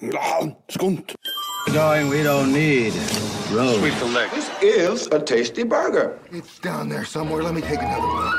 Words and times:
Ja, 0.00 0.46
skunt. 0.68 1.14
Going, 1.72 2.08
we 2.08 2.22
don't 2.22 2.52
need 2.52 2.94
roads. 3.52 3.82
This 4.30 4.48
is 4.62 5.06
a 5.08 5.18
tasty 5.20 5.64
burger. 5.64 6.18
It's 6.30 6.60
down 6.60 6.88
there 6.88 7.04
somewhere. 7.04 7.42
Let 7.42 7.54
me 7.54 7.60
take 7.60 7.80
another 7.80 8.06
look. 8.06 8.34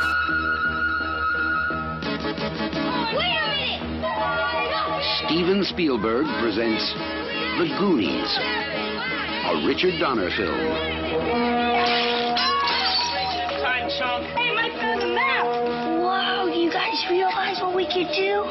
Wait 3.14 3.36
a 3.82 3.88
minute! 3.92 4.20
Steven 5.26 5.64
Spielberg 5.66 6.26
presents 6.39 6.94
The 7.60 7.68
Goonies, 7.78 8.38
a 9.52 9.68
Richard 9.68 10.00
Donner 10.00 10.30
film. 10.32 10.57
Time, 13.62 13.89
Chunk. 14.00 14.26
Hey, 14.32 14.55
Mike 14.55 14.73
found 14.80 15.02
the 15.02 15.07
map! 15.07 15.46
Whoa, 15.46 16.48
you 16.55 16.71
guys 16.71 17.05
realize 17.10 17.60
what 17.62 17.76
we 17.76 17.86
could 17.86 18.10
do? 18.16 18.46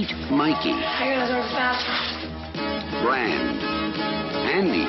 Meet 0.00 0.16
Mikey, 0.32 0.72
I 0.72 1.12
gotta 1.12 1.28
go 1.28 1.36
to 1.36 1.44
the 1.44 1.52
bathroom. 1.60 3.04
Brand, 3.04 3.60
Andy, 4.48 4.88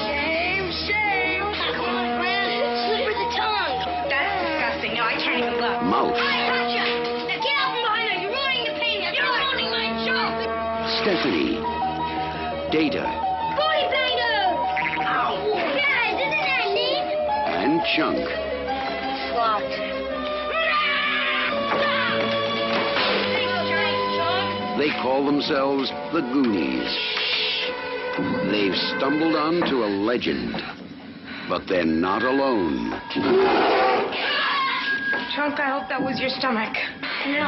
Shame, 0.00 0.64
shame! 0.88 1.44
Come 1.76 1.92
on, 1.92 2.24
Brad. 2.24 2.56
Slip 2.88 3.04
the 3.20 3.28
tongue. 3.36 3.84
That's 4.08 4.32
disgusting. 4.48 4.96
No, 4.96 5.04
I 5.04 5.20
can't 5.20 5.44
even 5.44 5.60
look. 5.60 5.76
Mouth, 5.84 6.16
I 6.16 6.40
gotcha! 6.48 6.88
Now 7.28 7.36
get 7.36 7.52
out 7.52 7.68
from 7.76 7.84
behind 7.84 8.08
her. 8.08 8.24
You're 8.24 8.32
ruining 8.32 8.64
the 8.64 8.80
painting. 8.80 9.12
You're 9.12 9.28
ruining 9.28 9.68
my 9.68 9.92
joke! 10.08 10.40
Stephanie, 11.04 11.60
Data, 12.72 13.04
Booty 13.60 13.84
banger! 13.92 14.56
Oh, 15.04 15.52
guys, 15.52 16.16
isn't 16.16 16.44
that 16.48 16.72
neat? 16.72 17.12
and 17.60 17.84
Chunk. 17.92 18.24
They 24.76 24.90
call 25.00 25.24
themselves 25.24 25.88
The 26.12 26.20
Goonies. 26.20 26.90
They've 28.50 28.74
stumbled 28.96 29.36
onto 29.36 29.84
a 29.84 29.90
legend, 30.02 30.54
but 31.48 31.66
they're 31.68 31.84
not 31.84 32.22
alone. 32.24 32.90
Chunk, 35.34 35.60
I 35.60 35.78
hope 35.78 35.88
that 35.88 36.02
was 36.02 36.18
your 36.18 36.28
stomach. 36.28 36.74
No. 37.26 37.46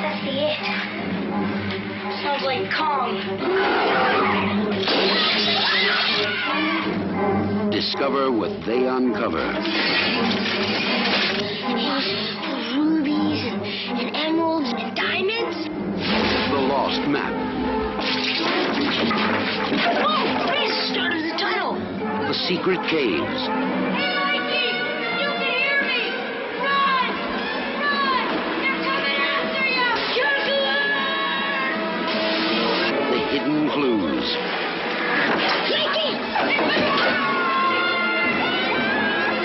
That's 0.00 0.24
the 0.24 0.32
it. 0.40 0.56
Sounds 2.22 2.44
like 2.44 2.72
Kong. 2.72 3.20
Discover 7.70 8.32
what 8.32 8.64
they 8.64 8.86
uncover. 8.86 9.52
Rubies 14.42 14.72
and, 14.72 14.80
and 14.80 14.82
emeralds 14.82 14.82
and 14.82 14.96
diamonds. 14.96 15.56
The 16.50 16.58
lost 16.58 17.02
map, 17.08 17.32
Oh, 20.04 20.46
this 20.50 20.74
started 20.90 21.22
the 21.24 21.36
tunnel. 21.38 21.74
the 22.26 22.34
secret 22.48 22.80
caves, 22.90 23.40
Hey, 23.94 24.10
Mikey! 24.18 24.66
You 25.22 25.30
can 25.38 25.52
hear 25.62 25.78
me! 25.82 26.10
Run! 26.58 27.10
Run! 27.82 28.26
They're 28.58 28.82
coming 28.82 29.18
after 29.22 29.62
you! 29.62 29.88
You're 30.18 30.38
the 33.10 33.20
hidden 33.30 33.70
clues, 33.70 34.26
Mikey! 35.70 36.10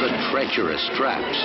the 0.01 0.09
treacherous 0.31 0.83
traps, 0.95 1.37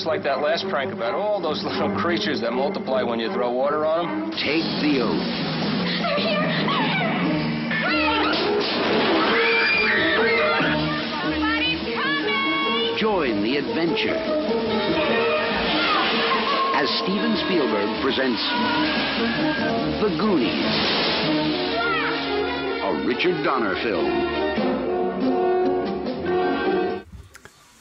Just 0.00 0.08
like 0.08 0.22
that 0.22 0.40
last 0.40 0.64
prank 0.70 0.94
about 0.94 1.12
all 1.12 1.42
those 1.42 1.62
little 1.62 1.94
creatures 2.00 2.40
that 2.40 2.54
multiply 2.54 3.02
when 3.02 3.20
you 3.20 3.30
throw 3.34 3.52
water 3.52 3.84
on 3.84 4.30
them. 4.30 4.30
take 4.30 4.64
the 4.80 4.98
oath. 5.04 5.20
They're 6.00 6.16
here! 6.16 6.40
Join 12.96 13.42
the 13.44 13.58
adventure. 13.58 14.16
As 16.80 16.88
Steven 17.04 17.36
Spielberg 17.44 18.00
presents 18.00 18.40
The 20.00 20.16
Goonies, 20.16 20.76
a 22.88 23.04
Richard 23.06 23.44
Donner 23.44 23.74
film. 23.84 25.59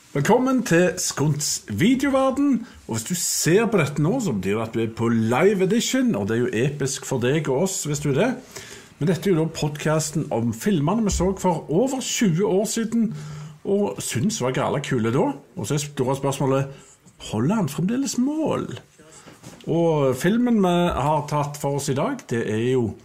Velkommen 0.10 0.64
til 0.66 0.96
Skunts 0.98 1.68
videoverden. 1.70 2.66
Og 2.88 2.96
hvis 2.96 3.04
du 3.06 3.12
ser 3.14 3.68
på 3.70 3.78
dette 3.78 4.02
nå, 4.02 4.16
så 4.18 4.32
betyr 4.34 4.56
det 4.56 4.64
at 4.64 4.74
du 4.74 4.80
er 4.82 4.94
på 4.98 5.06
live 5.14 5.68
edition, 5.68 6.16
og 6.18 6.24
det 6.26 6.34
er 6.34 6.40
jo 6.40 6.64
episk 6.64 7.06
for 7.06 7.22
deg 7.22 7.46
og 7.46 7.68
oss, 7.68 7.84
hvis 7.86 8.02
du 8.02 8.08
er 8.10 8.18
det. 8.18 8.30
Men 8.98 9.12
dette 9.12 9.30
er 9.30 9.36
jo 9.36 9.44
da 9.44 9.54
podkasten 9.54 10.26
om 10.34 10.50
filmene 10.58 11.06
vi 11.06 11.14
så 11.14 11.28
for 11.38 11.70
over 11.70 12.02
20 12.02 12.42
år 12.42 12.66
siden, 12.66 13.12
og 13.70 14.02
syns 14.02 14.42
var 14.42 14.58
gale 14.58 14.82
kule 14.82 15.14
da. 15.14 15.28
Og 15.54 15.70
så 15.70 15.78
er 15.78 15.84
store 15.84 16.18
spørsmålet 16.18 16.82
holder 17.30 17.62
han 17.62 17.70
fremdeles 17.70 18.18
mål? 18.18 18.66
Og 19.70 20.18
filmen 20.18 20.58
vi 20.66 20.74
har 21.06 21.30
tatt 21.30 21.62
for 21.62 21.78
oss 21.78 21.94
i 21.94 21.98
dag, 22.02 22.18
det 22.34 22.48
er 22.50 22.66
jo 22.72 22.96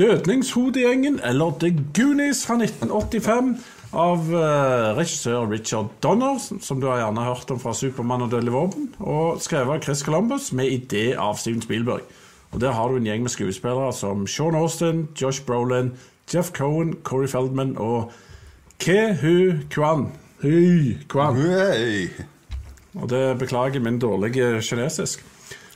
Dødningshodegjengen, 0.00 1.20
eller 1.22 1.52
The 1.60 1.68
Goonies 1.94 2.46
fra 2.46 2.56
1985, 2.56 3.58
av 3.94 4.26
uh, 4.34 4.92
regissør 4.98 5.46
Richard 5.50 5.92
Donner, 6.02 6.38
som 6.38 6.80
du 6.82 6.88
har 6.90 7.00
gjerne 7.00 7.26
hørt 7.26 7.50
om 7.54 7.60
fra 7.62 7.74
Supermann 7.76 8.26
og 8.26 8.32
Dødelig 8.32 8.54
våpen, 8.54 8.90
og 8.98 9.40
skrevet 9.42 9.78
av 9.78 9.86
Chris 9.86 10.02
Columbus 10.06 10.50
med 10.52 10.72
idé 10.72 11.06
av 11.14 11.38
Steven 11.40 11.62
Spielberg. 11.62 12.04
Og 12.54 12.60
Der 12.60 12.74
har 12.74 12.88
du 12.88 12.96
en 12.96 13.06
gjeng 13.06 13.22
med 13.22 13.34
skuespillere 13.34 13.92
som 13.92 14.26
Sean 14.30 14.54
Austin, 14.54 15.08
Josh 15.18 15.42
Brolin, 15.46 15.94
Jeff 16.30 16.52
Cohen, 16.52 16.94
Corey 17.02 17.28
Feldman 17.28 17.76
og 17.78 18.12
Ke-Hu 18.78 19.64
Kwan. 19.70 20.12
Hui 20.42 20.98
Kwan. 21.08 21.36
Hey. 21.40 22.08
Og 22.94 23.08
det 23.10 23.38
beklager 23.38 23.80
min 23.80 23.98
dårlige 23.98 24.62
kinesisk. 24.62 25.24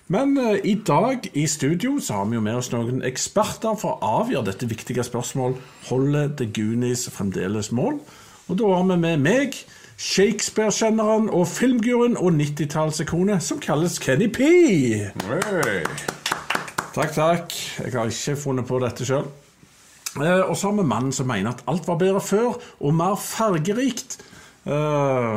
Men 0.08 0.38
uh, 0.41 0.56
i 0.64 0.74
dag 0.74 1.26
i 1.36 1.46
studio 1.46 1.98
så 2.00 2.12
har 2.12 2.28
vi 2.30 2.38
jo 2.38 2.44
med 2.44 2.56
oss 2.56 2.70
noen 2.72 3.02
eksperter 3.04 3.76
for 3.76 3.98
å 3.98 4.12
avgjøre 4.22 4.48
dette 4.48 4.69
viktige 4.70 5.04
spørsmål. 5.04 5.58
Holder 5.91 6.30
The 6.38 6.46
Goonies 6.48 7.04
fremdeles 7.12 7.69
mål? 7.76 7.98
Og 8.48 8.56
da 8.56 8.70
har 8.72 8.86
vi 8.88 8.96
med 9.02 9.20
meg, 9.20 9.58
Shakespeare-kjenneren 9.98 11.26
og 11.34 11.44
filmguruen 11.50 12.16
og 12.16 12.30
90-tallsikone 12.38 13.36
som 13.44 13.60
kalles 13.60 13.98
Kenny 14.00 14.30
P. 14.32 14.48
Hey. 15.26 15.82
Takk, 16.94 17.12
takk. 17.12 17.58
Jeg 17.82 17.92
har 17.92 18.08
ikke 18.08 18.38
funnet 18.40 18.69
på 18.69 18.80
dette 18.80 19.04
sjøl. 19.04 19.28
Eh, 20.16 20.40
og 20.40 20.56
så 20.56 20.70
har 20.70 20.78
vi 20.78 20.88
mannen 20.88 21.12
som 21.12 21.28
mener 21.28 21.52
at 21.52 21.64
alt 21.69 21.84
var 21.90 22.00
bedre 22.00 22.22
før, 22.25 22.56
og 22.80 22.96
mer 22.96 23.19
fargerikt. 23.20 24.20
Eh, 24.64 25.36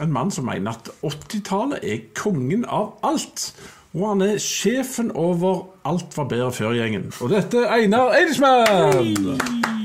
en 0.00 0.12
mann 0.12 0.32
som 0.32 0.48
mener 0.48 0.72
at 0.72 0.88
80-tallet 1.04 1.84
er 1.84 2.06
kongen 2.16 2.64
av 2.64 2.94
alt. 3.04 3.50
Og 3.96 4.08
han 4.10 4.20
er 4.26 4.36
sjefen 4.42 5.08
over 5.16 5.62
Alt 5.88 6.16
var 6.18 6.28
bedre 6.28 6.52
før-gjengen. 6.52 7.08
Og 7.24 7.30
dette 7.32 7.64
er 7.64 7.78
Einar 7.78 8.12
Eidsmann! 8.18 9.75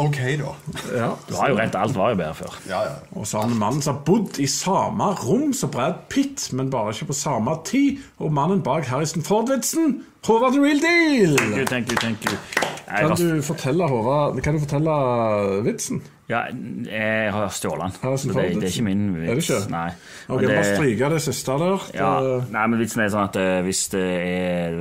Ok, 0.00 0.18
da. 0.40 0.52
Ja. 0.96 1.08
Du 1.28 1.34
har 1.36 1.50
jo 1.52 1.56
rett, 1.58 1.74
alt 1.76 1.96
var 1.98 2.12
jo 2.14 2.18
bedre 2.20 2.34
før. 2.38 2.54
Ja, 2.70 2.80
ja. 2.88 2.94
Og 3.16 3.26
så 3.28 3.40
har 3.42 3.50
vi 3.52 3.58
mannen 3.60 3.82
som 3.84 3.98
har 3.98 4.04
bodd 4.06 4.38
i 4.40 4.46
samme 4.50 5.10
rom 5.24 5.52
som 5.56 5.70
Brad 5.74 6.06
Pitt, 6.12 6.48
men 6.56 6.70
bare 6.72 6.94
ikke 6.94 7.10
på 7.12 7.18
samme 7.18 7.56
tid. 7.68 7.98
Og 8.18 8.32
mannen 8.32 8.62
bak 8.66 8.88
Harrison 8.90 9.22
Ford-vitsen, 9.26 10.00
Håvard 10.26 10.52
the 10.56 10.60
Real 10.64 10.80
Deal! 10.82 11.36
Thank 11.38 11.56
you, 11.58 11.66
thank 11.66 11.90
you, 11.92 11.96
thank 12.00 12.24
you. 12.28 12.38
Jeg, 12.90 13.06
Kan 13.06 13.16
du 13.16 13.42
fortelle, 13.46 13.86
Håvard, 13.88 14.40
kan 14.42 14.56
du 14.56 14.60
fortelle 14.64 14.96
vitsen? 15.64 16.02
ja, 16.30 16.44
jeg 16.86 17.32
har 17.34 17.48
stjålet 17.50 17.96
den. 18.02 18.10
Det, 18.30 18.34
det 18.34 18.62
er 18.62 18.66
ikke 18.68 18.82
min 18.86 19.00
vits. 19.16 19.30
Er 19.30 19.34
det 19.34 19.42
ikke? 19.64 19.70
Nei. 19.72 19.88
Ok, 20.28 20.40
det- 20.44 20.50
Bare 20.54 20.76
stryke 20.76 21.08
det 21.10 21.22
siste 21.24 21.56
der. 21.58 21.86
Ja, 21.94 22.10
nei, 22.54 22.66
men 22.70 22.78
vitsen 22.78 23.02
er 23.02 23.08
sånn 23.10 23.24
at 23.26 23.36
eh, 23.40 23.62
hvis 23.66 23.80
det 23.90 24.04
er 24.06 24.76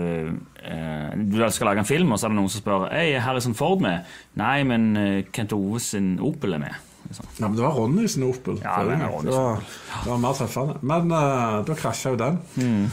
eh, 0.63 1.15
Du 1.15 1.39
skal 1.51 1.71
lage 1.71 1.83
en 1.83 1.89
film, 1.89 2.11
og 2.11 2.19
så 2.19 2.27
er 2.27 2.33
det 2.33 2.39
noen 2.39 2.51
som 2.51 2.63
spør 2.63 2.87
Hei, 2.93 3.09
er 3.13 3.25
Harrison 3.25 3.55
Ford 3.57 3.83
med. 3.83 4.07
Nei, 4.39 4.61
men 4.67 4.91
eh, 4.99 5.25
Kent 5.35 5.55
Ove 5.57 5.81
sin 5.83 6.17
Opel 6.19 6.57
er 6.57 6.63
med. 6.63 6.85
Liksom. 7.07 7.29
Ja, 7.37 7.45
men 7.47 7.55
det 7.57 7.63
var 7.65 7.77
Ronny 7.77 8.07
sin 8.07 8.25
Opel. 8.27 8.59
Ja, 8.63 8.81
det 8.83 8.97
var 8.99 9.23
det, 9.23 9.35
var, 9.35 9.63
det 10.03 10.09
var 10.11 10.19
mer 10.25 10.35
treffende. 10.37 10.75
Men 10.81 11.13
uh, 11.13 11.61
da 11.65 11.77
krasja 11.77 12.13
jo 12.13 12.19
den. 12.19 12.41
Mm. 12.59 12.89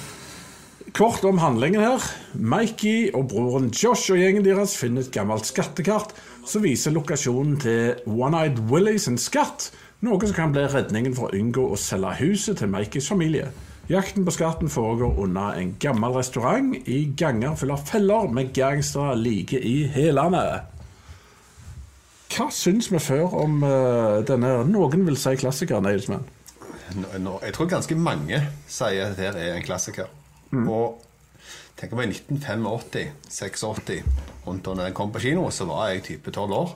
Kort 0.96 1.24
om 1.28 1.42
handlingen 1.42 1.82
her. 1.82 2.04
Mikey 2.32 3.10
og 3.12 3.26
broren 3.32 3.68
Josh 3.74 4.14
og 4.14 4.22
gjengen 4.22 4.46
deres 4.46 4.76
finner 4.80 5.04
et 5.04 5.12
gammelt 5.12 5.48
skattekart 5.48 6.14
som 6.46 6.64
viser 6.64 6.94
lokasjonen 6.94 7.58
til 7.60 7.98
One-Eyed 8.08 8.62
Willy 8.70 8.96
sin 9.02 9.18
skatt. 9.20 9.68
Noe 10.06 10.20
som 10.22 10.36
kan 10.36 10.54
bli 10.54 10.64
redningen 10.70 11.16
for 11.16 11.28
å 11.28 11.36
unngå 11.36 11.66
å 11.72 11.76
selge 11.80 12.14
huset 12.22 12.62
til 12.62 12.70
Mikeys 12.72 13.10
familie. 13.12 13.50
Jakten 13.86 14.24
på 14.26 14.32
skatten 14.34 14.70
foregår 14.70 15.18
under 15.18 15.54
en 15.54 15.76
gammel 15.78 16.10
restaurant 16.16 16.74
i 16.88 17.04
ganger 17.16 17.54
full 17.54 17.70
av 17.70 17.84
feller 17.86 18.26
med 18.34 18.50
gangstere 18.54 19.14
like 19.14 19.60
i 19.62 19.84
hælene. 19.94 20.40
Hva 22.34 22.48
syns 22.50 22.90
vi 22.90 22.98
før 22.98 23.36
om 23.44 23.62
uh, 23.62 24.24
denne 24.26 24.64
Noen 24.66 25.06
vil 25.06 25.18
si 25.20 25.36
klassikeren, 25.38 25.86
Eidsmann? 25.86 26.26
Nå, 26.96 27.06
nå, 27.22 27.36
jeg 27.46 27.54
tror 27.54 27.70
ganske 27.70 27.94
mange 27.94 28.42
sier 28.66 29.06
at 29.06 29.14
dette 29.20 29.38
er 29.38 29.54
en 29.54 29.66
klassiker. 29.66 30.10
Og 30.50 30.98
tenk 31.78 31.94
om 31.94 32.02
i 32.02 32.10
1985-86, 32.10 34.02
rundt 34.48 34.66
da 34.66 34.90
jeg 34.90 34.98
kom 34.98 35.14
på 35.14 35.22
kino, 35.28 35.46
så 35.54 35.70
var 35.70 35.92
jeg 35.92 36.02
type 36.10 36.34
12 36.34 36.58
år. 36.58 36.74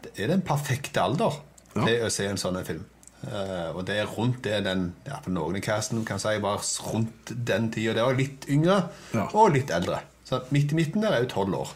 Det 0.00 0.16
er 0.16 0.32
den 0.32 0.44
perfekte 0.48 1.04
alder 1.04 1.42
til 1.76 2.08
å 2.08 2.12
se 2.12 2.24
en 2.30 2.40
sånn 2.40 2.64
film. 2.64 2.84
Eh, 3.26 3.70
og 3.74 3.84
det 3.88 3.96
er 3.98 4.10
rundt 4.16 4.42
det 4.46 4.60
den 4.66 4.88
ja, 5.06 5.16
for 5.24 5.32
Noen 5.34 5.56
i 5.58 5.62
casten 5.64 6.04
kan 6.06 6.20
si 6.22 6.36
var 6.42 6.60
rundt 6.92 7.32
den 7.48 7.70
tida. 7.74 7.94
Det 7.98 8.04
var 8.06 8.14
litt 8.18 8.46
yngre 8.48 8.76
Ja. 9.14 9.28
og 9.32 9.52
litt 9.56 9.70
eldre. 9.74 10.00
Så 10.26 10.40
midt 10.54 10.72
i 10.72 10.78
midten 10.78 11.02
der 11.02 11.12
er 11.16 11.24
jo 11.24 11.30
12 11.44 11.54
år. 11.60 11.72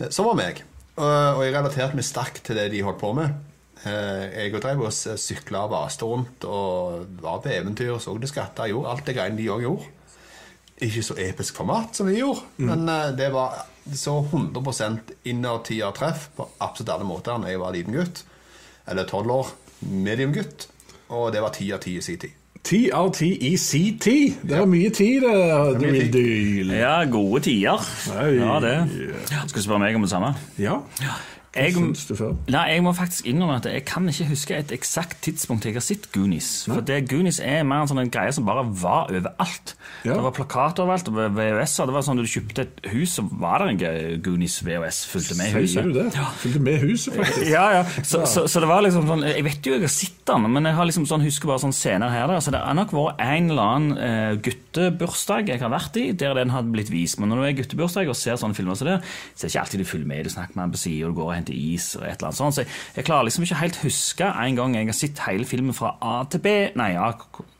Eh, 0.00 0.08
Som 0.10 0.26
var 0.30 0.34
meg. 0.40 0.62
Og, 0.96 1.06
og 1.06 1.44
jeg 1.46 1.54
relaterte 1.54 1.96
meg 1.96 2.04
sterkt 2.04 2.42
til 2.44 2.56
det 2.58 2.70
de 2.72 2.82
holdt 2.84 3.00
på 3.00 3.14
med. 3.16 3.32
Eh, 3.86 4.26
Jeg 4.44 4.54
og 4.54 4.60
drev 4.62 4.82
og 4.84 4.92
sykla 4.92 5.62
og 5.64 5.70
vaste 5.72 6.04
rundt 6.04 6.44
og 6.44 7.06
var 7.22 7.40
på 7.40 7.48
eventyr, 7.54 7.96
så 7.98 8.12
det 8.20 8.28
skatter, 8.28 8.68
gjorde 8.68 8.90
alt 8.92 9.06
det 9.06 9.16
greiene 9.16 9.36
de 9.40 9.48
òg 9.48 9.62
gjorde. 9.64 9.88
Ikke 10.80 11.02
så 11.04 11.14
episk 11.20 11.56
format 11.60 11.96
som 11.96 12.06
vi 12.08 12.18
gjorde, 12.20 12.40
men 12.58 12.88
eh, 12.88 13.10
det 13.16 13.30
var 13.32 13.66
så 13.96 14.18
100% 14.32 15.14
innertier-treff 15.28 16.28
på 16.36 16.46
absolutt 16.60 16.92
alle 16.94 17.04
måter 17.08 17.40
da 17.40 17.48
jeg 17.52 17.60
var 17.60 17.72
liten 17.76 17.96
gutt. 17.96 18.22
Eller 18.88 19.04
tolv 19.08 19.30
år, 19.32 19.50
medium 19.80 20.32
gutt. 20.36 20.68
Og 21.10 21.32
det 21.34 21.42
var 21.42 21.50
ti 21.54 21.70
av 21.74 21.82
ti 21.82 21.96
i 21.98 22.04
sin 22.04 22.20
tid. 22.22 22.36
Ti 22.64 22.80
av 22.92 23.08
ti 23.16 23.30
i 23.48 23.54
si 23.56 23.80
tid. 23.98 24.42
Det 24.46 24.58
er 24.60 24.66
mye 24.68 24.90
tid, 24.94 25.24
det. 25.24 25.36
Du 25.80 25.84
mye 25.86 25.92
vil 25.94 26.12
tid. 26.12 26.72
Ja, 26.76 27.04
gode 27.10 27.40
tider. 27.46 27.86
Ja, 28.36 28.58
det. 28.62 28.76
Skal 29.48 29.56
du 29.56 29.64
spørre 29.64 29.80
meg 29.82 29.96
om 29.96 30.04
det 30.04 30.10
samme? 30.12 30.34
Ja. 30.60 30.76
Jeg, 31.50 31.74
syns 31.74 32.04
du 32.06 32.12
før? 32.14 32.34
nei, 32.46 32.62
jeg 32.76 32.82
må 32.86 32.92
faktisk 32.94 33.26
innrømme 33.26 33.56
at 33.58 33.66
jeg 33.66 33.82
kan 33.88 34.04
ikke 34.06 34.28
huske 34.28 34.54
et 34.54 34.70
eksakt 34.70 35.16
tidspunkt 35.26 35.64
jeg 35.66 35.74
har 35.74 35.82
sett 35.82 36.06
Goonies. 36.14 36.48
For 36.70 36.84
det 36.86 37.00
Goonies 37.10 37.40
er 37.42 37.64
mer 37.66 37.82
en 37.82 37.90
sånn 37.90 37.98
en 38.04 38.12
greie 38.12 38.30
som 38.36 38.46
bare 38.46 38.62
var 38.62 39.10
overalt. 39.10 39.74
Ja. 40.04 40.14
Det 40.14 40.22
var 40.28 40.34
plakater 40.36 40.84
overalt, 40.84 41.10
og 41.10 41.18
VHS-er. 41.34 41.90
Det 41.90 41.96
var 41.96 42.04
sånn 42.06 42.22
at 42.22 42.28
du 42.28 42.30
kjøpte 42.30 42.66
et 42.68 42.78
hus, 42.92 43.16
så 43.18 43.24
var 43.42 43.64
det 43.64 43.88
en 43.88 44.22
Goonies 44.22 44.60
VHS 44.62 45.00
fulgte 45.10 45.38
med 45.40 45.50
i 45.50 45.56
huset. 45.56 45.72
Sier 45.74 45.90
du 45.90 45.98
det? 45.98 46.06
Fulgte 46.44 46.62
med 46.68 46.86
huset, 46.86 47.18
faktisk. 47.18 47.48
Ja, 47.56 47.64
ja. 47.74 47.82
Så, 48.06 48.22
så, 48.30 48.44
så 48.50 48.60
det 48.62 48.68
var 48.70 48.82
liksom 48.84 49.08
sånn 49.08 49.24
Jeg 49.26 49.42
vet 49.42 49.66
jo 49.66 49.72
jeg 49.74 49.82
har 49.82 49.90
sett 49.90 50.20
den, 50.28 50.46
men 50.54 50.68
jeg 50.68 50.76
har 50.76 50.86
liksom 50.86 51.06
sånn, 51.10 51.24
husker 51.26 51.50
bare 51.50 51.64
sånn 51.64 51.74
scener 51.74 52.12
her 52.14 52.30
der. 52.30 52.38
Så 52.44 52.54
det 52.54 52.62
har 52.62 52.78
nok 52.78 52.94
vært 52.94 53.24
en 53.26 53.50
eller 53.50 53.74
annen 53.74 53.98
uh, 53.98 54.38
guttebursdag 54.44 55.50
jeg 55.50 55.64
har 55.64 55.74
vært 55.74 55.98
i, 55.98 56.06
der 56.14 56.38
den 56.38 56.54
hadde 56.54 56.70
blitt 56.70 56.94
vist. 56.94 57.18
Men 57.18 57.34
når 57.34 57.42
du 57.42 57.48
er 57.48 57.58
guttebursdag 57.64 58.10
og 58.12 58.18
ser 58.18 58.38
sånne 58.38 58.54
filmer 58.54 58.78
som 58.78 58.92
det, 58.92 59.00
så 59.34 59.42
er 59.42 59.48
det 59.48 59.52
ikke 59.52 59.64
alltid 59.64 59.82
du 59.82 59.90
følger 59.90 60.10
med. 60.14 60.24
Du 60.30 60.34
snakker 60.36 60.54
med 60.54 60.68
han 60.68 60.76
på 60.76 60.82
sida, 60.84 61.10
du 61.10 61.18
går 61.18 61.32
og 61.32 61.39
henter 61.40 61.56
is 61.56 61.92
og 61.98 62.06
et 62.06 62.16
eller 62.18 62.30
annet 62.30 62.40
sånt. 62.40 62.58
Så 62.60 62.96
jeg 62.96 63.08
klarer 63.08 63.28
liksom 63.28 63.46
ikke 63.46 63.60
helt 63.64 63.80
huske 63.84 64.30
en 64.30 64.60
gang 64.60 64.76
jeg 64.78 64.90
har 64.92 65.00
sett 65.00 65.24
hele 65.26 65.48
filmen 65.48 65.76
fra 65.76 65.96
A 66.00 66.20
til 66.30 66.44
B 66.44 66.54
Nei, 66.78 66.92
A, 67.00 67.10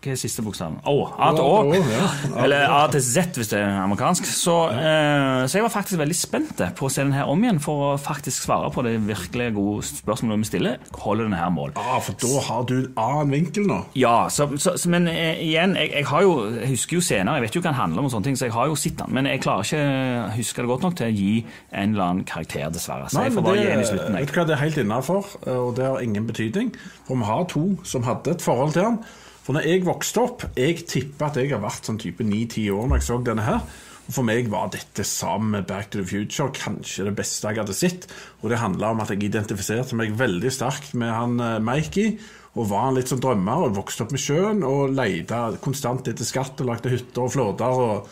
hva 0.00 0.14
er 0.14 0.16
siste 0.16 0.40
bokstaven? 0.40 0.78
Å, 0.88 0.92
A 1.20 1.26
til 1.36 1.44
Å. 1.44 1.56
Oh, 1.60 1.90
ja. 1.92 2.04
Eller 2.42 2.70
A 2.72 2.80
til 2.88 3.02
Z, 3.04 3.36
hvis 3.36 3.50
det 3.52 3.58
er 3.60 3.82
amerikansk. 3.82 4.24
Så, 4.24 4.54
eh, 4.72 5.42
så 5.44 5.58
jeg 5.58 5.66
var 5.66 5.72
faktisk 5.74 6.00
veldig 6.00 6.16
spent 6.16 6.62
på 6.78 6.88
å 6.88 6.92
se 6.92 7.04
den 7.04 7.12
her 7.12 7.28
om 7.28 7.42
igjen, 7.44 7.58
for 7.60 7.84
å 7.84 7.90
faktisk 8.00 8.46
svare 8.46 8.70
på 8.72 8.84
det 8.86 8.94
virkelig 9.04 9.50
gode 9.58 9.84
spørsmålet 9.90 10.40
vi 10.40 10.48
stiller. 10.48 10.86
Holder 11.02 11.28
den 11.28 11.36
her 11.36 11.52
mål? 11.52 11.74
Ah, 11.76 11.98
for 12.00 12.16
da 12.22 12.40
har 12.46 12.64
du 12.70 12.74
en 12.78 12.88
annen 13.02 13.34
vinkel 13.36 13.68
nå. 13.68 13.82
Ja, 14.00 14.14
så, 14.32 14.48
så, 14.56 14.72
men 14.88 15.10
eh, 15.12 15.42
igjen, 15.44 15.76
jeg, 15.76 15.92
jeg, 15.98 16.08
har 16.08 16.24
jo, 16.24 16.32
jeg 16.56 16.72
husker 16.72 16.96
jo 16.96 17.04
senere, 17.04 17.36
jeg 17.36 17.48
vet 17.50 17.60
jo 17.60 17.64
hva 17.66 17.68
den 17.68 17.80
handler 17.82 18.00
om, 18.00 18.08
og 18.08 18.16
sånne 18.16 18.30
ting, 18.30 18.40
så 18.40 18.48
jeg 18.48 18.56
har 18.56 18.72
jo 18.72 18.80
sett 18.80 18.96
den, 19.02 19.14
men 19.18 19.28
jeg 19.28 19.44
klarer 19.44 19.68
ikke 19.68 20.36
huske 20.38 20.64
det 20.64 20.72
godt 20.72 20.88
nok 20.88 21.00
til 21.02 21.10
å 21.10 21.18
gi 21.20 21.34
en 21.44 21.92
eller 21.92 22.06
annen 22.06 22.24
karakter, 22.28 22.72
dessverre. 22.72 23.12
Så 23.12 23.28
jeg 23.28 23.36
får 23.36 23.50
bare 23.50 23.60
det, 23.60 23.68
gi 23.68 23.76
en 23.76 23.84
i 23.84 23.90
slutten. 23.92 24.16
vet 24.16 24.32
du 24.32 24.38
hva, 24.40 24.48
det 24.48 24.56
er 24.56 24.64
helt 24.64 24.80
innafor, 24.80 25.34
og 25.60 25.74
det 25.76 25.90
har 25.90 26.00
ingen 26.08 26.28
betydning. 26.30 26.72
For 27.04 27.20
vi 27.20 27.28
har 27.28 27.50
to 27.52 27.66
som 27.84 28.08
hadde 28.08 28.38
et 28.38 28.48
forhold 28.48 28.72
til 28.78 28.88
han. 28.88 29.02
For 29.44 29.56
når 29.56 29.68
jeg 29.68 29.86
vokste 29.86 30.24
opp, 30.24 30.44
jeg 30.58 30.82
tipper 30.88 31.30
at 31.30 31.38
jeg 31.40 31.52
har 31.54 31.62
vært 31.62 31.88
sånn 31.88 32.00
type 32.00 32.24
9-10 32.26 32.66
år 32.76 32.90
når 32.90 33.00
jeg 33.00 33.06
så 33.08 33.20
denne 33.24 33.46
her. 33.46 33.62
Og 34.10 34.16
For 34.16 34.26
meg 34.26 34.50
var 34.50 34.72
dette 34.74 35.04
sammen 35.06 35.54
med 35.54 35.68
Back 35.70 35.92
to 35.92 36.00
the 36.00 36.06
Future 36.06 36.50
kanskje 36.54 37.06
det 37.06 37.14
beste 37.18 37.46
jeg 37.46 37.62
hadde 37.62 37.76
sett. 37.76 38.08
Og 38.42 38.50
det 38.50 38.60
handla 38.60 38.90
om 38.90 39.02
at 39.04 39.12
jeg 39.14 39.22
identifiserte 39.28 39.98
meg 39.98 40.16
veldig 40.18 40.50
sterkt 40.54 40.96
med 40.98 41.14
han 41.14 41.38
eh, 41.38 41.60
Mikey. 41.62 42.16
Og 42.58 42.66
var 42.72 42.88
han 42.88 42.98
litt 42.98 43.12
som 43.12 43.20
drømmer 43.22 43.68
og 43.68 43.76
vokste 43.78 44.04
opp 44.04 44.16
med 44.16 44.22
sjøen 44.22 44.64
og 44.66 44.90
leita 44.96 45.44
konstant 45.62 46.10
etter 46.10 46.26
skatt 46.26 46.58
og 46.58 46.72
lagde 46.72 46.90
hytter 46.90 47.28
og 47.28 47.32
flåter. 47.36 47.84
og 47.86 48.10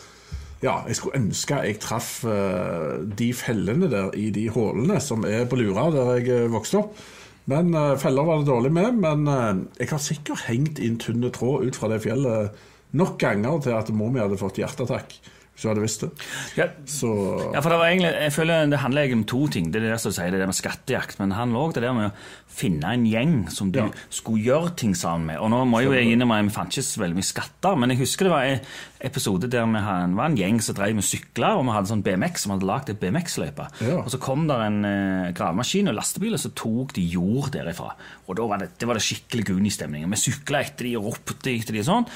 ja, 0.62 0.80
jeg 0.88 0.98
skulle 0.98 1.20
ønske 1.20 1.60
jeg 1.62 1.78
traff 1.82 2.24
eh, 2.26 2.98
de 3.18 3.28
fellene 3.36 3.90
der 3.90 4.14
i 4.18 4.28
de 4.34 4.48
hullene 4.54 4.98
som 5.02 5.26
er 5.26 5.46
på 5.50 5.58
Lura, 5.60 5.86
der 5.94 6.16
jeg 6.16 6.30
eh, 6.34 6.50
vokste 6.50 6.82
opp. 6.82 7.02
Men 7.48 7.72
eh, 7.74 7.96
feller 8.00 8.28
var 8.28 8.42
det 8.42 8.50
dårlig 8.50 8.72
med. 8.76 9.00
Men 9.04 9.26
eh, 9.32 9.64
jeg 9.80 9.92
har 9.94 10.02
sikkert 10.04 10.46
hengt 10.48 10.80
inn 10.82 11.00
tynne 11.00 11.32
tråd 11.34 11.68
ut 11.68 11.78
fra 11.78 11.90
det 11.92 12.02
fjellet 12.04 12.56
nok 12.98 13.18
ganger 13.20 13.60
til 13.64 13.76
at 13.76 13.90
mor 13.92 14.12
mi 14.12 14.20
hadde 14.22 14.40
fått 14.40 14.60
hjerteattakk. 14.60 15.16
Hvis 15.58 15.64
du 15.64 15.68
hadde 15.72 15.82
visst 15.82 16.02
det. 16.04 16.08
Ja, 16.54 16.66
Så 16.86 17.08
Ja, 17.52 17.58
for 17.60 17.72
det 17.74 17.78
var 17.80 17.88
egentlig, 17.90 18.12
jeg 18.14 18.32
føler 18.32 18.68
det 18.70 18.78
handler 18.78 19.02
egentlig 19.02 19.18
om 19.18 19.24
to 19.26 19.40
ting. 19.50 19.72
Det 19.74 19.82
er 19.82 19.90
det 19.90 20.00
som 20.00 20.12
du 20.12 20.14
sier, 20.14 20.30
det 20.30 20.38
der 20.38 20.46
med 20.46 20.54
skattejakt, 20.54 21.18
men 21.18 21.32
det 21.32 21.38
handler 21.40 21.72
det 21.74 21.82
der 21.82 21.96
med 21.96 22.12
å 22.12 22.14
finne 22.58 22.92
en 22.94 23.04
gjeng 23.06 23.34
som 23.50 23.72
du 23.74 23.80
Ja. 23.80 23.88
skulle 24.08 24.42
gjøre 24.44 24.76
ting 24.76 24.94
sammen 24.94 25.26
med. 25.26 25.38
Og 25.42 25.50
nå 25.50 25.64
må 25.66 25.82
jo 25.82 25.90
jeg 25.92 26.06
innrømme 26.14 26.44
vi 26.46 26.54
fant 26.54 26.70
ikke 26.70 26.86
så 26.86 27.00
veldig 27.02 27.16
mye 27.18 27.26
skatter, 27.26 27.76
men 27.76 27.90
jeg 27.90 27.98
husker 27.98 28.24
det 28.24 28.32
var 28.32 28.42
en 28.46 28.60
episode 29.00 29.50
der 29.50 29.66
vi 29.66 29.78
hadde, 29.82 30.14
var 30.16 30.26
en 30.26 30.36
gjeng 30.36 30.60
som 30.62 30.74
drev 30.74 30.94
med 30.94 31.04
sykler, 31.06 31.58
og 31.58 31.64
vi 31.66 31.70
hadde 31.74 31.90
sånn 31.90 32.02
BMX 32.02 32.42
som 32.42 32.52
hadde 32.54 32.66
lagd 32.66 32.90
et 32.90 33.00
BMX-løype. 33.00 33.66
Ja. 33.82 33.98
Og 34.02 34.10
så 34.10 34.18
kom 34.18 34.46
der 34.48 34.62
en 34.62 34.84
eh, 34.84 35.32
gravemaskin 35.32 35.88
og 35.88 35.94
lastebil, 35.98 36.34
og 36.34 36.40
så 36.40 36.50
tok 36.54 36.94
de 36.94 37.02
jord 37.02 37.50
derifra. 37.54 37.92
Og 38.28 38.36
da 38.36 38.46
var 38.46 38.58
det, 38.58 38.70
det 38.78 38.86
var 38.86 38.94
det 38.94 39.02
skikkelig 39.02 39.44
Guni-stemning. 39.50 40.06
Vi 40.10 40.16
sykla 40.16 40.62
etter 40.62 40.84
de 40.86 40.96
og 40.96 41.04
ropte 41.12 41.50
etter 41.50 41.72
de 41.72 41.80
og 41.80 41.86
sånn. 41.90 42.06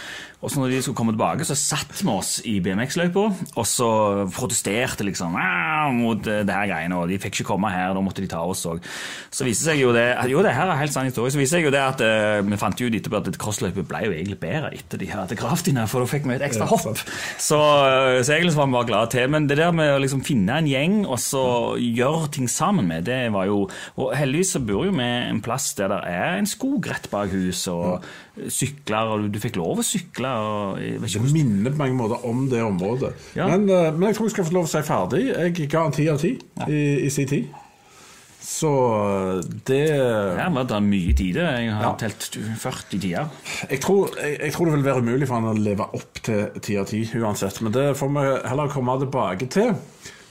Og 0.43 0.51
så 0.51 0.59
når 0.59 0.71
de 0.71 0.83
skulle 0.83 0.97
komme 0.99 1.13
tilbake, 1.15 1.45
så 1.47 1.55
satt 1.55 2.03
vi 2.03 2.09
oss 2.11 2.41
i 2.45 2.59
BMX-løypa, 2.61 3.32
og 3.55 3.67
så 3.69 3.91
protesterte 4.35 5.07
liksom 5.07 5.37
«Ah!» 5.39 5.91
mot 5.93 6.27
eh, 6.27 6.43
det 6.47 6.55
her 6.55 6.69
greiene, 6.71 6.99
og 6.99 7.11
de 7.11 7.19
fikk 7.21 7.41
ikke 7.41 7.49
komme 7.53 7.71
her, 7.73 7.93
da 7.95 8.03
måtte 8.05 8.23
de 8.23 8.31
ta 8.31 8.43
oss 8.47 8.65
òg. 8.69 8.83
Så 9.33 9.47
viser 9.47 9.73
seg 9.73 9.83
jo 9.83 9.93
det 9.95 10.07
Jo, 10.31 10.43
det 10.45 10.55
her 10.55 10.71
er 10.71 10.79
helt 10.81 10.95
sann 10.95 11.09
historie. 11.09 11.33
Så 11.33 11.41
viser 11.41 11.59
seg 11.59 11.67
jo 11.67 11.73
det 11.75 11.83
at 11.83 12.03
uh, 12.05 12.41
vi 12.45 12.59
fant 12.61 12.79
ut 12.79 12.97
etterpå 12.97 13.21
at 13.21 13.39
crossløypet 13.41 13.89
ble 13.89 14.05
jo 14.07 14.15
egentlig 14.15 14.39
bedre 14.43 14.73
etter 14.77 15.01
de 15.01 15.09
hadde 15.11 15.39
gravd 15.39 15.73
inn 15.73 15.81
her, 15.81 15.91
for 15.91 16.05
da 16.05 16.11
fikk 16.11 16.29
vi 16.29 16.37
et 16.37 16.47
ekstra 16.47 16.69
hopp. 16.71 17.03
Så, 17.41 17.59
eh, 17.59 18.21
så 18.23 18.35
egentlig 18.35 18.55
var 18.57 18.69
vi 18.69 18.77
bare 18.77 18.89
glade 18.91 19.13
til. 19.15 19.31
Men 19.33 19.49
det 19.51 19.59
der 19.61 19.75
med 19.77 19.95
å 19.95 20.01
liksom 20.03 20.25
finne 20.27 20.61
en 20.61 20.71
gjeng 20.71 20.99
og 21.05 21.19
så 21.23 21.45
gjøre 21.79 22.33
ting 22.37 22.51
sammen 22.51 22.89
med, 22.89 23.07
det 23.09 23.21
var 23.35 23.49
jo 23.49 23.65
Og 23.97 24.13
heldigvis 24.17 24.55
så 24.57 24.61
bor 24.65 24.87
jo 24.87 24.93
vi 24.95 25.05
en 25.05 25.41
plass 25.45 25.73
der 25.79 25.91
det 25.93 26.01
er 26.09 26.39
en 26.39 26.49
skog 26.49 26.87
rett 26.91 27.09
bak 27.13 27.31
huset, 27.33 27.73
og 27.73 28.05
sykler, 28.49 29.11
og 29.13 29.27
du, 29.33 29.39
fikk 29.43 29.57
lov 29.61 29.83
å 29.83 29.87
sykle. 29.87 30.29
og 30.29 30.79
det 31.05 31.23
minner 31.33 31.71
på 31.75 31.83
mange 31.83 31.99
måter 31.99 32.25
om 32.29 32.47
det 32.51 32.63
området. 32.65 33.13
Ja. 33.37 33.49
Men, 33.53 33.69
eh, 33.69 33.91
men 33.93 34.09
jeg 34.09 34.17
tror 34.17 34.29
jeg 34.31 34.37
skal 34.37 34.49
få 34.49 34.57
lov 34.59 34.69
å 34.69 34.73
si 34.73 34.83
ferdig. 34.87 35.25
Jeg 35.33 35.69
ga 35.71 35.85
en 35.87 35.93
ti 35.93 36.09
av 36.09 36.19
ti 36.23 36.39
i, 36.69 36.81
i 37.07 37.11
sin 37.13 37.29
tid. 37.29 37.51
Så 38.43 38.71
eh, 39.39 39.45
det 39.69 39.83
Ja, 39.95 40.49
men 40.51 40.67
det 40.67 40.75
er 40.77 40.81
mye 40.87 41.15
tid. 41.15 41.37
Jeg 41.39 41.71
har 41.71 41.83
Ja. 41.85 41.93
telt 42.01 42.39
40 42.59 42.99
tider. 42.99 43.29
Jeg 43.71 43.81
tror, 43.85 44.11
jeg, 44.19 44.39
jeg 44.41 44.53
tror 44.57 44.67
det 44.67 44.75
vil 44.75 44.85
være 44.89 45.05
umulig 45.05 45.29
for 45.29 45.39
han 45.39 45.53
å 45.53 45.59
leve 45.59 45.87
opp 45.95 46.23
til 46.27 46.49
ti 46.61 46.77
av 46.81 46.87
ti 46.91 47.05
uansett, 47.21 47.61
men 47.63 47.73
det 47.73 47.93
får 48.01 48.11
vi 48.17 48.49
heller 48.49 48.73
komme 48.73 48.99
tilbake 49.05 49.49
til. 49.53 49.75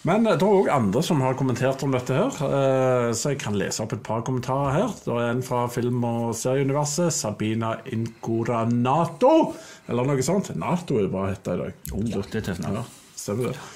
Men 0.07 0.25
eh, 0.25 0.33
det 0.33 0.45
er 0.47 0.55
òg 0.61 0.69
andre 0.73 1.03
som 1.05 1.21
har 1.21 1.35
kommentert 1.37 1.83
om 1.85 1.93
dette 1.93 2.15
her, 2.15 2.37
eh, 2.47 3.09
så 3.13 3.33
jeg 3.33 3.41
kan 3.43 3.57
lese 3.59 3.83
opp 3.83 3.93
et 3.93 4.03
par 4.05 4.23
kommentarer 4.25 4.73
her. 4.79 4.95
Det 5.03 5.13
er 5.13 5.29
en 5.29 5.43
fra 5.45 5.67
film- 5.69 6.07
og 6.07 6.33
serieuniverset, 6.37 7.13
Sabina 7.13 7.75
Incoranato, 7.93 9.53
eller 9.87 10.09
noe 10.09 10.25
sånt. 10.25 10.49
Nato 10.57 10.97
er 10.97 11.05
det 11.05 11.13
bare 11.13 11.35
hette 11.35 11.53
i 11.53 11.61
dag. 11.61 11.85
Oh, 11.93 12.01
det 12.01 12.41
er 12.41 12.49
tøft. 12.49 12.65
Ja, 12.65 12.83
stemmer 13.19 13.51
det. 13.51 13.69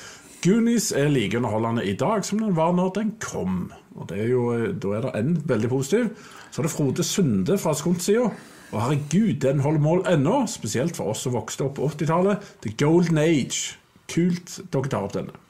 Goonies 0.45 0.91
er 0.93 1.09
like 1.09 1.37
underholdende 1.37 1.85
i 1.89 1.95
dag 1.97 2.25
som 2.25 2.41
den 2.41 2.57
var 2.57 2.73
når 2.77 2.91
den 2.97 3.15
kom. 3.21 3.71
Og 3.95 4.09
det 4.09 4.19
er 4.25 4.27
jo, 4.29 4.49
Da 4.73 4.97
er 4.97 5.07
det 5.07 5.13
en 5.17 5.31
veldig 5.45 5.69
positiv. 5.69 6.11
Så 6.51 6.61
er 6.61 6.67
det 6.67 6.73
Frode 6.73 7.03
Sunde 7.03 7.57
fra 7.57 7.73
Skundsida. 7.73 8.29
Og 8.71 8.81
herregud, 8.81 9.39
den 9.41 9.59
holder 9.59 9.81
mål 9.81 10.05
ennå, 10.09 10.45
spesielt 10.49 10.97
for 10.97 11.13
oss 11.13 11.23
som 11.25 11.33
vokste 11.33 11.65
opp 11.65 11.77
på 11.79 11.89
80-tallet. 11.89 12.37
The 12.61 12.73
Golden 12.77 13.17
Age. 13.17 13.77
Kult 14.11 14.59
dere 14.73 14.89
tar 14.89 15.07
opp 15.07 15.17
denne. 15.17 15.44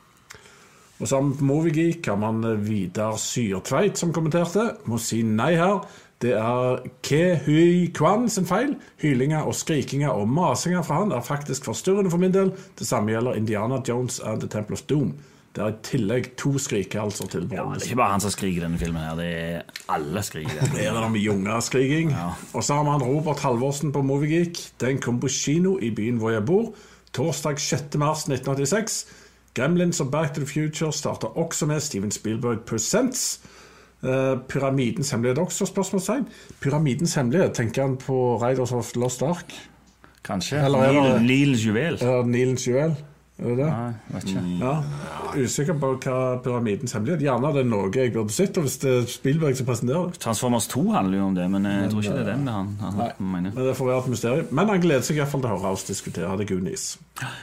Og 0.99 1.07
sammen 1.11 1.33
på 1.35 1.43
Moviegeek 1.43 2.07
har 2.07 2.15
man 2.19 2.41
Vidar 2.63 3.17
Syrtveit 3.19 3.99
som 3.99 4.13
kommenterte. 4.15 4.69
Må 4.87 4.99
si 5.01 5.21
nei 5.27 5.51
her. 5.59 5.81
Det 6.23 6.31
er 6.39 6.85
Ke 7.03 7.35
Hui 7.43 7.89
Kwan 7.93 8.29
sin 8.31 8.47
feil. 8.47 8.77
Hylinger 9.03 9.43
og 9.43 9.57
skrikinger 9.59 10.15
og 10.15 10.29
masinger 10.31 10.85
fra 10.87 11.01
han 11.01 11.11
er 11.11 11.25
faktisk 11.25 11.67
forstyrrende 11.67 12.11
for 12.13 12.21
min 12.21 12.33
del. 12.33 12.53
Det 12.79 12.87
samme 12.87 13.11
gjelder 13.11 13.35
Indiana 13.35 13.81
Jones 13.87 14.21
and 14.23 14.39
The 14.41 14.49
Temple 14.49 14.79
of 14.79 14.85
Doom. 14.89 15.11
Det 15.55 15.63
er 15.63 15.71
i 15.71 15.83
tillegg 15.87 16.25
to 16.39 16.57
skrikehalser 16.59 17.29
til 17.31 17.45
Ja, 17.51 17.63
det 17.63 17.83
er 17.83 17.85
ikke 17.89 17.99
bare 17.99 18.11
han 18.11 18.23
som 18.23 18.31
skriker 18.31 18.59
i 18.59 18.63
denne 18.65 18.79
filmen. 18.79 19.03
her, 19.03 19.15
det 19.15 19.27
er 19.27 19.61
Alle 19.91 20.23
skriker. 20.23 20.65
Det 20.73 20.87
Er 20.87 20.95
det 20.95 21.11
mye 21.11 21.31
ungerskriking? 21.31 22.11
Og 22.53 22.63
så 22.63 22.73
har 22.75 22.83
vi 22.83 22.89
han 22.89 23.03
Robert 23.03 23.39
Halvorsen 23.39 23.91
på 23.91 24.01
Moviegeek. 24.01 24.59
Den 24.79 24.99
kom 24.99 25.19
på 25.19 25.27
kino 25.31 25.77
i 25.79 25.91
byen 25.95 26.17
hvor 26.19 26.31
jeg 26.31 26.45
bor. 26.45 26.73
Torsdag 27.13 27.59
6. 27.59 29.05
mars 29.57 29.71
1986. 29.71 29.95
Gremlins 29.95 29.99
og 30.01 30.11
Back 30.11 30.33
to 30.33 30.41
the 30.41 30.47
Future 30.47 30.91
starter 30.93 31.37
også 31.37 31.65
med 31.65 31.79
Steven 31.79 32.11
Spielberg 32.11 32.59
Presents. 32.65 33.41
Uh, 34.03 34.09
Pyramidens 34.49 35.11
hemmelighet 35.11 35.37
også? 35.37 35.65
spørsmålstegn. 35.65 36.27
Pyramidens 36.61 37.15
hemmelighet, 37.15 37.53
tenker 37.53 37.81
han 37.81 37.97
på 37.97 38.37
Raiders 38.41 38.71
of 38.71 38.95
Lost 38.95 39.21
Ark? 39.21 39.53
Kanskje. 40.23 40.65
Eller 40.65 40.77
er 40.79 40.91
det- 40.91 41.27
juvel. 41.65 41.93
Eller 42.01 42.25
Nilens 42.25 42.67
juvel? 42.67 42.95
Er 43.35 43.49
det 43.51 43.55
det? 43.59 43.67
Nei, 43.67 43.93
vet 44.13 44.29
ikke. 44.31 44.41
Ja. 44.61 44.73
Usikker 45.35 45.75
på 45.79 45.89
hva 46.05 46.19
Pyramidens 46.39 46.93
hemmelighet 46.95 47.25
Gjerne 47.25 47.49
det 47.51 47.63
er 47.65 47.67
noe 47.67 47.89
jeg 47.91 48.13
burde 48.13 48.31
sett, 48.31 48.55
hvis 48.63 48.77
det 48.79 48.93
er 48.93 49.09
Spielberg 49.11 49.57
som 49.59 49.67
presenterer 49.67 50.13
det. 50.13 50.21
Transformers 50.23 50.69
2 50.71 50.83
handler 50.93 51.19
jo 51.19 51.25
om 51.25 51.35
det, 51.35 51.47
men 51.51 51.67
jeg 51.67 51.89
tror 51.91 52.05
ikke 52.05 52.13
det 52.15 52.21
er 52.23 52.29
den 52.31 52.47
han, 52.47 52.69
han 52.79 52.95
Nei, 53.01 53.09
mener. 53.19 53.51
men 53.57 53.67
det 53.67 53.73
får 53.75 53.89
være 53.91 54.05
et 54.05 54.13
mysterium. 54.13 54.47
Men 54.55 54.71
han 54.71 54.85
gleder 54.85 55.03
seg 55.03 55.19
i 55.19 55.21
hvert 55.23 55.33
fall 55.33 55.43
til 55.43 55.51
å 55.51 55.57
høre 55.57 55.73
oss 55.75 55.83
diskutere 55.89 56.37
det 56.39 56.47
Goonies. 56.53 56.85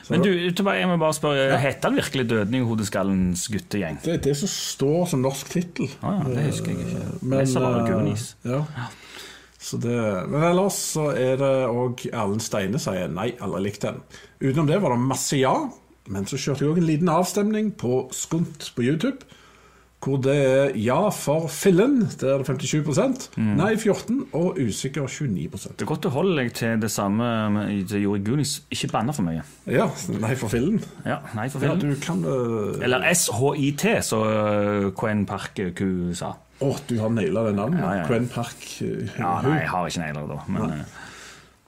Men 0.09 0.25
du, 0.25 0.31
jeg 0.33 0.89
må 0.89 0.97
bare 1.03 1.19
spørre, 1.19 1.61
heter 1.61 1.91
han 1.93 2.01
virkelig 2.01 2.25
'Døden 2.31 2.57
i 2.57 2.65
hodeskallens 2.65 3.45
guttegjeng'? 3.53 4.01
Det 4.05 4.17
er 4.17 4.25
det 4.31 4.37
som 4.41 4.49
står 4.49 5.07
som 5.13 5.25
norsk 5.29 5.53
tittel. 5.53 5.93
Ah, 6.01 6.23
ja, 6.23 6.35
det 6.39 6.49
husker 6.49 6.73
jeg 6.73 6.89
ikke. 6.89 7.05
Men, 7.21 7.39
Jeg 7.45 7.53
sa 7.53 7.67
bare 7.69 7.85
eh, 7.85 7.93
Goonies. 7.93 8.27
Ja. 8.49 8.65
Så 9.63 9.79
det, 9.79 9.95
men 10.29 10.43
ellers 10.43 10.75
så 10.97 11.13
er 11.15 11.37
det 11.39 11.53
òg 11.71 12.01
Erlend 12.11 12.43
Steine 12.43 12.81
sier 12.83 13.13
nei, 13.13 13.29
aldri 13.45 13.61
likt 13.69 13.85
den. 13.85 14.01
Utenom 14.43 14.67
det 14.67 14.81
var 14.83 14.97
det 14.97 15.05
masse 15.05 15.39
ja, 15.39 15.53
men 16.11 16.27
så 16.27 16.39
kjørte 16.41 16.65
jeg 16.65 16.73
òg 16.73 16.79
en 16.83 16.89
liten 16.89 17.09
avstemning 17.13 17.73
på 17.79 18.09
Skunt 18.17 18.73
på 18.77 18.83
YouTube. 18.89 19.23
Hvor 20.03 20.17
det 20.19 20.33
er 20.35 20.73
ja 20.83 20.97
for 21.15 21.45
fillen, 21.47 22.09
der 22.19 22.33
er 22.35 22.41
det 22.43 22.67
57 22.67 23.29
nei 23.39 23.69
14 23.79 24.17
og 24.35 24.57
usikker 24.59 25.05
29% 25.07 25.77
Det 25.79 25.85
er 25.85 25.91
godt 25.93 26.09
å 26.09 26.11
holde 26.17 26.35
deg 26.41 26.51
til 26.59 26.81
det 26.83 26.91
samme 26.91 27.29
det 27.87 28.01
gjorde 28.03 28.19
i 28.19 28.25
Goonies. 28.27 28.57
Ikke 28.75 28.91
banne 28.91 29.15
for 29.15 29.23
mye. 29.29 29.45
Ja, 29.71 29.87
nei 30.19 30.33
for 30.41 30.51
fillen. 30.51 30.81
Ja, 31.07 31.21
nei 31.39 31.47
for 31.55 31.63
Ja, 31.63 31.77
film. 31.77 31.95
du 31.95 32.03
kan 32.03 32.25
Uh... 32.27 32.83
Eller 32.83 33.07
SHIT, 33.15 33.87
så 34.03 34.19
uh, 34.27 34.91
Quen 34.99 35.23
Park 35.25 35.63
Q 35.79 35.87
sa. 36.19 36.33
Å, 36.63 36.73
du 36.91 36.97
har 36.99 37.15
naila 37.15 37.47
det 37.47 37.55
navnet. 37.61 37.79
Ja, 37.87 37.95
ja, 37.95 38.03
ja. 38.03 38.11
Quen 38.11 38.27
Park. 38.35 38.59
uh, 38.83 39.07
Ja, 39.21 39.37
nei, 39.47 39.61
jeg 39.61 39.71
har 39.71 39.87
ikke 39.87 40.03
naila 40.03 40.27
det, 40.27 40.35
da. 40.35 40.43
Men 40.51 40.63
uh, 40.83 41.01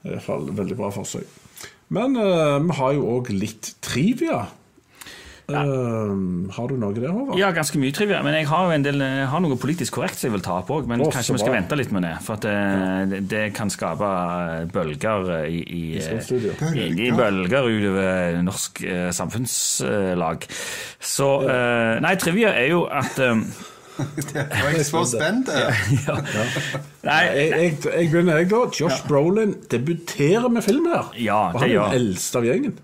I 0.08 0.16
hvert 0.16 0.26
fall 0.26 0.50
veldig 0.58 0.82
bra 0.82 0.90
forsøk. 0.98 1.38
Men 1.94 2.18
uh, 2.18 2.58
vi 2.64 2.76
har 2.80 2.98
jo 2.98 3.08
òg 3.18 3.32
litt 3.34 3.74
trivia. 3.84 4.44
Øh, 5.44 6.12
har 6.56 6.68
du 6.70 6.78
noe 6.80 6.94
der, 6.96 7.10
Håvard? 7.12 7.36
Ja, 7.36 7.50
ganske 7.52 7.76
mye 7.76 7.92
trivia. 7.92 8.22
Men 8.24 8.32
jeg 8.32 8.46
har 8.48 8.70
en 8.72 8.84
del 8.84 9.02
Jeg 9.04 9.26
har 9.28 9.42
noe 9.44 9.58
politisk 9.60 9.98
korrekt 9.98 10.16
som 10.16 10.30
jeg 10.30 10.38
vil 10.38 10.44
ta 10.46 10.54
opp 10.62 10.70
òg. 10.72 10.88
Men 10.88 11.04
Å, 11.04 11.10
kanskje 11.12 11.36
vi 11.36 11.42
skal 11.42 11.52
bra. 11.52 11.58
vente 11.58 11.76
litt 11.76 11.92
med 11.92 12.06
det. 12.06 12.14
For 12.24 12.38
at 12.38 12.46
det, 12.46 12.54
det, 13.10 13.20
det 13.28 13.42
kan 13.56 13.72
skape 13.72 14.08
bølger 14.72 15.28
i, 15.44 15.60
i, 15.60 15.82
i, 16.00 16.88
i 17.08 17.10
bølger 17.12 17.68
utover 17.68 18.40
norsk 18.46 18.82
eh, 18.88 19.10
samfunnslag. 19.12 20.48
Så 21.12 21.30
eh, 21.44 22.00
Nei, 22.04 22.16
trivia 22.24 22.56
er 22.56 22.72
jo 22.72 22.86
at 22.88 23.20
eh, 23.20 23.44
Det 24.32 24.46
var 24.50 24.72
jeg 24.74 24.86
så 24.88 25.04
spent. 25.06 25.50
ja. 26.06 26.16
Nei, 27.04 27.20
Jeg, 27.22 27.50
jeg, 27.50 27.76
jeg 27.84 28.10
begynner, 28.10 28.40
jeg, 28.42 28.50
da. 28.50 28.64
Josh 28.80 29.06
Brolin 29.08 29.54
debuterer 29.70 30.48
med 30.50 30.66
film 30.66 30.88
her. 30.90 31.12
Ja, 31.20 31.46
og 31.52 31.60
det 31.60 31.70
han 31.70 31.76
er 31.76 31.94
den 31.94 32.00
eldste 32.00 32.42
av 32.42 32.48
gjengen. 32.48 32.78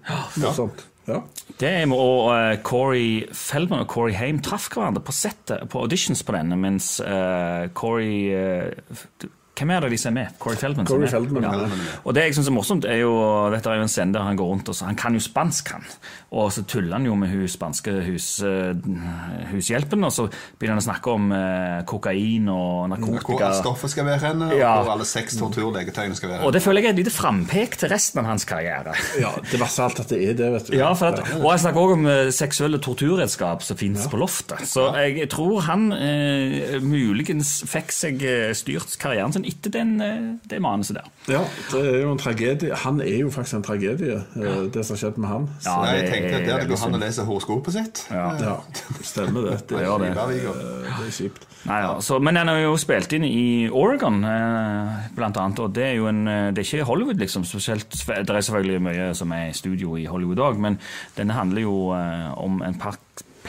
Ja. 1.09 1.21
Det 1.61 1.69
er 1.69 1.91
og 1.93 2.31
uh, 2.31 2.55
Corey 2.63 3.25
Feldman 3.35 3.83
og 3.83 3.91
Corey 3.91 4.15
Haim 4.17 4.39
traff 4.45 4.69
hverandre 4.71 5.03
på 5.05 5.13
settet 5.17 5.67
på 5.73 5.83
auditions 5.83 6.23
på 6.25 6.37
denne, 6.37 6.57
mens 6.61 6.93
uh, 7.03 7.67
Corey 7.75 8.31
eh, 8.31 9.29
Hvem 9.61 9.71
er 9.77 9.85
det 9.85 9.91
de 9.93 9.99
som 10.01 10.11
er 10.15 10.23
med? 10.23 10.39
Corey 10.41 10.57
Feldman? 10.57 10.87
Corey. 10.89 11.09
Feldman, 11.13 11.45
ja. 11.45 11.51
ja. 11.69 11.99
Og 12.09 12.15
det 12.17 12.23
jeg 12.31 12.35
synes 12.39 12.49
er 12.49 12.55
morsomt, 12.57 12.87
er 12.89 13.03
jo 13.03 13.13
Dette 13.53 13.69
er 13.69 13.77
jo 13.77 13.85
en 13.85 13.93
scene 13.93 14.15
der 14.17 14.25
han 14.25 14.39
går 14.41 14.49
rundt 14.55 14.71
og 14.73 14.77
så, 14.79 14.87
Han 14.89 14.97
kan 14.97 15.13
jo 15.15 15.21
spansk, 15.21 15.69
han. 15.77 15.85
Og 16.33 16.49
så 16.55 16.63
tuller 16.65 16.97
han 16.97 17.05
jo 17.05 17.15
med 17.19 17.29
hun 17.35 17.45
spanske 17.51 17.93
hus, 18.07 18.29
eh, 18.47 18.73
hushjelpen, 19.51 20.05
og 20.07 20.13
så 20.15 20.27
begynner 20.31 20.79
han 20.79 20.83
å 20.83 20.87
snakke 20.87 21.13
om 21.13 21.29
eh, 21.37 21.81
kokain 21.91 22.49
og 22.53 22.89
narkotika. 22.95 23.51
Hvor 23.51 23.57
stoffet 23.61 23.93
skal 23.95 24.07
være 24.09 24.23
henne, 24.31 24.51
Ja. 24.57 24.73
og 24.79 24.85
hvor 24.87 24.95
alle 24.97 25.07
seks 25.09 25.37
torturlegetøyene 25.41 26.17
skal 26.17 26.33
være. 26.35 26.45
Og 26.47 26.55
det 26.57 26.63
føler 26.65 26.81
jeg 26.87 26.93
er 26.93 26.97
et 26.97 27.03
lite 27.05 27.15
frampek 27.15 27.77
til 27.81 27.93
resten 27.93 28.23
av 28.23 28.31
hans 28.31 28.47
karriere. 28.49 28.95
ja, 29.21 29.33
Det 29.51 29.61
verste 29.61 29.85
alt 29.85 30.01
at 30.05 30.09
det 30.15 30.23
er 30.31 30.35
det, 30.39 30.51
vet 30.55 30.71
du. 30.71 30.77
Ja, 30.79 30.93
for 30.95 31.13
at, 31.13 31.21
og 31.41 31.49
jeg 31.51 31.65
snakker 31.67 31.85
også 31.85 31.99
om 31.99 32.07
eh, 32.15 32.31
seksuelle 32.35 32.81
torturredskap 32.83 33.63
som 33.67 33.77
finnes 33.81 34.07
på 34.11 34.21
loftet. 34.21 34.65
Så 34.71 34.89
jeg 34.97 35.29
tror 35.33 35.61
han 35.67 35.91
eh, 35.99 36.79
muligens 36.81 37.61
fikk 37.69 37.93
seg 37.95 38.23
eh, 38.23 38.51
styrt 38.57 38.97
karrieren 39.03 39.35
sin 39.35 39.45
etter 39.51 39.75
den, 39.75 39.93
eh, 40.05 40.31
det 40.51 40.63
manuset 40.65 40.97
der. 41.01 41.11
Ja, 41.29 41.43
det 41.75 41.83
er 41.83 41.99
jo 42.05 42.15
en 42.15 42.23
tragedie. 42.23 42.75
Han 42.85 43.01
er 43.05 43.17
jo 43.25 43.31
faktisk 43.35 43.59
en 43.61 43.67
tragedie, 43.67 44.21
ja. 44.41 44.55
det 44.73 44.85
som 44.87 44.97
har 44.97 45.03
skjedd 45.05 45.21
med 45.21 45.29
han. 45.33 45.49
Ja, 45.67 45.77
Nei, 45.85 45.93
jeg 45.99 46.09
tenkte 46.15 46.35
at 46.35 46.41
er 46.41 46.47
der 46.47 46.65
det 46.65 46.71
går 46.73 46.83
han 46.85 46.95
og 46.95 46.99
synd. 47.01 47.05
leser 47.05 47.29
horoskopet 47.29 47.77
sitt. 47.77 48.03
Ja. 48.15 48.27
Ja, 48.41 48.57
stemmer 49.03 49.51
det. 49.51 49.57
Det, 49.71 49.85
gjør 49.85 50.03
det. 50.07 50.11
eh, 50.15 50.91
det 50.91 51.07
er 51.11 51.15
kjipt. 51.19 51.47
Nei, 51.69 51.81
ja. 51.85 51.93
så, 52.01 52.17
men 52.25 52.39
den 52.39 52.49
er 52.49 52.63
jo 52.63 52.77
spilt 52.81 53.13
inn 53.13 53.25
i 53.29 53.69
Oregon, 53.69 54.23
eh, 54.25 55.11
blant 55.17 55.37
annet. 55.37 55.61
Og 55.61 55.75
det 55.77 55.85
er 55.91 55.97
jo 55.99 56.09
en 56.09 56.23
eh, 56.29 56.47
Det 56.57 56.63
er 56.65 56.69
ikke 56.71 56.89
Hollywood, 56.89 57.21
liksom. 57.21 57.45
spesielt. 57.45 57.91
Det 57.91 58.31
er 58.31 58.41
selvfølgelig 58.41 58.81
mye 58.87 59.11
som 59.19 59.33
er 59.37 59.51
i 59.51 59.57
studio 59.57 59.97
i 60.01 60.07
Hollywood 60.09 60.41
òg, 60.41 60.59
men 60.63 60.79
denne 61.19 61.37
handler 61.37 61.67
jo 61.67 61.77
eh, 61.97 62.31
om 62.41 62.63
en 62.65 62.79
park 62.81 63.01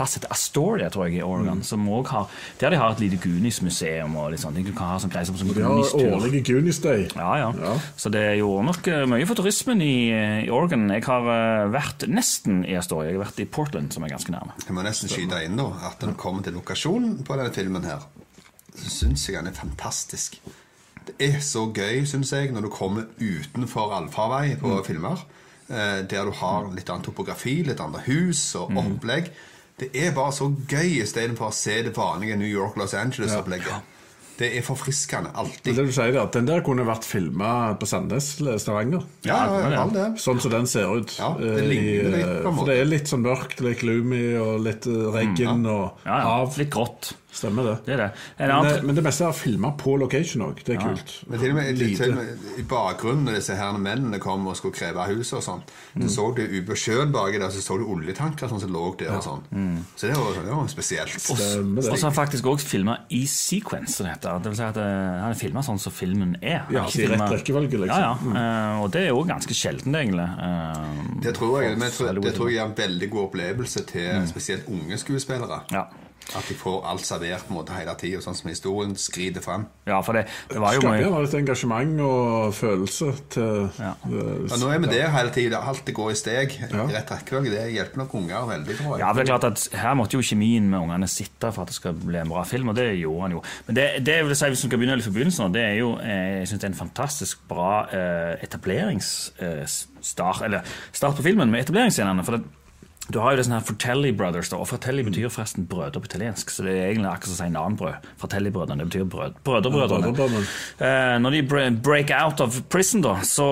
plass 0.01 0.17
heter 0.17 0.33
Astoria, 0.33 0.89
tror 0.89 1.05
jeg, 1.07 1.19
i 1.21 1.23
Oregon. 1.23 1.61
Som 1.63 1.85
også 1.87 2.09
har, 2.17 2.29
Der 2.59 2.73
de 2.73 2.81
har 2.81 2.91
et 2.97 2.99
lite 3.05 3.21
Goonies-museum 3.21 4.15
og 4.17 4.31
litt 4.33 4.41
sånne 4.41 4.55
ting. 4.59 4.65
Du 4.71 4.73
kan 4.73 4.87
ha 4.95 4.97
sånn 4.99 5.11
greier 5.13 5.29
som 5.29 5.37
som 5.37 5.47
De 5.53 5.61
har 5.61 5.69
Goonies-tur. 5.69 6.15
årlige 6.17 6.43
Goonies 6.49 6.79
Day. 6.81 7.07
Ja, 7.15 7.35
ja, 7.37 7.51
Ja. 7.61 7.77
Så 7.95 8.09
det 8.11 8.25
gjorde 8.39 8.65
nok 8.65 8.87
eh, 8.87 9.05
mye 9.05 9.25
for 9.29 9.35
turismen 9.37 9.81
i, 9.85 10.09
eh, 10.11 10.45
i 10.45 10.49
Oregon. 10.49 10.87
Jeg 10.89 11.03
har 11.05 11.21
eh, 11.29 11.67
vært 11.71 12.07
nesten 12.09 12.63
i 12.65 12.73
Astoria. 12.79 13.11
Jeg 13.11 13.19
har 13.19 13.25
vært 13.27 13.39
i 13.39 13.45
Portland, 13.45 13.93
som 13.93 14.03
er 14.03 14.09
ganske 14.15 14.31
nærme. 14.33 14.51
Jeg 14.65 14.73
må 14.73 14.81
nesten 14.83 15.09
skyte 15.11 15.43
inn 15.45 15.55
da, 15.61 15.69
at 15.91 16.01
når 16.01 16.15
det 16.15 16.17
kommer 16.17 16.41
til 16.43 16.53
lokasjonen 16.57 17.21
på 17.27 17.37
denne 17.37 17.53
filmen 17.53 17.83
her, 17.85 18.01
så 18.75 18.89
syns 18.89 19.27
jeg 19.29 19.35
den 19.37 19.47
er 19.51 19.57
fantastisk. 19.57 20.39
Det 21.05 21.15
er 21.19 21.39
så 21.43 21.67
gøy, 21.73 22.03
syns 22.05 22.31
jeg, 22.31 22.51
når 22.53 22.61
du 22.67 22.69
kommer 22.73 23.05
utenfor 23.19 23.93
allfarvei 23.97 24.55
på 24.61 24.83
filmer. 24.85 25.21
eh, 25.69 26.01
Der 26.07 26.25
du 26.25 26.31
har 26.31 26.67
litt 26.75 26.89
annen 26.89 27.03
topografi, 27.03 27.63
litt 27.63 27.79
andre 27.79 28.01
hus 28.05 28.55
og 28.55 28.71
opplegg. 28.77 29.29
Det 29.81 29.89
er 29.97 30.11
bare 30.13 30.31
så 30.35 30.45
gøy 30.69 30.99
istedenfor 31.01 31.49
å 31.49 31.55
se 31.57 31.79
det 31.87 31.95
vanlige 31.97 32.37
New 32.37 32.49
York-Los 32.49 32.93
Angeles-opplegget. 32.97 33.87
Det 34.41 34.47
er 34.57 34.63
forfriskende. 34.65 35.29
alltid. 35.37 35.75
Det 35.75 35.83
du 35.85 35.91
sier, 35.93 36.15
er 36.15 36.21
at 36.23 36.33
Den 36.33 36.47
der 36.47 36.61
kunne 36.65 36.81
vært 36.87 37.03
filma 37.05 37.75
på 37.77 37.85
Sandnes 37.85 38.39
eller 38.39 38.57
Stavanger. 38.57 39.03
Ja, 39.27 39.35
ja, 39.45 39.69
ja, 39.69 39.83
det. 39.93 40.05
Sånn 40.23 40.39
som 40.41 40.49
den 40.53 40.65
ser 40.69 40.89
ut. 40.97 41.13
Ja, 41.19 41.35
det 41.37 41.51
Eh, 41.59 41.67
ligner 41.67 42.15
litt, 42.15 42.31
på 42.43 42.49
en 42.49 42.57
For 42.57 42.65
det 42.71 42.77
er 42.79 42.85
litt 42.89 43.11
sånn 43.11 43.21
mørkt, 43.21 43.61
litt 43.61 43.79
gloomy 43.83 44.23
og 44.41 44.61
litt 44.65 44.85
regn 44.87 45.65
og 45.69 45.99
Ja, 46.07 46.15
ja. 46.15 46.21
hav. 46.25 46.57
Litt 46.57 46.71
grått. 46.73 47.13
Stemmer 47.31 47.63
det. 47.63 47.73
Det 47.85 47.93
er 47.93 47.97
det. 48.01 48.05
En 48.37 48.47
Men, 48.47 48.51
annen 48.57 48.73
det, 48.73 48.83
men 48.89 48.95
det 48.97 49.03
meste 49.05 49.23
er 49.23 49.31
filma 49.37 49.69
på 49.79 49.93
location 50.01 50.41
òg. 50.43 50.57
Det 50.67 50.75
er 50.75 50.81
kult. 50.83 51.13
Men 51.31 51.39
til 51.39 51.53
og 51.53 51.55
med, 51.55 51.77
til 51.79 52.11
og 52.11 52.17
med 52.17 52.59
i 52.59 52.65
bakgrunnen 52.67 53.23
når 53.29 53.37
disse 53.39 53.55
her 53.55 53.77
mennene 53.79 54.19
kom 54.19 54.47
og 54.51 54.57
skulle 54.59 54.75
kreve 54.75 55.05
huset 55.13 55.37
og 55.39 55.43
sånn, 55.45 55.61
så 56.03 56.09
så 56.17 56.25
du 56.35 56.41
ute 56.43 56.65
på 56.67 56.75
sjøen 56.75 57.13
baki 57.15 57.39
der, 57.39 57.49
så 57.55 57.63
så 57.63 57.77
du 57.79 57.85
oljetanker 57.87 58.51
sånn 58.51 58.59
som 58.59 58.73
lå 58.75 58.83
der 58.99 59.13
og 59.15 59.23
sånn. 59.23 59.45
Så 59.95 60.09
det 60.11 60.17
var, 60.19 60.41
det 60.43 60.51
var 60.51 60.67
spesielt. 60.73 61.15
Stemmer 61.23 61.87
Og 61.91 61.97
så 61.97 62.09
har 62.09 62.15
faktisk 62.19 62.45
også 62.51 62.67
filma 62.67 62.97
i 63.09 63.23
sequence, 63.31 63.95
som 63.95 64.05
det 64.09 64.17
heter. 64.17 64.43
Det 64.43 64.51
vil 64.51 64.59
si 64.59 64.67
at 64.67 64.81
eh, 64.83 64.91
han 65.21 65.29
har 65.31 65.39
filma 65.39 65.63
sånn 65.63 65.79
som 65.79 65.95
filmen 65.95 66.35
er. 66.41 66.65
Han 66.67 66.75
Ja, 66.75 66.85
ikke 66.91 67.05
i 67.05 67.09
rett 67.13 67.25
rekkefølge, 67.37 67.81
liksom. 67.85 67.87
Ja, 67.87 68.11
ja. 68.11 68.13
Mm. 68.27 68.83
og 68.83 68.91
det 68.91 69.05
er 69.05 69.11
jo 69.13 69.23
ganske 69.31 69.55
sjeldent, 69.55 69.95
egentlig. 70.03 70.27
Eh, 70.27 71.17
Det 71.23 71.35
tror 71.39 71.61
jeg, 71.63 71.77
men 71.77 71.87
jeg 71.87 71.95
tror, 71.97 72.21
det 72.27 72.35
tror 72.35 72.51
jeg 72.51 72.59
er 72.59 72.67
en 72.69 72.77
veldig 72.77 73.09
god 73.15 73.23
opplevelse 73.29 73.85
til 73.87 74.27
spesielt 74.27 74.67
unge 74.67 74.97
skuespillere. 74.99 75.63
ja. 75.71 75.87
At 76.37 76.45
de 76.47 76.55
får 76.55 76.85
alt 76.87 77.03
servert 77.05 77.43
på 77.47 77.51
en 77.51 77.57
måte 77.57 77.73
hele 77.75 77.91
tida, 77.99 78.21
sånn 78.23 78.35
som 78.37 78.47
historien 78.49 78.93
skrider 78.95 79.41
frem. 79.43 79.65
ja, 79.89 79.97
for 80.05 80.13
det, 80.15 80.27
det 80.51 80.61
var 80.61 80.77
jo 80.77 80.83
mye 80.85 81.01
gjerne 81.01 81.21
litt 81.25 81.33
engasjement 81.41 81.99
og 82.05 82.53
følelse 82.55 83.09
til 83.33 83.69
Ja. 83.81 83.93
Det, 84.05 84.51
Og 84.51 84.59
nå 84.61 84.69
er 84.71 84.79
vi 84.79 84.91
der 84.93 85.09
hele 85.11 85.33
tida. 85.35 85.59
Alt 85.67 85.83
det 85.85 85.95
går 85.97 86.11
i 86.11 86.15
steg. 86.15 86.55
Ja. 86.71 86.85
I 86.85 86.93
rett 86.95 87.11
rekkefølge. 87.11 87.51
Det 87.51 87.65
hjelper 87.73 87.97
nok 88.03 88.15
unger 88.21 88.45
veldig, 88.47 88.77
tror 88.77 88.95
jeg. 88.95 88.99
Ja, 89.03 89.09
for 89.11 89.19
det 89.19 89.27
er 89.29 89.31
klart 89.33 89.49
at 89.51 89.67
Her 89.81 89.93
måtte 89.99 90.15
jo 90.15 90.21
kjemien 90.21 90.69
med 90.69 90.79
ungene 90.79 91.07
sitte 91.11 91.51
for 91.51 91.65
at 91.65 91.73
det 91.73 91.75
skal 91.75 91.93
bli 91.99 92.21
en 92.21 92.29
bra 92.31 92.43
film, 92.47 92.69
og 92.71 92.75
det 92.79 92.87
gjorde 93.01 93.21
han 93.27 93.31
jo. 93.35 93.43
Men 93.67 93.75
det, 93.75 93.87
det 94.05 94.15
jeg 94.21 94.25
vil 94.29 94.35
si, 94.35 94.45
hvis 94.53 94.63
vi 94.63 94.69
skal 94.69 94.79
begynne 94.79 94.95
litt 95.01 95.05
fra 95.09 95.15
begynnelsen, 95.17 95.53
det 95.53 95.65
er 95.65 95.75
jo 95.81 95.91
eh, 95.99 96.39
jeg 96.39 96.47
synes 96.47 96.61
det 96.61 96.69
er 96.69 96.73
en 96.73 96.81
fantastisk 96.85 97.43
bra 97.49 97.73
eh, 97.91 98.33
etableringsstart, 98.47 100.41
Eh, 100.41 100.45
eller 100.45 100.61
start 100.91 101.15
på 101.15 101.23
filmen 101.25 101.51
med 101.51 101.61
etableringsscenene. 101.61 102.23
for 102.25 102.37
det 102.37 102.43
Du 103.11 103.19
har 103.19 103.33
jo 103.33 103.39
det 103.39 103.45
sånne 103.47 103.59
her 103.59 103.67
Fratelli 103.67 104.11
Brothers, 104.15 104.49
da, 104.51 104.59
og 104.61 104.69
Fratelli 104.69 105.03
betyr 105.03 105.31
forresten 105.31 105.65
brødre 105.69 106.01
på 106.01 106.09
italiensk. 106.09 106.53
Så 106.53 106.65
det 106.65 106.75
er 106.77 106.91
egentlig 106.91 107.09
akkurat 107.11 107.31
som 107.31 107.35
å 107.35 107.39
si 107.41 107.55
navnbrød. 107.55 108.09
Fratelli-brødrene, 108.21 108.83
det 108.83 108.89
betyr 108.91 109.09
brød, 109.11 109.39
brødrebrødrene. 109.47 110.11
Brødrebrødrene. 110.11 110.53
Eh, 110.87 111.15
når 111.23 111.37
de 111.37 111.71
break 111.83 112.13
out 112.15 112.43
of 112.43 112.61
prison, 112.71 113.03
da, 113.05 113.17
så 113.27 113.47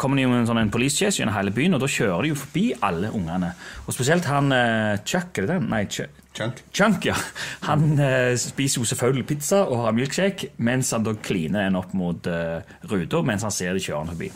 kommer 0.00 0.18
de 0.18 0.26
jo 0.26 0.32
med 0.32 0.42
en 0.42 0.50
sånn 0.50 0.62
en 0.64 0.72
police 0.74 0.98
chase 0.98 1.22
gjennom 1.22 1.36
hele 1.36 1.54
byen, 1.54 1.76
og 1.78 1.84
da 1.84 1.90
kjører 1.90 2.26
de 2.26 2.32
jo 2.34 2.40
forbi 2.42 2.66
alle 2.82 3.12
ungene. 3.14 3.54
Og 3.86 3.94
spesielt 3.94 4.26
han 4.30 4.50
eh, 4.56 4.98
Chuck, 5.06 5.36
er 5.36 5.46
det 5.46 5.54
den? 5.54 5.70
Nei, 5.72 5.84
Chuck. 5.90 6.21
Chunk. 6.32 6.62
Chunk, 6.72 7.04
ja. 7.04 7.14
Han 7.68 7.98
eh, 8.00 8.32
spiser 8.40 8.80
jo 8.80 8.86
selvfølgelig 8.88 9.26
pizza 9.28 9.62
og 9.68 9.82
har 9.84 9.92
milkshake, 9.96 10.48
mens 10.64 10.90
han 10.96 11.04
da 11.04 11.12
kliner 11.20 11.66
en 11.68 11.76
opp 11.76 11.92
mot 11.98 12.26
eh, 12.30 12.62
ruta 12.88 13.20
mens 13.26 13.44
han 13.44 13.52
ser 13.52 13.74
de 13.76 13.82
kjørende 13.84 14.14
forbi. 14.14 14.30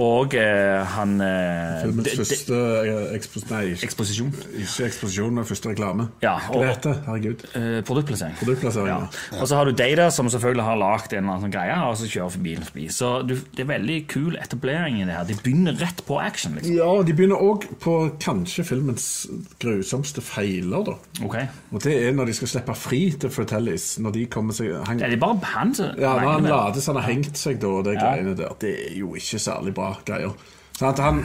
Og 0.00 0.34
eh, 0.38 0.84
han 0.94 1.16
eh, 1.24 1.80
Filmens 1.82 2.12
første 2.20 2.58
eh, 2.84 3.06
ekspos... 3.16 3.46
Nei, 3.50 3.62
ikke, 3.72 3.88
Eksposisjon. 3.88 4.28
ikke 4.62 4.84
eksposisjon, 4.86 5.32
men 5.40 5.48
første 5.48 5.72
reklame. 5.72 6.06
Ja, 6.22 6.36
og- 6.52 6.60
Hva 6.62 6.68
heter 6.74 7.00
Herregud. 7.08 7.42
Eh, 7.58 7.80
produktplassering. 7.88 8.36
Produktplassering, 8.38 8.92
Ja. 8.92 9.00
ja. 9.32 9.40
Og 9.40 9.48
så 9.50 9.56
har 9.58 9.64
du 9.66 9.72
Data, 9.80 10.10
som 10.14 10.28
selvfølgelig 10.30 10.64
har 10.68 10.78
lagd 10.78 11.12
en 11.16 11.18
eller 11.24 11.32
annen 11.34 11.46
sånn 11.48 11.56
greie, 11.56 11.80
og 11.88 11.96
så 11.98 12.06
kjører 12.12 12.44
bilen 12.44 12.68
forbi. 12.68 12.86
Så 12.94 13.10
du, 13.26 13.34
det 13.56 13.64
er 13.64 13.70
veldig 13.72 13.98
kul 14.12 14.36
etablering 14.38 15.00
i 15.00 15.08
det 15.08 15.16
her. 15.16 15.26
De 15.32 15.38
begynner 15.40 15.80
rett 15.80 16.04
på 16.06 16.20
action, 16.22 16.54
liksom. 16.60 16.76
Ja, 16.78 16.92
de 17.02 17.16
begynner 17.18 17.42
òg 17.48 17.66
på 17.82 17.96
kanskje 18.22 18.64
filmens 18.70 19.08
grusomste 19.60 20.22
feiler, 20.24 20.86
da. 20.92 20.96
Ok. 21.30 21.56
Og 21.72 21.82
det 21.86 21.94
er 22.02 22.12
når 22.18 22.26
de 22.30 22.36
skal 22.40 22.50
slippe 22.52 22.74
fri 22.76 23.00
til 23.22 23.30
Fratellis. 23.32 23.88
Når 24.02 24.12
de 24.18 24.26
kommer 24.26 24.56
seg 24.56 24.74
han, 24.88 25.00
Er 25.00 25.14
det 25.14 25.20
bare 25.22 25.38
han 25.54 25.74
som 25.78 25.94
Ja, 25.98 26.16
når 26.18 26.32
han 26.34 26.48
later 26.50 26.80
som 26.84 26.96
han 26.98 27.04
har 27.04 27.12
hengt 27.14 27.38
seg, 27.40 27.60
da, 27.62 27.68
og 27.80 27.84
det 27.86 27.94
Ja. 27.96 28.10
greiene 28.16 28.34
der. 28.36 28.56
Det 28.60 28.74
er 28.90 28.96
jo 28.98 29.14
ikke 29.14 29.38
særlig 29.40 29.74
bra 29.74 29.94
greier. 30.04 30.34
Sånn 30.80 30.88
at 30.94 30.98
han, 31.04 31.22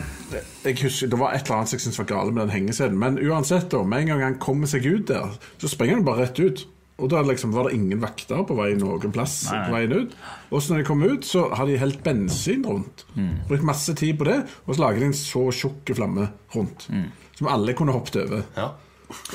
jeg 0.65 0.77
husker, 0.83 1.07
Det 1.09 1.17
var 1.19 1.31
et 1.33 1.45
eller 1.45 1.57
annet 1.61 1.71
jeg 1.71 1.79
syntes 1.79 1.97
var 1.99 2.05
gale 2.09 2.31
med 2.31 2.47
den 2.47 2.55
hengescenen. 2.57 2.97
Men 2.99 3.17
uansett, 3.19 3.69
da, 3.71 3.83
med 3.83 4.01
en 4.01 4.07
gang 4.07 4.21
han 4.21 4.39
kommer 4.39 4.67
seg 4.67 4.85
ut 4.85 5.05
der, 5.07 5.29
så 5.57 5.67
springer 5.71 5.95
han 5.95 6.05
bare 6.05 6.25
rett 6.25 6.39
ut. 6.39 6.65
Og 6.97 7.09
da 7.11 7.21
liksom, 7.23 7.51
var 7.51 7.63
det 7.67 7.73
ingen 7.75 7.99
vakter 7.99 8.45
på 8.47 8.55
vei 8.55 8.69
noen 8.79 9.11
plass 9.11 9.49
Nei, 9.51 9.57
nei. 9.57 9.65
på 9.67 9.73
veien 9.75 9.93
ut. 10.05 10.13
Og 10.51 10.61
så 10.61 10.71
når 10.71 10.77
de 10.77 10.83
kom 10.87 11.03
ut, 11.03 11.25
så 11.27 11.41
har 11.53 11.65
de 11.67 11.77
helt 11.77 12.03
bensin 12.05 12.63
rundt. 12.65 13.03
Mm. 13.17 13.33
Brukt 13.49 13.63
masse 13.67 13.93
tid 13.99 14.17
på 14.17 14.23
det, 14.29 14.37
og 14.65 14.75
så 14.75 14.81
lager 14.81 14.99
de 14.99 15.05
en 15.05 15.11
så 15.13 15.51
tjukk 15.51 15.91
flamme 15.95 16.29
rundt. 16.55 16.87
Mm. 16.89 17.09
Som 17.35 17.47
alle 17.51 17.73
kunne 17.75 17.91
hoppet 17.91 18.15
over. 18.23 18.43
Ja. 18.55 18.69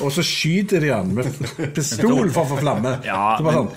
Og 0.00 0.12
så 0.14 0.22
skyter 0.25 0.80
de 0.80 0.92
han 0.94 1.14
med 1.14 1.26
pistol 1.75 2.30
for 2.30 2.44
å 2.44 2.50
få 2.54 2.60
flamme. 2.62 2.99
Ja, 3.04 3.38
men- 3.42 3.54
sånn 3.54 3.72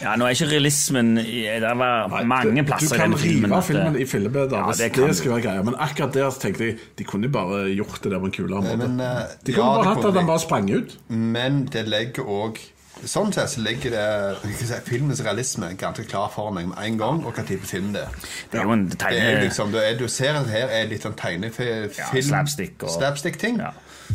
Ja, 0.00 0.12
nå 0.14 0.28
er 0.28 0.36
ikke 0.36 0.46
realismen 0.52 1.16
Det 1.18 1.70
var 1.76 2.22
mange 2.24 2.62
plasser 2.64 2.94
Du 2.94 2.94
i 2.94 2.98
den 3.02 3.14
filmen. 3.18 3.18
rive 3.18 3.48
kan 3.48 3.50
rive 3.50 3.62
filmen 3.66 3.96
i 3.98 4.04
fillebiter 4.06 4.54
Ja, 4.56 4.66
det 4.70 4.78
det, 4.78 4.92
kan 4.94 5.14
skal 5.14 5.32
være 5.32 5.42
greia. 5.42 5.64
Men 5.66 5.74
akkurat 5.74 6.12
der 6.14 6.30
tenkte 6.30 6.68
jeg 6.68 6.76
de 6.96 7.04
kunne 7.04 7.28
bare 7.28 7.64
gjort 7.74 7.98
det 8.04 8.12
der 8.12 8.20
på 8.22 8.30
en 8.30 8.36
kulere 8.36 8.62
måte. 8.62 8.76
Men, 8.78 9.00
uh, 9.00 9.26
de 9.44 9.52
ja, 9.52 9.56
kunne 9.58 9.72
bare 9.74 9.82
det 9.82 9.88
hatt 9.96 10.04
at 10.12 10.14
han 10.20 10.26
bare 10.30 10.40
sprang 10.44 10.70
ut. 10.70 10.96
Men 11.08 11.64
det 11.66 11.88
legger 11.88 12.22
òg 12.22 12.62
Sånn 13.00 13.30
sett 13.32 13.48
så 13.48 13.62
legger 13.64 13.90
det 13.94 14.54
si, 14.60 14.74
filmens 14.84 15.22
realisme 15.24 15.70
ganske 15.80 16.04
klar 16.04 16.28
for 16.34 16.50
meg 16.52 16.66
med 16.68 16.76
en 16.84 16.98
gang, 17.00 17.22
og 17.24 17.32
hva 17.32 17.46
type 17.48 17.64
film 17.64 17.94
det 17.94 18.02
er. 18.02 18.08
Det 18.52 18.60
er 18.60 18.66
jo 18.68 18.72
en 18.74 18.82
Det 18.92 19.00
er 19.16 19.40
liksom, 19.40 19.70
du, 19.72 19.78
er, 19.80 19.94
du 19.96 20.06
ser 20.06 20.36
at 20.36 20.50
her 20.52 20.68
er 20.68 20.86
litt 20.90 21.06
sånn 21.06 21.16
tegnefilm 21.16 21.88
Ja, 21.96 22.10
slapstick 22.20 22.82
og- 22.84 22.92
Slapstick-ting. 22.92 23.56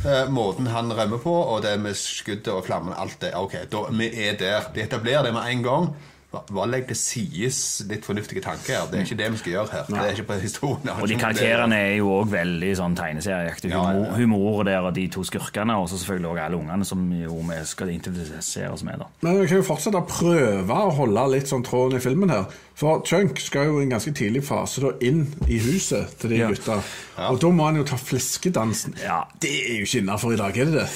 Eh, 0.04 0.26
måten 0.30 0.68
han 0.68 0.92
rømmer 0.94 1.22
på, 1.22 1.34
og 1.34 1.64
det 1.66 1.78
med 1.82 1.96
skuddet 1.98 2.52
og 2.54 2.66
flammen, 2.68 2.94
alt 2.98 3.18
det. 3.22 3.32
Ok, 3.38 3.56
da, 3.72 3.86
vi 3.96 4.10
er 4.28 4.36
der. 4.42 4.68
De 4.76 4.84
etablerer 4.84 5.26
det 5.26 5.34
med 5.34 5.48
en 5.50 5.64
gang. 5.66 5.90
Hva- 6.52 6.66
legger 6.70 6.88
til 6.88 6.96
sides 7.02 7.60
litt 7.90 8.06
fornuftige 8.06 8.42
tanker? 8.42 8.88
Det 8.92 9.00
er 9.00 9.04
ikke 9.06 9.18
det 9.24 9.32
vi 9.32 9.38
skal 9.38 9.52
gjøre 9.54 9.72
her. 9.72 9.84
Det 9.90 9.98
er 9.98 10.12
ikke 10.16 10.28
på 10.32 10.40
historien. 10.42 10.90
Og 11.02 11.08
de 11.08 11.16
karakterene 11.16 11.76
er 11.76 11.96
jo 11.98 12.10
òg 12.22 12.32
veldig 12.32 12.72
sånn 12.78 12.96
tegneserieaktig 12.96 13.70
Ja, 13.72 13.78
ja, 13.78 13.94
humor, 13.94 14.06
ja. 14.06 14.16
humor 14.20 14.64
der, 14.64 14.80
og 14.80 14.94
de 14.96 15.08
to 15.08 15.24
skurkene, 15.24 15.76
og 15.76 15.90
så 15.90 15.98
selvfølgelig 16.02 16.30
også 16.30 16.46
alle 16.46 16.58
ungene 16.58 16.86
som 16.86 17.12
jo 17.22 17.42
vi 17.46 17.60
skal 17.66 17.90
identifisere 17.90 18.72
oss 18.74 18.84
med. 18.84 19.00
da. 19.00 19.06
Men 19.22 19.42
vi 19.42 19.48
kan 19.48 19.58
jo 19.58 19.64
fortsette 19.64 19.96
å 20.02 20.08
prøve 20.08 20.70
å 20.74 20.92
holde 20.96 21.28
litt 21.32 21.48
sånn 21.48 21.64
tråden 21.64 21.98
i 21.98 22.02
filmen 22.02 22.30
her. 22.30 22.46
For 22.76 23.02
Chunk 23.08 23.40
skal 23.40 23.66
jo 23.70 23.80
i 23.80 23.84
en 23.84 23.90
ganske 23.94 24.12
tidlig 24.12 24.44
fase 24.44 24.82
da 24.82 24.90
inn 25.00 25.22
i 25.48 25.58
huset 25.60 26.18
til 26.20 26.30
de 26.30 26.36
Ja. 26.38 26.48
gutta. 26.50 26.82
Og 27.30 27.40
da 27.40 27.48
må 27.48 27.64
han 27.66 27.76
jo 27.78 27.84
ta 27.84 27.96
fleskedansen. 27.96 28.96
Ja. 29.04 29.24
Det 29.40 29.50
er 29.50 29.78
jo 29.80 29.86
ikke 29.86 30.02
innafor 30.02 30.34
i 30.34 30.36
dag, 30.36 30.58
er 30.58 30.66
det 30.66 30.74
det? 30.74 30.88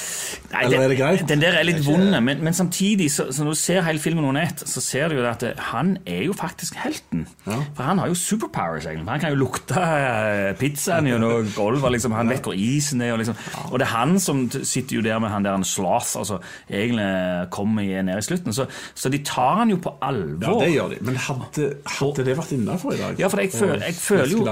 Nei, 0.51 0.63
Eller 0.65 0.81
er 0.81 0.87
det 0.89 0.97
greit? 0.97 1.27
Den 1.29 1.39
der 1.39 1.53
er 1.55 1.63
litt 1.63 1.85
vond, 1.85 2.09
men, 2.23 2.43
men 2.43 2.53
samtidig, 2.53 3.11
så, 3.11 3.31
så 3.31 3.43
når 3.45 3.51
du 3.51 3.55
ser 3.55 3.81
hele 3.81 3.99
filmen 3.99 4.25
under 4.25 4.41
ett, 4.41 4.63
så 4.65 4.81
ser 4.81 5.07
du 5.09 5.15
jo 5.15 5.25
at 5.25 5.28
det, 5.37 5.53
han 5.71 5.97
er 6.05 6.23
jo 6.25 6.33
faktisk 6.33 6.75
helten. 6.75 7.25
For 7.45 7.83
han 7.83 7.99
har 7.99 8.07
jo 8.07 8.15
superpowers, 8.17 8.85
egentlig. 8.85 9.09
Han 9.09 9.19
kan 9.19 9.29
jo 9.33 9.39
lukte 9.43 9.77
eh, 9.79 10.53
pizzaen 10.59 11.07
gjennom 11.07 11.47
gulvet, 11.57 11.91
liksom. 11.91 12.11
han 12.17 12.29
vet 12.29 12.41
hvor 12.43 12.53
isen 12.57 13.01
er. 13.01 13.11
Og, 13.13 13.19
liksom. 13.21 13.35
og 13.71 13.79
det 13.79 13.85
er 13.87 13.93
han 13.93 14.17
som 14.19 14.43
sitter 14.51 14.95
jo 14.97 15.01
der 15.05 15.19
med 15.19 15.29
han 15.29 15.43
der 15.45 15.51
han 15.57 15.63
sloth, 15.63 16.17
altså 16.19 16.39
egentlig 16.69 17.49
kommer 17.51 17.81
i- 17.83 18.01
ned 18.01 18.17
i 18.17 18.21
slutten. 18.25 18.53
Så, 18.53 18.65
så 18.95 19.09
de 19.09 19.17
tar 19.23 19.55
han 19.61 19.69
jo 19.69 19.77
på 19.77 19.93
alvor. 20.01 20.59
Ja, 20.61 20.65
det 20.65 20.73
gjør 20.73 20.89
de. 20.95 20.99
Men 21.05 21.15
hadde, 21.15 21.69
hadde 21.99 22.25
det 22.25 22.37
vært 22.37 22.53
innafor 22.55 22.93
i 22.93 22.97
dag? 23.01 23.19
Ja, 23.19 23.27
for 23.31 23.39
jeg, 23.43 23.51
føler, 23.53 23.83
jeg, 23.85 23.95
føler 23.95 24.33
jo, 24.33 24.43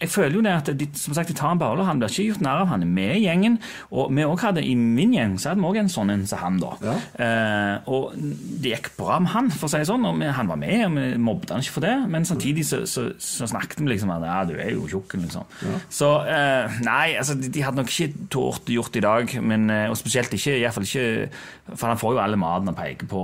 jeg 0.00 0.10
føler 0.10 0.34
jo 0.38 0.44
det 0.44 0.52
at 0.58 0.72
de, 0.80 0.88
som 0.98 1.14
sagt, 1.14 1.28
de 1.30 1.34
tar 1.38 1.52
han 1.54 1.58
på 1.62 1.68
alvor. 1.70 1.84
Han 1.88 1.98
blir 2.02 2.10
ikke 2.12 2.28
gjort 2.32 2.44
narr 2.44 2.64
av. 2.64 2.70
Han 2.74 2.82
er 2.86 2.90
med 2.98 3.16
i 3.18 3.24
gjengen. 3.26 3.58
Og 3.94 4.10
vi 4.14 4.24
også 4.26 4.50
hadde, 4.50 4.64
i 4.64 4.74
min 4.74 5.14
gjeng 5.14 5.38
så 5.38 5.52
hadde 5.52 5.62
vi 5.62 5.68
òg 5.70 5.80
en 5.84 5.92
sånn 5.92 6.10
en 6.14 6.26
som 6.28 6.40
han, 6.44 6.58
da. 6.62 6.72
Ja. 6.84 6.96
Eh, 7.24 7.90
og 7.94 8.14
det 8.16 8.74
gikk 8.74 8.92
bra 8.98 9.18
med 9.22 9.32
han, 9.34 9.50
for 9.54 9.68
å 9.68 9.72
si 9.72 9.80
det 9.82 9.88
sånn. 9.90 10.04
Og 10.08 10.16
vi, 10.24 10.32
han 10.40 10.48
var 10.50 10.58
med, 10.60 10.84
og 10.88 10.96
vi 10.96 11.06
mobbet 11.20 11.52
han 11.54 11.62
ikke 11.64 11.76
for 11.76 11.84
det. 11.86 11.94
Men 12.10 12.24
samtidig 12.28 12.64
så, 12.66 12.82
så, 12.88 13.06
så 13.20 13.46
snakket 13.50 13.80
vi 13.84 13.90
liksom 13.92 14.10
at 14.16 14.24
ja, 14.26 14.40
du 14.48 14.54
er 14.56 14.72
jo 14.74 14.88
tjukken, 14.90 15.24
liksom. 15.28 15.44
Så 15.92 16.10
eh, 16.26 16.80
nei, 16.86 17.14
altså, 17.20 17.36
de, 17.38 17.52
de 17.52 17.62
hadde 17.64 17.82
nok 17.82 17.92
ikke 17.92 18.28
tort 18.32 18.72
gjort 18.72 18.96
i 18.96 19.04
dag. 19.04 19.36
Men, 19.44 19.68
eh, 19.70 19.86
og 19.92 19.96
spesielt 20.00 20.32
ikke, 20.34 20.56
i 20.58 20.64
hvert 20.64 20.74
fall 20.74 20.88
ikke 20.88 21.28
For 21.74 21.88
han 21.88 21.96
får 22.00 22.12
jo 22.16 22.18
alle 22.20 22.36
maten 22.40 22.68
han 22.68 22.76
peker 22.76 23.08
på. 23.08 23.20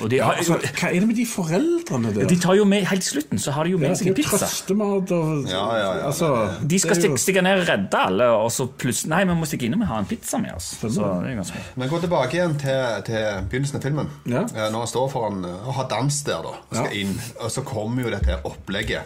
Og 0.00 0.06
de, 0.10 0.16
Ja, 0.20 0.30
altså, 0.36 0.56
hva 0.56 0.88
er 0.88 1.00
det 1.00 1.08
med 1.08 1.16
de 1.18 1.26
foreldrene 1.28 2.12
der? 2.16 2.28
de 2.30 2.36
tar 2.40 2.56
jo 2.58 2.64
med, 2.68 2.84
Helt 2.88 3.02
til 3.04 3.10
slutten 3.18 3.38
så 3.42 3.52
har 3.52 3.64
de 3.68 3.74
jo 3.74 3.78
med 3.80 3.90
Ja, 3.92 3.98
seg 3.98 4.08
en 4.10 4.16
pizza. 4.16 4.38
trøstemat 4.40 5.12
og 5.12 5.48
Ja, 5.50 5.64
ja, 5.76 5.90
ja. 5.98 6.06
Altså, 6.08 6.30
De 6.70 6.78
skal 6.80 6.96
stikke, 6.98 7.18
stikke 7.20 7.42
ned 7.44 7.60
og 7.60 7.68
redde 7.68 8.00
alle, 8.00 8.28
og 8.40 8.50
så 8.54 8.66
plutselig 8.68 9.10
Nei, 9.12 9.22
vi 9.28 9.36
må 9.36 9.46
stikke 9.48 9.68
innom 9.68 9.84
og 9.84 9.90
ha 9.92 9.98
en 10.00 10.08
pizza 10.08 10.38
med 10.40 10.54
oss. 10.56 10.72
Så 10.80 10.88
det 10.90 11.32
er 11.34 11.36
ganske 11.40 11.60
Men 11.80 11.92
gå 11.92 12.00
tilbake 12.02 12.38
igjen 12.38 12.56
til, 12.60 12.80
til 13.06 13.46
begynnelsen 13.52 13.78
av 13.78 13.84
filmen. 13.84 14.08
Ja. 14.32 14.42
Når 14.72 14.78
han 14.86 14.90
står 14.90 15.08
foran 15.12 15.44
eh, 15.44 15.68
og 15.68 15.76
har 15.78 15.88
dans 15.92 16.22
der, 16.26 16.33
da, 16.42 16.48
og 16.70 16.74
skal 16.76 16.96
inn. 16.96 17.20
Og 17.40 17.50
så 17.50 17.62
kommer 17.62 18.02
jo 18.02 18.10
dette 18.10 18.40
opplegget 18.44 19.02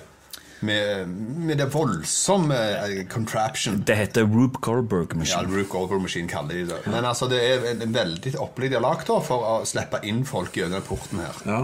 med, 0.61 1.07
med 1.09 1.59
det 1.59 1.69
voldsomme 1.73 2.55
eh, 2.55 3.05
contraption. 3.07 3.83
Det 3.87 3.97
heter 3.97 4.23
Rube 4.27 4.59
Goldberg 4.61 5.12
Ja, 5.12 5.19
Machine. 5.19 5.64
Goldberg 5.71 6.03
Machine 6.03 6.29
kaller 6.29 6.55
de 6.55 6.64
det. 6.67 6.81
Men 6.87 7.05
altså, 7.05 7.29
det 7.31 7.43
er 7.45 7.67
en- 7.73 7.83
en 7.83 7.93
veldig 7.95 8.35
opplegg 8.38 8.71
de 8.71 8.75
har 8.81 8.83
lagd 8.83 9.07
for 9.07 9.38
å 9.38 9.64
slippe 9.67 10.01
inn 10.03 10.25
folk 10.25 10.53
gjennom 10.53 10.83
porten 10.83 11.19
her. 11.23 11.37
Ja. 11.47 11.61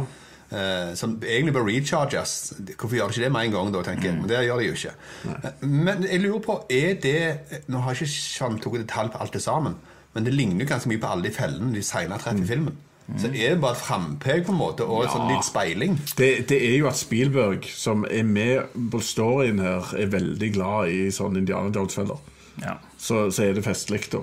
Eh, 0.55 0.95
som 0.95 1.17
egentlig 1.25 1.55
bør 1.57 1.65
recharges. 1.67 2.53
Hvorfor 2.77 2.95
gjør 2.95 3.09
de 3.11 3.15
ikke 3.17 3.25
det 3.25 3.33
med 3.33 3.47
en 3.47 3.53
gang? 3.57 3.73
da, 3.73 3.83
tenker 3.83 4.05
jeg? 4.05 4.15
Men 4.21 4.29
det 4.29 4.45
gjør 4.47 4.59
de 4.61 4.67
jo 4.69 4.73
ikke. 4.79 4.95
Eh, 5.43 5.51
Men 5.67 6.03
jeg 6.05 6.21
lurer 6.21 6.41
på, 6.45 6.65
er 6.71 6.95
det 6.95 7.65
Nå 7.69 7.81
har 7.83 7.95
jeg 7.95 8.07
ikke 8.07 8.61
tatt 8.63 8.73
detalj 8.87 9.11
på 9.11 9.21
alt 9.21 9.33
det 9.33 9.43
sammen, 9.43 9.75
men 10.15 10.25
det 10.25 10.35
ligner 10.35 10.61
jo 10.63 10.69
ganske 10.71 10.87
mye 10.87 11.01
på 11.03 11.11
alle 11.11 11.23
de 11.27 11.31
fellene 11.35 11.73
de 11.75 11.83
senere 11.83 12.19
treffer 12.23 12.45
i 12.45 12.47
filmen. 12.47 12.77
Så 13.21 13.29
er 13.29 13.53
det 13.53 13.61
bare 13.61 13.77
et 13.77 13.83
frampek 13.85 14.47
på 14.47 14.53
en 14.55 14.59
måte, 14.59 14.87
og 14.89 15.05
sånn 15.13 15.29
litt 15.29 15.45
speiling. 15.45 15.99
Det, 16.17 16.31
det 16.49 16.57
er 16.57 16.79
jo 16.79 16.89
at 16.89 16.97
Spielberg, 16.97 17.67
som 17.69 18.07
er 18.09 18.25
med 18.25 18.79
på 18.93 19.01
storyen 19.05 19.61
her, 19.61 19.91
er 20.01 20.09
veldig 20.15 20.49
glad 20.55 20.93
i 20.95 21.11
sånn 21.13 21.37
Indiana 21.37 21.69
Jones-feller. 21.75 22.23
Ja. 22.63 22.79
Så, 22.97 23.27
så 23.35 23.45
er 23.45 23.59
det 23.59 23.67
festlig, 23.67 24.07
da. 24.15 24.23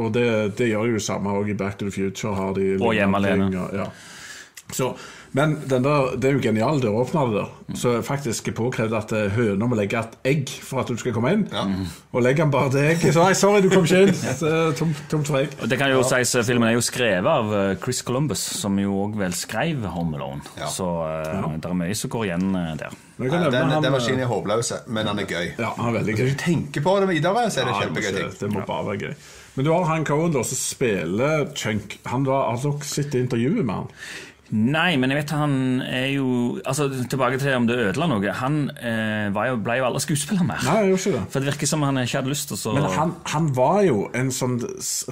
Og 0.00 0.14
det, 0.14 0.24
det 0.56 0.70
gjør 0.70 0.88
jo 0.88 0.96
det 0.96 1.04
samme 1.04 1.34
òg 1.36 1.52
i 1.52 1.58
Back 1.58 1.76
to 1.76 1.90
the 1.90 1.92
Future. 1.92 2.32
Har 2.38 2.54
de 2.56 2.78
Og 2.78 2.94
Hjemme 2.96 3.20
alene. 3.20 3.66
Ja. 3.76 3.90
Så, 4.72 4.94
men 5.32 5.54
den 5.64 5.84
der, 5.86 6.10
det 6.20 6.28
er 6.28 6.34
jo 6.36 6.40
genial 6.44 6.80
døråpner 6.82 7.30
det 7.30 7.38
der. 7.40 7.76
Så 7.80 7.92
faktisk 8.04 8.50
er 8.50 8.54
påkrevd 8.58 8.92
at 8.98 9.12
eh, 9.16 9.30
høna 9.32 9.64
må 9.70 9.78
legge 9.78 9.96
et 10.02 10.16
egg 10.28 10.50
for 10.60 10.82
at 10.82 10.90
du 10.92 10.98
skal 11.00 11.14
komme 11.16 11.32
inn. 11.32 11.44
Og 12.12 12.20
legger 12.24 12.44
han 12.44 12.52
bare 12.52 12.68
det 12.74 12.82
egget, 12.90 13.14
så 13.16 13.24
nei, 13.24 13.32
sorry, 13.38 13.62
du 13.64 13.70
kom 13.72 13.86
ikke 13.88 14.02
inn. 14.10 14.12
Eh, 14.12 14.72
tomt, 14.76 15.00
tom 15.08 15.24
for 15.24 15.40
egg. 15.40 15.54
Og 15.62 15.70
det 15.72 15.78
kan 15.80 15.92
jo 15.94 16.02
sies, 16.04 16.34
eh, 16.36 16.44
Filmen 16.44 16.68
er 16.68 16.76
jo 16.76 16.84
skrevet 16.84 17.30
av 17.32 17.54
Chris 17.80 18.02
Columbus, 18.04 18.42
som 18.60 18.76
jo 18.82 18.92
òg 19.06 19.16
vel 19.22 19.32
skrev 19.36 19.86
Home 19.94 20.18
Alone. 20.20 20.44
Ja. 20.60 20.68
Så 20.68 20.88
eh, 21.08 21.46
det 21.56 21.70
er 21.70 21.78
mye 21.80 21.96
som 21.96 22.12
går 22.12 22.28
igjen 22.28 22.50
der. 22.80 22.98
Ja, 23.22 23.28
den, 23.52 23.54
han, 23.70 23.84
den 23.84 23.92
maskinen 23.94 24.24
er 24.24 24.28
håpløs, 24.32 24.72
men 24.92 25.06
han 25.08 25.20
er 25.22 25.28
gøy. 25.30 25.52
Ja, 25.60 25.70
han 25.78 25.92
er 25.92 26.00
veldig 26.00 26.16
Hvis 26.16 26.26
gøy. 26.26 26.32
du 26.34 26.42
tenker 26.42 26.84
på 26.84 26.98
det 27.00 27.08
videre, 27.12 27.46
så 27.52 27.62
er 27.62 27.70
det 27.70 27.76
Ja, 27.76 27.86
kjempegøy 27.86 28.12
det, 28.18 28.26
det 28.40 28.50
må 28.52 28.64
bare 28.66 28.88
være 28.90 29.06
gøy. 29.06 29.14
Men 29.54 29.66
du 29.66 29.72
har 29.74 29.84
han 29.90 30.04
Cohen 30.08 30.32
da, 30.32 30.42
som 30.48 30.56
spiller 30.58 31.46
Chunk. 31.54 31.98
Han 32.08 32.24
var, 32.24 32.46
Har 32.50 32.60
dere 32.62 32.88
sett 32.88 33.14
intervjuet 33.18 33.60
med 33.64 33.74
han? 33.74 33.90
Nei, 34.52 34.98
men 35.00 35.08
jeg 35.08 35.22
vet 35.22 35.30
han 35.32 35.54
er 35.86 36.10
jo 36.12 36.26
altså 36.68 36.90
Tilbake 36.92 37.38
til 37.40 37.54
om 37.56 37.64
det 37.68 37.78
ødela 37.86 38.04
noe. 38.10 38.34
Han 38.36 38.58
eh, 38.76 39.30
var 39.32 39.48
jo, 39.48 39.58
ble 39.64 39.78
jo 39.78 39.86
aldri 39.88 40.02
skuespiller 40.04 40.44
mer. 40.44 40.60
Nei, 40.66 40.90
jeg 40.90 40.98
ikke 40.98 41.12
det. 41.14 41.22
For 41.32 41.40
det 41.40 41.48
virker 41.54 41.70
som 41.70 41.86
han 41.86 42.00
ikke 42.02 42.18
hadde 42.20 42.32
lyst 42.34 42.50
til 42.50 42.58
å 42.68 42.74
Men 42.76 42.88
han, 42.92 43.14
han 43.32 43.48
var 43.56 43.78
jo 43.86 44.02
en 44.18 44.28
sånn 44.34 44.58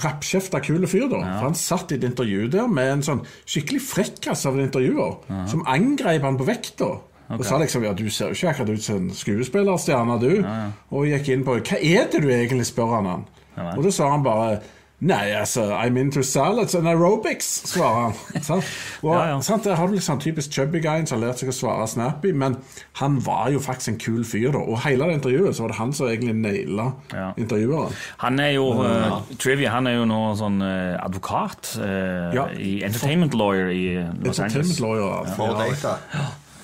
rappkjefta 0.05 0.61
kul 0.66 0.85
fyr, 0.90 1.07
da. 1.09 1.22
For 1.38 1.48
han 1.48 1.57
satt 1.57 1.94
i 1.94 1.96
et 1.96 2.05
intervju 2.11 2.50
der 2.53 2.68
med 2.68 2.98
en 2.98 3.07
sånn 3.07 3.22
skikkelig 3.48 3.81
frekkas 3.87 4.44
av 4.50 4.59
en 4.59 4.66
intervjuer, 4.66 5.16
som 5.48 5.64
angrep 5.68 6.26
han 6.29 6.37
på 6.40 6.48
vekta. 6.50 6.90
Og 7.31 7.44
sa 7.46 7.61
liksom 7.62 7.85
ja, 7.87 7.94
du 7.94 8.09
ser 8.11 8.33
jo 8.33 8.37
ikke 8.37 8.50
akkurat 8.50 8.74
ut 8.74 8.85
som 8.85 8.98
en 8.98 9.14
skuespillerstjerne, 9.14 10.18
du. 10.20 10.33
Og 10.90 11.09
gikk 11.09 11.33
inn 11.33 11.46
på 11.46 11.57
hva 11.62 11.79
er 11.79 12.11
det 12.12 12.20
du 12.24 12.29
egentlig 12.29 12.68
spør 12.68 12.96
han 12.98 13.09
han. 13.09 13.24
Ja. 13.57 13.72
Og 13.76 13.87
da 13.87 13.92
sa 13.94 14.11
han 14.12 14.24
bare 14.26 14.61
Nei, 15.00 15.30
altså, 15.32 15.62
I'm 15.72 15.96
into 15.96 16.20
salads 16.22 16.74
and 16.74 16.86
aerobics, 16.88 17.46
svarer 17.72 18.10
han. 18.10 18.42
sant? 18.44 18.64
Og, 19.02 19.14
Ja, 19.14 19.22
ja. 19.30 19.40
Sant? 19.40 19.64
Der 19.64 19.74
har 19.78 19.86
du 19.88 19.94
litt 19.96 20.04
sånn 20.04 20.20
typisk 20.20 20.52
chubby 20.52 20.80
guy 20.84 21.06
som 21.08 21.16
har 21.22 21.28
lært 21.30 21.40
seg 21.40 21.48
å 21.48 21.54
svare 21.56 21.86
snappy, 21.88 22.34
men 22.36 22.58
han 23.00 23.16
var 23.24 23.48
jo 23.54 23.62
faktisk 23.64 23.88
en 23.94 23.98
kul 24.02 24.24
fyr, 24.28 24.50
da. 24.52 24.58
Og 24.60 24.76
hele 24.84 25.08
det 25.08 25.16
intervjuet 25.22 25.56
så 25.56 25.64
var 25.64 25.72
det 25.72 25.78
han 25.80 25.92
som 25.96 26.10
egentlig 26.12 26.34
naila 26.42 26.90
Ja. 27.14 27.30
intervjueren. 27.40 27.96
Han 28.26 28.38
er 28.44 28.50
jo 28.58 28.66
eh, 28.84 29.16
Trivia, 29.40 29.70
han 29.72 29.86
er 29.88 29.96
jo 30.02 30.04
nå 30.04 30.20
sånn 30.36 30.60
uh, 30.60 31.00
advokat 31.04 31.72
eh, 31.80 32.34
Ja. 32.36 32.44
i 32.52 32.82
Entertainment 32.84 33.32
Lawyer 33.34 33.70
i 33.72 33.86
Los 33.96 34.36
Entertainment 34.38 34.76
Angeles. 34.76 34.80
lawyer. 34.80 35.34
For 35.36 35.48
Ja. 35.48 35.64
data. 35.64 35.98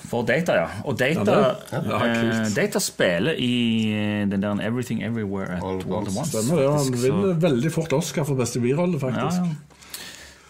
For 0.07 0.23
Data, 0.23 0.53
ja. 0.53 0.67
Og 0.85 0.99
Data, 0.99 1.19
Ja, 1.19 1.25
det- 1.25 1.89
ja, 1.91 2.41
Uh. 2.41 2.55
Data 2.55 2.79
spiller 2.79 3.31
i 3.37 3.51
eh, 3.91 4.31
den 4.31 4.41
der 4.41 4.59
Everything 4.63 5.03
Everywhere 5.03 5.57
at 5.57 5.63
All 5.63 5.77
at 5.79 5.85
All 5.85 6.07
once. 6.17 6.31
Stemmer 6.31 6.61
det. 6.61 6.71
Han 6.71 6.93
vinner 7.03 7.33
veldig 7.49 7.71
fort 7.71 7.93
Oscar 7.93 8.23
for 8.23 8.35
beste 8.35 8.59
birolle, 8.59 8.99
faktisk. 8.99 9.41
ja. 9.41 9.47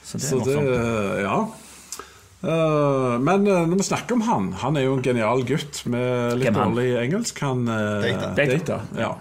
Så 0.04 0.17
det 0.17 0.24
er 0.24 0.30
Så 0.30 0.36
det 0.46 0.56
morsomt. 0.56 1.22
Ja. 1.22 1.46
Eh, 2.38 3.13
men 3.17 3.47
uh, 3.50 3.63
når 3.65 3.80
vi 3.80 3.84
snakker 3.88 4.13
om 4.13 4.21
han 4.21 4.52
Han 4.62 4.76
er 4.78 4.84
jo 4.86 4.91
en 4.93 5.02
genial 5.02 5.39
gutt 5.41 5.82
med 5.89 6.38
litt 6.38 6.54
dårlig 6.54 6.91
engelsk. 7.02 7.39
Han 7.41 7.65
uh, 7.65 8.04
Data. 8.06 8.34
Data, 8.38 8.82
ja. 8.97 9.15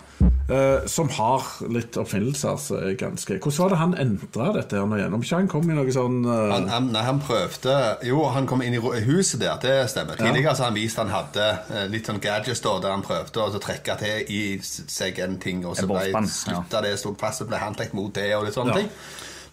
Eh, 0.46 0.84
som 0.86 1.08
har 1.16 1.42
litt 1.72 1.96
oppfinnelser. 1.98 2.58
Så 2.60 2.76
er 2.78 2.98
ganske 3.00 3.38
Hvordan 3.40 3.62
var 3.62 3.72
det 3.72 3.78
han 3.80 3.94
endra 4.04 4.50
dette 4.54 4.78
her 4.78 4.86
nå 4.88 4.98
igjen? 4.98 5.16
Om 5.16 5.24
ikke 5.24 5.40
han 5.40 5.48
kom 5.50 5.72
i 5.72 5.76
noe 5.76 5.94
sånn 5.96 6.20
Han, 6.28 6.68
han, 6.70 6.90
nei, 6.94 7.02
han 7.08 7.20
prøvde 7.24 7.74
Jo, 8.06 8.22
han 8.36 8.48
kom 8.48 8.62
inn 8.64 8.76
i 8.76 8.80
huset 9.08 9.40
der, 9.42 9.56
det 9.64 9.74
stemmer. 9.92 10.20
Tidligere 10.20 10.54
så 10.56 10.68
han 10.68 10.76
vist 10.76 11.00
han 11.00 11.12
hadde 11.12 11.48
litt 11.92 12.08
sånn 12.08 12.20
gadgets 12.22 12.62
da, 12.64 12.76
der 12.84 12.94
han 12.94 13.04
prøvde 13.04 13.42
å 13.42 13.48
så 13.56 13.60
trekke 13.64 13.96
til 14.00 14.32
i 14.32 14.42
seg 14.62 15.18
en 15.24 15.40
ting, 15.42 15.64
og 15.66 15.76
så 15.78 15.88
ble 15.90 16.24
slutta 16.30 16.84
det, 16.84 16.94
sto 17.00 17.16
fast, 17.18 17.44
og 17.44 17.50
ble 17.50 17.60
han 17.60 17.76
tatt 17.76 17.96
mot 17.96 18.12
det, 18.14 18.30
og 18.36 18.46
litt 18.46 18.56
sånne 18.56 18.76
Ja. 18.76 18.84
ting. 18.84 18.92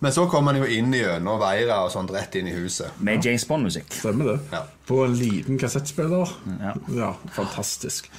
Men 0.04 0.12
så 0.12 0.26
kom 0.28 0.50
han 0.52 0.60
jo 0.60 0.68
inn 0.68 0.92
gjennom 0.92 1.40
veira 1.40 1.80
og 1.86 1.94
sånt 1.94 2.12
rett 2.12 2.36
inn 2.36 2.50
i 2.52 2.58
huset. 2.58 2.92
Med 3.00 3.24
James 3.24 3.46
Bond-musikk. 3.48 3.88
Stemmer 4.02 4.34
det? 4.34 4.38
Ja. 4.52 4.66
På 4.90 5.06
en 5.06 5.16
liten 5.16 5.60
kassettspiller. 5.62 6.34
Ja. 6.60 6.76
ja 6.92 7.12
fantastisk. 7.32 8.12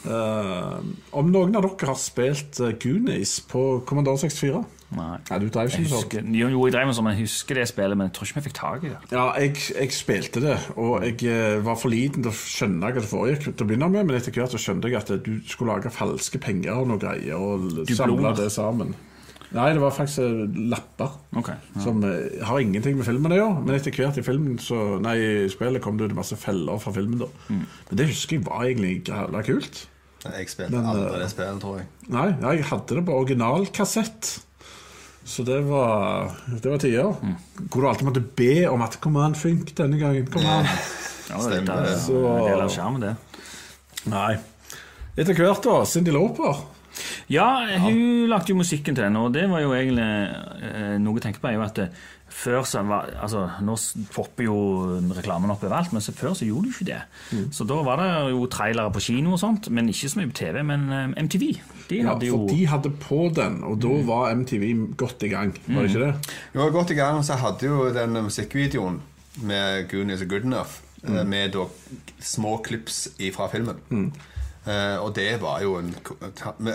Uh, 0.00 0.78
om 1.12 1.28
noen 1.28 1.52
av 1.58 1.66
dere 1.66 1.90
har 1.90 1.98
spilt 2.00 2.56
uh, 2.64 2.70
Goonies 2.80 3.34
på 3.44 3.82
Kommandant 3.84 4.22
64? 4.22 4.62
Nei. 4.96 5.18
Nei, 5.28 5.38
du 5.42 5.50
drev 5.52 5.68
ikke 5.68 5.82
sånt. 5.82 6.06
husker, 6.06 6.30
jo, 6.34 6.48
jo, 6.54 6.62
jeg 6.66 6.74
drev 6.74 6.88
med 6.88 6.96
sånn, 6.96 7.06
men 7.06 7.18
jeg 7.18 7.26
husker 7.28 7.60
det 7.60 7.66
spillet, 7.68 7.98
men 8.00 8.08
jeg 8.08 8.14
tror 8.16 8.30
ikke 8.30 8.40
vi 8.40 8.44
fikk 8.46 8.56
tak 8.56 8.86
i 8.88 8.94
det. 8.94 8.96
Ja, 9.12 9.26
jeg, 9.38 9.52
jeg 9.76 9.94
spilte 9.94 10.42
det, 10.42 10.56
og 10.80 11.04
jeg 11.04 11.20
eh, 11.28 11.60
var 11.62 11.76
for 11.78 11.92
liten 11.92 12.24
til 12.24 12.32
å 12.32 12.34
skjønne 12.40 12.88
hva 12.88 12.96
det 12.96 13.12
foregikk. 13.12 13.44
til 13.52 13.66
å 13.66 13.68
begynne 13.68 13.90
med, 13.92 14.08
Men 14.08 14.18
etter 14.18 14.34
hvert 14.34 14.56
så 14.56 14.58
skjønte 14.58 14.90
jeg 14.90 14.98
at 14.98 15.12
du 15.28 15.30
skulle 15.46 15.76
lage 15.76 15.92
falske 15.94 16.40
penger 16.42 16.80
og 16.80 16.90
noe 16.90 17.04
greier, 17.04 17.38
og 17.38 17.84
samle 17.92 18.34
det 18.40 18.48
sammen. 18.56 18.96
Nei, 19.52 19.72
det 19.74 19.80
var 19.82 19.90
faktisk 19.90 20.18
eh, 20.22 20.58
lapper. 20.70 21.10
Okay, 21.40 21.56
ja. 21.74 21.80
Som 21.82 22.04
eh, 22.06 22.44
har 22.46 22.60
ingenting 22.62 22.96
med 23.00 23.04
filmen 23.08 23.32
å 23.34 23.38
gjøre. 23.38 23.62
Men 23.66 23.74
etter 23.74 23.90
hvert 23.96 24.18
i 24.20 24.22
filmen 24.22 24.58
så, 24.62 25.00
nei, 25.02 25.16
i 25.18 25.48
spillet 25.50 25.82
kom 25.82 25.96
det 25.98 26.10
ut 26.10 26.14
masse 26.14 26.36
feller 26.38 26.78
fra 26.78 26.92
filmen. 26.94 27.18
da 27.24 27.26
Mm. 27.48 27.64
Men 27.90 27.98
det 27.98 28.06
husker 28.12 28.36
jeg 28.38 28.44
var 28.46 28.62
egentlig 28.68 28.92
jævla 29.08 29.42
kult. 29.42 29.86
Jeg 30.24 30.48
spilte 30.52 30.70
Men, 30.76 30.86
aldri 30.86 31.08
eh, 31.14 31.18
det 31.24 31.30
spillet, 31.32 31.60
tror 31.64 31.78
jeg. 31.80 31.86
Nei, 32.14 32.28
jeg 32.44 32.64
hadde 32.70 32.94
det 33.00 33.04
på 33.08 33.16
originalkassett. 33.24 34.30
Så 35.30 35.44
det 35.44 35.58
var, 35.66 36.30
det 36.62 36.70
var 36.70 36.78
tider. 36.78 37.10
Mm. 37.22 37.34
Hvor 37.70 37.80
du 37.82 37.88
alltid 37.90 38.06
måtte 38.08 38.22
be 38.36 38.52
om 38.70 38.82
at 38.82 39.00
'Kom 39.00 39.16
an, 39.16 39.34
fink 39.34 39.74
denne 39.76 39.98
gangen'. 39.98 40.30
Kom 40.30 40.46
an. 40.46 40.64
Ja, 41.30 41.38
Stemmer 41.38 41.66
det. 41.66 41.68
er 41.68 41.82
det. 41.90 41.98
Så- 42.00 42.36
En 42.38 42.46
del 42.50 42.60
av 42.60 42.70
skjermen, 42.70 43.00
det. 43.00 43.16
Nei. 44.06 44.36
Etter 45.20 45.36
hvert, 45.36 45.64
da. 45.66 45.80
Cindy 45.84 46.14
Loper. 46.14 46.62
Ja, 47.30 47.46
hun 47.84 48.28
lagde 48.30 48.50
jo 48.50 48.58
musikken 48.58 48.96
til 48.96 49.04
den, 49.04 49.18
og 49.20 49.34
det 49.34 49.44
var 49.50 49.62
jo 49.62 49.74
egentlig 49.76 50.06
eh, 50.06 50.96
noe 50.98 51.18
jeg 51.18 51.26
tenkte 51.28 51.42
på, 51.42 51.50
er 51.50 51.58
jo 51.58 51.62
at 51.62 51.78
eh, 51.84 52.00
før 52.30 52.64
så 52.66 52.82
var 52.86 53.08
Altså, 53.22 53.42
nå 53.66 53.74
popper 54.14 54.46
jo 54.46 54.56
reklamen 55.16 55.52
opp 55.52 55.62
overalt, 55.66 55.92
men 55.94 56.02
så 56.02 56.14
før 56.16 56.34
så 56.38 56.48
gjorde 56.48 56.68
de 56.68 56.74
ikke 56.74 56.88
det. 56.88 56.98
Mm. 57.30 57.46
Så 57.54 57.66
da 57.68 57.78
var 57.86 58.02
det 58.02 58.10
jo 58.32 58.42
trailere 58.50 58.94
på 58.94 59.04
kino 59.06 59.36
og 59.36 59.42
sånt, 59.42 59.70
men 59.70 59.90
ikke 59.92 60.10
så 60.10 60.20
mye 60.20 60.32
på 60.32 60.38
TV. 60.40 60.60
Men 60.66 60.88
eh, 60.96 61.06
MTV, 61.26 61.46
de 61.90 62.00
Ja, 62.00 62.08
hadde 62.12 62.30
jo 62.30 62.40
for 62.40 62.54
de 62.54 62.66
hadde 62.72 62.94
på 63.04 63.22
den, 63.36 63.60
og 63.66 63.78
da 63.84 63.94
var 64.08 64.34
MTV 64.34 64.66
godt 64.98 65.26
i 65.28 65.32
gang. 65.32 65.54
Var 65.68 65.86
det 65.86 65.92
ikke 65.92 66.06
det? 66.08 66.36
Jo, 66.56 66.68
godt 66.74 66.94
i 66.94 66.98
gang, 66.98 67.20
og 67.20 67.26
så 67.28 67.38
hadde 67.38 67.70
jo 67.70 67.90
den 67.94 68.22
musikkvideoen 68.26 69.00
med 69.46 69.86
Goonies 69.90 70.24
og 70.24 70.32
Good 70.32 70.48
Enough 70.48 70.80
mm. 71.02 71.22
med 71.28 71.54
da 71.54 71.68
små 72.20 72.58
klips 72.66 73.04
fra 73.36 73.46
filmen. 73.52 73.78
Eh, 74.66 74.96
og 75.00 75.14
det 75.16 75.38
var 75.40 75.62
jo 75.64 75.78
en 75.78 75.88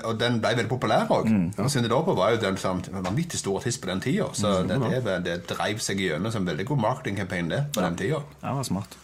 Og 0.02 0.16
den 0.18 0.40
ble 0.42 0.56
veldig 0.58 0.70
populær 0.72 1.12
òg. 1.14 1.30
Og 1.62 1.70
Cindy 1.70 1.92
Lauper 1.92 2.18
var 2.18 2.34
jo 2.34 2.42
den 2.42 2.58
som 2.58 2.82
vanvittig 2.90 3.40
stor 3.40 3.60
artist 3.60 3.82
på 3.82 3.92
den 3.92 4.02
tida. 4.02 4.32
Så 4.34 4.64
det, 4.66 4.80
det, 4.82 5.04
det, 5.06 5.18
det 5.28 5.38
dreiv 5.54 5.82
seg 5.84 6.02
gjennom 6.02 6.34
som 6.34 6.42
en 6.42 6.50
veldig 6.50 6.66
god 6.72 6.82
marketingkampanje 6.82 7.52
det 7.54 7.64
på 7.76 7.86
den 7.86 7.98
tida. 8.00 8.22
Ja, 8.42 8.50
det 8.50 8.58
var 8.58 8.70
smart. 8.72 8.98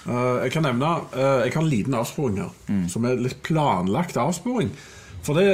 Uh, 0.00 0.40
jeg 0.40 0.54
kan 0.54 0.64
nevne 0.64 0.88
uh, 1.12 1.42
Jeg 1.44 1.52
har 1.52 1.60
en 1.60 1.68
liten 1.68 1.94
avsporing 1.94 2.38
her, 2.40 2.52
som 2.88 3.04
er 3.04 3.20
litt 3.20 3.42
planlagt 3.44 4.16
avsporing. 4.20 4.72
For 5.20 5.36
det, 5.36 5.48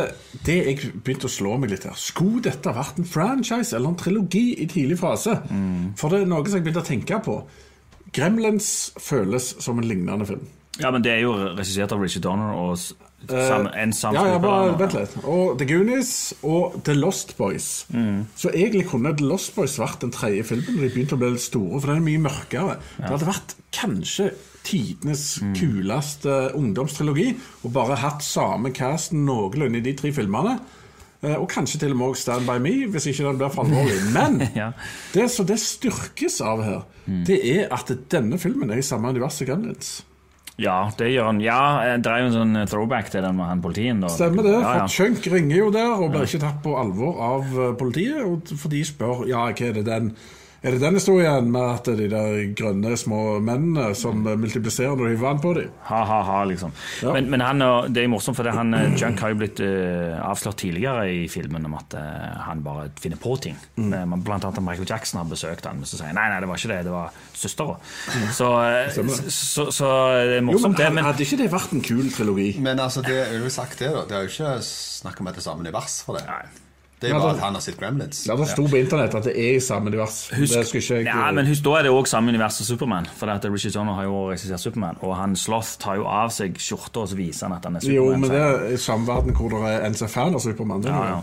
det 0.46 0.56
jeg 0.62 0.92
begynte 1.02 1.26
å 1.26 1.32
slå 1.32 1.56
meg 1.58 1.72
litt 1.72 1.88
her 1.88 1.96
Skulle 1.98 2.44
dette 2.44 2.70
vært 2.70 3.00
en 3.02 3.08
franchise 3.10 3.74
eller 3.74 3.90
en 3.90 3.98
trilogi 3.98 4.52
i 4.62 4.68
tidlig 4.70 5.00
fase? 5.00 5.34
For 5.98 6.14
det 6.14 6.22
er 6.22 6.30
noe 6.30 6.46
som 6.46 6.60
jeg 6.60 6.66
begynte 6.66 6.84
å 6.84 6.86
tenke 6.86 7.18
på. 7.26 7.40
Gremlins 8.14 8.68
føles 9.02 9.56
som 9.62 9.82
en 9.82 9.88
lignende 9.90 10.28
film. 10.28 10.46
Ja, 10.78 10.90
men 10.92 11.02
det 11.02 11.12
er 11.12 11.20
jo 11.24 11.32
regissert 11.56 11.92
av 11.92 12.00
Richard 12.02 12.22
Donner 12.26 12.52
og 12.52 12.76
en 12.76 12.82
sam, 13.28 13.66
en 13.66 13.92
Eh, 13.92 14.12
Ja, 14.14 14.26
ja, 14.28 14.38
bare 14.38 14.74
vent 14.78 14.92
litt. 14.94 15.14
Og 15.24 15.56
The 15.58 15.66
Goonies 15.66 16.34
og 16.44 16.82
The 16.84 16.94
Lost 16.94 17.36
Boys. 17.38 17.86
Så 18.36 18.50
egentlig 18.52 18.86
kunne 18.90 19.14
The 19.16 19.24
Lost 19.26 19.54
Boys 19.56 19.78
vært 19.80 20.00
den 20.04 20.12
tredje 20.12 20.44
filmen 20.44 20.76
de 20.78 20.88
begynte 20.92 21.16
å 21.16 21.18
bli 21.18 21.30
litt 21.32 21.40
store, 21.46 21.80
for 21.80 21.86
den 21.88 21.96
er 22.02 22.06
mye 22.06 22.22
mørkere. 22.28 22.76
Det 22.98 23.08
hadde 23.08 23.26
vært 23.30 23.54
kanskje 23.72 24.28
tidenes 24.66 25.38
kuleste 25.56 26.52
ungdomstrilogi, 26.58 27.36
og 27.64 27.72
bare 27.72 27.96
hatt 28.02 28.22
samme 28.26 28.70
casten 28.74 29.24
noenlunde 29.26 29.78
i 29.80 29.84
de 29.86 29.94
tre 29.98 30.12
filmene. 30.12 30.58
Eh, 31.22 31.34
Og 31.40 31.48
kanskje 31.50 31.78
til 31.80 31.92
og 31.92 31.96
med 31.96 32.16
Stand 32.20 32.46
By 32.46 32.58
Me, 32.60 32.86
hvis 32.92 33.06
ikke 33.08 33.24
den 33.24 33.38
blir 33.40 33.48
for 33.50 33.64
alvorlig. 33.64 34.02
Men 34.12 34.50
Ja. 34.54 34.72
det 35.14 35.30
som 35.30 35.46
det 35.46 35.56
styrkes 35.58 36.40
av 36.44 36.62
her, 36.62 36.82
det 37.24 37.40
er 37.56 37.72
at 37.72 37.90
denne 38.10 38.38
filmen 38.38 38.70
er 38.70 38.76
i 38.78 38.82
samme 38.86 39.08
univers 39.08 39.32
som 39.40 39.46
Gremlins. 39.46 40.02
Ja, 40.56 40.76
det 40.96 41.10
gjør 41.12 41.26
han. 41.28 41.40
Ja, 41.44 41.58
det 42.00 42.08
er 42.08 42.22
jo 42.22 42.30
en 42.30 42.36
sånn 42.36 42.60
throwback 42.70 43.10
til 43.12 43.20
den 43.26 43.36
med 43.36 43.44
han 43.50 43.60
politien. 43.64 44.00
Da. 44.00 44.08
Stemmer 44.08 44.46
det, 44.46 44.54
Ja, 44.56 44.62
ja. 44.62 44.86
for 44.86 44.94
Chunk 44.94 45.26
ringer 45.28 45.56
jo 45.58 45.66
der 45.74 45.92
og 45.98 46.14
blir 46.14 46.24
ikke 46.24 46.40
tatt 46.46 46.62
på 46.64 46.72
alvor 46.80 47.20
av 47.20 47.50
eh, 47.52 47.74
politiet. 47.76 48.22
Og 48.24 48.54
for 48.56 48.72
de 48.72 48.80
spør 48.88 49.26
ja, 49.28 49.44
hva 49.50 49.68
er 49.68 49.76
det 49.76 49.84
den 49.90 50.14
Er 50.66 50.74
det 50.74 50.80
den 50.82 50.96
historien 50.98 51.46
med 51.54 51.62
at 51.62 51.88
de 51.94 52.08
der 52.10 52.40
grønne 52.58 52.96
små 52.98 53.36
mennene 53.38 53.92
som 53.94 54.24
multipliserer 54.26 54.96
når 54.98 55.04
de 55.04 55.12
hiver 55.12 55.22
vann 55.22 55.42
på 55.44 55.52
dem? 55.54 55.68
Ha, 55.86 56.00
ha, 56.08 56.16
ha, 56.26 56.40
liksom. 56.50 56.72
Ja. 57.04 57.12
Men, 57.14 57.28
men 57.30 57.44
han, 57.44 57.62
det 57.94 58.02
er 58.02 58.10
morsomt, 58.10 58.34
for 58.34 58.48
det, 58.48 58.56
han, 58.56 58.74
eh, 58.74 58.96
Junk 58.98 59.22
har 59.22 59.30
jo 59.30 59.38
blitt 59.44 59.62
uh, 59.62 60.18
avslørt 60.26 60.58
tidligere 60.64 61.06
i 61.12 61.22
filmen 61.30 61.68
om 61.68 61.76
at 61.78 61.94
uh, 61.94 62.02
han 62.48 62.64
bare 62.66 62.88
finner 62.98 63.20
på 63.22 63.36
ting. 63.46 63.54
Mm. 63.78 64.18
Blant 64.26 64.42
annet 64.42 64.58
at 64.58 64.66
Michael 64.66 64.90
Jackson 64.90 65.22
har 65.22 65.30
besøkt 65.30 65.70
han, 65.70 65.78
men 65.78 65.86
så 65.86 66.00
sier 66.00 66.10
han 66.10 66.18
nei, 66.18 66.26
nei, 66.34 66.42
det 66.42 66.50
var 66.50 66.58
ikke 66.58 66.74
det, 66.74 66.82
det 66.88 66.96
var 66.96 67.22
søstera. 67.30 67.78
Så, 68.34 68.50
så, 68.90 69.08
så, 69.30 69.70
så 69.70 69.94
det 70.18 70.20
er 70.26 70.34
Jo, 70.34 70.42
men 70.42 70.50
morsomt, 70.50 70.82
det. 70.82 70.92
Men 70.98 71.06
Hadde 71.06 71.28
ikke 71.30 71.42
det 71.44 71.50
vært 71.54 71.78
en 71.78 71.88
kul 71.92 72.10
trilogi? 72.10 72.50
Men 72.58 72.82
altså, 72.82 73.06
det 73.06 73.20
jeg 73.22 73.38
vil 73.38 73.54
sagt 73.54 73.78
det 73.78 73.94
da 73.94 74.02
Det 74.08 74.18
er 74.18 74.26
jo 74.26 74.34
ikke 74.34 74.54
snakk 74.66 75.22
om 75.22 75.30
at 75.30 75.38
det 75.38 75.46
er 75.46 75.52
samme 75.52 75.62
univers 75.62 76.00
for 76.02 76.18
det. 76.18 76.26
Nei. 76.26 76.65
Det 77.00 77.10
er 77.10 77.14
Ja, 77.14 77.20
bare 77.20 77.34
at 77.34 77.42
han 77.44 77.54
har 77.54 77.60
sett 77.60 77.76
Gremlins. 77.76 78.22
Ja, 78.26 78.36
Det 78.36 78.48
sto 78.48 78.64
på 78.64 78.78
internett 78.80 79.14
at 79.14 79.24
det 79.28 79.34
er 79.36 79.56
i 79.56 79.60
samme 79.60 79.90
univers. 79.92 80.30
Husk, 80.32 80.54
det 80.54 80.74
ikke 80.74 80.94
jeg 80.96 81.04
ja, 81.04 81.30
men 81.30 81.46
husk, 81.46 81.62
da 81.64 81.74
er 81.76 81.82
det 81.82 81.92
òg 81.92 82.08
samme 82.08 82.32
univers 82.32 82.56
som 82.56 82.66
Supermann. 82.70 83.06
For 83.18 83.28
at 83.28 83.44
Richard 83.44 83.74
Donner 83.76 83.98
har 83.98 84.04
jo 84.08 84.30
regissert 84.30 84.60
Supermann, 84.60 84.96
og 85.04 85.16
han 85.16 85.36
Sloth 85.36 85.76
tar 85.78 86.00
jo 86.00 86.06
av 86.08 86.32
seg 86.32 86.56
skjorta 86.56 87.04
og 87.04 87.10
så 87.12 87.18
viser 87.18 87.50
han 87.50 87.58
at 87.58 87.68
han 87.68 87.76
er 87.76 87.84
Jo, 87.84 88.08
men 88.16 88.30
det 88.32 88.40
er 88.40 88.72
i 88.72 88.80
samme 88.80 89.06
verden 89.06 89.36
hvor 89.36 89.52
det 89.52 89.74
er 89.74 89.84
en 89.86 89.94
som 89.94 90.08
er 90.08 90.14
fan 90.14 90.34
av 90.34 90.40
Supermann. 90.40 90.82
det 90.82 90.90
er 90.90 90.96
ja, 90.96 91.18
ja. 91.18 91.22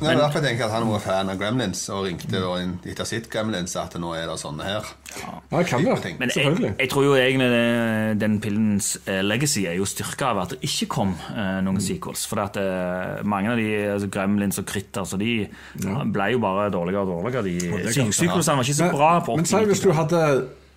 Det 0.00 0.10
er 0.10 0.18
derfor 0.20 0.42
jeg 0.42 0.50
tenker 0.50 0.66
at 0.66 0.74
han 0.74 0.88
var 0.90 1.00
fan 1.00 1.30
av 1.32 1.38
Gremlins 1.40 1.86
og 1.88 2.02
ringte 2.04 2.28
mm. 2.28 2.56
inn 2.60 2.74
etter 2.92 3.08
sitt 3.08 3.30
Gremlins 3.32 3.72
at 3.80 3.94
nå 4.00 4.10
er 4.12 4.26
det 4.28 4.36
sånne 4.42 4.66
her. 4.66 4.90
Ja, 5.16 5.38
det 5.54 5.62
kan 5.70 5.86
det. 5.86 6.12
Men 6.20 6.32
jeg, 6.34 6.74
jeg 6.76 6.90
tror 6.92 7.06
jo 7.06 7.14
egentlig 7.16 7.48
det- 7.54 8.18
den 8.20 8.36
pillens 8.40 8.98
eh, 9.06 9.22
legacy 9.24 9.64
er 9.66 9.78
jo 9.78 9.86
styrka 9.88 10.32
av 10.34 10.42
at 10.42 10.54
det 10.54 10.60
ikke 10.68 10.88
kom 10.92 11.14
eh, 11.32 11.60
noen 11.64 11.80
sequels. 11.80 12.26
For 12.28 12.42
at 12.44 12.58
eh, 12.60 13.24
mange 13.24 13.54
av 13.54 13.60
de 13.60 13.68
altså 13.94 14.10
Gremlins 14.12 14.60
og 14.60 14.66
Critter 14.96 15.08
så 15.08 15.18
de 15.20 16.12
ble 16.12 16.28
jo 16.32 16.42
bare 16.42 16.68
dårligere 16.72 17.04
og 17.04 17.24
dårligere. 17.24 17.44
De 17.44 18.12
Syklusene 18.12 18.56
var 18.56 18.64
ikke 18.64 18.78
så 18.78 18.92
bra. 18.92 19.10
på 19.24 19.36
men 19.36 19.48
si 19.48 19.64
hvis 19.68 19.82
du 19.84 19.90
hadde 19.96 20.22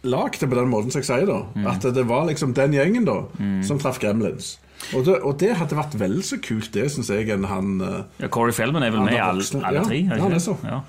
lagd 0.04 0.40
det 0.40 0.48
på 0.50 0.56
den 0.56 0.72
måten 0.72 0.92
som 0.92 1.02
jeg 1.02 1.10
sier, 1.10 1.28
da. 1.28 1.40
Mm. 1.56 1.68
At 1.68 1.88
det 1.96 2.08
var 2.08 2.26
liksom 2.30 2.56
den 2.56 2.76
gjengen 2.78 3.08
da 3.08 3.22
som 3.68 3.80
traff 3.80 4.00
Gremlins. 4.00 4.58
Og 4.96 5.04
det, 5.06 5.18
og 5.28 5.36
det 5.42 5.58
hadde 5.60 5.76
vært 5.76 5.98
vel 6.00 6.22
så 6.24 6.38
kult, 6.40 6.72
det 6.72 6.86
syns 6.94 7.10
jeg, 7.12 7.28
enn 7.34 7.44
han 7.50 7.82
eh, 7.84 7.98
ja, 8.24 8.30
Corey 8.32 8.56
Feldman 8.56 8.86
er 8.86 8.94
vel 8.94 9.04
med 9.04 9.18
i 9.18 9.20
alle, 9.20 9.44
alle 9.60 9.82
tre? 9.84 9.98
ja, 10.08 10.20
han 10.24 10.36
er 10.38 10.40
så. 10.40 10.56
Ja. 10.64 10.80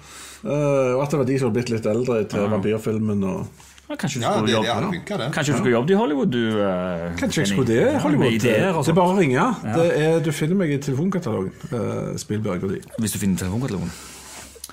Uh, 0.44 0.94
Og 0.94 1.02
at 1.02 1.10
det 1.10 1.18
var 1.20 1.26
de 1.28 1.38
som 1.40 1.50
var 1.50 1.56
blitt 1.58 1.72
litt 1.74 1.88
eldre 1.90 2.22
til 2.30 2.46
vampyrfilmen. 2.54 3.26
Og, 3.26 3.42
Ja, 3.50 3.69
kanskje 3.98 4.20
du 4.20 4.24
Ja, 4.24 4.33
skulle 4.33 4.46
det, 4.46 4.55
det 4.55 4.70
jobbe 4.70 5.18
det. 5.18 5.33
Kanskje 5.35 5.53
du 5.53 5.59
skulle 5.59 5.74
jobbe 5.74 5.90
i 5.92 5.98
Hollywood, 5.98 6.31
du? 6.31 6.44
Uh, 6.61 7.16
Kanskje 7.18 7.40
jeg 7.42 7.48
skulle 7.48 7.66
det, 7.66 8.00
Hollywood. 8.05 8.33
Ideer 8.33 8.72
det 8.72 8.88
er 8.88 8.94
bare 9.00 9.14
å 9.14 9.18
ringe. 9.18 9.46
Det 9.64 9.87
er, 9.98 10.20
du 10.20 10.31
finner 10.33 10.55
meg 10.62 10.70
i 10.70 10.79
telefonkatalogen. 10.79 11.53
Uh, 11.72 12.16
Spillberg 12.20 12.62
og 12.64 12.74
de. 12.76 12.81
Hvis 12.98 13.12
du 13.12 13.18
finner 13.18 13.37
telefonkatalogen. 13.42 13.90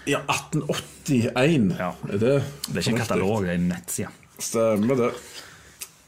Ja, 0.08 0.20
1881 0.30 1.76
Ja. 1.80 1.92
er 2.14 2.18
det. 2.18 2.44
Det 2.68 2.76
er 2.76 2.80
ikke 2.80 2.94
en 2.96 3.02
katalog, 3.02 3.42
det 3.44 3.50
er 3.50 3.54
en 3.60 3.68
nettside. 3.74 4.12
Stemmer 4.40 4.96
det. 4.96 5.12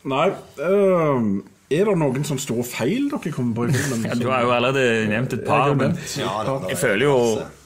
Nei 0.10 0.30
um, 0.64 1.44
Er 1.70 1.86
det 1.90 1.96
noen 2.00 2.24
sånne 2.24 2.40
store 2.40 2.64
feil 2.64 3.10
dere 3.12 3.32
kommer 3.36 3.56
på 3.58 3.66
i 3.68 3.74
filmen? 3.76 4.06
Ja, 4.10 4.16
du 4.16 4.30
har 4.32 4.46
jo 4.46 4.54
allerede 4.56 5.08
nevnt 5.12 5.34
et 5.36 5.44
par, 5.46 5.74
men 5.76 5.98
Ja, 6.18 6.44
det- 6.46 6.62
det- 6.62 6.70
jeg 6.70 6.78
føler 6.80 7.04
jo, 7.06 7.18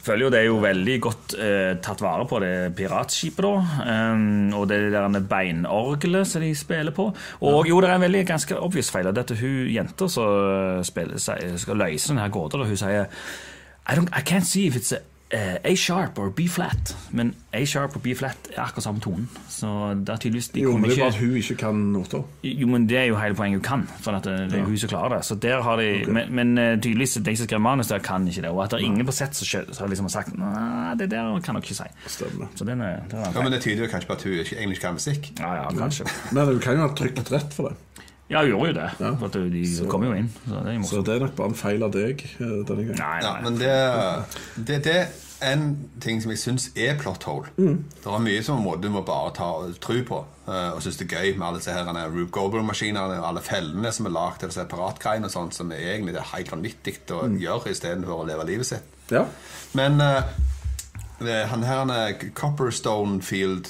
føler 0.03 0.25
jo 0.25 0.31
det 0.33 0.39
er 0.41 0.49
jo 0.49 0.59
veldig 0.63 0.97
godt 1.03 1.35
eh, 1.39 1.71
tatt 1.83 2.03
vare 2.03 2.25
på, 2.27 2.39
det 2.43 2.51
piratskipet, 2.77 3.45
da. 3.45 4.11
Um, 4.11 4.51
og 4.57 4.67
det 4.71 4.81
der 4.93 5.19
beinorgelet 5.29 6.27
som 6.27 6.43
de 6.43 6.51
spiller 6.57 6.95
på. 6.95 7.07
Og 7.41 7.69
jo, 7.69 7.79
det 7.81 7.89
er 7.89 7.95
en 7.95 8.05
veldig 8.07 8.25
ganske 8.33 8.59
obvious 8.59 8.91
feil. 8.91 9.07
og 9.07 9.15
Dette 9.15 9.37
hun 9.39 9.71
jenta 9.71 10.09
som 10.11 10.83
skal 10.83 11.79
løse 11.79 12.11
denne 12.11 12.29
gåta, 12.33 12.63
hun 12.63 12.79
sier 12.79 13.07
I, 13.83 13.95
don't, 13.95 14.11
I 14.15 14.21
can't 14.23 14.47
see 14.47 14.67
if 14.67 14.75
it's 14.75 14.93
a, 14.95 15.01
eh, 15.33 15.55
A 15.65 15.73
sharp 15.75 16.19
og 16.21 16.35
B 16.37 16.45
flat. 16.49 16.91
Men 17.11 17.33
A 17.53 17.63
sharp 17.65 17.95
og 17.97 18.03
B 18.05 18.13
flat 18.17 18.49
er 18.53 18.61
akkurat 18.63 18.85
samme 18.85 19.01
tonen. 19.03 19.25
Så 19.49 19.67
det 20.05 20.13
er 20.13 20.21
tydeligvis 20.21 20.49
de 20.53 20.61
Jo, 20.61 20.75
men 20.77 20.89
det 20.89 20.91
er 20.91 20.93
ikke 20.93 21.03
bare 21.03 21.13
at 21.15 21.19
hun 21.23 21.35
ikke 21.41 21.57
kan 21.63 21.75
noter. 21.95 22.23
jo, 22.43 22.67
men 22.67 22.87
Det 22.89 22.97
er 22.97 23.05
jo 23.09 23.17
hele 23.17 23.35
poenget 23.35 23.59
hun 23.59 23.65
kan. 23.67 23.87
For 24.05 24.11
at 24.19 24.23
det, 24.29 24.37
det 24.51 24.59
er 24.59 24.65
hun 24.69 24.77
som 24.77 24.89
klarer 24.93 25.15
det. 25.17 25.25
Så 25.25 25.35
der 25.35 25.61
har 25.65 25.75
de, 25.81 25.89
Men, 26.07 26.31
men 26.35 26.57
eh, 26.57 26.75
tydeligvis 26.79 27.13
de 27.25 27.35
som 27.37 27.47
skrev 27.49 27.59
manus, 27.61 27.87
der 27.87 27.99
kan 27.99 28.27
ikke 28.27 28.41
det. 28.45 28.49
Og 28.53 28.63
at 28.63 28.71
det 28.71 28.79
er 28.81 28.85
ingen 28.85 29.05
på 29.05 29.11
sett 29.15 29.35
som 29.35 29.65
har 29.79 29.87
liksom 29.89 30.09
sagt 30.09 30.37
Nei, 30.37 30.93
det 30.99 31.09
der 31.11 31.39
kan 31.43 31.55
dere 31.55 31.63
ikke 31.65 31.75
si. 31.81 31.89
Stemmer. 32.07 32.47
Så 32.55 32.63
den 32.65 32.81
er, 32.81 33.01
den 33.11 33.19
er 33.19 33.31
Ja, 33.35 33.41
men 33.41 33.51
Det 33.51 33.61
tyder 33.61 33.83
jo 33.85 33.89
kanskje 33.91 34.07
på 34.07 34.13
at 34.19 34.23
hun 34.23 34.33
ikke 34.43 34.57
egentlig 34.59 34.79
kan 34.81 34.93
musikk. 34.93 35.31
ja, 35.39 35.55
ja, 35.63 35.69
kanskje. 35.77 36.05
Men 36.33 36.45
hun 36.45 36.59
kan 36.59 36.73
jo 36.77 36.87
ha 36.87 36.93
trykt 36.95 37.31
rett 37.31 37.53
for 37.53 37.69
det. 37.69 37.75
Ja, 38.31 38.39
hun 38.41 38.49
gjorde 38.49 38.67
jo 38.67 38.73
det. 38.73 38.89
For 39.19 39.25
at 39.27 39.33
de 39.53 39.87
kom 39.91 40.03
jo 40.07 40.13
inn. 40.15 40.29
Så 40.47 40.61
det 40.63 40.73
er 40.73 40.83
Så 40.87 41.01
det 41.05 41.15
er 41.15 41.19
nok 41.25 41.35
bare 41.35 41.49
en 41.51 41.55
feil 41.59 41.83
av 41.83 41.91
deg 41.91 42.23
eh, 42.23 42.39
denne 42.39 42.85
gangen. 42.87 42.95
Nei, 42.97 43.19
Ja, 43.21 43.33
nei. 43.33 43.41
men 43.43 43.57
det, 43.59 43.73
det, 44.69 44.77
det 44.87 44.95
en 45.45 45.89
ting 46.01 46.21
som 46.23 46.31
jeg 46.33 46.39
syns 46.41 46.69
er 46.79 46.95
plot 46.99 47.25
hole. 47.27 47.51
Det 47.57 48.09
er 48.09 48.23
mye 48.23 48.43
som 48.45 48.63
du 48.81 48.89
må 48.93 49.03
bare 49.05 49.33
ta 49.37 49.49
tro 49.83 49.97
på, 50.07 50.19
eh, 50.47 50.69
og 50.73 50.81
synes 50.83 50.97
det 50.99 51.07
er 51.07 51.19
gøy 51.19 51.37
med 51.37 51.47
alle 51.47 51.61
disse 51.61 51.75
her 51.75 51.89
Rube 52.13 52.31
Goldberg-maskinene 52.31 53.19
og 53.19 53.27
alle 53.27 53.43
fellene 53.45 53.91
som 53.91 54.09
er 54.09 54.15
lagd 54.15 54.39
til 54.43 54.53
separatgreiene 54.55 55.29
og 55.29 55.35
sånt, 55.35 55.55
som 55.55 55.71
er 55.71 55.95
egentlig 55.95 56.15
det 56.15 56.23
er 56.23 56.31
helt 56.35 56.51
vanvittig 56.51 56.95
å 57.11 57.27
gjøre 57.27 57.71
istedenfor 57.75 58.23
å 58.23 58.27
leve 58.27 58.47
livet 58.49 58.69
sitt. 58.69 58.97
Ja. 59.11 59.25
Men 59.77 60.01
uh, 60.01 60.23
han 61.21 61.63
her 61.63 61.83
han 61.83 61.93
er 61.93 62.15
Copperstone 62.35 63.21
Field 63.23 63.69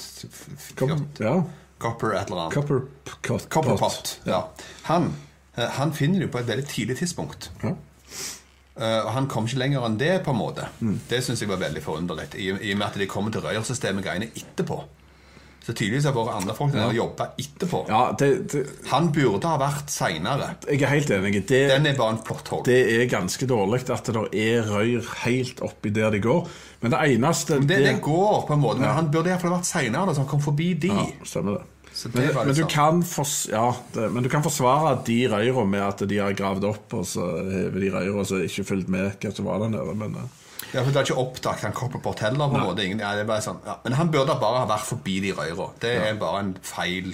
ja. 1.20 1.42
Copper 1.78 2.14
et 2.14 2.30
eller 2.30 2.46
annet. 2.46 2.54
Copper 2.54 2.86
pot. 3.04 3.48
Copperpot. 3.50 4.14
Ja. 4.26 4.46
Han, 4.88 5.12
han 5.56 5.92
finner 5.92 6.24
du 6.24 6.30
på 6.32 6.40
et 6.40 6.48
veldig 6.48 6.66
tidlig 6.70 6.98
tidspunkt. 7.02 7.50
Ja. 7.62 7.74
Eh, 8.74 9.00
og 9.04 9.12
han 9.14 9.28
kom 9.30 9.46
ikke 9.46 9.60
lenger 9.62 9.86
enn 9.86 9.96
det, 10.00 10.16
på 10.26 10.34
en 10.34 10.40
måte. 10.40 10.66
Mm. 10.80 10.98
Det 11.08 11.22
syns 11.22 11.44
jeg 11.44 11.50
var 11.50 11.62
veldig 11.62 11.82
forunderlig. 11.84 12.28
I, 12.34 12.50
I 12.50 12.74
og 12.74 12.80
med 12.80 12.86
at 12.88 12.98
de 12.98 13.06
kommer 13.10 13.34
til 13.34 13.44
røyrsystemet-greiene 13.46 14.32
etterpå. 14.34 14.82
Så 15.64 15.72
tydeligvis 15.72 16.04
har 16.04 16.12
våre 16.12 16.34
andre 16.36 16.52
folk 16.52 16.74
der 16.74 16.90
jobba 16.92 17.30
etterpå. 17.40 17.86
ja 17.88 18.00
det, 18.20 18.26
det, 18.52 18.64
Han 18.90 19.06
burde 19.14 19.48
ha 19.48 19.56
vært 19.62 19.88
seinere. 19.88 20.50
jeg 20.68 20.82
er 20.82 20.90
helt 20.92 21.10
enig. 21.10 21.40
Det, 21.48 21.60
Den 21.70 21.86
er 21.88 21.96
bare 21.96 22.18
en 22.18 22.20
plot 22.26 22.66
det 22.66 22.80
er 22.98 23.06
ganske 23.08 23.46
dårlig 23.48 23.80
at 23.88 24.10
det 24.12 24.26
er 24.42 24.68
røyr 24.68 25.08
helt 25.24 25.62
oppi 25.64 25.88
der 25.88 26.10
de 26.12 26.20
går. 26.20 26.50
Men 26.82 26.92
det 26.92 27.00
eneste 27.14 27.58
Men 27.62 27.68
det, 27.68 27.78
det 27.86 27.94
går 28.02 28.44
på 28.46 28.52
en 28.52 28.60
måte, 28.60 28.80
men 28.80 28.92
han 28.92 29.08
burde 29.10 29.32
iallfall 29.32 29.54
vært 29.56 29.70
seinere, 29.70 30.12
så 30.12 30.20
han 30.20 30.28
kom 30.28 30.42
forbi 30.44 30.74
de. 30.74 30.92
Ja, 30.92 31.06
stemmer 31.24 31.56
det. 31.56 31.70
Men, 32.12 32.30
men, 32.34 32.54
du 32.58 32.64
kan 32.66 33.02
fors, 33.06 33.34
ja, 33.50 33.68
det, 33.94 34.08
men 34.12 34.24
du 34.24 34.28
kan 34.32 34.42
forsvare 34.42 34.96
de 35.06 35.18
røyra 35.30 35.62
med 35.68 35.84
at 35.84 36.02
de 36.10 36.18
har 36.18 36.34
gravd 36.36 36.66
opp, 36.66 36.96
og 36.98 37.04
så 37.06 37.28
hever 37.38 37.84
de 37.84 37.92
røyra 37.94 38.16
og 38.24 38.26
så 38.28 38.40
ikke 38.42 38.66
fulgt 38.66 38.90
med 38.90 39.14
hva 39.22 39.30
som 39.34 39.46
var 39.46 39.62
der 39.62 39.70
nede. 39.76 39.94
Men 40.00 40.18
eh, 40.18 40.32
Ja, 40.74 40.82
for 40.82 40.90
Det 40.90 40.96
er 40.96 41.06
ikke 41.06 41.22
oppdaget 41.22 41.68
han 41.68 41.74
Copperpot 41.76 42.18
heller. 42.24 42.48
på 42.50 42.58
en 42.58 42.66
måte 42.66 42.84
Ingen, 42.84 43.00
ja, 43.00 43.12
det 43.14 43.22
er 43.22 43.28
bare 43.30 43.44
sånn, 43.44 43.60
ja. 43.66 43.76
Men 43.84 43.94
han 43.98 44.10
burde 44.10 44.34
bare 44.40 44.64
ha 44.64 44.66
vært 44.66 44.88
forbi 44.88 45.20
de 45.22 45.30
røyra. 45.36 45.68
Det 45.82 45.92
er 46.08 46.18
bare 46.18 46.40
en 46.42 46.54
feil 46.66 47.12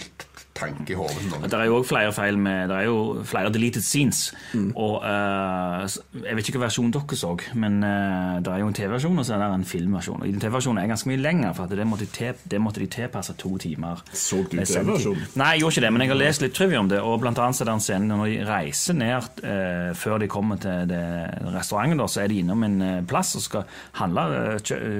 tanke 0.60 0.94
i 0.94 0.98
hodet. 0.98 1.50
Det 1.50 1.56
er 1.58 1.68
jo 1.68 1.78
òg 1.80 1.86
flere 1.88 2.12
feil 2.14 2.38
med 2.38 2.70
Det 2.70 2.76
er 2.76 2.88
jo 2.88 2.98
flere 3.26 3.52
deleted 3.52 3.84
scenes. 3.84 4.22
Mm. 4.54 4.70
Og 4.76 5.00
uh, 5.02 5.86
Jeg 5.86 6.36
vet 6.36 6.48
ikke 6.48 6.60
hvilken 6.60 6.64
versjon 6.66 6.92
dere 6.94 7.18
så, 7.18 7.32
men 7.54 7.80
uh, 7.84 8.38
det 8.44 8.52
er 8.52 8.62
jo 8.62 8.70
en 8.70 8.76
TV-versjon 8.76 9.18
og 9.22 9.26
så 9.26 9.36
er 9.36 9.42
det 9.44 9.48
en 9.54 9.66
filmversjon. 9.72 10.22
Og 10.22 10.28
i 10.28 10.34
den 10.34 10.42
TV-versjonen 10.42 10.82
er 10.82 10.90
ganske 10.90 11.10
mye 11.10 11.22
lenger, 11.22 11.54
for 11.56 11.72
det 11.80 11.86
måtte, 11.88 12.08
te, 12.12 12.32
det 12.50 12.60
måtte 12.62 12.82
de 12.82 12.90
tilpasse 12.92 13.34
to 13.40 13.56
timer. 13.62 14.04
Så 14.12 14.42
du. 14.44 14.58
TV-versjonen? 14.60 15.26
Nei, 15.40 15.52
jeg 15.54 15.64
gjorde 15.64 15.76
ikke 15.76 15.86
det, 15.86 15.92
men 15.94 16.04
jeg 16.04 16.12
har 16.12 16.20
lest 16.20 16.44
litt 16.44 16.56
trivia 16.56 16.82
om 16.82 16.90
det. 16.92 17.00
Og 17.04 17.18
blant 17.22 17.40
annet 17.42 17.62
er 17.62 17.70
det 17.70 17.76
en 17.76 17.84
scene 17.84 18.10
når 18.10 18.30
de 18.30 18.38
reiser 18.50 18.98
ned 19.00 19.42
uh, 19.44 19.90
før 19.98 20.22
de 20.22 20.30
kommer 20.30 20.60
til 20.60 20.88
det, 20.90 21.02
restauranten, 21.54 22.06
så 22.10 22.24
er 22.24 22.30
de 22.30 22.40
innom 22.42 22.64
en 22.66 22.78
plass 23.08 23.34
og 23.38 23.44
skal 23.44 23.80
handle. 24.00 24.58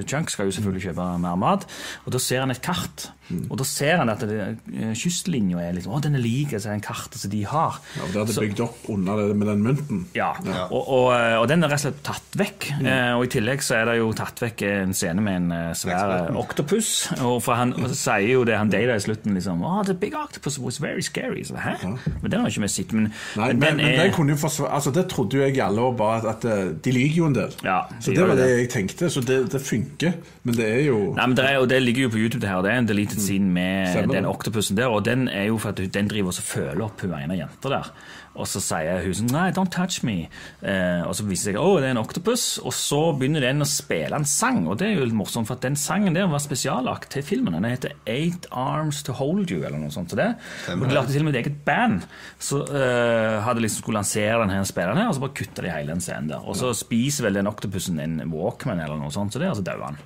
Chunk 0.09 0.33
skal 0.33 0.49
jo 0.49 0.57
selvfølgelig 0.57 0.91
kjøpe 0.91 1.09
mer 1.21 1.39
mat, 1.41 1.67
og 2.05 2.15
da 2.15 2.21
ser 2.23 2.45
han 2.45 2.55
et 2.55 2.63
kart. 2.65 3.11
Og 3.51 3.59
da 3.61 3.65
ser 3.65 3.97
han 4.01 4.09
at 4.13 4.21
det, 4.27 4.39
eh, 4.75 4.93
kystlinja 4.99 5.61
er 5.63 5.75
liksom, 5.77 5.93
å, 5.95 6.01
den 6.03 6.15
er 6.19 6.23
lik 6.25 6.53
altså, 6.57 6.71
den 6.73 6.81
kartet 6.85 7.19
som 7.23 7.31
de 7.31 7.43
har. 7.45 7.79
ja, 7.97 8.07
det 8.13 8.21
hadde 8.21 8.35
Så- 8.35 8.41
bygd 8.45 8.61
opp 8.65 8.89
under 8.89 9.17
det 9.29 9.37
med 9.37 9.49
den 9.49 9.63
mynten. 9.63 10.05
ja, 10.15 10.33
Og, 10.71 10.83
og, 10.89 11.07
og 11.41 11.49
den 11.49 11.65
er 11.65 11.69
rett 11.73 11.81
og 11.81 11.87
slett 11.93 12.03
tatt 12.07 12.39
vekk. 12.41 12.69
Eh, 12.85 13.13
og 13.17 13.25
I 13.25 13.33
tillegg 13.37 13.63
så 13.63 13.77
er 13.81 13.85
det 13.91 13.99
jo 14.01 14.13
tatt 14.13 14.41
vekk 14.43 14.63
en 14.69 14.95
scene 14.95 15.21
med 15.23 15.37
en 15.43 15.53
eh, 15.53 15.73
svær 15.75 16.29
eh, 16.31 16.37
oktopus. 16.41 16.91
Og 17.21 17.43
for 17.43 17.55
han 17.61 17.73
og 17.75 17.91
sier 17.95 18.27
jo 18.35 18.45
det 18.49 18.57
han 18.59 18.71
Data 18.71 18.95
i 18.97 19.03
slutten 19.03 19.35
liksom 19.35 19.63
oh, 19.67 19.83
The 19.87 19.95
big 19.95 20.15
octopus 20.15 20.59
was 20.59 20.79
very 20.83 21.03
scary. 21.03 21.45
Så, 21.45 21.55
Hæ? 21.57 21.77
Men 22.23 22.31
den 22.31 22.41
har 22.41 22.49
ikke 22.51 22.63
vi 22.67 22.69
sett. 22.69 22.93
Men, 22.93 23.13
Nei, 23.37 23.53
men, 23.53 23.61
den 23.61 23.77
men 23.77 23.87
er 23.87 24.05
det 24.09 24.15
kunne 24.17 24.35
jo 24.35 24.41
forsvare 24.41 24.71
Altså, 24.81 24.91
det 24.95 25.07
trodde 25.11 25.37
jo 25.39 25.43
jeg 25.45 25.57
i 25.57 25.63
alle 25.65 25.81
år 25.81 25.95
bare 25.97 26.19
at, 26.21 26.45
at 26.45 26.45
eh, 26.51 26.73
de 26.85 26.93
lyver 26.95 27.17
jo 27.21 27.27
en 27.31 27.35
del. 27.37 27.55
Ja, 27.65 27.81
så 28.01 28.15
det 28.15 28.27
var 28.27 28.35
det 28.39 28.45
det. 28.49 28.59
jeg 28.65 28.71
tenkte. 28.75 29.11
Så 29.11 29.21
det, 29.27 29.39
det 29.53 29.61
funker. 29.63 30.13
Men 30.43 30.57
det 30.57 30.67
er 30.69 30.83
jo 30.89 30.99
Nei, 31.17 31.27
men 31.27 31.37
det, 31.37 31.45
er, 31.45 31.59
og 31.61 31.69
det 31.69 31.83
ligger 31.83 32.07
jo 32.09 32.13
på 32.15 32.21
YouTube, 32.23 32.41
det 32.41 32.49
her. 32.49 32.63
Det 32.65 32.73
er 32.73 32.79
en 32.83 32.89
deleted 32.89 33.20
scene 33.23 33.51
med 33.55 33.91
Stemmer 33.93 34.19
den 34.19 34.31
oktopusen 34.31 34.79
der. 34.79 34.93
Og 34.93 35.05
den 35.07 35.29
er 35.29 35.51
jo 35.51 35.61
for 35.61 35.75
at 35.75 35.83
den 35.95 36.11
driver 36.11 36.33
og 36.33 36.49
føler 36.55 36.87
opp 36.87 37.05
hun 37.05 37.15
ene 37.19 37.39
jenta 37.41 37.73
der. 37.73 37.93
Og 38.41 38.47
så 38.47 38.61
sier 38.63 39.03
hun 39.03 39.15
sånn 39.19 39.33
Nei, 39.35 39.49
don't 39.55 39.73
touch 39.75 40.05
me. 40.07 40.29
Eh, 40.63 41.03
og 41.03 41.17
så 41.19 41.25
viser 41.27 41.51
det 41.51 41.57
seg 41.57 41.61
å, 41.61 41.81
det 41.83 41.89
er 41.89 41.97
en 41.97 42.03
oktopus. 42.03 42.45
Og 42.63 42.75
så 42.77 43.01
begynner 43.19 43.43
den 43.45 43.65
å 43.65 43.69
spille 43.69 44.17
en 44.17 44.29
sang. 44.29 44.63
Og 44.71 44.79
det 44.81 44.87
er 44.87 44.95
jo 45.01 45.09
litt 45.09 45.19
morsomt, 45.19 45.49
for 45.51 45.59
at 45.59 45.67
den 45.67 45.79
sangen 45.79 46.15
der 46.17 46.31
var 46.31 46.43
spesiallagt 46.43 47.11
til 47.15 47.27
filmen. 47.27 47.57
Den 47.59 47.67
heter 47.67 47.97
Eight 48.11 48.47
Arms 48.55 49.03
To 49.09 49.17
Hold 49.19 49.51
You, 49.51 49.65
eller 49.65 49.81
noe 49.83 49.91
sånt. 49.95 50.13
til 50.15 50.23
det. 50.23 50.31
Og 50.73 50.87
de 50.87 50.95
lagde 50.95 51.13
til 51.13 51.25
og 51.25 51.29
med 51.29 51.37
et 51.37 51.43
eget 51.43 51.59
band 51.67 52.07
som 52.43 52.65
hadde 52.71 53.63
liksom 53.63 53.83
skulle 53.83 54.01
lansere 54.01 54.41
denne 54.43 54.67
spilleren 54.69 54.99
her, 54.99 55.11
og 55.11 55.17
så 55.17 55.23
bare 55.25 55.37
kutta 55.39 55.65
de 55.65 55.73
hele 55.75 55.93
den 55.93 56.03
scenen 56.03 56.31
der. 56.33 56.47
Og 56.47 56.57
så 56.59 56.73
spiser 56.77 57.27
vel 57.27 57.39
den 57.39 57.51
oktopusen 57.51 58.01
en 58.03 58.17
Walkman 58.33 58.81
eller 58.83 58.99
noe 58.99 59.13
sånt, 59.15 59.35
så 59.35 59.43
det, 59.43 59.51
og 59.53 59.61
så 59.61 59.67
dauer 59.67 59.91
han. 59.91 60.01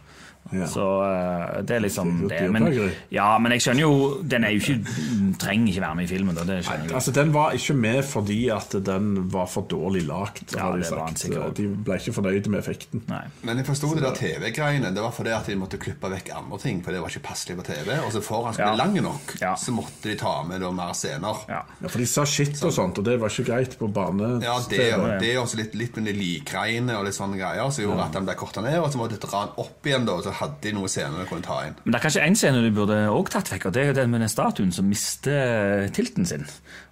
Ja. 0.52 0.66
Så 0.68 0.84
eh, 1.02 1.62
det 1.64 1.76
er 1.76 1.80
liksom 1.80 2.10
Det 2.28 2.36
er 2.44 2.50
Men, 2.52 2.66
ja, 3.10 3.38
men 3.40 3.52
jeg 3.56 3.62
skjønner 3.64 3.80
jo 3.80 3.94
Den 4.28 4.44
er 4.44 4.52
jo 4.52 4.60
ikke, 4.60 4.92
trenger 5.40 5.70
ikke 5.72 5.80
være 5.82 5.94
med 5.96 6.04
i 6.04 6.10
filmen. 6.10 6.36
Da, 6.36 6.44
det 6.44 6.58
skjønner 6.66 6.90
jeg. 6.90 6.94
Altså, 6.98 7.14
Den 7.16 7.32
var 7.34 7.54
ikke 7.56 7.74
med 7.80 8.00
fordi 8.04 8.38
at 8.52 8.76
den 8.84 9.08
var 9.32 9.46
for 9.50 9.64
dårlig 9.70 10.02
lagt. 10.06 10.52
Ja, 10.54 10.68
de 10.76 11.66
ble 11.86 11.96
ikke 11.98 12.12
fornøyde 12.18 12.52
med 12.52 12.60
effekten. 12.60 13.02
Nei. 13.08 13.22
Men 13.42 13.58
jeg 13.62 13.66
forsto 13.70 13.90
det 13.96 14.04
der 14.04 14.18
TV-greiene. 14.20 14.92
Det 14.94 15.02
var 15.02 15.14
fordi 15.16 15.32
at 15.34 15.48
de 15.48 15.56
måtte 15.58 15.80
klippe 15.80 16.10
vekk 16.12 16.30
andre 16.36 16.58
ting. 16.62 16.82
For 16.84 16.92
det 16.94 17.00
var 17.02 17.08
ikke 17.14 17.24
passelig 17.30 17.56
på 17.62 17.66
TV. 17.70 17.90
Og 18.04 18.12
så 18.14 18.22
for 18.24 18.44
han 18.50 18.54
skulle 18.54 18.68
Ja. 18.68 18.74
bli 18.76 18.82
lang 18.84 19.02
nok, 19.08 19.34
Ja. 19.40 19.54
så 19.56 19.72
måtte 19.74 20.10
de 20.10 20.14
ta 20.20 20.42
med 20.44 20.60
da 20.60 20.70
mer 20.70 20.92
scener. 20.92 21.40
Ja. 21.48 21.62
Ja, 21.80 21.88
For 21.88 21.98
de 21.98 22.06
sa 22.06 22.24
shit 22.24 22.62
og 22.62 22.72
sånt, 22.72 22.98
og 22.98 23.04
det 23.08 23.18
var 23.20 23.28
ikke 23.32 23.48
greit 23.48 23.78
på 23.78 23.88
bane. 23.92 24.42
Ja, 24.44 24.58
det, 24.68 24.92
er 24.92 25.18
det 25.18 25.32
er 25.34 25.40
også 25.40 25.56
litt, 25.56 25.74
litt 25.74 25.96
med 25.96 26.04
de 26.12 26.12
likgreiene 26.20 26.98
og 26.98 27.04
litt 27.08 27.14
sånne 27.16 27.38
greier 27.40 27.70
som 27.72 27.84
gjorde 27.84 28.04
at 28.10 28.12
den 28.12 28.24
ble 28.28 28.34
korta 28.38 28.60
ned. 28.62 28.78
Og 28.82 28.92
så 28.92 28.98
måtte 29.00 29.16
de 29.18 29.24
dra 29.26 29.46
den 29.46 29.54
opp 29.64 29.86
igjen, 29.88 30.04
da, 30.06 30.12
og 30.20 30.24
så 30.26 30.33
hadde 30.40 30.60
de 30.64 30.72
noen 30.76 30.90
scener 30.90 31.22
de 31.22 31.28
kunne 31.30 31.46
ta 31.46 31.60
inn. 31.68 31.76
Men 31.84 31.94
det 31.94 31.98
er 31.98 32.04
kanskje 32.06 32.26
én 32.26 32.38
scene 32.38 32.62
du 32.64 32.70
burde 32.74 32.98
også 33.08 33.36
tatt 33.36 33.52
vekk, 33.54 33.68
og 33.68 33.76
det 33.76 33.82
er 33.82 33.90
jo 33.90 33.96
den 34.00 34.12
med 34.12 34.24
den 34.24 34.32
statuen 34.32 34.74
som 34.74 34.88
mister 34.90 35.88
tilten 35.94 36.28
sin. 36.28 36.46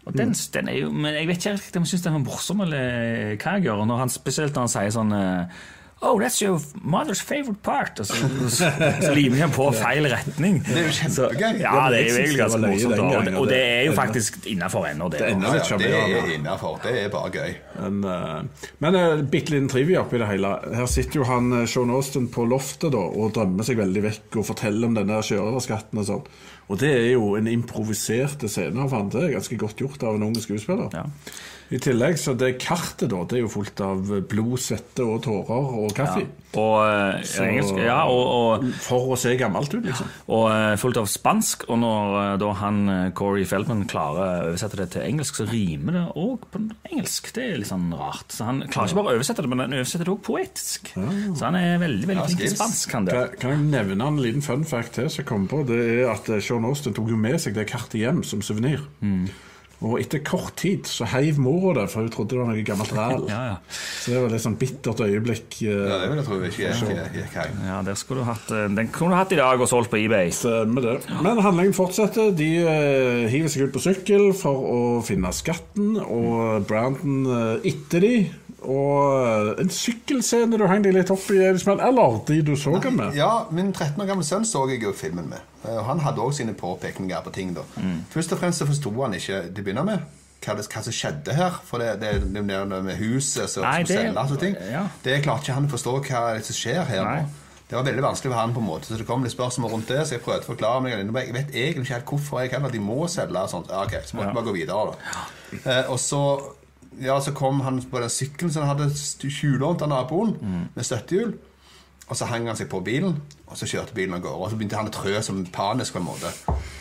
Og 0.07 0.17
den, 0.19 0.35
den 0.55 0.71
er 0.73 0.81
jo, 0.81 0.91
men 0.91 1.15
Jeg 1.15 1.29
vet 1.31 1.47
ikke 1.47 1.79
om 1.79 1.87
jeg 1.87 1.93
syns 1.93 2.07
den 2.07 2.19
var 2.19 2.25
morsom, 2.25 2.65
eller 2.65 3.37
hva 3.37 3.57
jeg 3.57 3.69
gjør. 3.69 3.85
Når 3.87 4.03
han, 4.03 4.13
spesielt 4.13 4.57
når 4.57 4.67
han 4.67 4.75
sier 4.75 4.95
sånn 4.97 5.15
eh, 5.17 5.63
Oh, 6.05 6.19
that's 6.19 6.43
your 6.43 6.59
mother's 6.83 7.21
favorite 7.23 7.63
part. 7.63 8.01
Og 8.01 8.07
så, 8.07 8.15
så, 8.51 8.71
så 9.01 9.13
limer 9.15 9.45
de 9.45 9.47
på 9.55 9.69
feil 9.77 10.09
retning. 10.11 10.57
Det 10.67 10.75
er 10.81 10.89
jo 10.89 10.95
kjempegøy. 10.97 11.61
ja, 11.63 11.75
det 11.93 12.01
er 12.01 12.09
jo 12.09 12.17
egentlig 12.17 12.41
ganske 12.41 12.61
morsomt. 12.65 13.03
Og, 13.05 13.29
og 13.43 13.47
det 13.53 13.61
er 13.63 13.85
jo 13.87 13.93
faktisk 13.95 14.41
innafor 14.51 14.89
ennå, 14.91 15.09
det. 15.15 15.21
Det 15.23 15.29
Ja, 15.31 15.37
ja, 15.39 15.53
det 15.53 15.69
sjarmerende. 15.69 16.19
er 16.19 16.33
innafor. 16.35 16.81
Det 16.83 16.97
er 17.05 17.13
bare 17.13 17.31
gøy. 17.37 17.55
Men, 17.79 18.03
uh, 18.03 18.67
men 18.83 18.99
uh, 18.99 19.23
bitte 19.31 19.55
liten 19.55 19.71
trivia 19.71 20.03
oppi 20.03 20.19
det 20.19 20.27
hele. 20.33 20.51
Her 20.75 20.91
sitter 20.91 21.23
jo 21.23 21.29
han 21.31 21.53
eh, 21.61 21.69
Sean 21.71 21.95
Austin 21.95 22.27
på 22.35 22.49
loftet 22.51 22.91
da, 22.97 23.05
og 23.07 23.31
drømmer 23.39 23.67
seg 23.71 23.79
veldig 23.79 24.03
vekk 24.09 24.41
og 24.43 24.49
forteller 24.51 24.91
om 24.91 24.99
denne 24.99 25.23
sjørøverskatten 25.23 26.03
og 26.03 26.09
sånn. 26.11 26.27
Og 26.73 26.83
det 26.83 26.91
er 26.97 27.09
jo 27.13 27.37
en 27.39 27.47
improvisert 27.51 28.43
scene 28.51 28.83
av 28.83 28.93
han. 28.97 29.11
Det 29.13 29.23
er 29.29 29.35
ganske 29.37 29.59
godt 29.61 29.83
gjort 29.83 30.03
av 30.09 30.19
en 30.19 30.27
ung 30.33 30.37
skuespiller. 30.41 30.91
Ja. 30.99 31.07
I 31.71 31.79
tillegg 31.81 32.19
så 32.21 32.35
det 32.37 32.59
kartet 32.61 33.09
da, 33.13 33.23
det 33.25 33.39
er 33.39 33.45
jo 33.47 33.49
fullt 33.49 33.81
av 33.81 34.03
blod, 34.29 34.59
svette 34.61 35.05
og 35.07 35.23
tårer 35.25 35.69
og 35.87 35.95
kaffe. 35.97 36.27
Og 36.53 36.75
eh, 36.85 37.23
Så- 37.25 37.47
engelsk, 37.47 37.79
ja, 37.81 38.03
og, 38.05 38.59
og, 38.61 38.65
For 38.85 39.15
å 39.15 39.17
se 39.17 39.31
gammelt 39.41 39.73
ut, 39.73 39.87
liksom. 39.87 40.07
og 40.29 40.51
eh, 40.53 40.75
fullt 40.77 40.99
av 41.01 41.07
spansk. 41.09 41.65
Og 41.73 41.79
når 41.81 42.17
eh, 42.21 42.35
da 42.43 42.51
han 42.61 42.81
Corey 43.17 43.47
Feldman 43.49 43.87
klarer 43.89 44.21
å 44.21 44.49
oversette 44.51 44.77
det 44.83 44.91
til 44.93 45.07
engelsk, 45.07 45.39
så 45.41 45.47
rimer 45.49 45.97
det 45.97 46.03
òg 46.21 46.45
på 46.53 46.61
engelsk. 46.91 47.31
Det 47.33 47.47
er 47.47 47.57
litt 47.63 47.71
sånn 47.71 47.87
rart. 47.97 48.29
Så 48.37 48.45
Han 48.51 48.61
klarer 48.69 48.91
ikke 48.93 48.99
bare 49.01 49.15
å 49.15 49.17
oversette 49.17 49.41
det, 49.47 49.49
men 49.55 49.65
han 49.65 49.73
oversetter 49.79 50.05
det 50.11 50.13
òg 50.13 50.21
poetisk. 50.29 50.93
Så 50.93 51.41
han 51.47 51.57
er 51.57 51.79
veldig 51.81 52.11
veldig 52.11 52.21
Ja, 52.21 52.27
flink 52.29 52.45
til 52.45 52.53
spansk. 52.53 52.93
han 52.99 53.09
det. 53.09 53.15
Kan, 53.17 53.39
kan 53.41 53.51
jeg 53.57 53.71
nevne 53.73 54.11
en 54.13 54.21
liten 54.21 54.45
fun 54.45 54.65
fact 54.69 54.93
til 55.01 55.09
som 55.09 55.23
jeg 55.23 55.31
kom 55.33 55.49
på? 55.49 55.63
Det 55.73 55.81
er 56.03 56.13
at 56.13 56.29
Sean 56.45 56.69
Austin 56.69 56.93
tok 56.93 57.09
jo 57.09 57.17
med 57.17 57.41
seg 57.41 57.57
det 57.57 57.65
kartet 57.73 57.97
hjem 58.05 58.21
som 58.29 58.45
suvenir. 58.45 58.85
Og 59.83 59.99
etter 59.99 60.23
kort 60.25 60.55
tid 60.61 60.87
så 60.87 61.07
heiv 61.11 61.39
mora 61.43 61.83
det, 61.83 61.89
for 61.91 62.05
hun 62.05 62.13
trodde 62.15 62.37
det 62.37 62.41
var 62.41 62.51
noe 62.53 62.65
gammelt 62.67 62.93
ræl. 62.95 63.25
Ja, 63.31 63.41
ja. 63.53 63.57
Så 63.73 64.13
det 64.15 64.21
var 64.23 64.35
litt 64.35 64.45
sånn 64.45 64.59
bittert 64.61 65.03
øyeblikk. 65.03 65.59
Uh, 65.63 65.73
Ja, 65.91 65.99
det 66.07 66.27
tror 66.27 66.45
jeg 66.45 66.55
tro 66.55 66.91
ikke 66.93 66.95
gikk 66.95 67.17
gikk 67.19 67.37
hjem. 67.39 67.63
Ja, 67.67 67.81
der 67.87 67.99
skulle 67.99 68.23
du 68.23 68.29
hatt, 68.31 68.53
eh, 68.55 68.69
Den 68.79 68.93
kunne 68.95 69.17
du 69.17 69.19
hatt 69.19 69.35
i 69.35 69.41
dag 69.41 69.61
og 69.61 69.71
solgt 69.71 69.91
på 69.93 69.99
eBay. 70.01 70.31
Stemmer 70.35 70.87
det. 70.87 70.97
Men 71.25 71.43
handlingen 71.43 71.75
fortsetter. 71.77 72.31
De 72.37 72.51
uh, 72.63 73.27
hiver 73.33 73.51
seg 73.53 73.67
ut 73.67 73.75
på 73.75 73.83
sykkel 73.83 74.31
for 74.39 74.69
å 74.73 74.81
finne 75.07 75.33
skatten, 75.35 75.97
og 76.03 76.67
Brandon 76.71 77.27
uh, 77.27 77.67
etter 77.67 78.07
de. 78.07 78.15
Og 78.65 79.61
en 79.63 79.71
sykkelscene 79.73 80.59
du 80.59 80.67
hang 80.71 80.83
deg 80.85 80.95
litt 80.95 81.11
opp 81.11 81.25
i, 81.35 81.39
eller 81.43 81.59
de 82.29 82.41
du 82.47 82.55
så 82.57 82.77
den 82.83 82.97
med. 82.97 83.15
Ja, 83.19 83.47
min 83.51 83.73
13 83.73 84.01
år 84.03 84.07
gamle 84.13 84.25
sønn 84.27 84.45
så 84.49 84.65
jeg 84.71 84.83
jo 84.83 84.93
filmen 84.97 85.29
med. 85.33 85.41
Eh, 85.65 85.77
og 85.79 85.85
Han 85.91 86.01
hadde 86.01 86.23
òg 86.23 86.33
sine 86.37 86.55
påpekninger 86.55 87.23
på 87.25 87.33
ting. 87.35 87.55
da. 87.55 87.63
Først 88.11 88.33
og 88.33 88.39
fremst 88.43 88.63
så 88.63 88.67
forsto 88.69 88.93
han 89.03 89.15
ikke 89.19 89.43
til 89.49 89.63
å 89.63 89.67
begynne 89.67 89.85
med 89.85 89.99
hva, 90.43 90.57
det, 90.59 90.67
hva 90.71 90.83
som 90.83 90.93
skjedde 90.95 91.35
her. 91.39 91.61
For 91.67 91.79
det, 91.83 92.01
det, 92.01 92.15
det, 92.35 92.43
det 92.49 92.83
med 92.85 92.97
huset 92.99 93.51
som 93.51 93.63
Nei, 93.67 93.85
som 93.85 93.97
selger 93.97 94.35
og 94.37 94.41
ting. 94.43 94.57
ja. 94.71 94.87
Det 95.05 95.21
klarte 95.23 95.47
ikke 95.49 95.59
han 95.61 95.69
å 95.71 95.75
forstå 95.77 95.97
hva 96.09 96.25
det 96.39 96.45
som 96.49 96.59
skjer 96.59 96.85
her 96.91 97.05
Nei. 97.07 97.21
nå. 97.23 97.39
Det 97.73 97.79
var 97.79 97.87
veldig 97.87 98.03
vanskelig 98.05 98.29
for 98.35 98.37
han 98.37 98.51
på 98.53 98.61
en 98.61 98.67
måte, 98.69 98.85
så 98.85 98.99
det 99.01 99.07
kom 99.09 99.23
litt 99.25 99.33
spørsmål 99.33 99.71
rundt 99.73 99.89
det. 99.89 100.03
Så 100.05 100.13
jeg 100.19 100.21
prøvde 100.21 100.45
å 100.45 100.51
forklare 100.51 100.83
meg 100.85 100.93
Jeg 100.93 101.33
vet 101.33 101.55
egentlig 101.57 101.87
ikke 101.87 101.95
helt 101.95 102.11
hvorfor 102.11 102.43
jeg 102.43 102.51
heller 102.53 102.75
de 102.75 102.81
må 102.85 103.07
selge. 103.09 103.39
og 103.39 103.49
sånt. 103.49 103.71
Ja, 103.73 103.87
ok, 103.87 103.95
Så 104.05 104.17
måtte 104.19 104.29
jeg 104.29 104.37
bare 104.37 104.45
gå 104.45 104.53
videre, 104.53 104.91
da. 104.93 105.23
Eh, 105.65 105.91
og 105.91 105.97
så 105.99 106.21
ja, 107.01 107.21
så 107.21 107.33
kom 107.33 107.61
han 107.61 107.81
på 107.83 108.01
den 108.01 108.11
sykkelen 108.13 108.53
som 108.53 108.67
han 108.67 108.77
hadde 108.77 108.91
tjuvlånt 109.31 109.83
av 109.83 109.89
naboen, 109.89 110.37
med 110.75 110.85
støttehjul. 110.85 111.39
Og 112.11 112.17
så 112.19 112.27
hang 112.29 112.45
han 112.51 112.57
seg 112.59 112.69
på 112.69 112.83
bilen, 112.85 113.15
og 113.47 113.57
så 113.57 113.65
kjørte 113.65 113.95
bilen 113.95 114.15
av 114.19 114.21
gårde. 114.21 114.45
Og 114.45 114.51
så 114.51 114.57
begynte 114.59 114.77
han 114.77 114.91
å 114.91 114.93
trø 114.93 115.21
som 115.23 115.39
panisk 115.47 115.95
på 115.95 116.03
en 116.03 116.09
måte. 116.11 116.33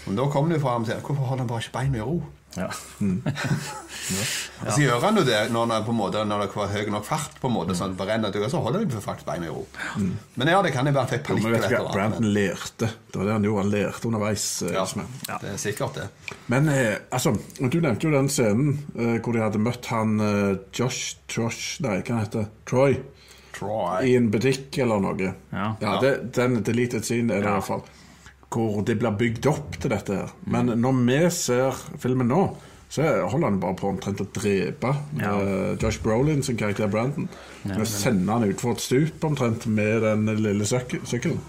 Men 0.08 0.18
da 0.18 0.26
kom 0.34 0.50
det 0.50 0.58
jo 0.58 0.64
fra 0.66 0.74
ham 0.76 0.86
til 0.88 1.00
Hvorfor 1.00 1.24
holder 1.30 1.46
han 1.46 1.52
bare 1.52 1.64
ikke 1.64 1.78
beina 1.78 2.02
i 2.02 2.02
ro? 2.02 2.18
Ja. 2.62 2.68
Og 4.66 4.72
så 4.74 4.82
gjør 4.82 5.00
han 5.06 5.18
jo 5.20 5.24
det 5.26 5.38
når, 5.54 5.68
det, 5.72 5.78
på 5.86 5.94
en 5.94 5.98
måte, 5.98 6.22
når 6.28 6.42
det 6.44 6.48
var 6.56 6.72
høy 6.74 6.90
nok 6.92 7.06
fart, 7.08 7.36
på 7.42 7.48
en 7.50 7.54
måte, 7.56 7.76
sånn 7.78 7.94
at 7.96 8.02
renner 8.10 8.34
så 8.52 8.60
holder 8.64 8.84
de 8.90 9.02
faktisk 9.04 9.28
beina 9.28 9.48
i 9.48 9.54
ro. 9.54 9.62
Men 10.36 10.52
ja, 10.52 10.60
det 10.66 10.74
kan 10.76 10.90
jo 10.90 10.94
være 10.96 11.06
han 11.06 11.12
fikk 11.14 11.30
Jo, 11.30 11.36
panikk 11.38 11.46
men 11.46 11.54
vet 11.54 11.62
eller 11.62 11.70
du 11.70 11.76
et 11.76 11.78
hva, 11.78 11.86
eller 11.86 11.96
Brandon 11.96 12.28
lærte. 12.36 12.90
Det 13.12 13.22
var 13.22 13.30
det 13.30 13.36
han 13.38 13.48
gjorde. 13.48 13.64
Han 13.64 13.72
lærte 13.76 14.10
underveis. 14.12 14.46
eh, 14.66 14.74
Ja, 14.74 14.84
Eidsmann. 14.84 15.14
det 15.46 15.54
er 15.54 15.62
sikkert 15.64 16.00
det. 16.02 16.08
Men 16.52 16.70
eh, 16.74 16.98
altså, 17.14 17.34
du 17.62 17.80
nevnte 17.80 18.10
jo 18.10 18.14
den 18.18 18.30
scenen 18.34 18.76
eh, 18.98 19.16
hvor 19.22 19.38
de 19.38 19.46
hadde 19.46 19.64
møtt 19.64 19.90
han 19.94 20.18
eh, 20.20 20.52
Josh 20.76 21.16
Josh, 21.32 21.80
Nei, 21.86 22.02
hva 22.02 22.20
heter? 22.26 22.50
Troy. 22.68 23.00
Troy. 23.56 24.04
I 24.10 24.18
en 24.18 24.30
butikk 24.34 24.78
eller 24.82 25.00
noe. 25.04 25.34
Ja. 25.54 25.72
det, 26.04 26.16
Den 26.36 26.62
deleted 26.68 27.06
scene 27.08 27.38
er 27.38 27.46
det 27.46 27.52
i 27.52 27.56
hvert 27.60 27.70
fall. 27.70 27.84
Hvor 28.52 28.82
det 28.84 28.98
blir 29.00 29.14
bygd 29.16 29.46
opp 29.48 29.78
til 29.80 29.94
dette 29.94 30.18
her. 30.18 30.32
Men 30.52 30.74
når 30.82 30.98
vi 31.08 31.20
ser 31.32 31.78
filmen 32.04 32.28
nå, 32.28 32.42
så 32.92 33.06
holder 33.32 33.48
han 33.48 33.62
bare 33.64 33.78
på 33.80 33.88
omtrent 33.88 34.20
å 34.20 34.28
drepe 34.36 34.90
Ja. 35.22 35.32
uh, 35.40 35.78
Josh 35.80 36.02
Brolin 36.04 36.44
sin 36.44 36.58
karakter 36.60 36.90
Brandon. 36.92 37.30
Med 37.64 37.80
å 37.80 37.88
sende 37.88 38.28
han 38.36 38.44
utfor 38.50 38.74
et 38.76 38.84
stup 38.84 39.24
omtrent 39.24 39.66
med 39.72 40.02
den 40.04 40.26
lille 40.44 40.66
syk 40.68 40.98
sykkelen. 41.08 41.40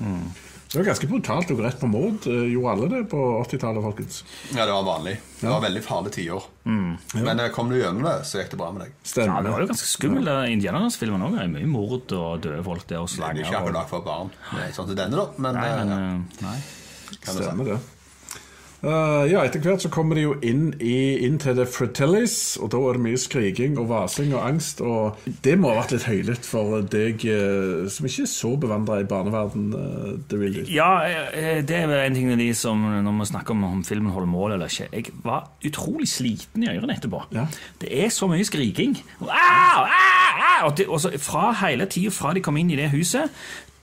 Så 0.72 0.78
det 0.78 0.84
var 0.86 0.92
ganske 0.94 1.08
brutalt 1.10 1.50
og 1.52 1.58
rett 1.60 1.80
på 1.82 1.88
mord. 1.90 2.24
Eh, 2.30 2.46
Gjorde 2.54 2.70
alle 2.72 2.86
det 2.88 3.00
på 3.10 3.18
80-tallet, 3.42 3.82
folkens? 3.84 4.22
Ja, 4.54 4.64
det 4.64 4.72
var 4.72 4.86
vanlig. 4.86 5.18
Det 5.40 5.50
var 5.50 5.60
veldig 5.60 5.82
farlige 5.84 6.14
tider. 6.14 6.46
Men 6.64 7.42
eh, 7.42 7.50
kom 7.52 7.68
du 7.68 7.76
gjennom 7.76 8.06
det, 8.06 8.14
så 8.24 8.38
gikk 8.40 8.54
det 8.54 8.60
bra 8.62 8.70
med 8.72 8.86
deg. 8.86 8.94
Ja, 9.18 9.42
det 9.44 9.52
var 9.52 9.60
jo 9.60 9.68
ganske 9.68 9.90
skummelt. 9.90 10.30
Indianernes-filmen 10.54 11.26
òg 11.26 11.36
er 11.42 11.50
mye 11.52 11.68
mord 11.68 12.14
og 12.16 12.40
døde 12.46 12.62
folk 12.64 12.86
der 12.88 13.02
og 13.02 13.10
Det 13.12 13.20
er 13.20 13.42
ikke 13.42 13.58
akkurat 13.60 13.90
for 13.92 14.06
barn. 14.06 14.30
Det 14.54 14.62
er 14.64 14.72
Sånn 14.78 14.88
til 14.94 14.96
denne, 15.02 15.18
da. 15.18 15.26
Men, 15.44 15.58
Nei, 15.60 15.68
men 15.82 15.92
ja, 15.92 16.46
nei. 16.46 16.56
Kan 17.20 17.36
si. 17.36 17.42
Stemmer 17.42 17.74
det. 17.74 17.80
Uh, 18.82 19.28
ja, 19.30 19.44
Etter 19.46 19.62
hvert 19.62 19.84
så 19.84 19.88
kommer 19.94 20.18
de 20.18 20.24
jo 20.24 20.32
inn, 20.42 20.72
i, 20.82 21.14
inn 21.22 21.36
til 21.38 21.54
The 21.54 21.68
Fratellis, 21.70 22.56
og 22.58 22.72
da 22.74 22.80
er 22.82 22.96
det 22.96 23.04
mye 23.04 23.20
skriking 23.20 23.76
og 23.78 23.86
vasing 23.92 24.32
og 24.34 24.42
angst. 24.42 24.82
og 24.82 25.22
Det 25.44 25.54
må 25.54 25.70
ha 25.70 25.76
vært 25.78 25.94
litt 25.94 26.06
høylytt 26.08 26.48
for 26.48 26.82
deg 26.90 27.22
uh, 27.30 27.86
som 27.86 28.08
ikke 28.10 28.24
er 28.26 28.32
så 28.32 28.50
bevandra 28.58 28.98
i 28.98 29.06
barneverden. 29.06 29.68
Uh, 29.70 30.08
det 30.26 30.40
vil. 30.40 30.58
Ja, 30.66 30.90
eh, 31.06 31.62
det 31.62 31.78
er 31.78 31.86
vel 31.92 32.02
en 32.08 32.18
ting 32.18 32.32
av 32.34 32.42
de 32.42 32.50
som 32.58 32.82
Når 32.82 33.20
vi 33.20 33.30
snakker 33.30 33.54
om 33.54 33.62
om 33.70 33.84
filmen 33.86 34.10
holder 34.12 34.30
mål 34.30 34.56
eller 34.56 34.72
ikke 34.72 34.88
Jeg 34.90 35.14
var 35.22 35.46
utrolig 35.62 36.08
sliten 36.10 36.66
i 36.66 36.72
ørene 36.74 36.98
etterpå. 36.98 37.22
Ja. 37.36 37.46
Det 37.78 37.92
er 38.02 38.10
så 38.10 38.26
mye 38.30 38.44
skriking. 38.44 38.98
Og, 39.20 39.30
au, 39.30 39.84
au, 39.86 40.32
au, 40.42 40.66
og, 40.66 40.78
det, 40.78 40.88
og 40.88 40.98
så 41.00 41.14
fra 41.22 41.52
hele 41.62 41.86
tida 41.86 42.10
fra 42.10 42.34
de 42.34 42.42
kom 42.42 42.58
inn 42.58 42.74
i 42.74 42.80
det 42.82 42.90
huset, 42.90 43.30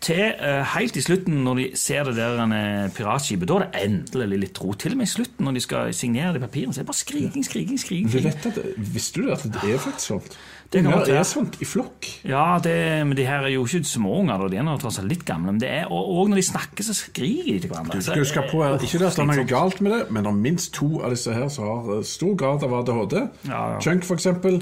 til 0.03 0.21
uh, 0.39 0.61
helt 0.75 0.95
i 0.95 1.03
slutten, 1.03 1.41
når 1.43 1.59
de 1.59 1.65
ser 1.79 2.07
det 2.07 2.15
der 2.15 2.39
uh, 2.39 2.91
piratskipet, 2.95 3.49
da 3.49 3.57
er 3.59 3.65
det 3.65 3.81
endelig 3.87 4.39
litt 4.45 4.61
ro. 4.63 4.71
Til 4.79 4.95
og 4.95 5.01
med 5.01 5.09
i 5.09 5.11
slutten, 5.11 5.43
når 5.45 5.57
de 5.57 5.65
skal 5.65 5.91
signere 5.95 6.37
de 6.37 6.43
papirene, 6.43 6.73
så 6.73 6.81
er 6.81 6.87
det 6.87 6.91
bare 6.91 7.01
skriking, 7.01 7.43
skriking, 7.45 7.81
skriking. 7.81 8.13
Du 8.13 8.29
vet 8.29 8.47
at, 8.51 8.61
Visste 8.77 9.19
du 9.19 9.27
det, 9.27 9.35
at 9.37 9.59
det 9.59 9.73
er 9.73 9.83
faktisk 9.83 10.13
sånt? 10.13 10.39
Det 10.69 10.83
kan 10.85 10.93
Unger 10.93 11.15
er 11.17 11.23
sånt 11.25 11.55
i 11.63 11.65
flokk. 11.65 12.07
Ja, 12.29 12.59
det, 12.61 12.73
men 13.09 13.17
de 13.17 13.23
her 13.25 13.47
er 13.47 13.49
jo 13.55 13.63
ikke 13.65 13.81
småunger, 13.89 14.43
de 14.53 14.59
er 14.61 14.65
nå 14.67 14.75
tross 14.77 14.99
alt 15.01 15.09
litt 15.09 15.23
gamle. 15.25 15.55
Men 15.55 15.61
det 15.63 15.71
er, 15.79 15.87
og, 15.89 16.11
og 16.13 16.29
når 16.29 16.43
de 16.43 16.43
snakker, 16.45 16.85
så 16.85 16.93
skriker 16.93 17.55
de 17.55 17.63
til 17.63 17.71
hverandre. 17.71 17.97
Du 17.97 18.05
skal 18.05 18.21
huske 18.21 18.43
på 18.51 18.61
her, 18.61 18.77
Ikke 18.77 19.01
det 19.01 19.07
at 19.07 19.17
det 19.17 19.23
er 19.25 19.31
noe 19.31 19.47
galt 19.49 19.81
med 19.81 19.95
det, 19.95 20.03
men 20.13 20.27
det 20.27 20.29
er 20.29 20.43
minst 20.45 20.75
to 20.77 20.91
av 21.01 21.15
disse 21.15 21.33
her 21.33 21.49
som 21.49 21.65
har 21.71 21.89
eh, 21.97 22.05
stor 22.05 22.37
grad 22.37 22.67
av 22.67 22.75
ADHD. 22.83 23.17
Ja, 23.49 23.63
ja. 23.73 23.81
Chunk, 23.81 24.05
for 24.05 24.21
eksempel. 24.21 24.61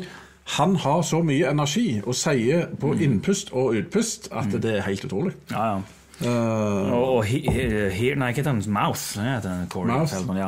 Han 0.56 0.76
har 0.80 1.02
så 1.04 1.20
mye 1.28 1.50
energi 1.52 2.00
og 2.06 2.16
sier 2.16 2.70
på 2.80 2.94
innpust 3.04 3.52
og 3.52 3.76
utpust 3.82 4.30
at 4.32 4.54
det 4.64 4.78
er 4.78 4.86
helt 4.88 5.04
utrolig. 5.04 5.34
Ja, 5.52 5.66
ja. 5.74 5.82
Eh, 6.18 6.92
Og, 6.98 7.20
he, 7.30 7.40
he, 7.94 8.08
Nei, 8.18 8.32
hva 8.32 8.36
heter 8.40 8.50
han? 8.50 8.62
Mouth? 8.74 9.04
Heter 9.22 9.52
han, 9.52 9.68
Corey 9.70 9.92
Mouth. 9.92 10.14
Feldman, 10.16 10.40
ja. 10.42 10.48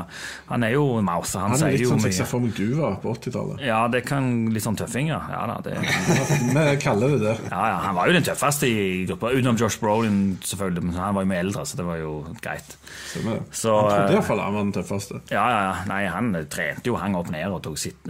Han 0.49 0.63
er 0.65 0.73
jo 0.73 0.85
Mouth. 1.05 1.35
Han, 1.37 1.53
han 1.53 1.63
er 1.67 1.75
litt 1.75 1.85
sånn 1.89 2.01
som 2.01 2.09
jeg 2.09 2.17
ser 2.17 2.29
for 2.29 2.41
meg 2.43 2.55
du 2.57 2.73
var 2.79 2.95
på 3.03 3.13
80-tallet. 3.13 3.61
Ja, 3.67 3.83
det 3.91 4.01
kan 4.07 4.29
litt 4.53 4.65
sånn 4.65 4.79
tøffing, 4.79 5.11
ja. 5.11 5.19
Ja, 5.29 5.43
da, 5.51 5.59
det, 5.65 5.75
Vi 6.57 6.75
kaller 6.81 7.13
det 7.15 7.19
det. 7.25 7.35
ja, 7.51 7.61
ja. 7.73 7.77
Han 7.85 7.95
var 7.99 8.09
jo 8.09 8.15
den 8.17 8.25
tøffeste 8.25 8.69
i 8.69 9.05
gruppa, 9.09 9.29
utenom 9.35 9.59
Josh 9.61 9.77
Brolin, 9.83 10.19
selvfølgelig. 10.45 10.87
Men 10.89 10.97
han 10.97 11.17
var 11.19 11.27
jo 11.27 11.31
mye 11.33 11.43
eldre, 11.45 11.65
så 11.69 11.79
det 11.79 11.85
var 11.87 12.01
jo 12.01 12.15
greit. 12.41 12.75
Så, 13.53 13.75
han 13.75 13.89
trodde 13.89 14.09
eh, 14.09 14.15
iallfall 14.17 14.43
han 14.43 14.57
var 14.57 14.65
den 14.67 14.73
tøffeste. 14.79 15.21
Ja, 15.33 15.45
ja, 15.53 15.61
ja. 15.69 15.75
Nei, 15.89 16.01
han 16.09 16.33
trente 16.49 16.89
jo, 16.89 16.97
hang 17.01 17.17
opp 17.19 17.29
ned 17.33 17.45
og 17.53 17.61
tok 17.65 17.77
sit- 17.81 18.09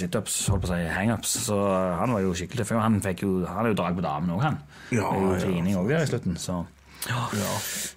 situps, 0.00 0.40
holdt 0.50 0.64
på 0.64 0.70
å 0.70 0.74
si 0.74 0.80
hangups. 0.96 1.36
Så 1.46 1.56
han 2.00 2.12
var 2.16 2.24
jo 2.24 2.32
skikkelig 2.36 2.64
tøff. 2.64 2.76
Han 2.80 3.00
fikk 3.04 3.24
jo, 3.26 3.32
han 3.44 3.60
hadde 3.60 3.74
jo 3.74 3.78
drag 3.82 3.96
på 4.00 4.04
damen 4.04 4.32
òg, 4.36 4.42
han. 4.48 4.58
Ja, 4.90 5.08
er 5.14 5.44
ja. 5.46 5.78
òg 5.78 5.88
der 5.90 6.04
i 6.04 6.10
slutten, 6.10 6.36
så 6.40 6.64
Ja. 7.08 7.26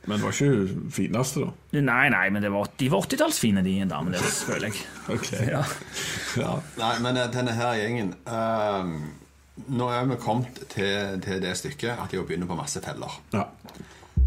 Men 0.07 0.19
det 0.19 0.23
var 0.23 0.31
ikke 0.31 0.45
hun 0.47 0.91
fineste, 0.91 1.41
da. 1.43 1.81
Nei, 1.81 2.05
nei, 2.13 2.27
men 2.31 2.43
det 2.45 2.51
var, 2.53 2.69
de 2.79 2.87
var 2.91 3.03
80-tallsfine, 3.03 3.63
de 3.65 3.73
damene 3.89 4.15
deres, 4.15 4.43
føler 4.47 4.69
jeg. 4.69 4.85
okay. 5.15 5.49
Ja. 5.49 5.63
Ja. 6.39 6.53
Nei, 6.79 6.93
men 7.03 7.19
eh, 7.19 7.27
denne 7.33 7.55
her 7.57 7.75
gjengen 7.81 8.15
ehm, 8.23 8.95
Nå 9.69 9.85
er 9.93 10.07
vi 10.09 10.15
kommet 10.17 10.63
til, 10.71 11.19
til 11.21 11.41
det 11.43 11.51
stykket 11.59 11.99
at 11.99 12.09
de 12.09 12.23
begynner 12.23 12.49
på 12.49 12.57
masse 12.57 12.81
feller. 12.81 13.19
ja. 13.35 13.43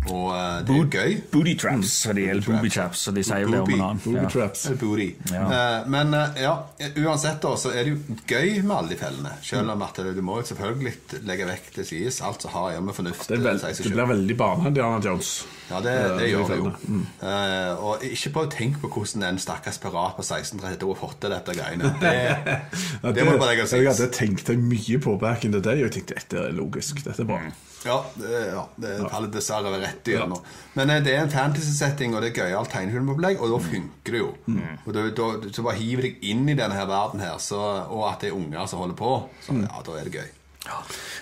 Og 0.07 0.29
uh, 0.31 0.61
det 0.67 0.77
er 0.77 0.89
gøy. 0.93 1.15
Booty 1.33 1.55
traps, 1.59 1.95
Mm. 2.07 2.19
eller 2.31 2.43
booby 2.47 2.71
traps, 2.71 3.01
så 3.09 3.13
de 3.15 3.23
sier 3.27 3.43
jo 3.43 3.51
det 3.51 3.61
om 3.65 3.71
en 3.75 3.81
annen. 3.89 4.01
Booby 4.05 4.23
Ja. 4.23 4.29
traps. 4.31 4.67
Booty. 4.81 5.09
Ja. 5.33 5.43
Uh, 5.51 5.89
men 5.91 6.15
uh, 6.15 6.29
ja, 6.41 6.53
uansett 7.03 7.41
da, 7.43 7.55
så 7.59 7.73
er 7.75 7.85
det 7.85 7.95
jo 7.97 8.17
gøy 8.31 8.63
med 8.63 8.77
alle 8.77 8.89
de 8.95 8.97
fellene. 9.01 9.33
Selv 9.43 9.71
om 9.75 9.83
at 9.83 9.97
du 9.97 10.23
må 10.23 10.39
selvfølgelig 10.47 10.95
legge 11.27 11.47
vekk 11.51 11.71
til 11.81 11.85
sides 11.91 12.21
alt 12.23 12.43
som 12.47 12.55
har 12.55 12.69
å 12.69 12.73
gjøre 12.77 12.87
med 12.91 12.95
fornuft. 13.01 13.29
Det, 13.29 13.41
vel, 13.43 13.59
det 13.59 13.93
blir 13.93 14.11
veldig 14.15 14.37
barne-Diana 14.39 15.03
Jones. 15.05 15.33
Ja, 15.67 15.81
det, 15.83 15.93
det 16.21 16.29
gjør 16.31 16.45
de 16.47 16.49
det 16.53 16.57
jo. 16.61 16.73
Mm. 16.87 17.05
Uh, 17.19 17.85
og 17.89 18.05
ikke 18.07 18.31
prøv 18.37 18.45
å 18.47 18.51
tenke 18.55 18.79
på 18.85 18.91
hvordan 18.95 19.25
en 19.27 19.39
stakkars 19.43 19.81
pirat 19.83 20.15
på 20.15 20.23
1632 20.23 20.91
har 20.93 21.01
fått 21.01 21.17
til 21.25 21.33
dette 21.35 21.57
greiene. 21.59 21.91
Det, 22.01 22.13
Ja, 23.03 23.13
det 23.13 23.25
må 23.27 23.35
du 23.35 23.41
bare 23.41 23.55
legge 23.55 23.67
til 23.67 23.83
jeg 23.83 23.91
hadde 23.91 24.11
tenkt 24.15 24.53
mye 24.63 25.01
på 25.03 25.17
back 25.21 25.45
in 25.49 25.57
the 25.57 25.63
day, 25.65 25.81
og 25.83 25.89
jeg 25.89 25.97
tenkte 25.99 26.21
dette 26.21 26.45
er 26.49 26.55
logisk. 26.57 27.03
Dette 27.05 27.25
er 27.27 27.29
bra. 27.33 27.41
Ja, 27.87 27.99
det, 28.19 28.31
ja, 28.51 28.63
det 28.83 28.95
faller 29.11 29.31
dessverre 29.31 29.75
rett 29.83 30.09
igjennom. 30.11 30.41
Men 30.75 30.91
eh, 30.91 31.03
det 31.07 31.13
er 31.15 31.21
en 31.27 31.31
fantasy-setting, 31.31 32.17
og 32.17 32.25
det 32.25 32.33
er 32.33 32.41
gøyalt 32.47 32.73
tegnefilmopplegg, 32.73 33.43
og 33.43 33.53
da 33.53 33.61
funker 33.63 34.17
det 34.17 34.23
jo. 34.23 34.31
Mm. 34.47 34.63
Og 34.87 34.91
da, 34.97 35.05
da, 35.21 35.29
Så 35.55 35.63
bare 35.67 35.79
hiver 35.79 36.09
deg 36.09 36.25
inn 36.31 36.47
i 36.51 36.57
denne 36.59 36.75
her 36.79 36.89
verden 36.91 37.23
her, 37.23 37.37
så, 37.43 37.61
og 37.87 38.07
at 38.09 38.25
det 38.25 38.33
er 38.33 38.39
unger 38.39 38.67
som 38.71 38.83
holder 38.83 38.99
på, 38.99 39.13
så 39.45 39.55
Mm. 39.55 39.63
ja, 39.69 39.83
da 39.87 39.99
er 40.01 40.09
det 40.11 40.19
gøy. 40.19 40.33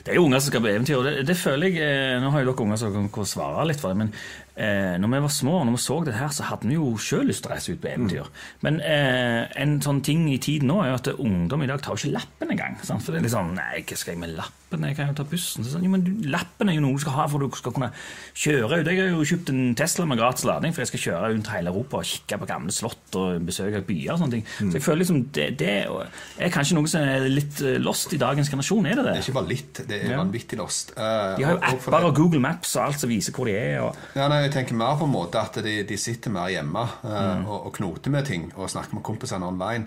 Det 0.05 0.13
er 0.13 0.19
jo 0.19 0.27
unger 0.27 0.43
som 0.43 0.53
skal 0.53 0.65
på 0.65 0.69
eventyr, 0.69 0.97
og 0.99 1.07
det, 1.09 1.13
det 1.29 1.37
føler 1.41 1.71
jeg 1.71 1.81
eh, 1.81 2.17
Nå 2.21 2.33
har 2.35 2.43
jo 2.43 2.51
dere 2.51 2.67
unger 2.67 2.81
som 2.81 3.09
kan 3.13 3.29
svare 3.29 3.65
litt 3.71 3.81
for 3.81 3.95
det, 3.95 4.03
men 4.03 4.11
eh, 4.57 4.97
når 5.01 5.09
vi 5.15 5.21
var 5.27 5.33
små, 5.35 5.55
når 5.65 5.77
vi 5.77 5.83
så 5.85 5.97
det 6.07 6.15
her, 6.15 6.29
så 6.35 6.43
hadde 6.51 6.69
vi 6.71 6.75
jo 6.79 6.93
sjøl 7.01 7.27
lyst 7.27 7.43
til 7.45 7.51
å 7.51 7.55
reise 7.55 7.73
ut 7.75 7.81
på 7.83 7.91
eventyr. 7.91 8.29
Men 8.63 8.81
eh, 8.81 9.47
en 9.63 9.81
sånn 9.85 10.03
ting 10.07 10.27
i 10.33 10.39
tiden 10.39 10.69
nå 10.71 10.83
er 10.85 10.93
jo 10.93 10.99
at 11.01 11.09
ungdom 11.19 11.63
i 11.63 11.67
dag 11.71 11.83
tar 11.83 11.95
jo 11.97 12.05
ikke 12.05 12.17
lappen 12.19 12.51
engang. 12.55 12.77
Sant? 12.83 13.03
For 13.03 13.13
det 13.13 13.21
er 13.23 13.27
litt 13.29 13.35
sånn 13.35 13.55
Nei, 13.55 13.83
hva 13.87 13.97
skal 13.97 14.15
jeg 14.15 14.21
med 14.25 14.37
lappen? 14.37 14.61
Jeg 14.75 14.97
kan 14.99 15.07
jo 15.07 15.15
ta 15.15 15.23
bussen. 15.31 15.63
Så, 15.63 15.71
sånn, 15.77 15.85
jo, 15.87 15.91
men 15.93 16.03
du, 16.03 16.11
lappen 16.27 16.69
er 16.69 16.75
jo 16.75 16.81
noe 16.83 16.97
du 16.97 17.03
skal 17.05 17.15
ha 17.15 17.27
for 17.31 17.39
du 17.39 17.47
skal 17.55 17.75
kunne 17.77 17.93
kjøre 18.35 18.81
ut. 18.81 18.89
Jeg 18.91 18.99
har 18.99 19.13
jo 19.13 19.27
kjøpt 19.29 19.53
en 19.53 19.75
Tesla 19.79 20.07
med 20.11 20.19
gratis 20.19 20.47
lading, 20.49 20.75
for 20.75 20.83
jeg 20.83 20.91
skal 20.91 21.03
kjøre 21.05 21.29
rundt 21.31 21.51
hele 21.53 21.71
Europa 21.71 22.01
og 22.01 22.09
kikke 22.09 22.39
på 22.43 22.49
gamle 22.51 22.75
slott 22.75 23.19
og 23.21 23.45
besøke 23.47 23.85
byer 23.87 24.17
og 24.17 24.19
sånne 24.25 24.35
ting. 24.35 24.47
Så 24.59 24.73
jeg 24.81 24.83
føler 24.83 25.01
liksom 25.05 25.21
det, 25.37 25.47
det 25.61 25.75
er 25.85 26.51
kanskje 26.55 26.75
noe 26.79 26.91
som 26.91 27.07
er 27.07 27.29
litt 27.31 27.61
eh, 27.63 27.79
lost 27.83 28.17
i 28.17 28.19
dagens 28.19 28.51
generasjon, 28.51 28.89
er 28.91 28.99
det 28.99 29.05
det? 29.07 29.15
Det 29.15 29.21
er 29.23 29.29
ikke 29.29 29.37
bare 29.39 29.51
litt, 29.53 29.81
det 29.89 30.01
er 30.01 30.11
Ja. 30.11 30.19
vanvittig 30.25 30.59
lost. 30.59 30.91
Uh, 30.99 31.37
De 31.39 31.45
har 31.47 31.55
jo 31.55 31.61
og- 31.61 31.65
og 31.65 31.79
apper 31.87 32.09
og 32.11 32.15
Google 32.19 32.41
Maps 32.43 32.75
og 32.77 32.85
alt 32.89 32.99
som 33.01 33.11
viser 33.15 33.33
hvor 33.33 33.47
de 33.47 33.55
er. 33.55 33.79
Og, 33.87 33.97
Ja, 34.17 34.27
nei, 34.29 34.44
jeg 34.45 34.53
tenker 34.55 34.77
mer 34.79 34.95
på 35.01 35.05
en 35.09 35.13
måte 35.15 35.41
at 35.41 35.59
de, 35.65 35.75
de 35.89 35.97
sitter 36.01 36.31
mer 36.35 36.49
hjemme 36.53 36.85
uh, 37.05 37.11
Mm. 37.35 37.47
og, 37.49 37.67
og 37.67 37.73
knoter 37.79 38.11
med 38.15 38.27
ting 38.29 38.47
og 38.57 38.71
snakker 38.71 38.95
med 38.99 39.03
kompisene 39.07 39.47
online. 39.49 39.87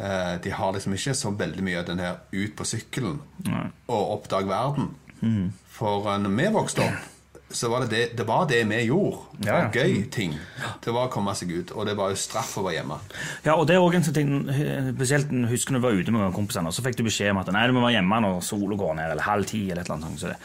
Eh, 0.00 0.34
de 0.44 0.50
har 0.54 0.72
liksom 0.76 0.94
ikke 0.96 1.14
så 1.18 1.30
veldig 1.36 1.62
mye 1.66 1.78
av 1.82 1.86
den 1.90 1.98
her 2.02 2.18
ut 2.32 2.56
på 2.58 2.64
sykkelen 2.68 3.20
og 3.88 4.12
oppdag 4.18 4.46
verden. 4.48 4.92
Mm. 5.20 5.48
For 5.68 6.06
uh, 6.08 6.18
når 6.22 6.36
vi 6.36 6.52
vokste 6.54 6.84
opp, 6.86 7.08
så 7.50 7.66
var 7.66 7.82
det 7.82 7.88
det, 7.90 8.02
det 8.20 8.24
var 8.28 8.44
det 8.46 8.60
vi 8.70 8.76
gjorde. 8.86 9.24
Det 9.40 9.48
Ja, 9.48 9.56
ja. 9.58 9.62
var 9.66 9.72
gøy 9.74 10.04
ting. 10.14 10.36
Det 10.84 10.92
var 10.94 11.08
å 11.08 11.10
komme 11.10 11.32
seg 11.34 11.50
ut, 11.50 11.72
og 11.74 11.86
det 11.88 11.96
var 11.98 12.12
jo 12.12 12.18
straff 12.22 12.52
å 12.60 12.62
være 12.62 12.76
hjemme. 12.76 12.98
Ja, 13.42 13.56
og 13.58 13.64
det 13.66 13.74
er 13.74 13.82
også 13.82 13.98
en 13.98 14.06
sånn 14.06 14.14
ting, 14.20 14.30
spesielt 14.94 15.32
husker 15.50 15.74
jeg 15.74 15.82
var 15.82 15.98
ute 15.98 16.14
med 16.14 16.30
kompisene, 16.36 16.70
og 16.70 16.76
så 16.76 16.84
fikk 16.86 17.00
du 17.00 17.02
beskjed 17.08 17.32
om 17.34 17.40
at 17.42 17.50
nei, 17.50 17.64
du 17.66 17.74
må 17.74 17.82
være 17.82 17.96
hjemme 17.98 18.20
når 18.22 18.38
sola 18.46 18.78
går 18.78 18.94
ned, 19.00 19.10
eller 19.16 19.26
halv 19.26 19.48
ti, 19.50 19.64
eller 19.66 19.82
et 19.82 19.90
eller 19.90 19.98
annet 19.98 20.12
sånt. 20.12 20.22
Så 20.22 20.30
det. 20.30 20.38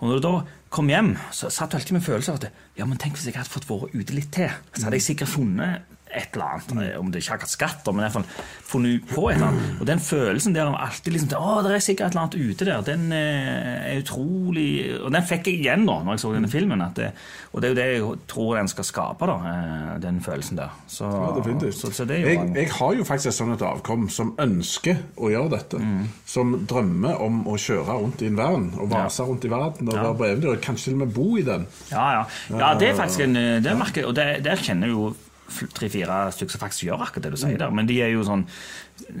Og 0.00 0.08
når 0.08 0.18
du 0.18 0.26
da 0.26 0.34
kom 0.72 0.88
hjem, 0.88 1.12
så 1.34 1.50
satt 1.52 1.72
du 1.72 1.78
alltid 1.78 1.98
med 1.98 2.04
følelsen 2.06 2.34
av 2.34 2.40
at 2.40 2.78
ja, 2.78 2.86
men 2.88 2.98
tenk 3.00 3.18
hvis 3.18 3.28
jeg 3.28 3.36
hadde 3.36 3.52
fått 3.52 3.68
vært 3.68 3.92
ute 3.92 4.16
litt 4.16 4.30
til, 4.32 4.52
så 4.72 4.86
hadde 4.86 5.00
jeg 5.00 5.08
sikkert 5.10 5.32
funnet 5.34 5.89
et 6.14 6.34
eller 6.34 6.44
annet, 6.56 6.72
eh, 6.94 6.98
om 7.00 7.10
det 7.12 7.22
ikke 7.22 7.34
akkurat 7.38 7.52
skatter, 7.54 7.92
men 7.92 8.02
i 8.04 8.08
hvert 8.08 8.16
fall 8.18 8.46
funnet 8.70 9.06
på 9.10 9.28
et 9.30 9.36
eller 9.36 9.46
annet. 9.50 9.80
Og 9.80 9.86
den 9.86 10.00
følelsen 10.02 10.54
der 10.54 10.70
om 10.70 10.74
alltid 10.78 11.12
liksom, 11.14 11.34
å, 11.38 11.60
det 11.66 11.74
er 11.76 11.84
sikkert 11.84 12.10
et 12.10 12.16
eller 12.16 12.24
annet 12.26 12.50
ute 12.50 12.68
der, 12.68 12.82
den 12.86 13.12
eh, 13.12 13.92
er 13.94 14.00
utrolig, 14.02 14.70
og 15.00 15.10
den 15.14 15.26
fikk 15.30 15.50
jeg 15.50 15.60
igjen 15.62 15.86
da, 15.88 15.98
når 16.04 16.16
jeg 16.16 16.24
så 16.24 16.32
denne 16.34 16.50
filmen, 16.50 16.82
at 16.84 16.98
det, 16.98 17.10
og 17.52 17.62
det 17.62 17.70
er 17.70 17.74
jo 17.74 17.78
det 17.80 17.86
jeg 17.90 18.26
tror 18.30 18.56
den 18.60 18.70
skal 18.72 18.88
skape 18.88 19.30
da, 19.30 19.36
eh, 19.52 19.94
den 20.02 20.20
følelsen 20.24 20.60
der. 20.60 20.74
Så, 20.90 21.10
Ja, 21.10 21.30
definitivt. 21.36 21.78
Så, 21.80 21.90
så 21.94 22.04
det 22.08 22.18
er 22.18 22.24
jo 22.24 22.34
jeg, 22.34 22.52
jeg 22.56 22.72
har 22.78 22.94
jo 22.98 23.04
faktisk 23.04 23.30
et 23.32 23.38
sånt 23.38 23.62
avkom 23.66 24.08
som 24.12 24.34
ønsker 24.40 25.00
å 25.20 25.30
gjøre 25.32 25.52
dette. 25.56 25.80
Mm. 25.80 26.04
Som 26.26 26.54
drømmer 26.70 27.20
om 27.22 27.42
å 27.50 27.56
kjøre 27.60 27.98
rundt 28.02 28.22
i 28.22 28.28
en 28.30 28.38
verden 28.38 28.70
og 28.80 28.90
vase 28.92 29.24
rundt 29.26 29.44
i 29.46 29.50
verden 29.52 29.88
og 29.88 29.94
Ja. 29.94 30.02
være 30.08 30.16
på 30.18 30.28
eventyr. 30.28 30.52
og 30.54 30.60
Kanskje 30.64 30.90
til 30.90 30.94
og 30.94 31.02
med 31.04 31.14
bo 31.14 31.36
i 31.38 31.42
den. 31.46 31.66
Ja, 31.90 32.06
ja. 32.18 32.22
ja 32.58 32.74
det 32.78 32.88
er 32.90 32.94
faktisk 32.98 33.20
en 33.26 33.34
det 33.34 33.74
merker, 33.76 34.02
jeg, 34.02 34.06
Og 34.08 34.14
det, 34.16 34.44
der 34.44 34.56
kjenner 34.56 34.88
jeg 34.88 34.96
jo 34.96 35.10
tre-fire 35.74 36.20
stykker 36.34 36.54
som 36.56 36.62
faktisk 36.62 36.86
gjør 36.88 37.02
akkurat 37.06 37.26
det 37.28 37.34
du 37.34 37.40
sier 37.42 37.58
der. 37.60 37.70
Men 37.74 37.88
de 37.90 37.96
er 38.04 38.10
jo 38.14 38.22
sånn 38.26 38.44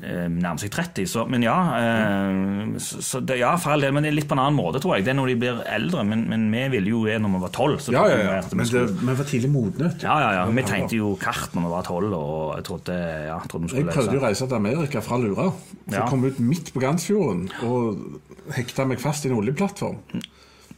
eh, 0.02 0.28
nærmer 0.30 0.60
seg 0.62 0.70
30. 0.74 1.06
Så, 1.10 1.24
men 1.30 1.42
ja, 1.44 1.56
eh, 1.78 2.78
så, 2.80 3.20
det, 3.26 3.38
ja, 3.42 3.52
for 3.60 3.74
all 3.74 3.84
del. 3.84 3.92
Men 3.96 4.06
det 4.06 4.12
er 4.12 4.16
litt 4.20 4.28
på 4.30 4.36
en 4.38 4.42
annen 4.44 4.58
måte, 4.58 4.80
tror 4.82 4.96
jeg. 4.96 5.06
Det 5.06 5.12
er 5.14 5.18
når 5.20 5.32
de 5.32 5.36
blir 5.42 5.60
eldre. 5.66 6.04
Men, 6.08 6.24
men 6.30 6.46
vi 6.54 6.64
ville 6.76 6.92
jo 6.94 7.02
det 7.08 7.18
når 7.24 7.34
vi 7.36 7.42
var 7.44 7.54
tolv. 7.56 7.78
så 7.84 7.94
Ja, 7.96 8.06
ja, 8.10 8.18
ja. 8.26 8.40
vi 8.50 8.60
Men 8.60 8.70
det, 8.72 8.84
vi 9.02 9.16
var 9.22 9.30
tidlig 9.34 9.52
modne. 9.54 9.92
ja, 10.02 10.16
ja, 10.24 10.30
ja. 10.40 10.44
Vi 10.60 10.66
tegnte 10.70 10.98
jo 11.00 11.14
kart 11.20 11.54
når 11.56 11.66
vi 11.68 11.72
var 11.76 11.86
tolv, 11.90 12.16
og 12.16 12.56
jeg 12.56 12.66
trodde, 12.70 12.98
ja, 13.26 13.38
jeg 13.38 13.52
trodde 13.52 13.70
vi 13.72 13.82
Jeg 13.82 13.90
prøvde 13.92 14.16
jo 14.18 14.22
å 14.22 14.26
reise 14.28 14.46
til 14.50 14.58
Amerika 14.60 15.04
fra 15.04 15.18
Lura. 15.22 15.48
Så 15.90 15.96
Ja. 15.98 16.06
kom 16.08 16.24
ut 16.24 16.38
midt 16.38 16.72
på 16.74 16.80
Gansfjorden 16.82 17.48
og 17.66 18.20
hekta 18.54 18.84
meg 18.86 19.00
fast 19.02 19.24
i 19.26 19.30
en 19.32 19.36
oljeplattform. 19.40 19.98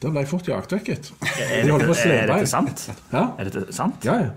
Der 0.02 0.10
ble 0.10 0.24
jeg 0.24 0.28
fort 0.32 0.48
jaktvekket. 0.50 1.12
Er 1.38 1.62
De 1.62 1.76
dette, 1.78 1.94
slepe 1.94 2.22
er 2.24 2.26
dette 2.32 2.48
sant? 2.50 2.80
Ja. 3.12 3.20
Er 3.38 3.44
dette 3.50 3.72
sant? 3.76 4.02
Ja, 4.08 4.16
ja. 4.24 4.30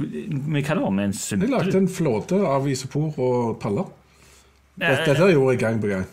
Men 0.00 0.64
hva 0.64 0.76
da? 0.78 0.90
Med 0.90 1.10
en 1.10 1.14
Jeg 1.14 1.50
lagde 1.52 1.78
en 1.78 1.88
flåte 1.90 2.40
av 2.46 2.66
isopor 2.70 3.14
og 3.20 3.58
paller. 3.62 3.88
Dette, 4.80 5.04
dette 5.12 5.30
gjorde 5.34 5.54
jeg 5.54 5.60
gang 5.60 5.80
på 5.82 5.90
gang. 5.92 6.04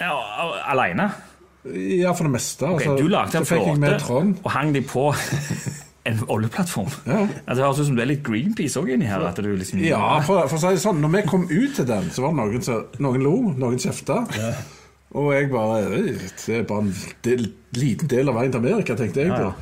ja, 0.00 0.14
Aleine? 0.72 1.10
Ja, 1.64 2.12
for 2.12 2.24
det 2.28 2.34
meste. 2.34 2.68
Okay, 2.68 2.88
altså, 2.90 3.02
du 3.02 3.08
lagde 3.08 3.38
en 3.40 3.46
flåte 3.48 4.18
og 4.44 4.50
hang 4.52 4.74
de 4.74 4.82
på 4.84 5.06
en 6.08 6.18
oljeplattform. 6.28 6.90
Ja. 7.06 7.22
Altså, 7.46 7.54
det 7.56 7.64
høres 7.64 7.80
ut 7.80 7.86
som 7.88 7.96
du 7.96 8.02
er 8.04 8.10
litt 8.10 8.24
Greenpeace 8.26 8.80
òg 8.80 8.90
inni 8.92 9.08
her. 9.08 9.24
At 9.24 9.40
du 9.40 9.48
liksom, 9.56 9.80
Ja, 9.84 10.20
for, 10.26 10.44
for 10.50 10.58
å 10.58 10.60
si 10.60 10.74
det 10.76 10.82
sånn, 10.84 11.00
når 11.04 11.14
vi 11.14 11.22
kom 11.30 11.46
ut 11.48 11.76
til 11.78 11.86
den, 11.88 12.10
så 12.12 12.26
var 12.26 12.34
det 12.34 12.40
noen 12.42 12.66
som 12.66 13.00
Noen 13.04 13.24
lo, 13.24 13.34
noen 13.56 13.80
kjefta. 13.80 14.18
Og 15.14 15.30
jeg 15.32 15.48
bare 15.52 16.02
Det 16.02 16.58
er 16.58 16.66
bare 16.68 16.84
en 16.88 16.92
del, 17.24 17.46
liten 17.78 18.10
del 18.10 18.28
av 18.32 18.36
veien 18.40 18.52
til 18.52 18.60
Amerika, 18.64 18.96
tenkte 18.98 19.24
jeg 19.24 19.32
Ja, 19.32 19.40
ja. 19.48 19.52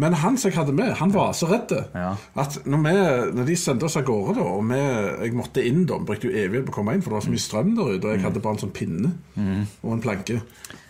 Men 0.00 0.14
han 0.16 0.38
som 0.40 0.48
jeg 0.50 0.56
hadde 0.56 0.72
med, 0.76 0.94
han 1.00 1.12
var 1.12 1.34
så 1.36 1.48
redd 1.50 1.72
Ja. 1.94 2.14
at 2.40 2.56
når, 2.64 2.80
vi, 2.86 2.92
når 3.36 3.48
de 3.50 3.56
sendte 3.60 3.84
oss 3.88 3.98
av 4.00 4.06
gårde, 4.08 4.38
da, 4.38 4.46
og 4.56 4.64
vi, 4.70 4.78
jeg 5.26 5.34
måtte 5.36 5.64
inn 5.66 5.82
da, 5.90 5.98
brukte 6.08 6.30
jo 6.30 6.36
evighet 6.40 6.64
på 6.68 6.72
å 6.72 6.78
komme 6.78 6.94
inn, 6.96 7.02
for 7.04 7.12
det 7.12 7.18
var 7.18 7.26
så 7.26 7.34
mye 7.34 7.44
strøm 7.44 7.74
der 7.76 7.90
ute, 7.94 8.06
og 8.06 8.14
jeg 8.14 8.24
hadde 8.24 8.42
bare 8.44 8.56
en 8.56 8.62
sånn 8.64 8.72
pinne 8.76 9.12
og 9.82 9.92
en 9.96 10.02
planke. 10.04 10.38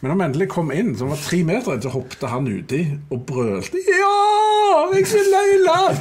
Men 0.00 0.12
når 0.12 0.18
vi 0.20 0.26
endelig 0.28 0.48
kom 0.54 0.70
inn, 0.72 0.94
som 0.96 1.10
var 1.12 1.18
tre 1.20 1.42
meter 1.44 1.74
inn, 1.76 1.82
så 1.84 1.92
hoppet 1.92 2.22
han 2.32 2.46
uti 2.48 2.82
og 3.10 3.24
brølte 3.28 3.82
Ja! 3.88 4.14
Jeg 4.94 5.06
vil 5.10 5.34
i 5.40 5.58
land! 5.64 5.98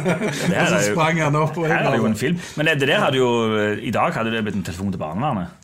Det 0.52 0.58
og 0.58 0.70
så 0.72 0.78
sprang 0.86 1.18
han 1.20 1.36
opp. 1.38 1.56
Og 1.58 1.66
Her 1.68 1.82
er 1.86 1.90
det 1.94 2.00
jo 2.00 2.06
en 2.08 2.16
film. 2.18 2.38
Men 2.56 2.68
det, 2.68 2.78
det 2.82 2.88
der 2.92 3.02
hadde 3.04 3.18
jo 3.20 3.28
I 3.82 3.92
dag 3.94 4.14
hadde 4.16 4.32
det 4.34 4.42
blitt 4.46 4.56
en 4.58 4.64
telefon 4.66 4.92
til 4.94 5.00
barnevernet. 5.02 5.58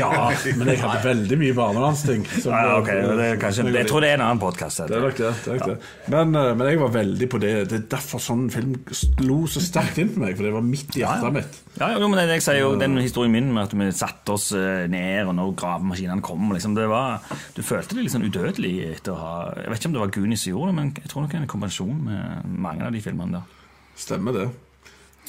Ja, 0.00 0.08
men 0.56 0.70
jeg 0.70 0.80
hadde 0.80 1.00
veldig 1.04 1.36
mye 1.40 1.54
barnevernsting. 1.56 2.22
Ja, 2.46 2.78
okay. 2.78 3.02
jeg 3.04 3.88
tror 3.90 4.04
det 4.04 4.10
er 4.10 4.16
en 4.16 4.24
annen 4.24 4.40
podkast. 4.40 4.80
Det 4.88 4.96
er 4.96 5.04
nok 5.04 5.18
det. 5.18 5.32
det, 5.44 5.52
er 5.52 5.58
nok 5.58 5.68
det. 5.68 5.90
Men, 6.14 6.32
eh, 6.40 6.52
men 6.56 6.70
jeg 6.70 6.80
var 6.80 6.94
veldig 6.94 7.28
på 7.30 7.40
det. 7.42 7.52
Det 7.70 7.76
er 7.76 7.84
derfor 7.92 8.22
sånn 8.24 8.46
film 8.52 8.78
slo 8.96 9.42
så 9.50 9.62
sterkt 9.64 10.00
inn 10.00 10.14
på 10.14 10.22
meg, 10.22 10.32
for 10.38 10.48
det 10.48 10.54
var 10.54 10.64
midt 10.64 10.96
i 10.96 11.02
hjertet 11.02 11.36
mitt. 11.36 11.60
Ja, 11.76 11.90
jo, 11.94 12.08
men 12.10 12.22
jeg 12.24 12.42
sier 12.44 12.58
jo 12.60 12.72
Den 12.80 12.98
historien 12.98 13.32
min 13.34 13.52
med 13.54 13.68
at 13.68 13.76
vi 13.76 13.90
satte 13.94 14.34
oss 14.34 14.50
eh, 14.56 14.86
ned, 14.90 15.28
og 15.28 15.36
når 15.38 15.52
gravemaskinene 15.60 16.24
kom 16.24 16.50
liksom, 16.56 16.74
det 16.78 16.88
var, 16.90 17.20
Du 17.56 17.62
følte 17.64 17.94
deg 17.94 18.06
litt 18.06 18.14
sånn 18.16 18.26
udødelig 18.26 18.74
etter 18.94 19.14
å 19.14 19.20
ha 19.20 19.36
Jeg 19.60 19.70
vet 19.70 19.82
ikke 19.82 19.92
om 19.92 19.98
det 19.98 20.02
var 20.06 20.16
Goonies 20.16 20.46
som 20.46 20.54
gjorde 20.54 20.72
det, 20.72 20.78
men 20.80 20.90
jeg 20.96 21.12
tror 21.12 21.24
nok 21.24 21.30
det 21.30 21.38
er 21.38 21.44
en 21.44 21.54
kombinasjon 21.54 22.02
med 22.08 22.58
mange 22.66 22.88
av 22.88 22.96
de 22.96 23.04
filmene 23.04 23.38
der. 23.38 23.78
Stemmer 24.00 24.36
det. 24.36 24.48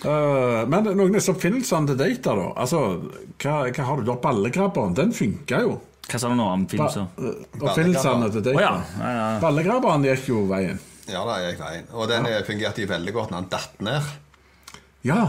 Eh, 0.01 0.61
men 0.69 0.87
noen 0.89 1.11
av 1.11 1.17
disse 1.19 1.33
oppfinnelsene 1.33 1.91
til 1.91 1.99
Data, 1.99 2.33
da. 2.37 2.47
Altså, 2.63 2.81
hva, 3.41 3.57
hva 3.69 3.87
har 3.89 4.01
du 4.01 4.07
da? 4.07 4.17
Ballegrabberen, 4.23 4.95
den 4.97 5.13
funka 5.15 5.61
jo. 5.65 5.75
Hva 6.09 6.19
sa 6.19 6.31
du 6.31 6.35
nå 6.39 6.47
om 6.49 6.63
film 6.67 6.87
Ba, 6.87 7.05
eh, 7.21 7.43
oppfinnelsene 7.61 8.31
til 8.33 8.43
data. 8.47 8.57
Oh, 8.57 8.63
ja. 8.63 8.73
ja, 8.97 9.11
ja. 9.19 9.27
Ballegrabberen 9.43 10.07
gikk 10.09 10.31
jo 10.31 10.41
veien. 10.49 10.81
Ja, 11.11 11.21
da 11.27 11.37
gikk 11.45 11.61
veien. 11.61 11.87
Og 11.93 12.09
den 12.09 12.27
ja. 12.29 12.41
fungerte 12.47 12.87
veldig 12.89 13.13
godt 13.15 13.33
når 13.33 13.43
han 13.43 13.51
datt 13.53 13.85
ned. 13.85 14.11
Ja. 15.07 15.21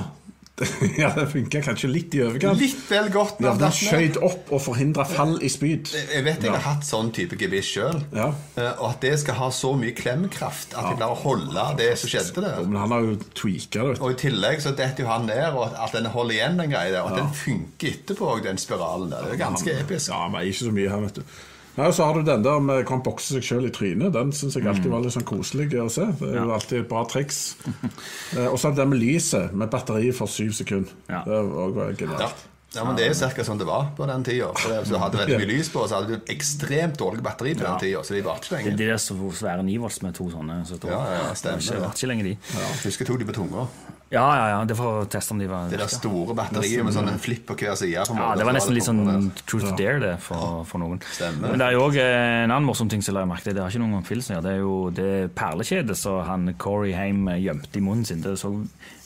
ja, 1.03 1.11
det 1.17 1.27
funka 1.33 1.63
kanskje 1.65 1.91
litt 1.91 2.15
i 2.17 2.23
overkant. 2.25 2.61
Litt 2.61 2.83
vel 2.89 3.11
godt 3.13 3.43
Ja, 3.43 3.55
den 3.59 3.75
skjøt 3.75 4.19
opp 4.23 4.53
og 4.53 4.63
forhindra 4.65 5.07
fall 5.09 5.37
i 5.43 5.51
spyd. 5.53 5.93
Jeg 5.93 6.25
vet 6.27 6.47
jeg 6.47 6.55
har 6.55 6.65
hatt 6.67 6.87
sånn 6.87 7.13
type 7.15 7.39
gebiss 7.41 7.71
sjøl. 7.75 8.01
Ja. 8.15 8.31
Og 8.79 8.87
at 8.91 9.01
det 9.05 9.15
skal 9.23 9.39
ha 9.41 9.51
så 9.55 9.73
mye 9.79 9.95
klemkraft 9.97 10.77
at 10.77 10.93
jeg 10.93 11.01
klarer 11.01 11.17
å 11.17 11.21
holde 11.23 11.67
det 11.81 11.93
som 12.01 12.13
skjedde 12.13 12.45
der. 12.47 12.67
Men 12.67 12.81
han 12.85 12.97
har 12.97 13.07
jo 13.07 13.17
tweaka 13.39 13.89
det. 13.91 13.97
Og 14.01 14.15
i 14.15 14.19
tillegg 14.25 14.65
så 14.65 14.75
detter 14.79 15.07
jo 15.07 15.13
han 15.13 15.29
ned, 15.31 15.47
og 15.57 15.73
at 15.73 15.97
den 15.97 16.11
holder 16.13 16.39
igjen 16.39 16.61
den 16.61 16.75
greia 16.75 16.93
der. 16.95 17.07
Og 17.07 17.15
at 17.15 17.23
den 17.23 17.33
funker 17.43 17.93
etterpå, 17.93 18.35
den 18.45 18.61
spiralen 18.61 19.13
der. 19.13 19.29
Det 19.29 19.37
er 19.37 19.43
ganske 19.47 19.79
episk. 19.83 20.13
Ja, 20.13 20.27
men 20.33 20.49
ikke 20.49 20.69
så 20.69 20.75
mye 20.75 20.93
her, 20.93 21.09
vet 21.09 21.21
du. 21.23 21.41
Nei, 21.73 21.87
og 21.89 21.95
så 21.97 22.05
har 22.05 22.19
du 22.19 22.27
den 22.27 22.43
der 22.45 22.61
med 22.61 22.85
kan 22.89 23.01
bokse 23.05 23.39
seg 23.39 23.47
sjøl 23.47 23.67
i 23.69 23.73
trynet. 23.73 24.13
Den 24.13 24.33
syns 24.37 24.59
jeg 24.59 24.67
alltid 24.69 24.91
var 24.93 25.05
litt 25.05 25.15
sånn 25.15 25.25
koselig 25.25 25.71
å 25.81 25.89
se. 25.93 26.05
Det 26.21 26.29
er 26.35 26.43
jo 26.43 26.53
alltid 26.53 26.83
et 26.83 26.89
bra 26.91 27.05
triks. 27.09 27.43
Eh, 28.33 28.47
og 28.49 28.55
så 28.57 28.71
det 28.73 28.79
den 28.81 28.89
med 28.89 29.01
lyset, 29.03 29.53
med 29.53 29.69
batteri 29.69 30.09
for 30.17 30.31
syv 30.31 30.55
sekunder. 30.57 30.93
Ja. 31.11 31.21
Det 31.27 31.37
var 31.37 31.67
også 31.67 31.87
genialt. 32.01 32.45
ja, 32.73 32.85
men 32.87 32.97
det 32.97 33.05
er 33.05 33.11
jo 33.11 33.29
ca. 33.35 33.45
sånn 33.45 33.61
det 33.61 33.67
var 33.69 33.91
på 33.97 34.07
den 34.09 34.25
tida. 34.25 34.49
Du 34.89 34.95
hadde 34.97 35.21
veldig 35.21 35.41
mye 35.43 35.49
lys 35.51 35.69
på, 35.73 35.83
så 35.89 35.99
hadde 35.99 36.17
du 36.17 36.33
ekstremt 36.33 36.97
dårlig 37.01 37.21
batteri 37.25 37.53
på 37.59 37.67
den 37.67 37.83
tida. 37.83 38.01
Så 38.09 38.17
de 38.17 38.23
varte 38.25 38.49
ikke 38.49 38.73
Det 38.73 38.73
er 38.73 38.79
de 38.81 38.89
der 38.95 39.35
svære 39.43 39.67
Nivolts 39.69 40.01
med 40.07 40.17
to 40.17 40.31
sånne. 40.33 40.63
Så 40.69 40.81
Ja, 40.89 40.97
ja, 40.97 41.19
ja, 41.27 41.35
stemmer 41.37 41.61
Det 41.61 41.77
var 41.77 41.85
varte 41.91 42.01
ikke 42.01 42.13
lenge, 42.15 42.31
de. 42.31 42.39
Husker 42.87 43.05
jeg 43.05 43.11
tok 43.13 43.21
de 43.21 43.29
på 43.29 43.37
tunga. 43.43 43.67
Ja, 44.13 44.25
ja, 44.37 44.49
ja. 44.53 44.59
Det 44.69 44.77
får 44.79 45.07
teste 45.13 45.35
om 45.35 45.41
de 45.41 45.49
var 45.51 45.71
Det 45.73 45.81
der 45.81 45.93
store 45.93 46.37
batteriet 46.37 46.85
med 46.85 46.97
sånn 46.97 47.13
flipp 47.23 47.47
på 47.51 47.57
hver 47.61 47.77
side. 47.79 48.07
på 48.09 48.17
Ja, 48.19 48.33
det 48.39 48.49
var 48.49 48.57
nesten 48.57 48.77
litt 48.77 48.89
sånn 48.89 49.31
truth 49.45 49.71
or 49.71 49.77
dare, 49.79 50.01
det, 50.03 50.13
for, 50.25 50.63
for 50.69 50.83
noen. 50.83 51.01
Stemmer. 51.13 51.53
Men 51.53 51.63
det 51.63 51.69
er 51.69 51.77
jo 51.77 51.87
òg 51.87 52.01
en 52.03 52.51
annen 52.51 52.69
morsom 52.69 52.91
ting 52.93 53.05
som 53.05 53.17
jeg 53.17 53.29
merket, 53.29 53.43
merke. 53.43 53.55
Det 53.57 53.63
har 53.63 53.73
ikke 53.73 53.83
noen 53.83 53.97
med 54.01 54.09
Filsen 54.09 54.39
å. 54.39 54.43
Det 54.45 54.53
er 54.53 54.61
jo 54.63 54.77
det 54.95 55.13
perlekjedet 55.39 55.97
som 55.99 56.21
han 56.27 56.55
Corey 56.61 56.95
Haim 56.97 57.27
gjemte 57.41 57.79
i 57.79 57.85
munnen 57.85 58.05
sin. 58.09 58.23
Det 58.25 58.37
så 58.41 58.53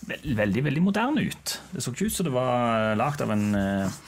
veldig, 0.07 0.65
veldig 0.69 0.83
moderne 0.83 1.27
ut. 1.27 1.57
Det 1.73 1.83
så 1.83 1.93
ikke 1.95 2.11
ut 2.11 2.17
som 2.17 2.29
det 2.29 2.35
var 2.35 2.95
lagd 2.99 3.23
av 3.25 3.33
en 3.35 3.47
eh, 3.59 4.03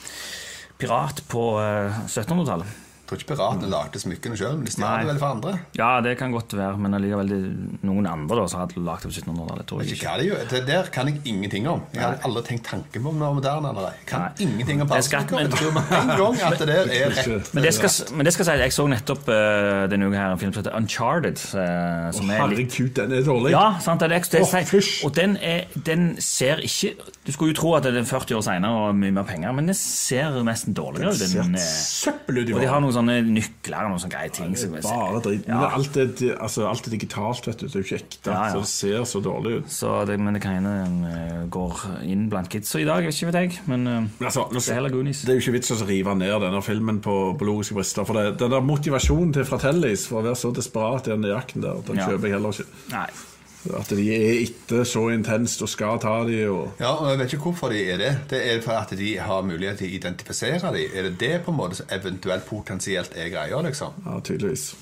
pirat 0.79 1.23
på 1.31 1.45
eh, 1.63 1.99
1700-tallet. 2.07 2.77
Tror 3.09 3.19
ikke 3.19 3.31
piratene 3.33 3.69
lagde 3.71 4.01
smykkene 4.01 4.37
sjøl, 4.37 4.57
men 4.59 4.67
de 4.67 4.73
stjal 4.75 5.01
det 5.03 5.09
vel 5.09 5.21
for 5.21 5.35
andre. 5.35 5.53
Ja, 5.77 5.89
det 6.05 6.15
kan 6.19 6.33
godt 6.35 6.53
være, 6.57 6.77
men 6.81 6.95
allikevel 6.97 7.31
noen 7.87 8.07
andre 8.09 8.37
da, 8.41 8.45
som 8.51 8.61
hadde 8.61 8.83
lagd 8.85 9.05
det 9.05 9.11
på 9.11 9.15
1700-tallet. 9.17 9.65
tror 9.69 9.81
jeg 9.83 9.97
ikke 9.97 10.09
hva 10.09 10.17
de 10.19 10.27
gjør. 10.29 10.43
Det 10.53 10.61
der 10.67 10.91
kan 10.93 11.09
jeg 11.09 11.21
ingenting 11.25 11.67
om. 11.71 11.81
Jeg 11.95 12.03
har 12.05 12.19
aldri 12.27 12.43
tenkt 12.51 12.67
tanken 12.69 13.03
på 13.03 13.09
om 13.11 13.19
det 13.19 13.25
var 13.25 13.37
moderne 13.39 13.71
eller 13.73 13.89
ei. 13.89 13.95
Jeg 13.99 14.07
Kan 14.09 14.25
Nei. 14.25 14.45
ingenting 14.45 14.81
om 14.81 14.87
er 14.87 15.01
men- 15.29 15.39
Jeg 15.39 15.51
tror 15.51 15.71
med 15.73 15.83
en 15.99 16.07
gang 16.19 16.41
at 16.41 16.59
det 16.59 16.67
der 16.67 16.85
er 16.85 17.09
rett. 17.09 17.53
Men 17.53 17.63
det 17.63 17.73
skal, 17.73 18.15
men 18.15 18.25
det 18.25 18.33
skal 18.33 18.45
si, 18.45 18.51
jeg 18.51 18.73
så 18.73 18.87
nettopp 18.87 19.29
uh, 19.29 19.87
denne 19.89 20.09
uka 20.09 20.17
her 20.17 20.31
en 20.31 20.39
film 20.39 20.53
som 20.53 20.63
heter 20.63 20.77
Uncharted. 20.77 21.37
Uh, 21.53 22.11
som 22.13 22.29
er 22.29 22.47
litt 22.47 22.73
Herregud, 22.73 22.93
den 22.95 23.11
er 23.11 23.23
dårlig. 23.25 23.51
Ja, 23.51 23.79
sant, 23.79 23.99
det 23.99 24.11
er 24.11 24.19
det, 24.19 24.41
Åh, 24.41 24.55
jeg 24.59 24.83
og 25.05 25.15
den, 25.15 25.37
er, 25.41 25.65
den 25.85 26.21
ser 26.21 26.61
ikke 26.61 26.95
Du 27.25 27.31
skulle 27.31 27.53
jo 27.53 27.57
tro 27.61 27.73
at 27.75 27.83
det 27.83 27.95
er 27.95 28.03
40 28.03 28.35
år 28.37 28.41
senere 28.45 28.71
og 28.89 28.95
mye 28.95 29.11
mer 29.11 29.23
penger, 29.23 29.51
men 29.51 29.67
den 29.69 29.77
ser 29.77 30.43
nesten 30.43 30.73
dårligere 30.73 31.13
ut. 31.13 31.19
Den 31.19 31.27
ser 31.27 31.41
eh, 31.41 31.57
søppel 31.59 32.41
ut 32.41 32.49
i 32.49 32.53
Sånne 32.99 33.15
nykler 33.25 33.85
og 33.87 33.93
noen 33.93 34.01
sånne 34.03 34.13
greie 34.17 34.31
ting. 34.35 34.51
Det 34.53 34.65
er 34.67 34.83
Bare 34.83 35.21
dritt. 35.23 35.47
Men 35.47 35.55
Ja. 35.63 35.69
alt, 35.77 35.97
er, 35.97 36.35
altså, 36.37 36.65
alt 36.67 36.87
er 36.87 36.91
digitalt, 36.97 37.47
vet 37.47 37.57
du. 37.63 37.67
Det 37.67 37.75
er 37.75 37.79
jo 37.81 37.87
ikke 37.87 37.99
ekte. 38.03 38.33
Ja. 38.33 38.49
Så 38.51 38.59
det 38.59 38.69
ser 38.73 39.05
så 39.07 39.21
dårlig 39.23 39.55
ut. 39.61 39.71
Så 39.71 39.93
det, 40.09 40.19
men 40.19 40.33
det 40.35 40.41
kan 40.43 40.57
hende 40.59 40.73
den 40.83 40.97
eh, 41.07 41.47
går 41.49 41.79
inn 42.03 42.27
blant 42.29 42.49
kidsa 42.51 42.79
i 42.83 42.87
dag, 42.89 43.07
ikke 43.07 43.31
vet 43.31 43.39
jeg. 43.39 43.59
Men 43.71 43.87
eh, 43.87 44.01
Men 44.19 44.27
altså, 44.29 44.45
det 44.51 44.63
er 44.67 44.79
heller 44.81 44.93
Goonies. 44.93 45.21
Det 45.23 45.31
er 45.33 45.39
jo 45.39 45.45
ikke 45.47 45.57
vits 45.57 45.71
å 45.71 45.79
rive 45.87 46.15
ned 46.19 46.35
denne 46.43 46.61
filmen 46.65 46.99
på, 47.01 47.15
på 47.39 47.45
logiske 47.47 47.77
brister. 47.79 48.05
For 48.05 48.13
det, 48.19 48.37
den 48.43 48.51
der 48.51 48.61
motivasjonen 48.65 49.33
til 49.33 49.45
Fratellis 49.47 50.07
for 50.09 50.19
å 50.21 50.27
være 50.27 50.35
så 50.35 50.51
desperat 50.55 51.07
i 51.07 51.15
den 51.15 51.23
jakten 51.31 51.63
der, 51.63 51.79
den 51.87 51.97
kjøper 52.03 52.27
jeg 52.27 52.35
heller 52.37 52.55
ikke. 52.59 52.67
Nei. 52.93 53.07
At 53.75 53.89
de 53.91 54.05
er 54.15 54.37
etter 54.45 54.85
så 54.87 55.01
intenst 55.11 55.61
og 55.61 55.67
skal 55.69 55.99
ta 55.99 56.13
de 56.27 56.37
og 56.47 56.79
Ja, 56.79 56.93
og 56.95 57.09
Jeg 57.09 57.19
vet 57.19 57.33
ikke 57.33 57.43
hvorfor 57.49 57.69
de 57.73 57.81
er 57.91 57.97
det. 57.99 58.11
Det 58.29 58.39
er 58.53 58.61
for 58.63 58.71
at 58.79 58.93
de 58.97 59.17
har 59.19 59.41
mulighet 59.43 59.77
til 59.81 59.89
å 59.89 59.95
identifisere 59.97 60.59
dem. 60.71 60.85
Er 60.95 61.09
det 61.09 61.17
det 61.19 61.41
på 61.43 61.51
en 61.51 61.57
måte 61.57 61.75
som 61.81 61.85
eventuelt 61.91 62.45
potensielt 62.47 63.11
er 63.15 63.27
greia, 63.33 63.59
liksom? 63.61 63.97
Ja, 64.05 64.19
tydeligvis. 64.23 64.75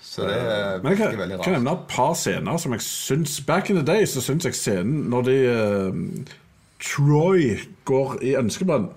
Så 0.00 0.24
det 0.26 0.38
er 0.40 0.80
Men 0.82 0.90
jeg 0.90 0.98
kan, 0.98 1.18
veldig 1.18 1.36
kan 1.44 1.52
nevne 1.52 1.72
et 1.76 1.84
par 1.88 2.14
scener 2.18 2.56
som 2.58 2.72
jeg 2.72 2.80
syns 2.82 3.40
Back 3.46 3.70
in 3.70 3.76
the 3.76 3.84
day 3.86 4.04
så 4.06 4.20
syns 4.24 4.44
jeg 4.48 4.54
scenen 4.58 5.04
når 5.12 5.22
de 5.28 5.36
uh, 5.52 6.24
Troy 6.80 7.58
går 7.84 8.16
i 8.24 8.34
ønskebrønn 8.40 8.88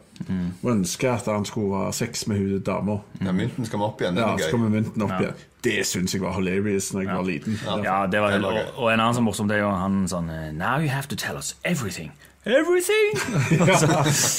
og 0.63 0.69
ønsker 0.71 1.11
at 1.17 1.25
han 1.27 1.43
skulle 1.45 1.83
ha 1.83 1.91
sex 1.91 2.27
med 2.31 2.37
hun 2.39 2.61
dama. 2.63 2.99
Ja, 3.19 3.31
mynten 3.35 3.65
skal 3.67 3.79
vi 3.81 3.83
opp 3.89 4.01
igjen. 4.01 4.15
Det 4.15 4.21
Ja, 4.23 4.33
er 4.33 4.37
så 4.37 4.45
gøy. 4.45 4.51
kommer 4.51 4.69
mynten 4.69 5.01
opp 5.03 5.19
igjen. 5.19 5.33
Det 5.63 5.79
syns 5.87 6.13
jeg 6.13 6.21
var 6.21 6.35
hilarious 6.35 6.89
da 6.91 7.05
jeg 7.05 7.15
var 7.15 7.23
liten. 7.27 7.55
Ja, 7.85 8.01
det 8.11 8.19
var, 8.19 8.35
og, 8.43 8.57
og 8.75 8.89
en 8.91 8.99
annen 8.99 9.15
som 9.15 9.23
morsom, 9.27 9.47
det 9.47 9.57
er 9.61 9.63
jo 9.63 9.71
han 9.71 10.03
sånn 10.11 10.27
eh, 10.29 10.49
Now 10.51 10.81
you 10.83 10.91
have 10.91 11.07
to 11.07 11.15
tell 11.15 11.39
us 11.39 11.53
everything. 11.63 12.11
Everything! 12.45 13.13
så, 13.79 13.87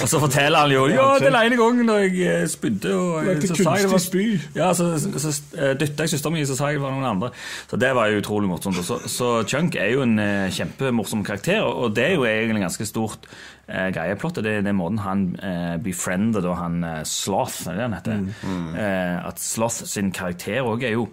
og 0.05 0.09
så 0.12 0.18
forteller 0.20 0.59
han 0.66 0.72
jo 0.74 0.82
Ja, 0.92 1.07
den 1.22 1.32
ene 1.38 1.57
gangen 1.57 1.88
da 1.88 1.94
jeg 2.02 2.18
eh, 2.28 2.42
spydde 2.52 2.90
og 2.92 3.24
Lagde 3.24 3.48
så 3.48 3.57
sa 3.57 3.76
jeg 3.78 3.86
det 3.86 3.92
var- 3.94 4.02
spy. 4.05 4.24
Ja, 4.59 4.66
så, 4.76 4.90
så, 5.00 5.32
så 5.32 5.72
dytta 5.80 6.05
jeg 6.05 6.12
søsteren 6.12 6.36
min, 6.36 6.44
så 6.46 6.57
sa 6.59 6.68
jeg 6.68 6.76
det 6.80 6.84
var 6.84 6.92
noen 6.92 7.07
andre. 7.14 7.30
Så 7.70 7.78
det 7.80 7.94
var 7.96 8.12
jo 8.12 8.20
utrolig 8.20 8.50
morsomt. 8.50 8.76
Så, 8.84 8.98
så 9.09 9.30
Chunk 9.48 9.78
er 9.80 9.94
jo 9.94 10.05
en 10.05 10.18
eh, 10.20 10.50
kjempemorsom 10.52 11.24
karakter, 11.24 11.64
og 11.64 11.94
det 11.96 12.11
er 12.11 12.14
jo 12.18 12.26
egentlig 12.28 12.61
en 12.61 12.66
ganske 12.68 12.88
stort 12.92 13.24
eh, 13.72 13.88
greieplott. 13.96 14.42
Det 14.44 14.52
er 14.59 14.66
den 14.68 14.76
måten 14.82 15.00
han 15.00 15.24
eh, 15.40 15.76
befriender 15.84 16.44
da 16.44 16.59
han 16.61 16.82
eh, 16.84 17.00
Sloth, 17.09 17.62
er 17.72 17.80
det 17.80 17.86
han 17.88 17.96
heter? 17.96 18.20
Mm. 18.44 18.68
Eh, 18.84 19.16
at 19.32 19.40
Sloth 19.40 19.80
sin 19.88 20.12
karakter 20.12 20.61
òg 20.61 20.84
er 20.84 20.98
jo 20.98 21.09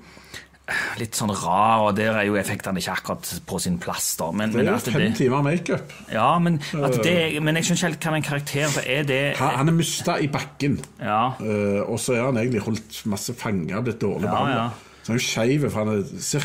litt 0.99 1.17
sånn 1.17 1.31
rar, 1.33 1.85
og 1.87 1.95
der 1.97 2.15
er 2.19 2.27
jo 2.27 2.35
effektene 2.39 2.81
ikke 2.81 2.93
akkurat 2.97 3.31
på 3.47 3.59
sin 3.63 3.77
plass. 3.81 4.15
da. 4.19 4.29
Men, 4.31 4.51
Det 4.53 4.65
er 4.65 4.71
jo 4.71 4.93
fem 4.93 5.13
timer 5.17 5.41
makeup. 5.45 5.91
Ja, 6.11 6.29
men, 6.39 6.59
det, 7.03 7.15
men 7.41 7.55
jeg 7.59 7.65
skjønner 7.69 7.79
ikke 7.79 7.89
helt 7.89 8.07
hva 8.07 8.15
en 8.19 8.27
karakter 8.29 8.79
er 8.85 9.03
det 9.07 9.21
Han, 9.39 9.55
han 9.61 9.69
er 9.73 9.77
mista 9.79 10.17
i 10.19 10.27
bakken, 10.31 10.79
Ja, 10.99 11.33
eh, 11.39 11.81
og 11.85 11.99
så 11.99 12.15
er 12.17 12.25
han 12.29 12.37
egentlig 12.37 12.61
holdt 12.67 13.01
masse 13.11 13.33
fanger, 13.37 13.81
blitt 13.85 14.01
dårlig 14.01 14.25
Ja, 14.29 14.31
behandla. 14.31 14.63
ja. 14.71 14.87
Så 15.01 15.13
er 15.13 15.17
jo 15.17 15.23
skeiv, 15.25 15.63
for 15.71 15.79
han 15.81 15.89
er 15.95 16.01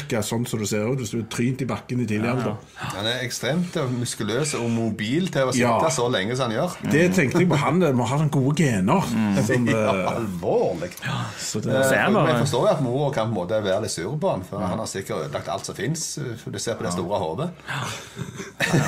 ca. 0.09 0.21
sånn 0.25 0.47
som 0.49 0.59
du 0.63 0.65
ser 0.67 0.87
ut 0.89 0.99
hvis 1.03 1.11
du 1.13 1.19
er 1.19 1.27
trynt 1.29 1.61
i 1.61 1.67
bakken 1.69 2.01
i 2.01 2.07
tidlig 2.09 2.31
alder. 2.31 2.55
Han 2.81 3.05
er 3.11 3.19
ekstremt 3.27 3.75
muskuløs 3.99 4.55
og 4.57 4.71
mobil 4.73 5.29
til 5.29 5.51
å 5.51 5.53
sitte 5.53 5.61
Ja. 5.67 5.91
så 5.93 6.07
lenge 6.11 6.37
som 6.37 6.51
han 6.51 6.57
gjør. 6.57 6.77
Det 6.91 7.03
tenkte 7.15 7.41
jeg 7.43 7.49
på. 7.51 7.59
Han 7.61 7.83
eh, 7.83 7.93
må 7.93 8.07
ha 8.09 8.17
sånne 8.17 8.31
gode 8.33 8.57
gener. 8.57 9.03
Som, 9.47 9.67
Ja, 9.69 9.93
alvorlig. 10.15 10.17
alvorlig. 10.17 10.91
så 11.39 11.61
det, 11.61 11.75
Eh, 11.77 11.83
Så 11.91 12.11
Men 12.13 12.27
jeg 12.33 12.41
forstår 12.47 12.61
jo 12.65 12.73
at 12.73 12.83
mor 12.83 13.11
kan 13.13 13.27
på 13.29 13.35
en 13.35 13.35
måte 13.47 13.63
være 13.63 13.83
litt 13.83 13.91
sur 13.91 14.17
på 14.17 14.31
han, 14.31 14.43
for 14.49 14.59
han 14.59 14.79
har 14.79 14.87
sikkert 14.87 15.27
ødelagt 15.27 15.49
alt 15.53 15.67
som 15.67 15.75
fins. 15.75 16.19
For 16.43 16.51
du 16.51 16.59
ser 16.59 16.75
på 16.75 16.83
det 16.85 16.93
store 16.93 17.19
hodet. 17.19 17.51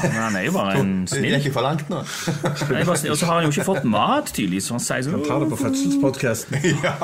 men 0.03 0.23
han 0.23 0.37
er 0.37 0.45
jo 0.47 0.53
bare 0.53 0.79
en 0.81 1.07
snill. 1.11 1.23
Det 1.23 1.33
er 1.33 1.39
gikk 1.39 1.47
ikke 1.51 1.55
for 1.59 1.67
langt 1.67 1.89
nå. 1.91 2.01
Og 2.01 3.17
så 3.19 3.27
har 3.27 3.35
han 3.41 3.45
jo 3.45 3.51
ikke 3.53 3.67
fått 3.69 3.85
mat, 3.85 4.33
tydeligvis. 4.33 4.69
Så 4.69 4.77
han 4.79 4.81
sier 4.85 5.11
kan 5.11 5.23
ta 5.25 5.35
sånn 5.35 5.45
det 5.45 5.51
på 5.53 5.61
fødselspodkasten. 5.63 6.57
ja. 6.87 6.95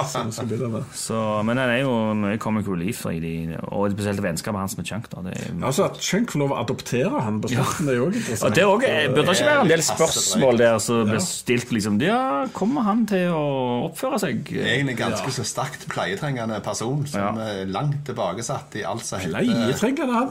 begynne 0.45 0.85
så, 0.95 1.21
Men 1.45 1.61
han 1.61 1.71
er 1.75 1.81
jo 1.85 1.95
mye 2.19 2.39
comic 2.55 2.68
relief 2.70 3.05
i 3.11 3.18
de, 3.20 3.34
og 3.72 3.90
spesielt 3.94 4.22
vennskapet 4.22 4.61
hans 4.61 4.76
med 4.78 4.86
Chunk. 4.86 5.09
da. 5.11 5.22
Det 5.28 5.34
er, 5.34 5.64
Altså 5.64 5.84
At 5.88 5.98
Chunk 6.00 6.30
får 6.32 6.38
lov 6.44 6.55
å 6.55 6.61
adoptere 6.62 7.20
han 7.24 7.40
på 7.42 7.50
slutten, 7.52 7.86
det 7.88 7.94
er 7.94 7.98
jo 7.98 8.07
interessant. 8.11 8.44
og 8.44 8.55
det 8.57 8.64
også, 8.64 8.86
burde 8.86 9.14
burde 9.14 9.34
ikke 9.34 9.48
være 9.50 9.64
en 9.64 9.72
del 9.72 9.82
spørsmål 9.82 10.59
der 10.59 10.78
som 10.78 11.09
blir 11.09 11.24
stilt. 11.24 11.72
liksom, 11.72 12.00
Ja, 12.05 12.46
kommer 12.52 12.82
han 12.82 13.07
til 13.07 13.32
å 13.34 13.44
oppføre 13.88 14.18
seg? 14.22 14.52
Egentlig 14.55 14.96
ganske 14.98 15.32
så 15.34 15.44
sterkt 15.44 15.88
pleietrengende 15.90 16.61
person 16.64 17.07
som 17.07 17.38
er 17.42 17.64
langt 17.66 18.05
tilbakesatt 18.07 18.76
i 18.76 18.84
alt 18.86 19.05
som 19.07 19.18
heter 19.18 19.34
Pleietrengende 19.34 20.14
han 20.14 20.30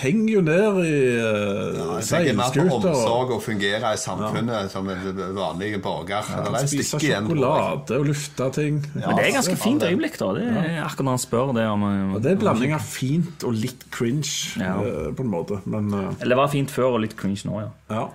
henger 0.00 0.32
jo 0.32 0.40
ned 0.44 0.80
i 0.86 0.94
uh, 1.20 1.26
mer 1.26 2.00
på 2.00 2.02
seilskuter. 2.08 2.70
omsorg 2.72 3.34
og 3.36 3.42
fungere 3.44 3.92
i 3.94 4.00
samfunnet 4.00 4.70
som 4.72 4.88
en 4.90 5.22
vanlig 5.36 5.82
borger. 5.82 6.26
Det 6.26 6.54
er 6.62 6.66
Spise 6.66 7.00
sjokolade 7.00 7.98
og 8.00 8.06
lufte 8.10 8.50
ting. 8.56 8.80
Men 8.94 9.16
det 9.18 9.28
er 9.28 9.34
ganske 9.36 9.56
fint 9.60 9.82
øyeblikk, 9.86 10.18
da. 10.20 10.32
Det 10.36 10.46
er 10.46 10.80
akkurat 10.84 11.06
når 11.06 11.16
han 11.16 11.22
spør 11.22 11.35
det 11.56 11.66
om 11.68 11.82
Og 11.86 12.20
Det 12.22 12.30
er 12.30 12.36
en 12.36 12.42
blanding 12.42 12.74
av 12.76 12.84
fint 12.84 13.44
og 13.46 13.56
litt 13.56 13.86
cringe, 13.94 14.54
Ja. 14.60 14.76
eh, 14.82 15.10
på 15.14 15.22
en 15.22 15.32
måte. 15.32 15.60
Men 15.64 15.92
uh... 15.92 16.14
Eller 16.20 16.36
det 16.36 16.40
var 16.42 16.52
fint 16.52 16.70
før 16.70 16.96
og 16.96 17.02
litt 17.04 17.16
cringe 17.16 17.44
nå, 17.48 17.60
ja. 17.60 17.70
ja. 17.90 18.06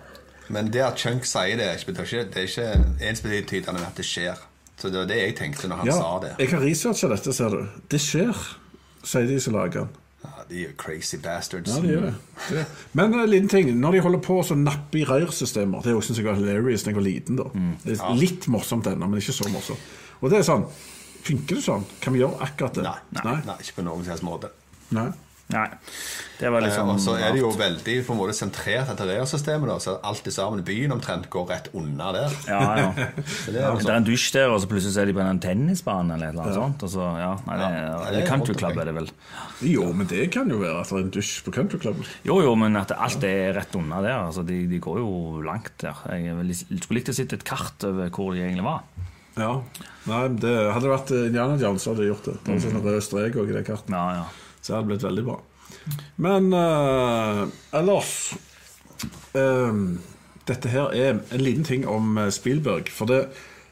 Men 0.52 0.72
det 0.74 0.84
at 0.84 1.00
Chunk 1.00 1.26
sier 1.26 1.56
det, 1.60 1.70
det 1.88 2.00
er 2.02 2.48
ikke 2.48 2.68
ensbetydende 3.08 3.80
med 3.80 3.88
at 3.88 3.98
det 3.98 4.06
skjer. 4.06 4.36
Så 4.82 4.90
det 4.90 4.98
var 4.98 5.10
det 5.12 5.20
jeg 5.20 5.36
tenkte 5.38 5.70
når 5.70 5.84
han 5.84 5.92
ja. 5.92 5.96
sa 5.96 6.12
det. 6.24 6.36
Jeg 6.42 6.52
har 6.56 6.64
researcha 6.66 7.10
dette, 7.12 7.34
ser 7.38 7.54
du. 7.54 7.82
Det 7.92 8.00
skjer, 8.02 8.46
sier 9.06 9.28
de 9.30 9.40
som 9.40 9.56
lager 9.56 9.86
den. 9.86 9.98
Ja, 10.22 10.44
de 10.50 10.64
er 10.68 10.74
crazy 10.78 11.18
bastards. 11.22 11.72
Ja, 11.72 11.82
de 11.82 11.94
gjør 11.94 12.08
det. 12.10 12.14
det. 12.50 12.66
Men 12.98 13.14
en 13.14 13.30
liten 13.30 13.50
ting, 13.50 13.72
når 13.80 13.98
de 13.98 14.04
holder 14.06 14.24
på 14.26 14.38
å 14.42 14.58
nappe 14.58 15.00
i 15.02 15.06
rørsystemer 15.08 15.86
Det 15.86 15.96
synes 16.06 16.20
jeg 16.20 16.28
var 16.28 16.38
hilarious 16.38 16.86
da 16.86 16.92
jeg 16.92 17.00
var 17.00 17.06
liten. 17.08 17.40
da 17.40 17.48
mm. 17.54 17.72
ja. 17.90 18.12
Litt 18.18 18.50
morsomt 18.52 18.90
ennå, 18.90 19.10
men 19.10 19.22
ikke 19.22 19.38
så 19.38 19.50
morsomt. 19.54 19.94
Og 20.22 20.30
det 20.30 20.42
er 20.42 20.46
sånn 20.46 20.68
Funker 21.24 21.60
det 21.60 21.66
sånn? 21.66 21.84
Kan 22.02 22.16
vi 22.16 22.24
gjøre 22.24 22.40
akkurat 22.48 22.80
det? 22.80 22.86
Nei, 22.88 23.22
nei, 23.24 23.38
nei, 23.50 23.58
ikke 23.62 23.82
på 23.82 23.86
noen 23.90 24.08
slags 24.08 24.24
måte. 24.26 24.50
Nei. 24.96 25.12
Nei. 25.52 25.68
Det 26.40 26.50
var 26.50 26.62
Eh, 26.62 26.66
liksom 26.70 26.90
og 26.94 27.00
så 27.04 27.14
er 27.20 27.34
det 27.36 27.42
jo 27.42 27.50
veldig 27.52 27.96
på 28.08 28.14
en 28.14 28.20
måte 28.22 28.34
sentrert 28.34 28.88
etter 28.94 29.10
rørsystemet, 29.10 29.68
da, 29.68 29.76
så 29.84 29.98
alt 30.08 30.26
i 30.28 30.32
sammen 30.32 30.62
i 30.62 30.66
byen 30.66 30.94
omtrent 30.96 31.28
går 31.30 31.50
rett 31.50 31.68
unna 31.78 32.12
der. 32.16 32.36
Ja, 32.48 32.62
ja. 32.80 32.88
Det 33.52 33.60
er 33.60 33.68
jo 33.68 33.82
Det 33.82 33.90
er 33.92 33.98
en 34.00 34.08
dusj 34.08 34.30
der, 34.38 34.54
og 34.54 34.62
så 34.64 34.70
plutselig 34.72 34.96
er 35.02 35.12
de 35.12 35.16
på 35.18 35.24
en 35.26 35.42
tennisbane 35.44 36.16
eller 36.16 36.32
et 36.32 36.34
eller 36.38 36.48
annet 36.48 36.60
sånt. 36.62 36.86
Og 36.88 36.94
så, 36.96 37.10
ja, 37.20 37.34
nei, 37.50 37.60
det, 37.60 37.68
Ja, 37.76 38.00
det 38.00 38.08
eller 38.14 38.28
country 38.32 38.56
club 38.64 38.80
er 38.80 38.90
det 38.90 38.96
vel. 38.96 39.12
Jo, 39.74 39.92
men 39.94 40.08
det 40.08 40.24
kan 40.34 40.50
jo 40.50 40.62
være 40.64 40.80
at 40.82 40.90
det 40.90 40.98
er 41.02 41.06
en 41.06 41.14
dusj 41.20 41.36
på 41.46 41.54
Country 41.60 41.82
Club. 41.84 42.00
Jo, 42.26 42.40
jo, 42.48 42.56
men 42.56 42.80
at 42.80 42.96
alt 42.96 43.28
er 43.28 43.52
rett 43.60 43.76
unna 43.78 44.00
der. 44.02 44.18
Altså, 44.32 44.48
de, 44.48 44.64
de 44.72 44.80
går 44.82 45.04
jo 45.04 45.42
langt 45.46 45.76
der. 45.84 46.00
Jeg 46.16 46.32
er 46.32 46.54
skulle 46.56 47.02
likt 47.02 47.12
å 47.12 47.18
sett 47.20 47.36
et 47.36 47.44
kart 47.46 47.84
over 47.92 48.08
hvor 48.10 48.32
de 48.34 48.42
egentlig 48.48 48.66
var. 48.66 48.88
Ja. 49.38 49.52
Nei, 50.10 50.22
det 50.42 50.54
Hadde 50.74 50.86
det 50.86 50.92
vært 50.92 51.14
eh, 51.16 51.26
Indiana 51.30 51.58
Jones, 51.62 51.88
hadde 51.88 52.06
jeg 52.06 52.12
gjort 52.12 52.30
det. 52.30 52.38
Det 52.48 52.58
sånn 52.64 52.82
rød 52.84 53.02
strek 53.06 53.38
i 53.40 53.48
det 53.56 53.66
kartet. 53.68 53.94
Ja, 53.96 54.22
ja. 54.22 54.56
Så 54.60 54.72
det 54.72 54.78
hadde 54.78 54.92
blitt 54.92 55.06
veldig 55.08 55.26
bra. 55.30 55.38
Men 56.22 56.52
uh, 56.54 57.46
ellers 57.74 58.12
um, 59.34 60.02
Dette 60.46 60.70
her 60.70 60.92
er 60.94 61.16
en 61.16 61.42
liten 61.42 61.66
ting 61.66 61.88
om 61.90 62.20
Spielberg. 62.34 62.92
For 62.94 63.10
det, 63.10 63.22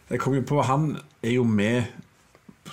jeg 0.10 0.22
kom 0.24 0.38
jo 0.38 0.46
på 0.48 0.64
Han 0.70 0.94
er 1.22 1.36
jo 1.36 1.44
med 1.46 1.90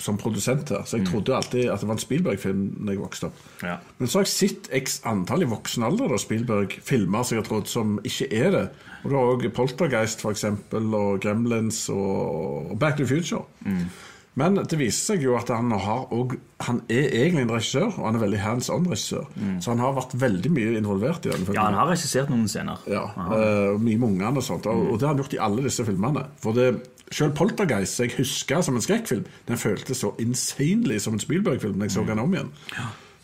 som 0.03 0.17
produsent 0.19 0.69
her, 0.73 0.83
så 0.87 0.99
jeg 0.99 1.07
trodde 1.09 1.31
jo 1.31 1.37
alltid 1.37 1.69
at 1.71 1.81
det 1.81 1.89
var 1.89 1.97
en 1.97 2.03
Spielberg-film 2.03 2.65
da 2.79 2.95
jeg 2.95 3.01
vokste 3.01 3.29
opp. 3.29 3.39
Ja. 3.65 3.77
Men 3.97 4.11
så 4.11 4.19
har 4.19 4.27
jeg 4.27 4.33
sett 4.33 4.69
x 4.81 4.99
antall 5.09 5.45
i 5.45 5.49
voksen 5.49 5.85
alder 5.87 6.13
da 6.13 6.19
Spielberg 6.21 6.77
filmer 6.85 7.25
som 7.25 7.37
jeg 7.37 7.43
har 7.43 7.49
trodd 7.49 7.71
som 7.71 7.97
ikke 8.07 8.29
er 8.33 8.51
det. 8.55 8.65
Og 9.03 9.09
du 9.09 9.15
har 9.15 9.31
òg 9.31 9.47
Poltergeist 9.55 10.21
for 10.25 10.35
eksempel, 10.35 10.91
og 10.97 11.21
Gremlins 11.23 11.85
og, 11.93 12.75
Back 12.79 12.97
to 12.97 13.05
the 13.05 13.09
Future. 13.15 13.45
Men 14.37 14.59
det 14.69 14.77
viser 14.77 15.15
seg 15.15 15.23
jo 15.25 15.33
at 15.33 15.49
han, 15.49 15.71
har 15.81 16.11
og, 16.13 16.35
han 16.61 16.83
er 16.93 17.07
egentlig 17.23 17.47
en 17.47 17.53
regissør, 17.55 17.87
og 17.89 18.03
han 18.05 18.19
er 18.19 18.21
veldig 18.21 18.41
hands 18.43 18.67
on-regissør. 18.69 19.25
Så 19.63 19.73
han 19.73 19.81
har 19.81 19.95
vært 19.97 20.13
veldig 20.21 20.51
mye 20.53 20.75
involvert 20.77 21.25
i 21.25 21.31
den 21.31 21.41
filmen. 21.41 21.57
ja, 21.57 21.63
han 21.71 21.79
har 21.79 21.89
regissert 21.89 22.29
noen 22.29 22.45
scener. 22.51 22.83
Ja, 22.91 23.07
eh, 23.31 23.71
og 23.73 23.81
mye 23.81 23.97
med 23.97 24.11
ungene 24.11 24.37
og 24.37 24.45
sånt. 24.45 24.69
Og, 24.69 24.91
og 24.91 24.99
det 24.99 25.07
har 25.07 25.15
han 25.15 25.23
gjort 25.23 25.33
i 25.39 25.41
alle 25.47 25.65
disse 25.65 25.87
filmene. 25.87 26.27
For 26.43 26.57
det, 26.57 26.67
selv 27.11 27.35
Poltergeist, 27.37 27.95
som 27.95 28.07
jeg 28.07 28.17
husker 28.17 28.61
som 28.61 28.77
en 28.77 28.83
skrekkfilm, 28.83 29.27
den 29.47 29.59
føltes 29.59 30.03
så 30.03 30.13
insanely 30.19 30.99
som 30.99 31.15
en 31.15 31.23
Spielberg-film 31.23 31.77
da 31.79 31.87
jeg 31.87 31.97
så 31.97 32.07
den 32.07 32.19
om 32.23 32.33
igjen. 32.33 32.53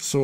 Så, 0.04 0.20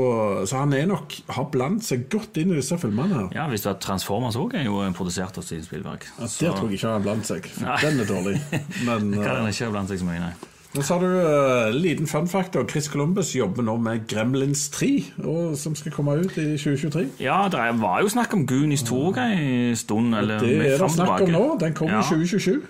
så 0.49 0.59
han 0.59 0.73
er 0.75 0.89
nok 0.89 1.13
har 1.31 1.45
blandet 1.53 1.85
seg 1.87 2.09
godt 2.11 2.35
inn 2.41 2.51
i 2.51 2.57
disse 2.57 2.75
filmene. 2.81 3.15
her. 3.15 3.27
Ja, 3.35 3.47
hvis 3.47 3.63
du 3.63 3.69
har 3.69 3.77
Transformers 3.79 4.35
òg, 4.35 4.57
er 4.59 4.67
jo 4.67 4.81
produsert 4.97 5.39
av 5.39 5.45
Steven 5.47 5.63
Spielberg. 5.63 6.03
Ja, 6.17 6.27
Der 6.27 6.55
tror 6.57 6.67
jeg 6.67 6.79
ikke 6.79 6.87
han 6.87 6.97
har 6.97 7.05
blandet 7.05 7.29
seg. 7.31 7.51
Den 7.85 8.03
er 8.03 8.09
dårlig. 8.09 8.37
Men 8.83 9.11
Kan 9.23 9.43
den 9.43 9.51
ikke 9.53 9.69
ha 9.69 9.75
blandet 9.77 9.95
seg 9.95 10.03
så 10.03 10.09
mye, 10.09 10.23
nei. 10.27 10.33
Men 10.73 10.85
så 10.85 10.99
har 10.99 11.01
du 11.01 11.13
uh, 11.15 11.71
liten 11.73 12.07
fun 12.07 12.27
fact. 12.29 12.57
Chris 12.69 12.89
Columbus 12.91 13.31
jobber 13.35 13.63
nå 13.65 13.77
med 13.81 14.03
Gremlins 14.07 14.67
3, 14.69 14.89
og, 15.23 15.55
som 15.57 15.73
skal 15.75 15.95
komme 15.95 16.13
ut 16.19 16.35
i 16.37 16.51
2023. 16.59 17.07
Ja, 17.23 17.39
det 17.49 17.63
var 17.81 18.03
jo 18.03 18.11
snakk 18.11 18.35
om 18.37 18.43
Goonies 18.47 18.83
2 18.85 18.99
en 19.23 19.79
stund. 19.79 20.13
Eller 20.15 20.43
Det 20.43 20.59
er 20.73 20.83
det 20.83 20.91
snakk 20.91 21.23
om 21.25 21.31
nå. 21.33 21.45
Den 21.63 21.73
kommer 21.73 21.97
ja. 21.97 22.03
i 22.03 22.27
2027. 22.27 22.61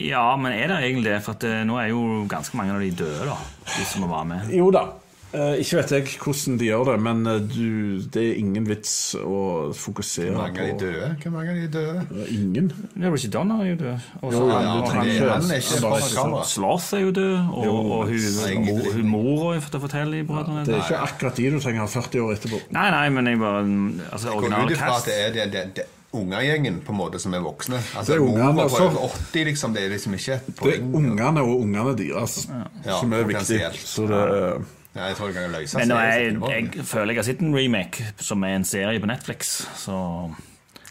Ja, 0.00 0.36
men 0.36 0.52
er 0.52 0.66
det 0.68 0.80
egentlig 0.84 1.04
det? 1.12 1.20
For 1.22 1.32
at, 1.38 1.44
eh, 1.44 1.62
nå 1.64 1.76
er 1.80 1.92
jo 1.92 2.24
ganske 2.28 2.56
mange 2.58 2.74
av 2.74 2.80
de 2.80 2.90
døde, 2.90 3.26
da. 3.28 3.36
De 3.76 3.84
som 3.86 4.08
var 4.10 4.24
med. 4.24 4.50
Jo 4.52 4.70
da. 4.74 4.88
Eh, 5.32 5.60
ikke 5.62 5.76
vet 5.78 5.90
jeg 5.94 6.06
hvordan 6.18 6.56
de 6.58 6.64
gjør 6.66 6.88
det, 6.88 6.94
men 7.06 7.20
eh, 7.30 7.36
du, 7.46 8.00
det 8.10 8.22
er 8.32 8.38
ingen 8.40 8.64
vits 8.66 9.14
å 9.14 9.70
fokusere 9.78 10.32
Hvor 10.34 10.40
mange 10.42 10.58
av 10.58 10.66
de 10.66 10.72
på 10.72 10.80
døde? 10.80 11.10
Hvor 11.22 11.30
mange 11.36 11.52
av 11.52 11.60
de 11.60 11.68
døde? 11.76 12.24
Ingen. 12.34 12.72
Ja, 12.98 13.12
Richard 13.14 13.30
Donner 13.36 13.60
er 13.62 13.68
jo 13.70 13.76
død. 13.84 14.08
Og 14.24 14.32
så 14.34 14.40
Jo, 14.40 14.48
ja, 14.50 14.56
han- 14.58 14.82
trenger 14.90 15.04
han- 15.04 15.06
ikke- 15.06 15.30
Han 15.30 15.50
er 15.54 15.62
ikke 15.62 15.70
han 15.78 15.86
bare 15.86 16.08
foran. 16.08 16.44
Sloth 16.50 16.94
er 16.94 16.98
jo 17.04 17.10
død, 17.20 17.36
og, 17.54 17.64
Jo, 17.64 17.76
og 17.76 18.06
hun, 18.10 18.16
egentlig 18.16 18.74
hun, 18.74 18.92
hun 18.98 19.08
mora 19.14 19.60
til 19.60 19.78
å 19.78 19.82
fortelle 19.86 20.18
i 20.18 20.26
brødrene. 20.26 20.66
Det 20.66 20.74
er 20.74 20.82
ikke 20.82 20.98
akkurat 21.06 21.36
de 21.36 21.50
du 21.50 21.60
trenger 21.60 21.86
40 21.86 22.20
år 22.26 22.34
etterpå. 22.34 22.60
Nei, 22.74 22.90
nei, 22.90 23.08
men 23.08 23.26
jeg 23.30 23.38
bare 23.38 23.62
altså, 24.10 24.28
Går 24.34 24.36
originale 24.42 24.66
ut 24.66 24.70
ifra 24.76 24.86
at 24.90 24.92
cast. 24.98 25.06
det 25.06 25.14
er 25.14 25.30
det, 25.38 25.52
det, 25.52 25.74
det 25.76 25.86
ungergjengen 26.12 26.80
på 26.82 26.92
en 26.92 26.98
måte 26.98 27.18
som 27.22 27.34
er 27.34 27.42
voksne. 27.44 27.76
Det 27.78 27.96
Altså 28.00 28.14
er 28.16 28.18
ungene, 28.24 28.64
også. 28.64 28.88
altså. 28.88 29.08
80, 29.32 29.44
liksom. 29.44 29.74
Det 29.74 29.84
er 29.84 29.88
liksom 29.94 30.14
ikke 30.18 30.32
et 30.40 30.46
Det 30.62 30.74
er 30.78 30.82
ungene 30.82 31.40
og 31.46 31.60
ungene 31.60 31.96
deres 31.98 32.48
Ja, 32.84 32.98
som 33.00 33.12
er 33.12 33.24
viktig. 33.24 33.60
Så 33.84 34.06
det, 34.10 34.66
Ja, 34.96 35.04
jeg 35.06 35.16
tror 35.16 35.26
det 35.30 35.34
kan 35.36 35.50
løse 35.54 35.78
Men 35.78 35.90
er, 35.94 36.12
seg. 36.12 36.50
jeg, 36.50 36.70
jeg 36.76 36.84
føler 36.84 37.12
jeg 37.14 37.16
har 37.20 37.22
sett 37.28 37.40
en 37.46 37.54
remake 37.54 38.06
som 38.18 38.42
er 38.42 38.56
en 38.56 38.64
serie 38.64 38.98
på 39.00 39.06
Netflix, 39.06 39.52
så 39.78 39.94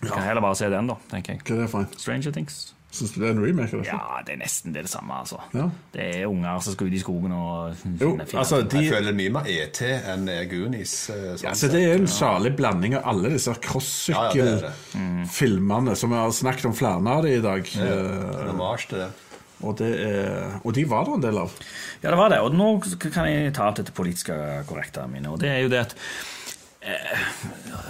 jeg 0.01 0.11
kan 0.13 0.23
heller 0.23 0.41
bare 0.41 0.55
se 0.55 0.69
den, 0.71 0.87
da, 0.87 0.95
tenker 1.11 1.33
jeg. 1.33 1.41
hva 1.43 1.55
er 1.57 1.61
det 1.65 1.69
for 1.69 1.79
en? 1.83 1.89
Stranger 1.97 2.31
Things. 2.31 2.73
Syns 2.89 3.11
du 3.13 3.19
det 3.21 3.27
er 3.29 3.35
en 3.35 3.41
remake? 3.43 3.69
Eller? 3.75 3.85
Ja, 3.85 4.21
det 4.25 4.33
er 4.33 4.39
nesten 4.41 4.73
det, 4.73 4.81
det 4.87 4.89
samme, 4.89 5.13
altså. 5.21 5.37
Ja. 5.53 5.67
Det 5.93 6.05
er 6.15 6.25
unger 6.25 6.57
som 6.65 6.73
skal 6.73 6.89
ut 6.89 6.95
i 6.97 7.01
skogen 7.03 7.35
og 7.37 7.75
finne 7.77 8.25
altså, 8.25 8.63
de, 8.65 8.81
Jeg 8.81 8.95
føler 8.95 9.11
er 9.11 9.17
mye 9.19 9.33
mer 9.35 9.49
ET 9.53 9.81
enn 9.85 10.25
eh, 10.33 10.41
Goonies. 10.49 10.95
eh, 11.13 11.27
sånn 11.37 11.45
Ja, 11.45 11.53
så. 11.53 11.69
Det 11.69 11.83
er 11.85 11.93
en 11.99 12.09
salig 12.09 12.55
blanding 12.57 12.97
av 12.97 13.05
alle 13.13 13.29
disse 13.35 13.53
Ja, 13.53 13.53
ja, 13.53 14.33
det 14.33 14.41
er 14.41 14.65
det. 14.65 14.73
crossykkel-filmene 14.89 15.95
som 15.95 16.09
vi 16.15 16.17
har 16.17 16.33
snakket 16.33 16.65
om 16.71 16.77
flere 16.81 16.97
av 16.97 17.23
de 17.27 17.35
i 17.37 17.41
dag. 17.45 17.73
Ja, 17.77 17.85
det 17.85 18.49
hommage 18.55 18.89
til 18.89 19.03
det. 19.05 19.11
Og, 19.59 19.75
det 19.75 19.89
er, 19.99 20.59
og 20.63 20.71
de 20.73 20.85
var 20.87 21.03
det 21.05 21.13
en 21.17 21.23
del 21.25 21.37
av. 21.41 21.55
Ja, 22.01 22.09
det 22.13 22.17
var 22.17 22.29
det. 22.31 22.37
Og 22.47 22.53
nå 22.55 22.67
kan 23.11 23.27
jeg 23.27 23.53
ta 23.53 23.67
opp 23.67 23.77
dette 23.81 23.91
politiske 23.95 24.33
korrekte 24.69 25.03
mine. 25.11 25.27
Og 25.33 25.41
det 25.41 25.49
er 25.51 25.65
jo 25.65 25.71
det 25.73 25.81
at 25.83 25.95
eh, 25.95 26.38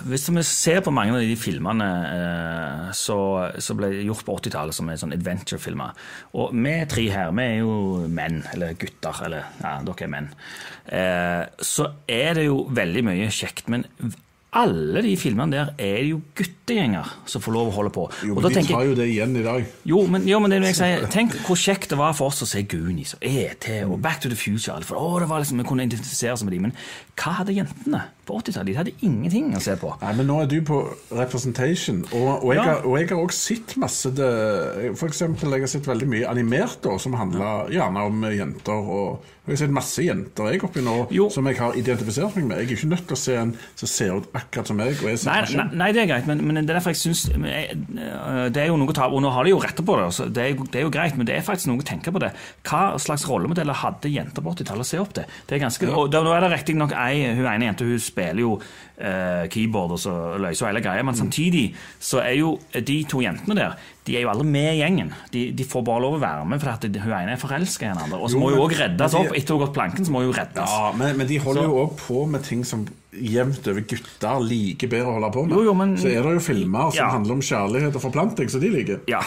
Hvis 0.10 0.26
vi 0.34 0.44
ser 0.48 0.80
på 0.82 0.94
mange 0.94 1.14
av 1.14 1.22
de 1.22 1.36
filmene 1.38 1.88
eh, 2.10 2.86
så, 2.98 3.18
som 3.62 3.78
ble 3.78 3.92
gjort 4.02 4.26
på 4.26 4.38
80-tallet, 4.40 4.76
som 4.76 4.90
er 4.90 4.98
sånn 4.98 5.14
adventure-filmer 5.14 5.94
Og 6.40 6.56
vi 6.58 6.74
tre 6.90 7.06
her, 7.14 7.34
vi 7.38 7.46
er 7.46 7.60
jo 7.62 7.76
menn, 8.10 8.42
eller 8.56 8.74
gutter, 8.80 9.22
eller 9.28 9.46
ja, 9.62 9.76
dere 9.86 10.08
er 10.08 10.14
menn. 10.16 10.32
Eh, 10.90 11.44
så 11.62 11.92
er 12.10 12.40
det 12.40 12.48
jo 12.48 12.64
veldig 12.74 13.06
mye 13.12 13.30
kjekt. 13.34 13.70
Men 13.70 13.86
alle 14.58 15.04
de 15.06 15.12
filmene 15.22 15.54
der 15.54 15.68
er 15.78 16.00
det 16.02 16.10
jo 16.10 16.22
guttegjenger 16.38 17.12
som 17.30 17.44
får 17.46 17.54
lov 17.54 17.70
å 17.70 17.74
holde 17.76 17.92
på. 17.94 18.08
Jo, 18.26 18.34
men 18.34 18.48
De 18.48 18.54
tenker 18.56 18.74
tar 18.80 18.88
jo 18.88 18.96
det 18.98 19.06
igjen 19.12 19.36
i 19.38 19.44
dag. 19.46 19.68
jo, 19.92 20.00
men, 20.10 20.26
jo, 20.26 20.40
men 20.42 20.56
det 20.56 20.64
jeg 20.72 20.80
sier, 20.80 21.06
tenk 21.14 21.36
hvor 21.46 21.60
kjekt 21.60 21.94
det 21.94 22.00
var 22.00 22.16
for 22.18 22.34
oss 22.34 22.42
å 22.42 22.50
se 22.50 22.64
Goonies 22.66 23.14
og 23.20 23.28
ET 23.30 23.70
og 23.86 24.00
Back 24.02 24.24
to 24.24 24.32
the 24.32 24.40
Future. 24.40 24.82
For, 24.88 24.98
å, 24.98 25.20
det 25.22 25.30
var 25.30 25.44
liksom, 25.44 25.62
Vi 25.62 25.68
kunne 25.70 25.86
identifisere 25.86 26.34
oss 26.34 26.46
med 26.48 26.56
dem. 26.58 26.70
men 26.70 26.78
hva 27.20 27.36
hadde 27.44 27.54
jentene 27.60 28.08
på 28.30 28.38
80-tallet? 28.40 28.70
De 28.70 28.78
hadde 28.78 28.94
ingenting 29.06 29.50
å 29.58 29.62
se 29.64 29.76
på. 29.82 29.92
Nei, 30.04 30.14
men 30.20 30.30
nå 30.30 30.38
er 30.44 30.52
du 30.52 30.60
på 30.70 30.80
representation, 31.18 32.04
og, 32.14 32.30
og, 32.44 32.54
jeg, 32.54 32.60
Ja. 32.62 32.68
har, 32.70 32.86
og 32.86 32.96
jeg 33.00 33.10
har 33.10 33.24
også 33.26 33.42
sett 33.50 33.76
masse 33.82 34.12
det, 34.16 34.30
For 35.00 35.10
eksempel, 35.10 35.52
jeg 35.58 35.66
har 35.66 35.74
sett 35.74 35.90
veldig 35.90 36.08
mye 36.10 36.30
animert 36.30 36.80
da, 36.86 36.96
som 37.02 37.18
handler 37.20 37.70
gjerne 37.74 38.06
om 38.10 38.24
jenter. 38.30 38.90
Og 39.00 39.26
jeg 39.50 39.56
har 39.56 39.62
sett 39.64 39.74
masse 39.74 40.04
jenter 40.06 40.52
jeg 40.54 40.62
oppi 40.68 40.82
nå 40.86 41.08
Jo. 41.16 41.26
som 41.34 41.48
jeg 41.50 41.58
har 41.58 41.74
identifisert 41.80 42.36
meg 42.38 42.46
med. 42.52 42.60
Jeg 42.62 42.68
er 42.70 42.76
ikke 42.78 42.90
nødt 42.92 43.06
til 43.10 43.18
å 43.18 43.20
se 43.20 43.36
en 43.40 43.54
som 43.80 43.90
ser 43.90 44.12
ut 44.20 44.28
akkurat 44.38 44.68
som 44.70 44.78
meg. 44.78 45.00
Nei, 45.02 45.16
nei, 45.58 45.66
nei, 45.74 45.90
det 45.96 46.04
er 46.04 46.10
greit, 46.12 46.28
men, 46.30 46.44
men 46.46 46.60
det 46.62 46.70
er 46.76 46.78
derfor 46.78 46.94
jeg 46.94 47.02
syns 47.02 47.24
Det 48.54 48.62
er 48.62 48.68
jo 48.70 48.78
noe 48.78 48.92
å 48.92 48.96
ta 48.96 49.08
Og 49.10 49.22
nå 49.24 49.32
har 49.34 49.48
de 49.48 49.54
jo 49.56 49.62
retta 49.64 49.82
på 49.86 49.96
det, 49.98 50.06
så 50.14 50.28
det 50.30 50.44
er, 50.46 50.60
det 50.70 50.82
er 50.82 50.86
jo 50.86 50.92
greit, 50.94 51.18
men 51.18 51.26
det 51.26 51.38
er 51.40 51.46
faktisk 51.48 51.72
noe 51.72 51.82
å 51.82 51.88
tenke 51.88 52.14
på 52.14 52.22
det. 52.22 52.30
Hva 52.68 52.84
slags 53.02 53.26
rollemodeller 53.30 53.74
hadde 53.82 54.12
jenter 54.14 54.46
på 54.46 54.54
80-tallet 54.54 54.86
å 54.86 54.90
se 54.92 55.00
opp 55.02 55.16
til? 55.18 55.26
Det 55.50 55.58
er 55.58 55.64
ganske, 55.66 55.90
og 55.90 56.12
da, 56.14 56.22
er 56.36 56.46
det 56.46 56.52
riktignok 56.54 56.94
ei 57.00 57.24
hun 57.34 57.48
ene 57.50 57.66
jenta 57.72 57.88
hun 57.88 57.98
spiller 57.98 58.19
jo 58.40 58.60
eh, 58.98 59.48
keyboard 59.50 59.92
og 59.92 60.00
så 60.00 60.38
løser 60.38 60.66
hun 60.66 60.76
hele 60.76 60.82
greia, 60.84 61.04
men 61.04 61.16
samtidig 61.16 61.74
så 62.00 62.20
er 62.24 62.36
jo 62.40 62.60
de 62.74 63.04
to 63.10 63.22
jentene 63.22 63.56
der 63.56 63.76
de 64.10 64.16
er 64.18 64.22
jo 64.22 64.30
aldri 64.32 64.46
med 64.50 64.74
i 64.74 64.80
gjengen. 64.82 65.12
De, 65.32 65.52
de 65.54 65.64
får 65.64 65.84
bare 65.86 66.02
lov 66.02 66.16
å 66.18 66.20
være 66.20 66.46
med 66.50 66.60
fordi 66.64 67.00
hun 67.00 67.12
ene 67.14 67.32
er 67.36 67.38
forelska 67.38 67.86
i 67.86 67.90
den 67.94 67.98
andre. 68.02 68.18
Og 68.18 68.30
så 68.32 68.40
må 68.42 68.50
hun 68.50 68.60
òg 68.64 68.72
reddes 68.74 69.12
de- 69.12 69.18
opp. 69.20 69.36
Etter 69.38 69.54
hun 69.54 69.60
har 69.60 69.68
gått 69.68 69.76
planken, 69.76 70.06
så 70.06 70.12
må 70.12 70.24
hun 70.24 70.32
jo 70.32 70.34
reddes. 70.34 70.72
Ja, 70.72 70.92
men, 70.98 71.18
men 71.18 71.28
de 71.28 71.38
holder 71.38 71.62
Så- 71.62 71.68
jo 71.70 71.76
òg 71.84 71.94
på 72.00 72.26
med 72.26 72.42
ting 72.44 72.64
som 72.66 72.88
jevnt 73.14 73.68
over 73.70 73.82
gutter 73.82 74.40
liker 74.42 74.88
bedre 74.90 75.12
å 75.12 75.14
holde 75.20 75.30
på 75.36 75.44
med. 75.46 75.54
Jo, 75.58 75.64
jo, 75.68 75.74
men- 75.78 75.96
så 75.98 76.08
er 76.10 76.24
det 76.26 76.34
jo 76.40 76.40
filmer 76.40 76.90
som 76.90 76.98
Ja. 77.04 77.10
handler 77.12 77.34
om 77.34 77.42
kjærlighet 77.42 77.96
og 77.96 78.02
forplanting, 78.02 78.50
som 78.50 78.62
de 78.62 78.70
liker. 78.70 79.00
Ja, 79.08 79.22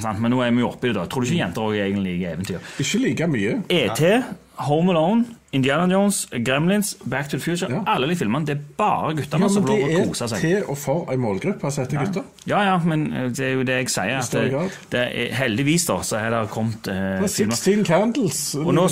sant, 0.00 0.18
men 0.20 0.32
nå 0.32 0.42
er 0.42 0.50
vi 0.50 0.60
jo 0.66 0.68
oppe 0.72 0.84
i 0.88 0.92
det. 0.92 0.94
da. 0.98 1.06
Tror 1.06 1.22
du 1.22 1.28
ikke 1.30 1.38
jenter 1.44 1.62
også 1.62 1.78
egentlig 1.86 2.18
liker 2.18 2.34
eventyr? 2.34 2.60
Ikke 2.82 2.98
like 3.04 3.26
mye. 3.30 3.62
ET, 3.70 4.24
Home 4.66 4.90
Alone, 4.90 5.24
Indiana 5.52 5.86
Jones, 5.92 6.26
Gremlins, 6.44 6.96
Back 7.04 7.28
to 7.30 7.38
the 7.38 7.42
Future. 7.42 7.70
Ja. 7.72 7.80
Alle 7.86 8.08
de 8.10 8.16
filmene. 8.16 8.44
Det 8.46 8.56
er 8.58 8.60
bare 8.76 9.14
guttene 9.16 9.46
Ja, 9.46 9.48
som 9.48 9.62
får 9.64 9.68
lov 9.70 9.78
å 9.78 9.88
er 10.02 10.06
kose 10.10 10.28
seg. 10.28 10.40
til 10.42 10.62
og 10.68 10.76
for 10.78 11.12
en 11.12 11.20
målgruppe 11.22 11.64
av 11.64 11.72
sette 11.72 11.96
gutter. 11.96 12.22
Ja, 12.46 12.58
ja, 12.66 12.74
men 12.84 13.06
eh, 13.12 13.28
det 13.32 13.46
er 13.46 13.54
jo 13.56 13.62
det 13.64 13.78
jeg 13.78 13.88
sier. 13.94 14.18
At 14.18 14.30
det, 14.32 14.66
det 14.92 15.00
er, 15.08 15.32
heldigvis 15.38 15.86
da, 15.88 15.96
så 16.04 16.18
har 16.20 16.34
det 16.36 16.42
kommet 16.52 16.88
eh, 16.92 16.98
Det 17.22 17.30
er 17.30 17.32
filmer. 17.32 17.56
16 17.56 17.84
Candles. 17.88 18.42
Og 18.60 18.74
nå, 18.76 18.84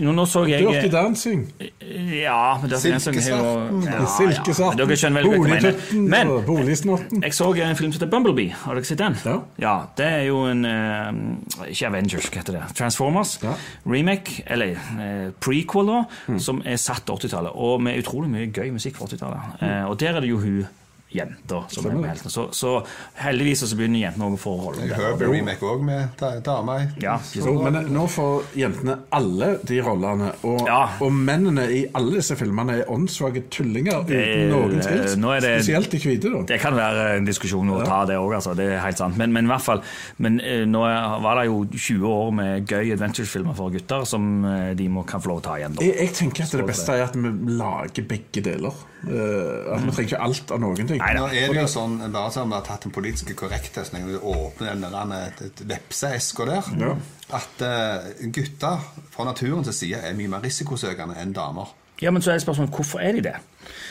nå, 0.00 0.12
nå 0.18 0.26
så 0.26 0.42
jeg 0.50 0.66
Dirty 0.66 0.90
Dancing. 0.92 1.46
Ja, 1.80 2.58
men 2.60 2.70
det 2.70 2.80
er 2.84 2.94
en 2.94 3.00
som 3.06 3.14
har 3.14 3.30
jo- 3.30 3.80
ja, 3.86 3.94
ja. 4.00 4.06
Silkesvarten. 4.16 4.78
Dere 4.82 4.96
skjønner 4.98 5.22
vel 5.22 5.30
hva 5.30 5.46
jeg 5.46 5.62
mener. 5.62 6.10
Men 6.16 6.34
Boligsnotten. 6.46 7.22
jeg 7.22 7.32
så 7.38 7.52
en 7.54 7.76
film 7.76 7.92
som 7.92 8.00
heter 8.00 8.10
Bumblebee. 8.10 8.50
Har 8.64 8.74
dere 8.74 8.84
sett 8.84 8.98
den? 8.98 9.16
Ja. 9.58 9.76
Det 9.96 10.06
er 10.06 10.22
jo 10.26 10.42
en 10.50 10.64
eh, 10.64 11.70
Ikke 11.70 11.86
Avengers, 11.86 12.26
hva 12.30 12.42
heter 12.42 12.58
det? 12.58 12.62
Transformers. 12.74 13.38
Ja. 13.42 13.54
Remake, 13.86 14.42
eller 14.46 14.74
eh, 14.74 15.30
prequel, 15.40 15.86
da, 15.86 15.99
Mm. 16.28 16.38
som 16.42 16.62
er 16.64 16.76
satt 16.80 17.06
til 17.06 17.28
80-tallet. 17.28 17.54
Og 17.54 17.80
med 17.82 17.98
utrolig 18.00 18.30
mye 18.32 18.50
gøy 18.52 18.70
musikk 18.74 18.98
fra 18.98 19.08
80-tallet. 19.10 19.62
Eh, 19.62 19.84
og 19.88 19.98
der 20.00 20.16
er 20.16 20.24
det 20.24 20.30
jo 20.30 20.40
hun 20.42 20.62
jenta 21.12 21.64
som 21.68 21.86
er 21.90 21.94
med 21.98 22.10
helten. 22.10 22.30
Så, 22.30 22.44
så 22.54 22.72
heldigvis 23.18 23.64
så 23.66 23.76
begynner 23.76 24.04
jentene 24.04 24.28
å 24.30 24.38
få 24.40 24.52
roller. 24.62 24.86
Jeg 24.86 24.96
hører 24.98 25.16
på 25.18 25.30
remake 25.32 25.66
òg 25.66 25.82
med 25.84 26.08
da- 26.20 26.40
damer. 26.46 26.84
Ja. 27.02 27.16
Jo, 27.34 27.54
men 27.64 27.80
nå 27.92 28.04
får 28.10 28.44
jentene 28.60 28.98
alle 29.12 29.48
de 29.66 29.80
rollene, 29.82 30.30
og, 30.46 30.62
Ja. 30.68 30.80
og 31.00 31.12
mennene 31.12 31.64
i 31.70 31.80
alle 31.94 32.16
disse 32.20 32.36
filmene 32.38 32.78
er 32.80 32.84
åndssvake 32.90 33.44
tullinger 33.50 34.06
Det- 34.06 34.20
uten 34.50 35.20
noen 35.20 35.36
er 35.36 35.40
det- 35.40 35.64
Spesielt 35.64 35.90
de 35.90 35.98
hvite, 35.98 36.30
da. 36.32 36.42
Det 36.46 36.60
kan 36.60 36.74
være 36.74 37.16
en 37.16 37.24
diskusjon 37.26 37.68
å 37.70 37.84
ta 37.84 38.04
det 38.06 38.16
òg, 38.16 38.34
altså. 38.34 38.54
Det 38.56 38.68
er 38.70 38.78
helt 38.80 38.98
sant. 38.98 39.16
Men, 39.16 39.32
men 39.32 39.44
i 39.44 39.48
hvert 39.48 39.62
fall 39.62 39.82
Men 40.18 40.40
eh, 40.40 40.64
nå 40.64 40.84
er- 40.86 41.20
var 41.20 41.34
det 41.40 41.46
jo 41.46 41.64
20 41.74 42.06
år 42.06 42.30
med 42.34 42.66
gøy 42.68 42.92
adventure-filmer 42.92 43.54
for 43.56 43.70
gutter 43.70 44.04
som 44.06 44.44
eh, 44.44 44.74
de 44.74 44.88
må, 44.88 45.04
kan 45.06 45.20
få 45.20 45.28
lov 45.28 45.40
å 45.40 45.42
ta 45.42 45.54
igjen. 45.58 45.74
Da. 45.74 45.82
Jeg, 45.84 45.96
jeg 45.98 46.12
tenker 46.14 46.44
at 46.44 46.50
det 46.50 46.66
beste 46.66 46.88
er 46.94 47.02
at 47.04 47.14
vi 47.16 47.28
lager 47.56 48.02
begge 48.06 48.42
deler. 48.44 48.72
Eh, 49.08 49.74
at 49.74 49.80
vi 49.80 49.92
trenger 49.94 50.10
ikke 50.10 50.20
alt 50.26 50.50
av 50.52 50.60
noen 50.60 50.76
ting. 50.90 51.00
Nei, 51.00 51.12
Nå 51.16 51.26
er 51.32 51.54
det 51.54 51.62
jo 51.62 51.68
sånn, 51.72 51.98
bare 52.12 52.32
som 52.34 52.50
vi 52.50 52.58
har 52.58 52.64
tatt 52.66 52.84
den 52.84 52.92
politiske 52.92 53.36
korrekte, 53.38 53.84
sånn, 53.86 54.04
du 54.10 54.18
åpner 54.20 54.76
den 54.76 54.92
der 54.92 55.14
et 55.46 55.62
vepseeska 55.70 56.48
der, 56.50 56.72
at 57.32 57.64
uh, 57.64 58.10
gutter 58.34 58.82
fra 59.14 59.24
naturens 59.30 59.72
side 59.76 60.02
er 60.04 60.16
mye 60.18 60.28
mer 60.28 60.44
risikosøkende 60.44 61.16
enn 61.22 61.32
damer. 61.36 61.72
Ja, 62.00 62.10
men 62.10 62.22
så 62.24 62.32
er 62.32 62.40
spørsmålet 62.40 62.72
hvorfor 62.76 63.00
er 63.04 63.12
de 63.12 63.24
det? 63.28 63.34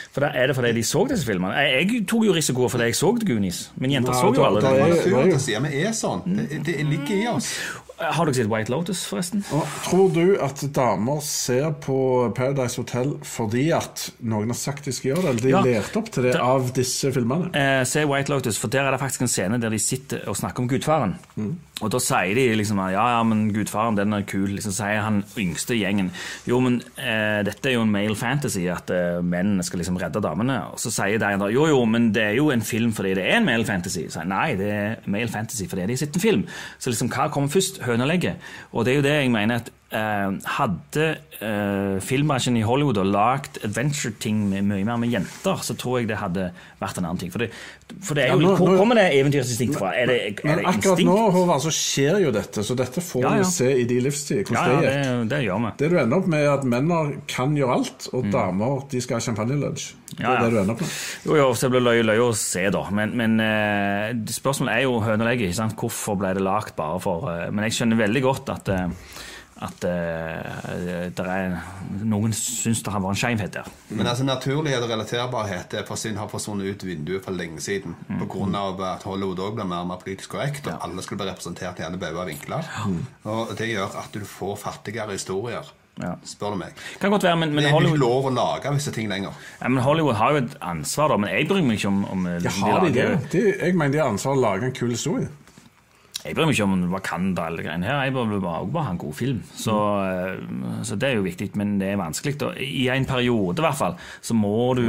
For 0.09 0.25
da 0.25 0.31
Er 0.33 0.49
det 0.49 0.55
fordi 0.57 0.71
de 0.73 0.83
så 0.83 1.03
disse 1.09 1.25
filmene? 1.27 1.53
Jeg, 1.61 1.85
jeg 1.93 2.05
tok 2.09 2.23
jo 2.25 2.33
risiko 2.33 2.69
fordi 2.69 2.87
jeg 2.89 2.97
så 2.97 3.11
Goonies, 3.13 3.59
men 3.77 3.91
jenter 3.93 4.15
Nei, 4.15 4.21
så 4.21 4.31
jo 4.33 4.45
alle 4.47 4.61
det. 4.61 4.71
er- 4.71 4.81
er 5.85 5.93
sånn. 5.93 6.23
Det, 6.25 6.63
det 6.65 6.85
ligger 6.89 7.15
i 7.15 7.27
oss. 7.29 7.51
Har 7.99 8.25
dere 8.25 8.33
sett 8.37 8.47
White 8.47 8.71
Lotus, 8.71 9.01
forresten? 9.09 9.41
Og 9.51 9.67
tror 9.83 10.09
du 10.15 10.37
at 10.41 10.61
damer 10.75 11.19
ser 11.25 11.71
på 11.83 11.97
Paradise 12.37 12.79
Hotel 12.79 13.13
fordi 13.27 13.65
at 13.75 14.05
noen 14.23 14.47
har 14.53 14.55
sagt 14.59 14.85
de 14.87 14.93
skal 14.95 15.11
gjøre 15.13 15.21
det, 15.25 15.29
eller 15.29 15.41
de 15.41 15.49
Ja. 15.49 15.61
lærte 15.81 15.97
opp 15.99 16.09
til 16.11 16.23
det 16.23 16.33
Da- 16.33 16.41
av 16.41 16.71
disse 16.73 17.11
filmene? 17.11 17.51
Eh, 17.55 17.83
se 17.83 18.05
White 18.05 18.29
Lotus, 18.31 18.57
for 18.57 18.67
der 18.69 18.83
er 18.87 18.91
det 18.91 18.99
faktisk 19.01 19.21
en 19.21 19.27
scene 19.27 19.59
der 19.59 19.69
de 19.69 19.79
sitter 19.79 20.23
og 20.29 20.35
snakker 20.37 20.59
om 20.63 20.69
gudfaren. 20.69 21.17
Mm. 21.37 21.57
Og 21.79 21.91
da 21.93 21.99
sier 22.03 22.35
de 22.35 22.45
liksom 22.59 22.79
ja, 22.81 23.05
ja, 23.15 23.19
men 23.23 23.47
gudfaren, 23.55 23.97
den 23.97 24.15
er 24.15 24.25
kul. 24.27 24.49
Liksom 24.51 24.73
sier 24.75 25.03
han 25.05 25.21
yngste 25.39 25.77
gjengen. 25.79 26.11
Jo, 26.49 26.59
men 26.63 26.79
eh, 26.99 27.39
dette 27.47 27.71
er 27.71 27.77
jo 27.77 27.85
en 27.85 27.93
male 27.93 28.17
fantasy, 28.19 28.65
at 28.71 28.91
eh, 28.93 29.21
mennene 29.23 29.63
skal 29.65 29.81
liksom 29.83 29.99
redde 30.01 30.23
damene. 30.23 30.59
Og 30.73 30.81
så 30.83 30.91
sier 30.93 31.21
de 31.21 31.53
jo, 31.55 31.67
jo, 31.71 31.79
men 31.89 32.11
det 32.15 32.25
er 32.31 32.37
jo 32.39 32.49
en 32.53 32.65
film 32.65 32.91
fordi 32.95 33.15
det 33.19 33.25
er 33.29 33.39
en 33.39 33.47
male 33.47 33.67
fantasy. 33.67 34.07
Så, 34.11 34.25
nei, 34.27 34.53
det 34.59 34.69
er 34.75 35.09
male 35.09 35.31
fantasy 35.31 35.69
fordi 35.69 35.87
de 35.87 35.95
har 35.95 36.03
sett 36.03 36.19
en 36.19 36.25
film. 36.25 36.45
Så 36.77 36.91
liksom, 36.91 37.11
hva 37.15 37.29
kommer 37.31 37.51
først? 37.53 37.81
Hønelegget. 37.85 38.49
Og 38.73 38.85
det 38.85 38.93
er 38.93 38.99
jo 38.99 39.05
det 39.07 39.15
jeg 39.15 39.31
mener 39.33 39.63
at 39.63 39.71
hadde 39.91 41.05
eh, 41.41 41.97
filmbransjen 42.05 42.57
i 42.59 42.61
Hollywood 42.61 42.99
og 43.01 43.07
lagd 43.09 43.57
adventure-ting 43.65 44.43
mye 44.51 44.83
mer 44.85 44.99
med 45.01 45.09
jenter, 45.15 45.61
så 45.65 45.73
tror 45.79 45.99
jeg 46.01 46.09
det 46.11 46.19
hadde 46.21 46.49
vært 46.79 46.99
en 47.01 47.07
annen 47.09 47.17
ting. 47.23 47.31
For 47.33 47.41
det, 47.41 47.49
for 48.05 48.13
det 48.19 48.27
er 48.27 48.33
jo, 48.35 48.39
Ja, 48.39 48.45
nå- 48.45 48.57
Hvor 48.59 48.77
kommer 48.77 48.95
det 48.99 49.07
eventyrinstinkt 49.17 49.77
fra? 49.79 49.93
Er 49.97 50.05
det, 50.11 50.17
er 50.19 50.45
Men 50.45 50.57
det 50.61 50.65
akkurat 50.65 50.99
instinkt? 50.99 51.09
nå 51.09 51.31
Håvard, 51.33 51.61
så 51.65 51.71
skjer 51.73 52.19
jo 52.25 52.31
dette, 52.35 52.61
så 52.63 52.75
dette 52.77 53.01
får 53.01 53.21
Ja, 53.25 53.31
vi 53.39 53.43
se 53.49 53.71
i 53.81 53.85
de 53.89 53.99
livstid. 54.05 54.43
Hvordan 54.45 54.69
ja, 54.69 54.81
det 54.81 54.93
gikk. 54.93 55.29
det, 55.33 55.39
gjør 55.47 55.63
vi. 55.65 55.71
Det 55.81 55.89
du 55.89 55.97
ender 56.03 56.17
opp 56.21 56.27
med, 56.27 56.43
er 56.45 56.53
at 56.53 56.63
menn 56.75 56.93
kan 57.27 57.55
gjøre 57.57 57.73
alt, 57.79 58.09
og 58.13 58.29
damer 58.31 58.83
de 58.91 59.01
skal 59.01 59.17
ha 59.17 59.25
champagnelunsj. 59.25 59.93
Det 60.09 60.19
Mm. 60.19 60.23
Ja, 60.25 60.31
er 60.35 60.39
det 60.45 60.51
du 60.51 60.57
ender 60.59 60.73
opp 60.73 60.81
med. 60.81 60.89
Jo, 61.25 61.35
jo, 61.37 61.49
så 61.53 61.69
blir 61.69 61.81
løye, 61.85 62.03
løye 62.03 62.23
å 62.29 62.33
se, 62.35 62.63
da. 62.73 62.81
Men, 62.91 63.11
men 63.15 63.39
eh, 63.39 64.13
spørsmålet 64.25 64.73
er 64.75 64.81
jo 64.87 64.99
høne 65.05 65.21
og 65.21 65.29
egg. 65.33 65.41
ikke 65.45 65.55
sant? 65.55 65.75
Hvorfor 65.77 66.17
ble 66.17 66.33
det 66.33 66.41
lagt 66.43 66.75
bare 66.75 66.99
for 66.99 67.29
eh, 67.29 67.51
Men 67.51 67.63
jeg 67.69 67.73
skjønner 67.77 67.99
veldig 68.01 68.21
godt 68.25 68.49
at, 68.49 68.69
eh, 68.69 68.87
at 69.61 69.83
eh, 69.83 71.09
det 71.15 71.25
er 71.25 71.55
noen 72.07 72.31
syns 72.35 72.79
det 72.85 72.93
har 72.93 73.01
vært 73.03 73.17
en 73.17 73.19
skjevhet 73.19 73.55
der. 73.57 73.65
Men 73.91 74.07
altså 74.07 74.23
naturlighet 74.27 74.85
og 74.85 74.91
relaterbarhet 74.93 75.73
det 75.73 75.81
har 75.83 76.29
forsvunnet 76.31 76.69
ut 76.77 76.85
vinduet 76.87 77.25
for 77.25 77.35
lenge 77.35 77.59
siden. 77.65 77.95
Mm. 78.07 78.23
Av 78.55 78.79
at 78.93 79.03
Hollywood 79.03 79.41
òg 79.43 79.57
blir 79.59 79.67
mer 79.67 79.83
og 79.83 79.91
mer 79.91 79.99
politisk 80.03 80.31
korrekt, 80.37 80.67
og 80.71 80.79
alle 80.85 81.03
skulle 81.03 81.19
bli 81.23 81.31
representert 81.31 81.79
i 81.81 81.83
alle 81.89 81.99
bauger 81.99 82.23
og 82.23 82.31
vinkler. 82.31 82.71
Og 83.25 83.51
det 83.59 83.67
gjør 83.73 83.99
at 83.99 84.15
du 84.15 84.23
får 84.25 84.55
fattigere 84.63 85.11
historier, 85.17 85.75
Ja. 85.99 86.13
spør 86.23 86.53
du 86.53 86.55
meg. 86.61 86.77
Kan 87.01 87.11
godt 87.11 87.23
være, 87.27 87.35
men, 87.35 87.49
men 87.51 87.57
det 87.65 87.73
er 87.73 87.81
ikke 87.83 87.97
lov 87.99 88.29
å 88.29 88.31
lage 88.31 88.71
visse 88.71 88.91
ting 88.95 89.09
lenger. 89.11 89.33
ja, 89.59 89.67
men 89.67 89.83
Hollywood 89.83 90.15
har 90.15 90.31
jo 90.31 90.37
et 90.45 90.53
ansvar, 90.63 91.09
da. 91.11 91.17
Men 91.19 91.29
jeg 91.35 91.47
bryr 91.49 91.61
meg 91.67 91.75
ikke 91.81 91.89
om, 91.91 92.05
om 92.13 92.21
Ja, 92.39 92.49
har 92.61 92.85
de 92.85 92.93
det? 92.95 93.03
lager- 93.09 93.27
De, 93.33 93.41
jeg 93.59 93.75
mener 93.75 93.91
de 93.91 93.99
har 93.99 94.07
ansvar 94.13 94.31
for 94.33 94.39
å 94.39 94.45
lage 94.45 94.63
en 94.69 94.71
kul 94.79 94.89
historie. 94.95 95.27
Jeg 96.25 96.35
bryr 96.35 96.49
meg 96.49 96.57
ikke 96.57 96.65
om 96.67 96.81
Wakanda 96.91 97.45
eller 97.47 97.63
greiene 97.63 97.87
her. 97.87 98.01
Jeg 98.03 98.13
vil 98.13 98.41
bare, 98.43 98.83
ha 98.83 98.91
en 98.91 98.97
god 98.99 99.13
film. 99.15 99.39
Så, 99.55 99.75
eh, 100.03 100.83
så 100.83 100.97
det 100.99 101.09
er 101.09 101.15
jo 101.15 101.23
viktig, 101.23 101.53
men 101.55 101.77
det 101.79 101.93
er 101.93 102.01
vanskelig. 102.01 102.35
Og 102.43 102.59
I 102.59 102.89
en 102.91 103.05
periode 103.07 103.61
i 103.61 103.65
hvert 103.65 103.79
fall, 103.79 103.95
så 104.21 104.35
må 104.35 104.75
du 104.75 104.83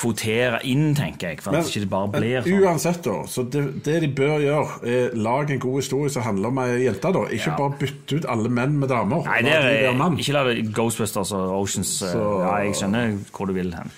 kvotere 0.00 0.62
inn, 0.64 0.94
tenker 0.96 1.34
jeg. 1.34 1.42
For 1.44 1.52
at 1.58 1.68
ikke 1.68 1.82
det 1.84 1.90
bare 1.92 2.08
blir 2.14 2.38
sånn. 2.46 2.62
uansett, 2.64 3.02
da. 3.04 3.16
Så 3.28 3.44
det, 3.52 3.64
det 3.84 3.98
de 4.06 4.08
bør 4.16 4.38
gjøre, 4.40 4.78
er 4.88 5.16
lage 5.20 5.52
en 5.52 5.60
god 5.60 5.76
historie 5.82 6.12
som 6.14 6.24
handler 6.24 6.48
om 6.48 6.58
ei 6.64 6.86
jente. 6.86 7.12
da. 7.12 7.24
Ikke 7.28 7.52
Ja. 7.52 7.56
bare 7.60 7.76
bytte 7.82 8.16
ut 8.16 8.24
alle 8.32 8.48
menn 8.48 8.78
med 8.80 8.88
damer. 8.88 9.24
Nei, 9.28 9.42
det 9.42 9.52
er, 9.52 9.92
de 9.92 10.16
ikke 10.24 10.32
la 10.32 10.44
det 10.48 10.72
Ghostbusters 10.72 11.32
og 11.36 11.52
Oceans 11.60 12.02
eh, 12.02 12.12
Så- 12.12 12.40
Ja, 12.40 12.56
jeg 12.64 12.74
skjønner 12.74 13.18
hvor 13.32 13.46
du 13.46 13.52
vil 13.52 13.74
hen. 13.74 13.90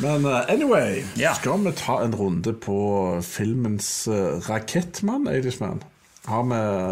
Men 0.00 0.26
uh, 0.26 0.44
anyway, 0.48 1.04
Ja. 1.16 1.32
skal 1.32 1.58
vi 1.64 1.70
ta 1.72 2.02
en 2.02 2.12
runde 2.12 2.52
på 2.52 3.22
filmens 3.22 4.08
uh, 4.08 4.36
Rakettmann, 4.50 5.26
Eidisman? 5.28 5.80
Har 6.24 6.42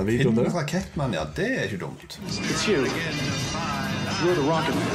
vi 0.04 0.12
videoen 0.12 0.36
der? 0.36 0.50
Fra 0.50 0.62
rakettmann, 0.62 1.12
ja, 1.12 1.24
det 1.36 1.48
er 1.58 1.62
ikke 1.68 1.78
dumt. 1.84 2.18
It's 2.26 2.64
you. 2.68 2.84
You're 4.24 4.34
the 4.34 4.42
rocket 4.42 4.74
man. 4.74 4.88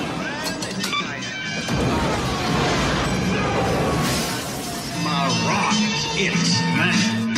My 5.06 5.26
rock, 5.48 5.78
it's 6.18 6.54
man. 6.78 7.36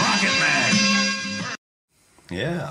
Rocket 0.00 0.36
Man. 0.40 0.72
Yeah. 2.32 2.70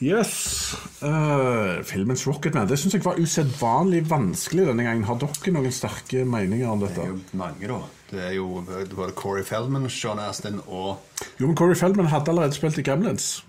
Yes. 0.00 0.74
Uh, 1.02 1.82
filmens 1.84 2.26
Rocketman. 2.26 2.68
Det 2.68 2.78
syns 2.80 2.94
jeg 2.96 3.04
var 3.04 3.20
usedvanlig 3.20 4.02
vanskelig 4.10 4.66
denne 4.70 4.86
gangen. 4.86 5.04
Har 5.04 5.18
dere 5.20 5.52
noen 5.52 5.72
sterke 5.72 6.24
meninger 6.24 6.68
om 6.72 6.80
dette? 6.80 6.96
Det 6.96 7.04
er 7.04 7.12
jo 7.12 7.20
mange, 7.36 7.68
da. 7.68 7.80
Det 8.10 8.18
er 8.26 8.32
jo 8.34 8.46
både 8.96 9.12
Corey 9.14 9.44
Feldman, 9.46 9.86
Sean 9.90 10.18
Astin 10.18 10.58
og 10.66 10.98
Jo, 11.38 11.46
men 11.46 11.56
Corey 11.56 11.76
Feldman 11.78 12.06
hadde 12.10 12.32
allerede 12.32 12.56
spilt 12.56 12.78
i 12.78 12.82
Gremlins. 12.82 13.44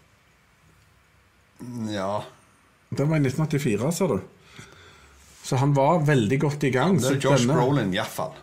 Ja. 1.89 2.21
Den 2.91 3.09
var 3.09 3.17
i 3.17 3.25
1984, 3.25 3.91
ser 3.97 4.07
du. 4.07 4.21
Så 5.43 5.57
han 5.57 5.73
var 5.73 6.03
veldig 6.05 6.37
godt 6.43 6.63
i 6.63 6.69
gang. 6.73 6.99
Det 7.01 7.15
er 7.15 7.19
Josh 7.23 7.45
denne- 7.47 7.57
Brolin, 7.57 7.93
iallfall. 7.95 8.33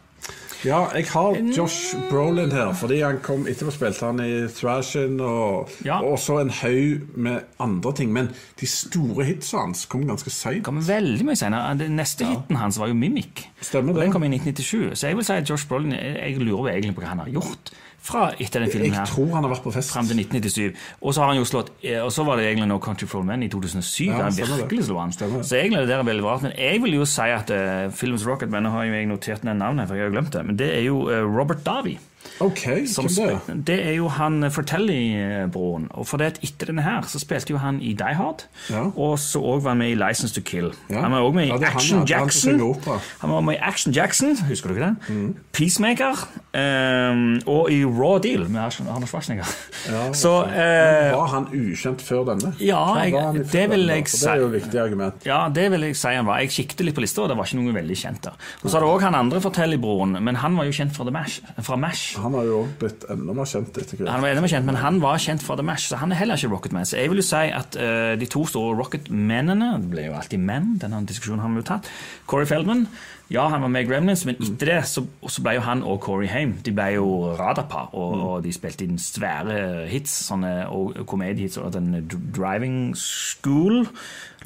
Ja, 0.64 0.88
jeg 0.94 1.06
har 1.12 1.36
Josh 1.56 1.94
Brolin 2.10 2.50
her, 2.50 2.72
fordi 2.74 2.96
han 3.04 3.20
kom 3.22 3.44
etterpå 3.46 3.70
spilte 3.70 4.08
han 4.08 4.18
i 4.24 4.48
Thrashen 4.50 5.20
og, 5.22 5.70
Ja. 5.86 6.00
og 6.02 6.18
så 6.18 6.40
en 6.40 6.50
haug 6.50 7.16
med 7.16 7.40
andre 7.62 7.92
ting. 7.94 8.12
Men 8.12 8.30
de 8.60 8.66
store 8.66 9.24
hitsene 9.24 9.60
hans 9.62 9.84
kom 9.86 10.06
ganske 10.08 10.30
seint. 10.34 10.64
Kom 10.66 10.80
veldig 10.88 11.24
mye 11.28 11.36
senere. 11.38 11.76
Den 11.78 11.94
neste 11.96 12.26
hiten 12.26 12.56
hans 12.58 12.78
var 12.78 12.90
jo 12.90 12.94
Mimic. 12.98 13.44
Stemmer 13.60 13.92
det. 13.94 14.02
Den 14.02 14.12
kom 14.12 14.24
i 14.26 14.32
1997. 14.34 14.98
Så 14.98 15.06
jeg 15.06 15.16
vil 15.16 15.24
si 15.24 15.32
at 15.32 15.50
Josh 15.50 15.68
Brolin 15.68 15.92
Jeg 15.92 16.38
lurer 16.42 16.72
egentlig 16.74 16.94
på 16.96 17.00
hva 17.06 17.12
han 17.14 17.18
har 17.22 17.30
gjort 17.30 17.70
fra 18.02 18.28
etter 18.38 18.62
den 18.64 18.70
filmen 18.72 18.94
her. 18.94 19.04
Jeg 19.04 19.12
tror 19.12 19.32
han 19.34 19.44
har 19.44 19.52
vært 19.52 19.64
på 19.66 19.72
fest. 19.74 19.92
Frem 19.92 20.08
til 20.08 20.20
1997. 20.22 20.84
Og 21.02 21.14
så 21.14 21.22
har 21.22 21.32
han 21.32 21.40
jo 21.40 21.46
slått 21.48 21.72
eh, 21.82 21.98
Og 22.00 22.12
så 22.14 22.24
var 22.26 22.40
det 22.40 22.46
egentlig 22.48 22.68
No 22.70 22.78
Country 22.82 23.08
for 23.10 23.26
Men 23.26 23.44
i 23.44 23.50
2007. 23.52 24.06
Ja, 24.06 24.20
han 24.24 24.36
virkelig 24.36 24.86
slo 24.88 25.00
han. 25.02 25.12
Så 25.12 25.58
egentlig 25.58 25.84
det 25.84 25.90
der 25.90 26.02
er 26.02 26.08
veldig 26.08 26.26
bra. 26.26 26.36
Men 26.44 26.54
jeg 26.56 26.82
vil 26.84 26.98
jo 27.00 27.08
si 27.08 27.30
at 27.34 27.50
uh, 27.52 27.88
filmens 27.94 28.26
Rocketman 28.28 28.64
Nå 28.66 28.74
har 28.74 28.88
jo 28.88 28.94
jeg 28.96 29.10
notert 29.10 29.44
ned 29.46 29.58
navnet, 29.60 29.88
for 29.88 29.98
jeg 29.98 30.06
har 30.06 30.12
jo 30.12 30.16
glemt 30.18 30.32
det. 30.34 30.44
Men 30.46 30.60
det 30.60 30.70
er 30.76 30.86
jo 30.86 31.02
uh, 31.10 31.24
Robert 31.26 31.64
Davi. 31.66 31.98
Ok, 32.40 32.86
Som 32.86 33.06
det 33.08 33.66
det 33.66 33.76
er 33.86 33.94
jo 33.96 34.08
han 34.14 34.44
eh, 34.44 34.50
Fratelli-broren. 34.50 35.88
Og 35.98 36.06
for 36.06 36.18
det 36.22 36.26
at 36.26 36.38
etter 36.46 36.70
denne 36.70 36.82
her 36.86 37.02
så 37.10 37.18
spilte 37.18 37.50
jo 37.50 37.58
han 37.58 37.80
i 37.82 37.92
Die 37.98 38.14
Hard. 38.14 38.44
Ja. 38.70 38.84
Og 38.94 39.18
så 39.18 39.40
òg 39.42 39.62
var 39.64 39.70
han 39.74 39.78
med 39.82 39.90
i 39.90 39.96
License 39.98 40.34
to 40.36 40.42
Kill. 40.46 40.70
Ja. 40.90 41.00
Han 41.02 41.12
var 41.16 41.24
òg 41.26 41.34
med 41.34 41.48
i 41.48 41.48
Ja, 41.50 41.56
det 41.58 41.66
Action. 41.72 42.04
Det 42.06 42.14
han 42.14 42.28
Jackson. 42.28 42.60
Han. 42.84 43.00
Han 43.24 43.30
var 43.30 43.40
med 43.48 43.54
i 43.56 43.58
Action 43.58 43.92
Jackson, 43.96 44.36
husker 44.48 44.68
du 44.70 44.74
ikke 44.76 44.86
det? 44.86 45.14
Mm. 45.16 45.34
Peacemaker. 45.52 46.22
Um, 46.58 47.40
og 47.46 47.70
i 47.74 47.82
Raw 47.84 48.18
Deal 48.22 48.46
med 48.48 48.60
Arnold 48.60 49.06
Schwarzenegger. 49.10 49.50
Så 50.22 50.32
eh, 50.46 51.10
Var 51.14 51.26
han 51.34 51.48
ukjent 51.54 52.02
før 52.02 52.24
denne? 52.32 52.52
Ja, 52.62 52.80
jeg- 53.02 53.12
det 53.52 53.66
vil 53.70 53.86
denne, 53.86 53.98
jeg 53.98 54.08
for 54.08 54.18
Det 54.18 54.30
er 54.32 54.40
jo 54.42 54.46
et 54.46 54.56
viktig 54.62 54.80
argument. 54.80 55.26
ja, 55.26 55.48
det 55.54 55.70
vil 55.72 55.80
jeg 55.88 55.96
si 55.96 56.14
han 56.14 56.26
var. 56.26 56.38
Jeg 56.44 56.50
kikket 56.54 56.84
litt 56.86 56.94
på 56.96 57.02
lista, 57.04 57.22
og 57.22 57.28
det 57.32 57.36
var 57.38 57.44
ikke 57.50 57.58
noen 57.60 57.74
veldig 57.74 57.96
kjent 57.98 58.22
der. 58.28 58.38
Og 58.62 58.70
så 58.70 58.78
hadde 58.78 58.86
du 58.86 58.92
òg 58.94 59.02
han 59.06 59.14
andre 59.18 59.40
Fratelli-broren, 59.42 60.18
men 60.22 60.36
han 60.42 60.56
var 60.56 60.64
jo 60.70 60.72
kjent 60.78 60.94
fra 60.96 61.04
The 61.04 61.14
Mash. 61.14 61.40
Fra 61.62 61.76
Mash. 61.76 62.07
Han 62.16 62.34
har 62.38 62.46
jo 62.48 62.60
også 62.62 62.78
blitt 62.80 63.04
enda 63.12 63.34
mer 63.36 63.48
kjent 63.50 63.76
etter 63.80 63.98
hvert. 63.98 64.10
Han 64.12 64.24
var 64.24 64.32
enda 64.32 64.44
mer 64.44 64.52
kjent, 64.52 64.68
men 64.68 64.80
han 64.80 65.00
var 65.02 65.20
kjent 65.22 65.44
fra 65.44 65.56
The 65.58 65.66
Mash, 65.66 65.90
så 65.90 66.00
han 66.00 66.14
er 66.14 66.20
heller 66.22 66.40
ikke 66.40 66.50
Rocketman. 66.54 66.88
Så 66.88 66.96
jeg 67.00 67.12
vil 67.12 67.20
jo 67.20 67.26
si 67.26 67.44
at 67.60 67.76
uh, 67.76 68.14
de 68.18 68.28
to 68.30 68.46
store 68.48 68.76
Rocketmennene 68.78 69.74
Det 69.82 69.92
ble 69.92 70.08
jo 70.08 70.16
alltid 70.18 70.42
menn, 70.42 70.72
denne 70.80 71.02
diskusjonen 71.08 71.44
har 71.44 71.52
vi 71.52 71.62
jo 71.62 71.68
tatt. 71.68 71.90
Corey 72.30 72.48
Feldman, 72.48 72.86
ja, 73.32 73.44
han 73.52 73.60
var 73.62 73.72
med 73.74 73.84
i 73.84 73.90
Gremlins, 73.90 74.24
men 74.24 74.38
etter 74.40 74.70
det 74.70 74.78
så, 74.88 75.04
så 75.28 75.44
ble 75.44 75.58
jo 75.58 75.66
han 75.66 75.84
og 75.84 76.00
Corey 76.04 76.30
Haim 76.32 76.54
De 76.64 76.72
ble 76.72 76.86
jo 76.94 77.34
radarpar, 77.36 77.92
og, 77.92 78.16
og 78.24 78.34
de 78.46 78.54
spilte 78.56 78.86
inn 78.88 78.96
svære 79.02 79.84
hits, 79.92 80.14
sånne 80.30 80.52
og 80.72 80.96
komediehits, 81.08 81.60
og 81.60 81.74
den 81.76 81.92
Driving 82.08 82.96
School, 82.96 83.84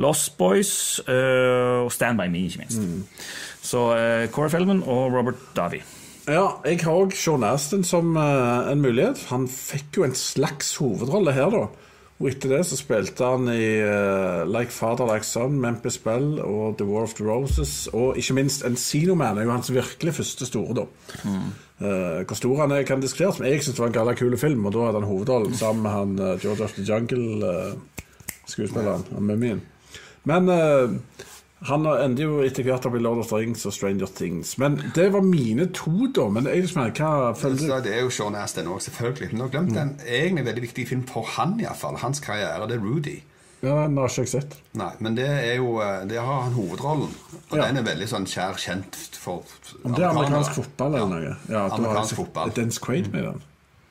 Lost 0.02 0.34
Boys 0.40 0.74
uh, 1.06 1.86
og 1.86 1.92
Stand 1.94 2.18
By 2.18 2.26
Me, 2.32 2.46
ikke 2.48 2.64
minst. 2.64 2.82
Så 3.62 3.88
uh, 3.94 4.28
Corey 4.34 4.50
Feldman 4.50 4.82
og 4.82 5.12
Robert 5.14 5.50
Davi. 5.56 5.82
Ja, 6.30 6.60
jeg 6.62 6.84
har 6.84 6.94
òg 6.94 7.16
Sean 7.18 7.42
Astin 7.42 7.80
som 7.82 8.14
uh, 8.14 8.70
en 8.70 8.78
mulighet. 8.82 9.18
Han 9.32 9.48
fikk 9.50 9.96
jo 9.98 10.04
en 10.06 10.14
slags 10.14 10.76
hovedrolle 10.78 11.32
her, 11.34 11.50
da. 11.50 11.66
Og 12.22 12.28
etter 12.30 12.48
det 12.54 12.62
så 12.68 12.76
spilte 12.78 13.26
han 13.26 13.48
i 13.50 13.82
uh, 13.82 14.46
Like 14.46 14.70
Father 14.70 15.02
Like 15.08 15.26
Son, 15.26 15.58
Memphis 15.58 15.98
Bell 15.98 16.38
og 16.38 16.78
The 16.78 16.86
War 16.86 17.02
of 17.08 17.14
the 17.18 17.26
Roses. 17.26 17.88
Og 17.90 18.14
ikke 18.20 18.34
minst 18.38 18.62
Encino 18.68 19.14
Man 19.18 19.38
er 19.38 19.42
jo 19.48 19.54
hans 19.56 19.74
virkelig 19.74 20.12
første 20.20 20.44
store, 20.46 20.74
da. 20.78 20.84
Eh, 21.82 22.22
hvor 22.22 22.38
stor 22.38 22.54
han 22.60 22.70
er, 22.70 22.86
kan 22.86 23.02
diskuteres, 23.02 23.38
men 23.40 23.50
jeg 23.50 23.58
syns 23.64 23.74
det 23.74 23.82
var 23.82 23.90
en 23.90 23.96
galla 23.96 24.14
kul 24.14 24.36
film. 24.38 24.62
Og 24.68 24.72
da 24.76 24.80
hadde 24.86 25.00
han 25.02 25.10
hovedrollen 25.10 25.54
sammen 25.58 25.82
med 25.82 25.90
han 25.90 26.14
George 26.38 26.62
of 26.62 26.70
the 26.76 26.86
Jungle-skuespilleren, 26.86 29.02
uh, 29.10 29.18
Mummien. 29.18 29.66
Men 30.30 30.46
han 31.68 31.86
endte 31.86 32.22
jo 32.26 32.40
etter 32.42 32.64
hvert 32.66 32.86
opp 32.88 32.94
i 32.98 33.00
Lord 33.02 33.18
of 33.22 33.28
the 33.30 33.36
Rings 33.38 33.66
og 33.66 33.72
Stranger 33.76 34.06
Things. 34.06 34.56
Men 34.58 34.80
det 34.96 35.08
var 35.14 35.22
mine 35.26 35.66
to, 35.72 36.08
da. 36.14 36.28
Men 36.28 36.46
Eidesmann, 36.50 36.92
hva 36.96 37.32
føler 37.38 37.58
du? 37.60 37.74
det 37.88 37.92
er 37.96 38.00
jo 38.02 38.10
Sean 38.10 38.34
Aston 38.38 38.66
òg, 38.72 38.80
selvfølgelig. 38.82 39.28
Men 39.32 39.38
du 39.38 39.44
har 39.44 39.52
glemt 39.56 39.76
en 39.76 39.92
egentlig 40.06 40.44
veldig 40.48 40.62
viktig 40.68 40.88
film 40.88 41.04
for 41.08 41.22
han, 41.36 41.58
iallfall. 41.62 42.00
Hans 42.02 42.20
karriere. 42.20 42.66
Det 42.68 42.78
er 42.80 42.82
Rudy. 42.86 43.18
Ja, 43.62 43.84
Den 43.86 43.96
har 43.96 44.08
ikke 44.10 44.24
jeg 44.24 44.28
sett. 44.32 44.56
Nei, 44.74 44.90
men 44.98 45.14
det 45.14 45.28
er 45.30 45.52
jo 45.60 45.76
eh, 45.78 46.00
Det 46.10 46.18
har 46.18 46.40
han 46.48 46.52
hovedrollen. 46.56 47.12
Og 47.52 47.56
Ja. 47.56 47.68
den 47.68 47.76
er 47.78 47.84
veldig 47.86 48.08
sånn 48.10 48.26
kjær 48.26 48.58
kjent 48.58 48.96
for 49.22 49.44
Om 49.84 49.94
det 49.94 50.02
er 50.02 50.08
amerikansk 50.10 50.56
fotball 50.56 50.96
eller 50.98 51.06
noe? 51.12 51.36
Ja, 51.46 51.68
har 51.68 51.68
jeg 51.68 51.78
Amerikansk 51.78 52.16
fotball. 52.18 52.50
Dennis 52.56 52.78
Quaid 52.82 53.12
med 53.12 53.22
den? 53.28 53.42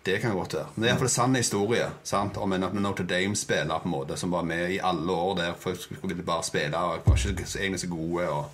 Det 0.05 0.21
kan 0.21 0.33
godt 0.33 0.53
være. 0.53 0.65
Men 0.75 0.83
det 0.83 0.87
er 0.87 0.93
iallfall 0.93 1.09
en 1.09 1.13
sann 1.13 1.35
historie 1.35 1.89
sant? 2.03 2.37
om 2.37 2.53
en 2.53 2.65
Notre 2.73 3.05
Dame-spiller 3.05 3.83
på 3.83 3.85
en 3.85 3.91
måte 3.91 4.17
som 4.17 4.31
var 4.31 4.41
med 4.43 4.71
i 4.73 4.79
alle 4.83 5.11
år 5.13 5.35
der. 5.37 5.53
For 5.59 5.77
skulle 5.77 6.23
bare 6.25 6.43
spille 6.43 6.77
og 6.77 7.05
var 7.05 7.27
ikke 7.29 7.45
egentlig 7.59 7.79
så 7.79 7.87
gode. 7.87 8.29
Og, 8.29 8.45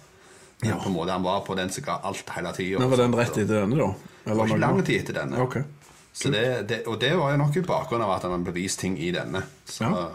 ja. 0.66 0.76
på 0.76 0.90
en 0.90 0.94
måte 0.94 1.12
Han 1.12 1.24
var 1.24 1.46
på 1.48 1.56
den 1.56 1.70
som 1.70 1.84
ga 1.84 2.00
alt 2.04 2.30
hele 2.36 2.54
tida. 2.54 2.84
Var 2.84 3.04
den 3.04 3.16
rett 3.16 3.38
etter 3.38 3.62
denne, 3.62 3.80
da? 3.80 3.94
Det 4.26 4.38
var 4.38 4.46
ikke 4.46 4.60
lang 4.60 4.86
tid 4.86 5.00
etter 5.00 5.22
denne. 5.22 5.42
Okay. 5.42 5.64
Så 6.14 6.32
det, 6.34 6.70
det, 6.70 6.82
og 6.88 7.02
det 7.02 7.14
var 7.18 7.32
jo 7.32 7.38
nok 7.38 7.56
i 7.56 7.62
bakgrunn 7.62 8.02
av 8.02 8.16
at 8.16 8.26
han 8.26 8.34
hadde 8.34 8.50
bevist 8.50 8.80
ting 8.80 9.00
i 9.00 9.12
denne. 9.12 9.44
Så 9.66 9.84
Ja. 9.84 10.08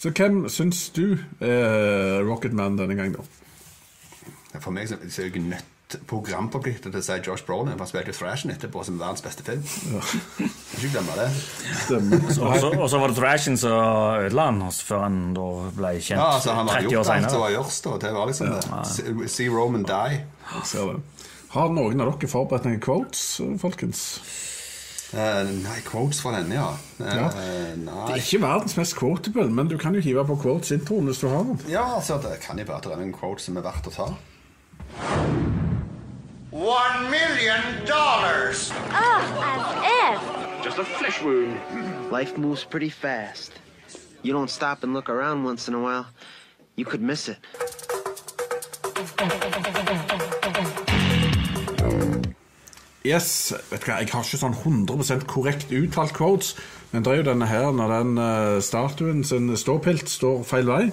Så 0.00 0.08
hvem 0.16 0.48
syns 0.48 0.88
du 0.96 1.18
er 1.44 2.22
Rocketman 2.24 2.78
denne 2.78 2.94
gangen, 2.96 3.18
da? 3.18 4.60
for 4.60 4.74
meg 4.74 4.88
så 4.88 4.96
så 5.08 5.22
er 5.22 5.28
jeg 5.28 5.42
nødt 5.44 5.66
programforpliktet 6.10 6.92
til 6.92 7.00
å 7.00 7.04
si 7.04 7.16
Josh 7.26 7.44
Brolin, 7.46 7.72
for 7.74 7.84
han 7.84 7.90
spilte 7.90 8.12
jo 8.12 8.18
Thrashen 8.18 8.52
etterpå 8.54 8.82
som 8.86 8.98
verdens 9.00 9.22
beste 9.24 9.44
film. 9.46 9.62
Ikke 10.76 10.90
glemme 10.94 11.16
det. 11.18 11.28
Og 12.40 12.54
så, 12.60 12.70
og 12.74 12.86
så 12.92 13.00
var 13.02 13.12
det 13.12 13.18
Thrashen 13.18 13.58
som 13.60 13.74
ødela 14.24 14.48
han 14.50 14.62
før 14.70 15.04
han 15.06 15.18
da 15.36 15.46
ble 15.76 15.94
kjent 15.98 16.16
Ja, 16.18 16.28
altså 16.36 16.54
Han 16.58 16.68
har 16.70 16.80
30 16.82 16.86
år 16.86 16.94
gjort 16.94 17.14
alt 17.16 17.30
som 17.34 17.44
var 17.44 17.54
gjørs 17.56 17.80
da. 17.86 17.96
Det 18.04 18.12
var 18.16 18.30
liksom 18.30 18.52
det. 18.54 19.28
See- 19.34 19.50
Roman 19.50 19.82
die. 19.88 20.20
Ser 20.64 20.94
det. 20.94 21.26
Har 21.50 21.72
noen 21.74 22.00
av 22.04 22.12
dere 22.14 22.30
forberedt 22.30 22.68
noen 22.68 22.80
quotes, 22.82 23.24
folkens? 23.58 24.04
Uh, 25.10 25.42
nei, 25.64 25.80
quotes 25.82 26.20
fra 26.22 26.36
denne, 26.36 26.54
ja. 26.54 26.68
Uh, 27.00 27.06
Ja. 27.08 27.24
Nei. 27.80 28.04
Det 28.06 28.14
er 28.14 28.20
ikke 28.22 28.42
verdens 28.44 28.76
mest 28.78 28.94
quotable, 28.94 29.48
men 29.50 29.66
du 29.66 29.74
kan 29.78 29.94
jo 29.98 30.04
hive 30.04 30.22
på 30.28 30.36
quotes-introen 30.44 31.10
hvis 31.10 31.24
du 31.24 31.26
har 31.32 31.42
den. 31.48 31.58
Ja, 31.72 31.82
altså, 31.96 32.20
det 32.22 32.38
kan 32.44 32.62
jo 32.62 32.68
være 32.70 32.94
en 33.02 33.10
det 33.10 33.10
er 33.10 33.42
som 33.42 33.58
er 33.58 33.66
verdt 33.66 33.90
å 33.90 33.96
ta. 33.98 34.10
One 36.50 37.10
million 37.12 37.62
dollars! 37.86 38.72
Oh, 38.90 39.22
as 39.54 40.18
if. 40.18 40.64
Just 40.64 40.78
a 40.78 40.84
flesh 40.84 41.22
wound. 41.22 41.60
Life 42.10 42.36
moves 42.36 42.64
pretty 42.64 42.88
fast. 42.88 43.52
You 44.22 44.32
don't 44.32 44.50
stop 44.50 44.82
and 44.82 44.92
look 44.92 45.08
around 45.08 45.44
once 45.44 45.68
in 45.68 45.74
a 45.74 45.80
while, 45.80 46.06
you 46.74 46.84
could 46.84 47.02
miss 47.02 47.28
it. 47.28 47.38
Yes, 53.04 53.54
vet 53.70 53.80
du 53.80 53.86
hva, 53.86 54.00
Jeg 54.02 54.10
har 54.10 54.26
ikke 54.26 54.42
sånn 54.42 54.58
100% 54.58 55.26
korrekt 55.30 55.70
uttalt 55.70 56.12
quotes, 56.18 56.56
men 56.90 57.06
det 57.06 57.12
er 57.12 57.20
jo 57.22 57.28
denne 57.30 57.46
her 57.46 57.70
når 57.72 57.94
den 57.94 58.18
uh, 58.18 58.58
statuen 58.58 59.22
sin 59.24 59.48
ståpilt 59.56 60.10
står 60.10 60.42
feil 60.44 60.66
vei. 60.66 60.84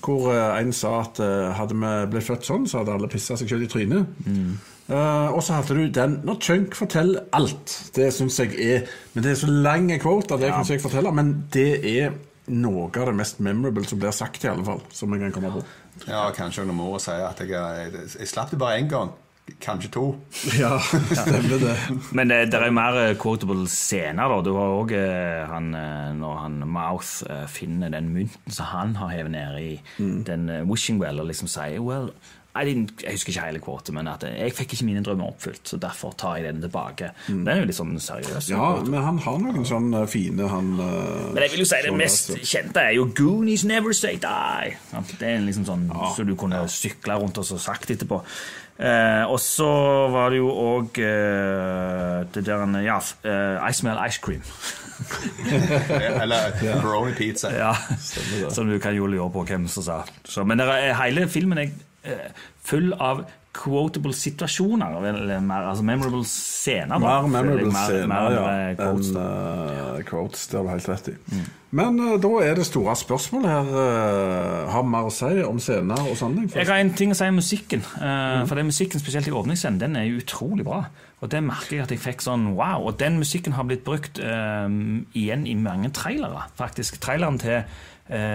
Hvor 0.00 0.32
uh, 0.32 0.56
en 0.56 0.72
sa 0.72 1.02
at 1.04 1.20
uh, 1.20 1.52
hadde 1.60 1.76
vi 1.76 1.96
blitt 2.10 2.26
født 2.26 2.48
sånn, 2.48 2.64
så 2.66 2.80
hadde 2.80 2.96
alle 2.96 3.12
pissa 3.12 3.36
seg 3.36 3.52
selv 3.52 3.68
i 3.68 3.70
trynet. 3.70 4.24
Eh, 4.84 5.28
og 5.32 5.40
så 5.42 5.56
hadde 5.58 5.78
du 5.78 5.86
den 5.88 6.18
når 6.28 6.40
Chunk 6.44 6.76
forteller 6.76 7.24
alt. 7.32 7.72
Det 7.96 8.10
syns 8.12 8.36
jeg 8.42 8.52
er 8.60 8.86
Men 9.14 9.24
det 9.24 9.32
er 9.32 9.40
så 9.40 9.48
lang 9.48 9.88
quote 10.02 10.34
at 10.34 10.42
det 10.42 10.52
kan 10.52 10.64
ikke 10.66 10.76
jeg 10.76 10.84
fortelle, 10.84 11.12
men 11.14 11.34
det 11.54 11.70
er 11.96 12.14
noe 12.52 12.90
av 12.92 13.08
det 13.08 13.16
mest 13.16 13.40
memorable 13.40 13.86
som 13.88 13.98
blir 14.02 14.12
sagt, 14.12 14.44
i 14.44 14.50
alle 14.52 14.64
fall. 14.66 14.82
Som 14.92 15.14
jeg 15.14 15.22
kan 15.24 15.32
komme 15.32 15.54
på. 15.54 15.62
Ja, 16.08 16.26
kanskje 16.36 16.66
når 16.68 16.76
mora 16.76 17.00
sier 17.00 17.24
at 17.30 17.40
jeg, 17.40 17.54
jeg, 17.54 18.08
jeg 18.18 18.28
slapp 18.28 18.50
det 18.52 18.58
bare 18.60 18.82
én 18.82 18.90
gang. 18.90 19.14
Kanskje 19.60 19.90
to. 19.92 20.04
Ja, 20.60 20.76
stemmer 20.80 21.58
det. 21.60 21.74
Men 22.16 22.28
det, 22.32 22.38
det 22.52 22.60
er 22.60 22.72
mer 22.74 22.96
eh, 23.00 23.16
quotable 23.20 23.66
scener. 23.68 24.28
da. 24.28 24.38
Du 24.44 24.52
har 24.56 24.76
òg 24.82 24.94
han 25.48 25.72
eh, 25.76 26.12
når 26.16 26.38
han 26.42 26.60
Mouth 26.64 27.24
eh, 27.30 27.44
finner 27.48 27.92
den 27.92 28.08
mynten 28.12 28.52
som 28.52 28.68
han 28.72 28.96
har 29.00 29.12
hevet 29.12 29.32
ned 29.32 29.58
i 29.60 29.74
den 30.28 30.48
eh, 30.48 30.64
wishing 30.68 31.00
well, 31.00 31.20
og 31.20 31.28
liksom 31.32 31.48
sier 31.48 31.80
well, 31.84 32.10
Jeg 32.54 33.16
husker 33.16 33.32
ikke 33.32 33.44
hele 33.48 33.58
kvoten, 33.64 33.94
men 33.98 34.06
at 34.08 34.22
eh, 34.28 34.36
jeg 34.44 34.52
fikk 34.54 34.72
ikke 34.76 34.86
mine 34.86 35.02
drømmer 35.02 35.26
oppfylt, 35.32 35.62
så 35.66 35.78
derfor 35.82 36.12
tar 36.16 36.36
jeg 36.38 36.46
den 36.52 36.60
tilbake. 36.62 37.08
Den 37.26 37.48
er 37.50 37.58
jo 37.62 37.64
litt 37.66 37.78
sånn 37.78 37.96
seriøs. 37.98 38.48
Ja, 38.52 38.68
men 38.86 39.02
han 39.02 39.18
har 39.24 39.38
noen 39.42 39.66
sånne 39.66 40.04
fine 40.06 40.46
han 40.52 40.68
eh, 40.78 41.32
Men 41.34 41.42
jeg 41.42 41.50
vil 41.56 41.64
jo 41.64 41.68
si 41.72 41.80
det 41.82 41.94
mest 41.98 42.30
kjente 42.46 42.84
er 42.84 42.92
jo 42.94 43.08
'Goonies 43.10 43.64
never 43.66 43.92
say 43.92 44.14
die'. 44.22 44.76
Det 45.18 45.28
er 45.32 45.40
liksom 45.42 45.66
sånn 45.66 45.88
så 46.14 46.22
du 46.26 46.36
kunne 46.38 46.62
sykle 46.70 47.18
rundt 47.18 47.38
og 47.42 47.44
så 47.48 47.58
sagt 47.58 47.90
etterpå. 47.90 48.22
Eh, 48.78 49.22
og 49.30 49.38
så 49.38 49.66
var 50.10 50.30
det 50.30 50.38
jo 50.40 50.48
òg 50.50 50.98
eh, 50.98 52.24
det 52.34 52.44
der 52.46 52.62
en- 52.62 52.82
Ja, 52.84 52.98
eh, 53.24 53.68
I 53.68 53.72
smell 53.72 53.98
ice 54.06 54.18
cream. 54.22 54.42
Eller 56.22 56.50
pepperoni 56.60 57.14
pizza. 57.14 57.50
ja, 57.54 57.74
Som 58.50 58.68
du 58.70 58.78
kan 58.78 58.94
jo 58.96 59.06
lure 59.06 59.30
på 59.30 59.44
hvem 59.46 59.68
som 59.68 59.82
sa. 59.82 60.02
Så, 60.24 60.44
men 60.44 60.58
det 60.58 60.66
er, 60.68 60.94
hele 61.02 61.28
filmen 61.28 61.58
eh, 61.58 61.70
full 62.64 62.92
av 62.98 63.24
quotable 63.54 64.10
situasjoner. 64.12 64.96
Eller 65.06 65.40
mer, 65.40 65.68
altså 65.70 65.84
memorable 65.86 66.24
scener. 66.26 66.98
da. 66.98 66.98
Mer 66.98 67.28
memorable 67.28 67.70
Mer- 67.70 67.86
scener, 67.86 68.06
mer 68.08 68.30
ja, 68.34 68.74
quotes, 68.80 69.10
eh, 69.14 70.02
quotes. 70.08 70.46
Det 70.50 70.58
har 70.58 70.64
du 70.66 70.72
helt 70.72 70.88
rett 70.88 71.08
i. 71.12 71.14
Men 71.74 71.96
uh, 72.00 72.16
da 72.22 72.28
er 72.42 72.54
det 72.58 72.66
store 72.66 72.94
spørsmålet 72.98 73.50
her. 73.50 73.70
uh, 73.74 74.68
har 74.74 74.82
mer 74.86 75.06
å 75.08 75.14
si 75.14 75.30
om 75.46 75.58
scener 75.62 76.02
og 76.06 76.14
sånne? 76.18 76.48
Jeg 76.54 76.66
har 76.70 76.82
en 76.82 76.92
ting 76.94 77.10
å 77.14 77.16
si 77.18 77.26
om 77.30 77.38
musikken. 77.40 77.82
eh, 78.00 78.44
For 78.46 78.54
den 78.58 78.66
musikken, 78.70 79.00
spesielt 79.02 79.26
i 79.30 79.34
åpningsscenen, 79.34 79.80
den 79.80 79.96
er 79.96 80.10
utrolig 80.18 80.64
bra. 80.66 80.84
Og 81.22 81.30
det 81.30 81.40
merker 81.42 81.76
jeg 81.78 81.82
at 81.86 81.90
jeg 81.94 82.02
fikk 82.02 82.22
sånn 82.22 82.50
wow. 82.54 82.84
Og 82.90 82.98
den 83.00 83.18
musikken 83.18 83.54
har 83.56 83.64
blitt 83.64 83.82
brukt 83.86 84.18
eh, 84.18 84.68
igjen 85.14 85.46
i 85.46 85.54
mange 85.54 85.90
trailere, 85.94 86.46
faktisk. 86.58 87.00
Traileren 87.02 87.38
til 87.42 87.50
eh, 87.62 87.64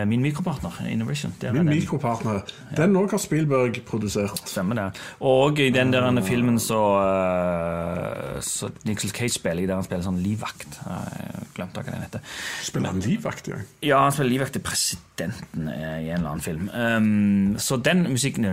min 0.09 0.21
mikropartner, 0.21 0.73
Innovation. 0.89 1.33
Der 1.41 1.53
Min 1.53 1.65
mikropartner. 1.69 2.41
Den 2.77 2.95
òg 2.97 3.11
har 3.13 3.21
Spielberg 3.21 3.81
produsert. 3.85 4.41
Stemmer 4.49 4.75
det. 4.75 5.01
Og 5.19 5.59
i 5.59 5.69
den 5.69 5.93
der 5.93 6.21
filmen 6.25 6.57
så, 6.59 6.79
uh, 6.97 8.39
så 8.41 8.71
Nicholas 8.83 9.13
Cage 9.13 9.29
spiller 9.37 9.67
der 9.67 9.75
han 9.77 9.85
spiller 9.85 10.07
sånn 10.07 10.17
livvakt. 10.23 10.79
Jeg 10.85 11.45
glemte 11.53 11.83
hva 11.83 11.93
den 11.93 12.07
heter. 12.07 12.25
Spiller 12.65 12.95
han 12.95 13.05
livvakt 13.05 13.51
ja? 13.51 13.61
Ja, 13.85 14.01
han 14.07 14.15
spiller 14.15 14.33
livvakt 14.39 14.57
til 14.57 14.65
presidenten 14.65 15.08
Enten 15.25 15.67
i 15.69 16.09
en 16.09 16.17
eller 16.17 16.29
annen 16.29 16.41
film. 16.41 17.57
Så 17.59 17.77
den 17.83 18.03
musikken 18.09 18.45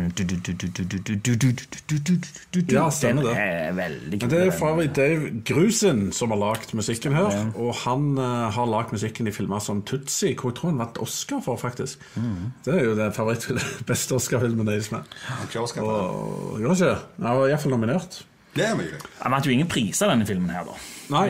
Ja, 2.72 2.86
stemmer 2.90 3.22
det. 3.28 3.34
Er 3.36 3.72
veldig 3.76 4.20
kul. 4.20 4.30
Det 4.30 4.40
er 4.46 4.52
Farry 4.58 4.86
Dave 4.96 5.30
Grusen 5.46 6.12
som 6.16 6.32
har 6.34 6.40
lagd 6.42 6.74
musikken 6.78 7.16
her. 7.16 7.50
Og 7.54 7.74
han 7.84 8.16
har 8.18 8.70
lagd 8.70 8.94
musikken 8.96 9.28
i 9.30 9.34
filmer 9.34 9.62
som 9.62 9.82
Tutsi, 9.86 10.34
hvor 10.34 10.50
jeg 10.52 10.58
tror 10.60 10.72
han 10.72 10.80
vant 10.84 10.98
Oscar 11.02 11.42
for, 11.44 11.56
faktisk. 11.60 12.02
Det 12.66 12.74
er 12.74 12.84
jo 12.84 12.96
den 12.98 13.12
beste 13.86 14.16
Oscar-filmen 14.18 14.66
deres 14.66 14.90
med. 14.94 15.06
Ja, 15.28 15.40
han 15.42 15.52
gjorde 15.52 15.72
ikke 15.76 16.86
det? 16.86 16.96
Han 17.22 17.38
var 17.40 17.46
iallfall 17.50 17.76
nominert. 17.76 18.24
Det 18.56 18.66
er 18.66 18.76
mulig. 18.78 19.00
Han 19.22 19.34
vant 19.36 19.46
jo 19.48 19.52
ingen 19.54 19.68
priser, 19.70 20.10
denne 20.10 20.26
filmen 20.28 20.52
her, 20.52 20.64
da. 20.68 20.76
Nei. 21.12 21.26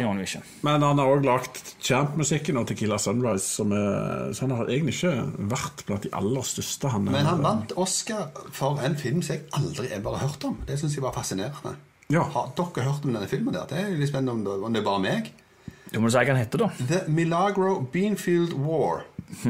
Men 0.64 0.84
han 0.86 1.00
har 1.02 1.10
òg 1.12 1.26
lagd 1.26 1.58
Champ-musikken 1.84 2.56
og 2.56 2.68
Tequila 2.70 2.96
Sunrise, 3.02 3.44
som 3.58 3.74
er, 3.76 4.30
så 4.32 4.46
han 4.46 4.54
har 4.56 4.70
egentlig 4.72 4.94
ikke 4.96 5.12
vært 5.52 5.82
blant 5.88 6.06
de 6.06 6.12
aller 6.16 6.46
største. 6.48 6.92
Han, 6.94 7.10
Men 7.12 7.28
han 7.28 7.42
vant 7.44 7.74
Oscar 7.76 8.30
for 8.56 8.80
en 8.86 8.96
film 9.00 9.20
som 9.26 9.36
jeg 9.36 9.44
aldri 9.58 9.90
har 9.92 10.04
bare 10.06 10.22
hørt 10.22 10.46
om. 10.48 10.56
Det 10.68 10.78
syns 10.80 10.96
jeg 10.96 11.04
var 11.04 11.16
fascinerende. 11.16 11.74
Ja. 12.12 12.22
Har 12.32 12.52
dere 12.56 12.86
hørt 12.86 13.04
om 13.04 13.12
denne 13.12 13.26
filmen? 13.28 13.52
der? 13.54 13.66
Det 13.68 13.82
er 13.82 13.98
litt 13.98 14.12
spennende 14.12 14.36
om 14.36 14.44
det, 14.46 14.56
om 14.62 14.72
det 14.72 14.80
er 14.80 14.86
bare 14.86 15.02
meg. 15.02 15.32
Du 15.92 16.00
må 16.02 16.10
si 16.10 16.18
hva 16.18 16.32
han 16.32 16.40
heter, 16.40 16.64
da. 16.64 16.70
The 16.88 17.02
Milagro 17.10 17.80
Beanfield 17.92 18.54
War. 18.64 19.04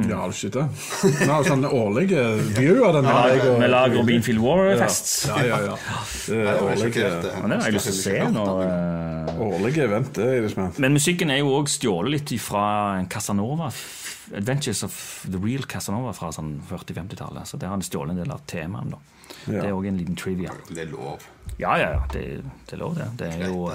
Ja, 0.09 0.17
har 0.23 0.31
du 0.33 0.37
ikke 0.37 0.53
det? 0.57 0.63
Han 1.21 1.29
har 1.29 1.43
jo 1.43 1.49
sånne 1.51 1.71
årlige 1.77 2.23
view 2.57 2.79
av 2.87 2.95
den. 2.97 3.05
Vi 3.05 3.17
jeg 3.37 3.41
og- 3.51 3.59
Med 3.61 3.71
lag 3.71 3.97
Robin 3.97 4.23
Field 4.25 4.41
War-fest. 4.41 5.27
Ja, 5.29 5.37
ja, 5.45 5.59
ja. 5.67 5.77
Det 6.27 6.39
er 6.49 6.63
årlige. 6.65 7.03
Ja, 7.05 7.21
det 7.21 7.59
har 7.61 7.67
jeg 7.69 7.75
lyst 7.77 7.91
til 7.91 7.93
å 7.93 8.03
se 8.03 8.17
nå. 8.33 8.47
eh, 8.65 9.41
årlige 9.47 9.85
event, 9.85 10.13
det 10.17 10.27
er 10.27 10.43
liksom 10.49 10.73
Men 10.79 10.93
musikken 10.97 11.31
er 11.31 11.39
jo 11.43 11.53
òg 11.61 11.69
stjålet 11.69 12.11
litt 12.17 12.41
fra 12.41 13.05
Casanova. 13.09 13.71
Adventures 14.35 14.83
of 14.83 15.27
the 15.31 15.39
Real 15.39 15.63
Casanova 15.69 16.13
fra 16.17 16.33
sånn 16.33 16.57
40-50-tallet. 16.69 17.47
Så 17.47 17.59
der 17.59 17.69
har 17.69 17.77
han 17.77 17.83
stjålet 17.83 18.11
en 18.17 18.23
del 18.25 18.33
av 18.33 18.41
temaene. 18.49 18.97
Ja. 19.47 19.61
Det 19.61 19.69
er 19.69 19.75
òg 19.77 19.87
en 19.87 19.99
liten 20.01 20.17
trivia. 20.19 20.51
Det 20.69 20.87
er 20.89 20.91
lov. 20.91 21.21
Ja, 21.61 21.77
ja, 21.79 21.91
ja, 21.93 22.01
det, 22.13 22.43
det 22.67 22.75
er 22.75 22.81
lov, 22.81 22.97
det. 22.97 23.07
det 23.21 23.29
er 23.37 23.47
jo, 23.49 23.71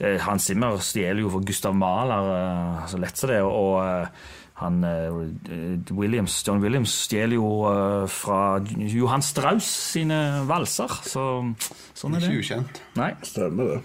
eh, 0.00 0.18
Hans 0.22 0.44
Zimmer 0.46 0.76
stjeler 0.78 1.20
jo 1.24 1.30
for 1.30 1.40
Gustav 1.44 1.74
Mahler 1.74 2.30
eh, 2.36 2.86
så 2.92 3.00
lett 3.02 3.16
som 3.18 3.28
det. 3.32 3.40
Og 3.42 4.06
han 4.56 4.84
eh, 4.84 5.92
Williams, 5.92 6.38
John 6.46 6.62
Williams 6.64 6.94
stjeler 7.04 7.36
jo 7.36 7.48
eh, 7.68 8.06
fra 8.08 8.56
Johan 8.76 9.24
Strauss 9.24 9.68
sine 9.92 10.20
valser. 10.48 10.92
Så 11.04 11.26
sånn 11.92 12.16
er 12.16 12.24
det. 12.24 12.30
Ikke 12.30 12.44
ukjent. 12.44 12.80
Nei. 12.96 13.12
Stemmer 13.26 13.74
det. 13.74 13.82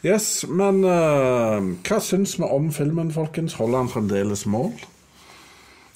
Yes, 0.00 0.46
men 0.48 0.80
uh, 0.80 1.60
hva 1.84 1.98
syns 2.00 2.38
vi 2.38 2.46
om 2.48 2.70
filmen, 2.72 3.10
folkens? 3.12 3.58
Holder 3.58 3.82
han 3.82 3.90
fremdeles 3.92 4.46
mål? 4.48 4.72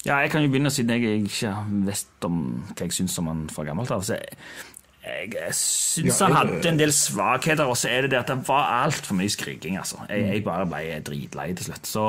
Ja, 0.05 0.19
jeg 0.21 0.29
kan 0.29 0.45
jo 0.45 0.51
begynne 0.53 0.69
siden 0.69 1.01
jeg 1.01 1.23
ikke 1.25 1.55
vet 1.87 2.27
om 2.27 2.35
hva 2.69 2.85
jeg 2.85 2.93
syns 2.93 3.17
om 3.17 3.31
han 3.31 3.47
fra 3.49 3.65
gammelt 3.65 3.89
av. 3.89 4.05
Så 4.05 4.19
jeg, 4.19 4.37
jeg 5.05 5.53
syns 5.53 6.19
Ja, 6.19 6.27
han 6.27 6.35
hadde 6.35 6.69
en 6.71 6.79
del 6.79 6.91
svakheter, 6.95 7.67
og 7.69 7.77
så 7.77 7.91
er 7.93 8.05
det 8.05 8.11
det 8.15 8.19
at 8.23 8.31
det 8.31 8.37
var 8.47 8.71
altfor 8.83 9.17
mye 9.19 9.29
skriking. 9.29 9.77
altså. 9.77 9.99
Jeg, 10.09 10.23
jeg 10.33 10.43
bare 10.45 10.65
ble 10.69 10.99
dritlei 11.05 11.51
til 11.53 11.67
slutt. 11.69 11.85
Så, 11.85 12.05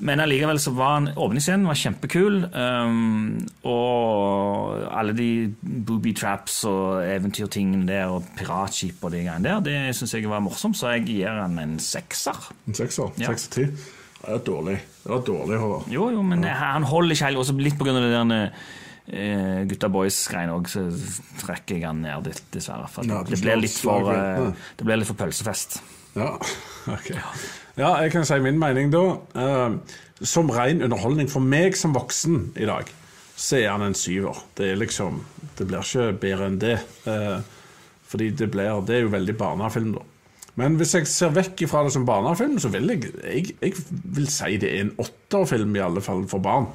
Men 0.00 0.22
allikevel 0.24 0.60
så 0.62 0.72
var 0.76 0.94
han 0.94 1.10
åpningsscenen 1.12 1.68
var 1.68 1.78
kjempekul. 1.78 2.38
Um, 2.54 3.42
og 3.68 4.86
alle 4.88 5.16
de 5.16 5.28
booby 5.60 6.14
traps 6.16 6.62
og 6.70 7.04
eventyrtingene 7.04 7.84
der 7.88 8.14
og 8.14 8.24
piratskip 8.38 9.04
og 9.04 9.12
de 9.12 9.24
greiene 9.26 9.44
der, 9.44 9.60
det 9.64 9.96
syns 9.98 10.16
jeg 10.16 10.30
var 10.30 10.42
morsomt, 10.44 10.78
så 10.80 10.94
jeg 10.96 11.04
gir 11.10 11.28
han 11.42 11.58
en 11.60 11.76
sekser. 11.82 12.40
En 12.68 12.78
sekser? 12.78 13.12
Ja. 13.20 13.34
Seks 13.34 13.48
til 13.48 13.68
ti? 13.68 13.84
Det 14.24 14.32
er 14.32 14.40
dårlig. 14.46 14.78
Det 15.02 15.12
var 15.12 15.20
dårlig, 15.26 15.58
Håvard. 15.60 15.92
Jo, 15.92 16.08
jo, 16.14 16.22
men 16.24 16.46
han 16.48 16.88
holder 16.88 17.12
ikke 17.12 17.28
helt. 17.28 17.42
Også 17.42 17.56
litt 17.60 17.76
på 17.76 17.84
grunn 17.84 18.00
av 18.00 18.06
det 18.08 18.14
der 18.16 18.56
eh, 19.08 19.64
gutta 19.68 19.90
boys-greiene 19.92 20.54
òg, 20.54 20.70
så 20.70 20.86
trekker 21.42 21.78
jeg 21.78 21.86
han 21.88 22.02
ned 22.04 22.30
litt, 22.30 22.44
dessverre. 22.54 22.88
For 22.92 23.08
Ja, 23.08 23.22
det, 23.26 23.40
blir 23.42 23.60
litt 23.60 23.76
for, 23.76 24.10
ja. 24.12 24.48
det 24.78 24.86
blir 24.86 25.00
litt 25.00 25.10
for 25.10 25.18
pølsefest. 25.20 25.80
Ja, 26.14 26.32
ok. 26.96 27.10
Ja, 27.74 27.96
jeg 28.04 28.12
kan 28.14 28.26
si 28.26 28.38
min 28.42 28.60
mening 28.60 28.92
da. 28.94 29.04
Uh, 29.34 29.80
som 30.22 30.50
ren 30.54 30.84
underholdning 30.84 31.28
for 31.30 31.42
meg 31.42 31.76
som 31.76 31.94
voksen 31.96 32.52
i 32.54 32.68
dag, 32.70 32.90
så 33.34 33.58
er 33.58 33.72
han 33.72 33.82
en 33.82 33.98
syver. 33.98 34.38
Det 34.56 34.72
er 34.72 34.78
liksom 34.78 35.24
Det 35.58 35.66
blir 35.70 35.82
ikke 35.82 36.18
bedre 36.22 36.46
enn 36.50 36.58
det. 36.62 36.78
Uh, 37.06 37.42
fordi 38.10 38.30
det 38.30 38.50
blir 38.50 38.82
Det 38.86 38.96
er 38.96 39.06
jo 39.06 39.14
veldig 39.14 39.36
barnefilm, 39.38 39.94
da. 39.98 40.04
Men 40.54 40.76
hvis 40.78 40.94
jeg 40.94 41.08
ser 41.10 41.34
vekk 41.34 41.64
fra 41.66 41.82
det 41.82 41.92
som 41.96 42.06
barnefilm, 42.06 42.60
så 42.62 42.70
vil 42.70 42.92
jeg, 42.92 43.10
jeg, 43.24 43.56
jeg 43.58 43.72
vil 44.14 44.28
si 44.30 44.56
det 44.62 44.70
er 44.70 44.84
en 44.84 44.92
åtterfilm, 45.02 45.74
i 45.74 45.82
alle 45.82 46.02
fall 46.04 46.22
for 46.30 46.38
barn. 46.38 46.68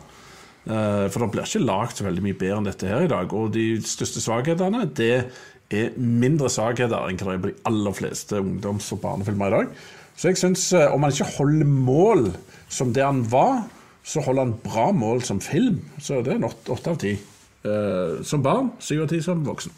Eh, 0.69 1.05
For 1.09 1.23
det 1.23 1.31
blir 1.33 1.47
ikke 1.47 1.63
lagd 1.65 1.95
så 1.97 2.05
veldig 2.05 2.23
mye 2.27 2.37
bedre 2.37 2.57
enn 2.61 2.67
dette 2.69 2.89
her 2.91 3.05
i 3.07 3.11
dag. 3.11 3.33
Og 3.33 3.51
de 3.55 3.67
største 3.81 4.21
svakhetene, 4.21 4.83
det 4.95 5.11
er 5.73 5.95
mindre 5.97 6.49
svakheter 6.49 7.09
enn 7.09 7.17
hva 7.17 7.33
det 7.33 7.39
er 7.39 7.43
på 7.43 7.51
de 7.51 7.61
aller 7.69 7.97
fleste 7.97 8.37
ungdoms- 8.41 8.91
og 8.93 9.01
barnefilmer 9.03 9.49
i 9.49 9.57
dag. 9.57 9.73
Så 10.19 10.29
jeg 10.31 10.37
syns 10.41 10.67
om 10.91 11.03
han 11.05 11.13
ikke 11.15 11.29
holder 11.37 11.65
mål 11.69 12.25
som 12.69 12.93
det 12.93 13.05
han 13.05 13.23
var, 13.31 13.63
så 14.03 14.21
holder 14.25 14.45
han 14.47 14.55
bra 14.63 14.89
mål 14.95 15.21
som 15.25 15.39
film. 15.41 15.81
Så 16.01 16.21
det 16.25 16.35
er 16.35 16.45
åtte 16.49 16.89
av 16.93 16.97
ti. 17.01 17.15
Eh, 17.65 18.23
Som 18.23 18.41
barn, 18.43 18.71
syv 18.79 19.03
av 19.03 19.09
ti 19.11 19.21
som 19.21 19.41
voksen. 19.45 19.71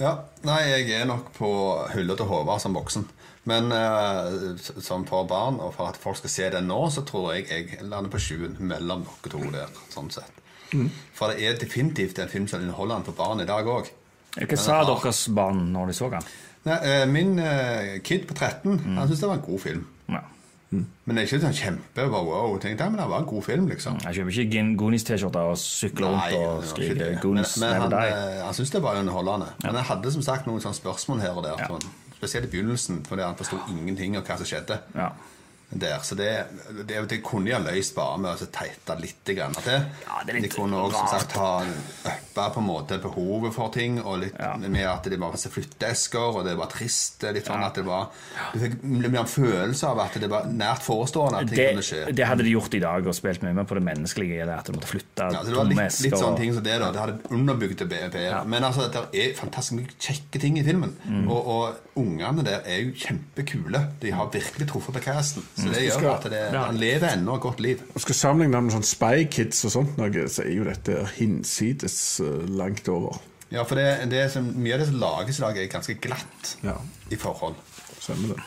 Ja, 0.00 0.16
Nei, 0.48 0.60
jeg 0.64 0.90
er 0.96 1.04
nok 1.04 1.26
på 1.36 1.48
hullet 1.92 2.16
til 2.16 2.26
Håvard 2.26 2.60
som 2.62 2.72
voksen. 2.74 3.04
Men 3.48 3.72
uh, 3.72 4.58
som 4.84 5.06
for 5.08 5.24
barn, 5.24 5.56
og 5.64 5.72
for 5.74 5.88
at 5.88 5.96
folk 5.96 6.18
skal 6.20 6.30
se 6.32 6.50
den 6.52 6.68
nå, 6.68 6.80
så 6.92 7.04
tror 7.08 7.32
jeg 7.34 7.46
jeg 7.48 7.78
lander 7.88 8.12
på 8.12 8.20
sjuen 8.20 8.58
mellom 8.60 9.06
dere 9.24 9.32
to 9.32 9.40
der. 9.54 9.72
sånn 9.94 10.10
sett. 10.12 10.42
Mm. 10.74 10.90
For 11.16 11.32
det 11.32 11.46
er 11.48 11.56
definitivt 11.58 12.18
en 12.22 12.28
film 12.30 12.46
som 12.50 12.60
inneholder 12.62 13.00
den 13.00 13.08
for 13.08 13.16
barn 13.18 13.40
i 13.42 13.48
dag 13.48 13.66
òg. 13.66 13.88
Hva 14.36 14.58
sa 14.60 14.82
deres 14.86 15.24
barn 15.34 15.70
når 15.72 15.90
de 15.90 15.96
så 15.96 16.10
den? 16.12 16.28
Min 17.10 17.38
uh, 17.40 17.96
kid 18.04 18.28
på 18.28 18.36
13 18.36 18.76
Mm. 18.76 18.96
han 18.98 19.08
syntes 19.08 19.20
det 19.24 19.28
var 19.32 19.40
en 19.40 19.48
god 19.48 19.60
film. 19.64 19.86
Ja. 20.12 20.20
Men 20.70 21.16
det 21.16 21.22
er 21.24 21.26
ikke 21.26 21.40
sånn 21.42 21.56
kjempe 21.56 22.04
wow, 22.06 22.28
wow, 22.28 22.52
tenkte 22.62 22.84
jeg, 22.84 22.92
men 22.92 23.00
det 23.00 23.08
var 23.10 23.24
en 23.24 23.26
god 23.26 23.42
film, 23.42 23.64
liksom. 23.72 23.96
Jeg 24.04 24.20
kjøper 24.20 24.36
ikke 24.44 24.60
Goonies-T-skjorter 24.78 25.48
og 25.50 25.56
sykler 25.58 26.12
rundt 26.12 26.36
og 26.36 26.68
skriver 26.68 26.68
skriker 26.68 27.18
det. 27.18 27.24
men, 27.24 27.48
men 27.64 27.80
han, 27.82 27.96
han 28.44 28.54
syntes 28.54 28.70
det 28.76 28.82
var 28.84 29.00
underholdende. 29.00 29.48
Men 29.64 29.80
jeg 29.80 29.88
hadde 29.90 30.12
som 30.14 30.22
sagt 30.22 30.46
noen 30.46 30.62
sånne 30.62 30.78
spørsmål 30.78 31.24
her 31.24 31.40
og 31.40 31.48
der. 31.48 31.64
Sånn, 31.66 31.88
spesielt 32.20 32.46
i 32.46 32.52
begynnelsen, 32.52 33.04
fordi 33.08 33.24
han 33.24 33.38
forsto 33.38 33.56
ingenting 33.72 34.18
av 34.20 34.26
hva 34.28 34.36
som 34.36 34.48
skjedde. 34.48 34.76
Ja. 34.94 35.14
Der, 35.70 36.00
så 36.02 36.16
det, 36.18 36.30
det, 36.82 36.98
det 37.08 37.20
kunne 37.22 37.46
de 37.46 37.54
ha 37.54 37.60
løst 37.62 37.94
bare 37.94 38.18
med 38.18 38.32
å 38.32 38.38
så 38.40 38.48
teite 38.50 38.96
litt 38.98 39.20
til. 39.22 39.38
det 39.38 39.76
er 39.76 40.34
litt 40.34 40.48
de 40.48 40.50
kunne 40.50 40.80
også 40.82 41.04
som 41.04 41.10
sagt 41.12 41.36
ha 41.38 41.50
uppa 41.60 42.48
på 42.54 42.62
en 42.62 42.66
måte 42.66 42.98
behovet 43.02 43.54
for 43.54 43.70
ting, 43.74 44.00
og 44.02 44.18
litt 44.24 44.38
med 44.66 44.86
at 44.90 45.06
det 45.06 45.18
var 45.20 45.30
masse 45.30 45.50
flytteesker, 45.52 46.40
og 46.40 46.48
det 46.48 46.56
var 46.58 46.70
trist. 46.72 47.22
Litt 47.22 47.46
sånn 47.46 47.62
at 47.62 47.78
det 47.78 47.84
var 47.86 48.08
Du 48.54 48.58
fikk 48.62 48.80
mer 48.82 49.20
en 49.22 49.30
følelse 49.30 49.92
av 49.92 50.00
at 50.02 50.18
det 50.22 50.30
var 50.32 50.48
nært 50.50 50.82
forestående 50.82 51.44
at 51.44 51.50
ting 51.50 51.60
Det, 51.60 51.68
kunne 51.70 51.86
skje. 51.86 52.00
det 52.18 52.26
hadde 52.26 52.46
de 52.46 52.54
gjort 52.56 52.74
i 52.74 52.82
dag 52.82 53.06
og 53.06 53.16
spilt 53.16 53.44
mye 53.46 53.54
mer 53.60 53.68
på 53.70 53.78
det 53.78 53.84
menneskelige. 53.86 54.40
i 54.42 54.48
Det 54.48 54.56
at 54.56 54.70
de 54.70 54.74
måtte 54.74 54.90
flytte 54.90 55.28
Ja, 55.30 55.44
så 55.44 55.52
det 55.52 55.58
var 55.60 55.70
litt, 55.70 56.00
litt 56.06 56.18
sånne 56.18 56.40
ting 56.40 56.54
som 56.56 56.66
det 56.66 56.78
da 56.82 56.90
Det 56.90 57.02
hadde 57.04 57.36
underbygd 57.38 57.84
det 57.84 57.88
bedre. 57.94 58.42
Men 58.50 58.66
altså, 58.66 58.88
det 58.90 59.06
er 59.14 59.38
fantastisk 59.38 59.78
mye 59.78 59.94
kjekke 60.00 60.42
ting 60.42 60.58
i 60.58 60.66
filmen. 60.66 60.96
Mm. 61.06 61.30
Og, 61.30 61.50
og 61.54 62.00
ungene 62.00 62.44
der 62.46 62.66
er 62.66 62.82
jo 62.84 62.94
kjempekule. 62.96 63.84
De 64.02 64.14
har 64.16 64.30
virkelig 64.34 64.68
truffet 64.70 64.96
på 64.96 65.04
casten. 65.04 65.46
Så 65.60 65.66
Mm. 65.66 65.72
det 65.74 65.92
Skal- 65.92 66.02
gjør 66.02 66.14
at 66.16 66.22
det, 66.30 66.52
Ja. 66.54 66.64
han 66.64 66.76
lever 66.80 67.08
ennå 67.12 67.34
et 67.36 67.40
godt 67.42 67.60
liv. 67.60 67.82
Og 67.94 68.00
skal 68.00 68.14
sammenligne 68.14 68.62
med 68.62 68.72
sånn 68.72 68.84
Spy 68.84 69.24
Kids 69.30 69.64
og 69.64 69.70
sånt, 69.74 69.98
noe, 69.98 70.10
så 70.28 70.42
er 70.46 70.54
jo 70.56 70.64
dette 70.64 71.06
hinsides 71.18 72.20
eh, 72.20 72.46
langt 72.48 72.88
over. 72.88 73.18
Ja, 73.52 73.64
for 73.64 73.74
det, 73.74 74.08
det 74.10 74.30
som, 74.32 74.44
mye 74.56 74.74
av 74.74 74.78
det 74.78 74.86
som 74.88 75.00
lages 75.00 75.38
i 75.38 75.42
dag, 75.42 75.58
er 75.58 75.66
ganske 75.66 75.94
glatt 76.00 76.56
i 77.10 77.16
forhold. 77.16 77.54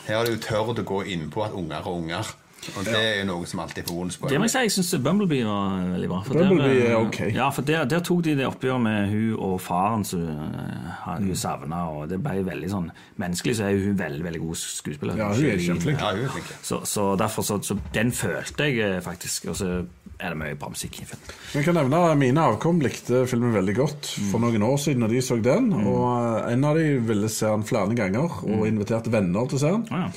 Her 0.06 0.16
er 0.20 0.24
det 0.24 0.32
jo 0.34 0.48
tørt 0.48 0.78
å 0.78 0.84
gå 0.84 1.06
inn 1.06 1.30
på 1.30 1.44
at 1.44 1.52
unger 1.52 1.76
er 1.76 1.88
unger. 1.88 2.26
Og 2.74 2.86
det 2.88 2.96
er 2.98 3.18
jo 3.20 3.26
noe 3.28 3.48
som 3.48 3.60
alltid 3.64 3.82
er 3.82 3.86
på 3.88 3.96
bonuspoeng. 3.98 4.32
Det 4.32 4.40
må 4.40 4.48
jeg 4.48 4.54
si, 4.54 4.62
jeg 4.66 4.74
syns 4.76 4.94
Bumblebee 5.04 5.46
var 5.46 5.80
veldig 5.94 6.10
bra. 6.10 6.20
For 6.26 6.38
Bumblebee 6.40 6.78
der, 6.78 6.86
er 6.86 6.94
eh, 6.94 7.06
ok. 7.06 7.20
Ja, 7.36 7.48
for 7.54 7.68
der, 7.68 7.84
der 7.90 8.04
tok 8.06 8.22
de 8.26 8.36
det 8.38 8.46
oppgjør 8.48 8.80
med 8.84 9.10
hun 9.12 9.34
og 9.38 9.56
faren 9.62 10.06
som 10.08 10.24
hun 10.24 11.28
hun 11.28 11.38
savna, 11.38 11.84
og 11.90 12.08
det 12.10 12.20
ble 12.22 12.40
veldig 12.46 12.70
sånn 12.70 12.90
Menneskelig 13.20 13.56
så 13.58 13.68
er 13.68 13.78
hun 13.78 13.98
veldig 13.98 14.24
veldig 14.26 14.40
god 14.42 14.58
skuespiller. 14.58 15.18
Ja, 15.20 15.28
hun 15.34 15.50
er 15.50 15.60
kjempeflink. 15.62 16.00
Ja, 16.02 16.14
hun 16.16 16.26
er 16.26 16.32
flink. 16.34 16.50
Så, 16.66 16.80
så 16.88 17.04
derfor 17.20 17.46
så, 17.46 17.60
så 17.62 17.76
Den 17.94 18.10
følte 18.14 18.68
jeg 18.70 18.80
eh, 18.82 19.00
faktisk. 19.04 19.48
Og 19.52 19.58
så 19.58 19.70
er 20.18 20.32
det 20.32 20.38
mye 20.40 20.58
bra 20.58 20.70
musikk 20.72 21.00
i 21.02 21.06
filmen. 21.08 21.34
Jeg 21.54 21.66
kan 21.66 21.78
nevne 21.78 22.00
at 22.10 22.18
Mine 22.18 22.46
avkom 22.50 22.82
likte 22.82 23.24
filmen 23.30 23.54
veldig 23.54 23.74
godt 23.78 24.10
for 24.30 24.42
noen 24.42 24.66
år 24.66 24.78
siden 24.82 25.04
når 25.04 25.14
de 25.14 25.22
så 25.26 25.38
den. 25.42 25.70
Og 25.78 26.06
eh, 26.10 26.52
en 26.54 26.68
av 26.70 26.78
de 26.80 26.88
ville 27.06 27.30
se 27.32 27.50
den 27.50 27.66
flere 27.68 27.98
ganger 27.98 28.40
og 28.44 28.66
inviterte 28.68 29.12
venner 29.14 29.50
til 29.50 29.60
å 29.60 29.64
se 29.64 29.74
den. 29.76 29.86
Ja. 29.92 30.08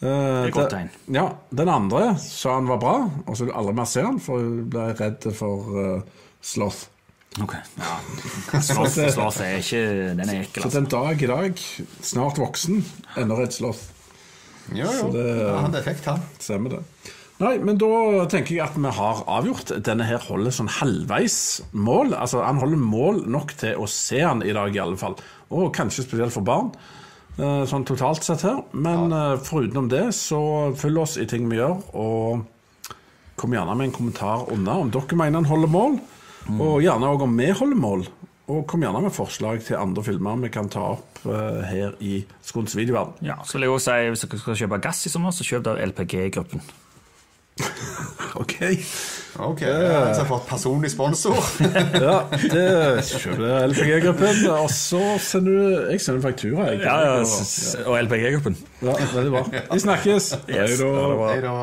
Eh, 0.00 0.06
er 0.08 0.46
et 0.46 0.54
godt 0.54 0.70
det- 0.70 0.78
tegn. 0.78 0.90
Ja, 1.14 1.24
Den 1.50 1.68
andre 1.68 2.16
sa 2.22 2.54
han 2.54 2.68
var 2.68 2.78
bra, 2.78 3.10
og 3.26 3.34
så 3.36 3.44
ville 3.44 3.56
alle 3.58 3.72
mer 3.74 3.84
se 3.90 4.02
han, 4.02 4.18
for 4.20 4.38
hun 4.38 4.68
ble 4.70 4.92
redd 4.94 5.26
for 5.34 5.74
uh, 5.74 6.00
sloth. 6.40 6.86
Ok, 7.42 7.54
ja. 7.78 7.96
Sloth, 8.62 8.96
sloth 9.12 9.40
er 9.44 9.58
ikke 9.58 9.82
Den 10.16 10.28
er 10.28 10.40
ekkel, 10.42 10.62
Så 10.62 10.68
altså. 10.68 10.78
den 10.80 10.88
dag 10.90 11.22
i 11.22 11.26
dag, 11.26 11.60
snart 12.02 12.38
voksen, 12.40 12.80
ennå 13.16 13.36
redd 13.38 13.52
sloth. 13.52 13.90
Jo, 14.74 14.86
Så 14.86 15.06
jo. 15.06 15.12
det- 15.12 15.46
Ja, 15.46 15.60
han 15.60 15.72
fikk 15.82 16.04
han. 16.04 16.22
Stemmer 16.38 16.70
det. 16.70 16.82
Nei, 17.38 17.52
men 17.62 17.78
da 17.78 18.26
tenker 18.26 18.56
jeg 18.56 18.64
at 18.64 18.74
vi 18.76 18.90
har 18.90 19.20
avgjort. 19.30 19.70
Denne 19.86 20.04
her 20.08 20.18
holder 20.18 20.50
sånn 20.50 20.68
halvveis 20.80 21.60
mål. 21.72 22.10
Altså, 22.18 22.42
Han 22.44 22.58
holder 22.58 22.76
mål 22.82 23.20
nok 23.30 23.52
til 23.56 23.76
å 23.78 23.86
se 23.88 24.18
han 24.20 24.42
i 24.42 24.52
dag, 24.52 24.74
i 24.74 24.80
alle 24.82 24.96
fall. 24.98 25.14
Og 25.50 25.72
kanskje 25.76 26.02
spesielt 26.08 26.32
for 26.34 26.42
barn. 26.42 26.72
Eh, 27.38 27.64
Sånn 27.70 27.86
totalt 27.88 28.26
sett 28.26 28.44
her. 28.46 28.62
Men 28.72 29.14
ja. 29.14 29.24
forutenom 29.42 29.90
det, 29.92 30.08
så 30.16 30.40
følg 30.78 31.02
oss 31.04 31.18
i 31.22 31.26
ting 31.30 31.48
vi 31.50 31.60
gjør, 31.60 31.80
og 31.98 32.94
kom 33.38 33.54
gjerne 33.54 33.76
med 33.78 33.90
en 33.90 33.94
kommentar 33.94 34.48
under 34.52 34.82
om 34.82 34.90
dere 34.90 35.18
mener 35.18 35.38
han 35.38 35.46
holder 35.46 35.70
mål, 35.70 36.00
og 36.58 36.80
gjerne 36.82 37.12
òg 37.12 37.22
om 37.28 37.36
vi 37.38 37.52
holder 37.54 37.78
mål. 37.78 38.08
Og 38.48 38.62
kom 38.64 38.80
gjerne 38.80 39.02
med 39.04 39.12
forslag 39.12 39.60
til 39.60 39.76
andre 39.76 40.02
filmer 40.06 40.38
vi 40.40 40.48
kan 40.52 40.70
ta 40.72 40.80
opp 40.94 41.18
uh, 41.28 41.60
her 41.68 41.98
i 42.00 42.22
Skons 42.40 42.72
videoverden. 42.78 43.20
Ja, 43.26 43.36
så 43.44 43.58
vil 43.58 43.66
jeg 43.66 43.74
også 43.74 43.92
si 43.92 44.12
Hvis 44.14 44.24
dere 44.24 44.40
skal 44.40 44.60
kjøpe 44.62 44.78
gass 44.86 45.04
i 45.04 45.12
sommer, 45.12 45.34
så 45.36 45.44
kjøp 45.44 45.66
da 45.68 45.76
LPG-gruppen. 45.84 46.64
Ok. 48.38 48.54
Ok, 49.38 49.60
jeg 49.62 50.14
har 50.18 50.24
fått 50.26 50.48
personlig 50.48 50.90
sponsor. 50.90 51.36
ja, 52.06 52.16
det 52.32 52.64
kjøper 53.06 53.68
LPG-gruppen, 53.70 54.40
og 54.50 54.66
så 54.74 55.02
sender 55.22 55.52
du 55.54 55.92
Jeg 55.92 56.02
sender 56.02 56.24
faktura, 56.24 56.72
jeg. 56.72 56.80
Ja, 56.82 56.96
ja, 57.06 57.84
og 57.86 58.00
LPG-gruppen. 58.02 58.58
Ja, 58.82 58.96
veldig 59.14 59.30
bra. 59.36 59.44
Vi 59.70 59.84
snakkes. 59.84 60.32
Yes. 60.50 60.82
Hei 60.82 61.38
da. 61.44 61.54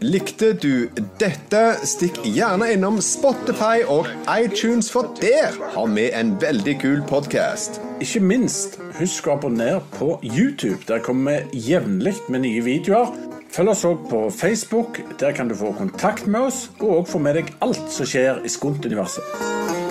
Likte 0.00 0.52
du 0.58 0.88
dette? 1.20 1.60
Stikk 1.86 2.18
gjerne 2.26 2.70
innom 2.74 2.98
Spotify 3.04 3.84
og 3.88 4.08
iTunes, 4.30 4.90
for 4.92 5.12
der 5.20 5.54
har 5.74 5.92
vi 5.94 6.08
en 6.10 6.34
veldig 6.42 6.74
kul 6.82 7.02
podkast. 7.08 7.80
Ikke 8.02 8.22
minst, 8.24 8.78
husk 8.98 9.28
å 9.28 9.36
abonnere 9.36 9.82
på 9.94 10.16
YouTube. 10.24 10.80
Der 10.88 11.02
kommer 11.04 11.46
vi 11.52 11.62
jevnlig 11.70 12.16
med 12.28 12.44
nye 12.46 12.64
videoer. 12.66 13.14
Følg 13.54 13.70
oss 13.70 13.86
òg 13.86 14.08
på 14.10 14.26
Facebook. 14.34 15.00
Der 15.20 15.36
kan 15.36 15.48
du 15.48 15.54
få 15.58 15.72
kontakt 15.78 16.26
med 16.26 16.50
oss, 16.50 16.68
og 16.80 16.98
òg 16.98 17.10
få 17.14 17.22
med 17.22 17.38
deg 17.38 17.54
alt 17.62 17.86
som 17.94 18.08
skjer 18.08 18.42
i 18.42 18.50
Skunt-universet. 18.50 19.83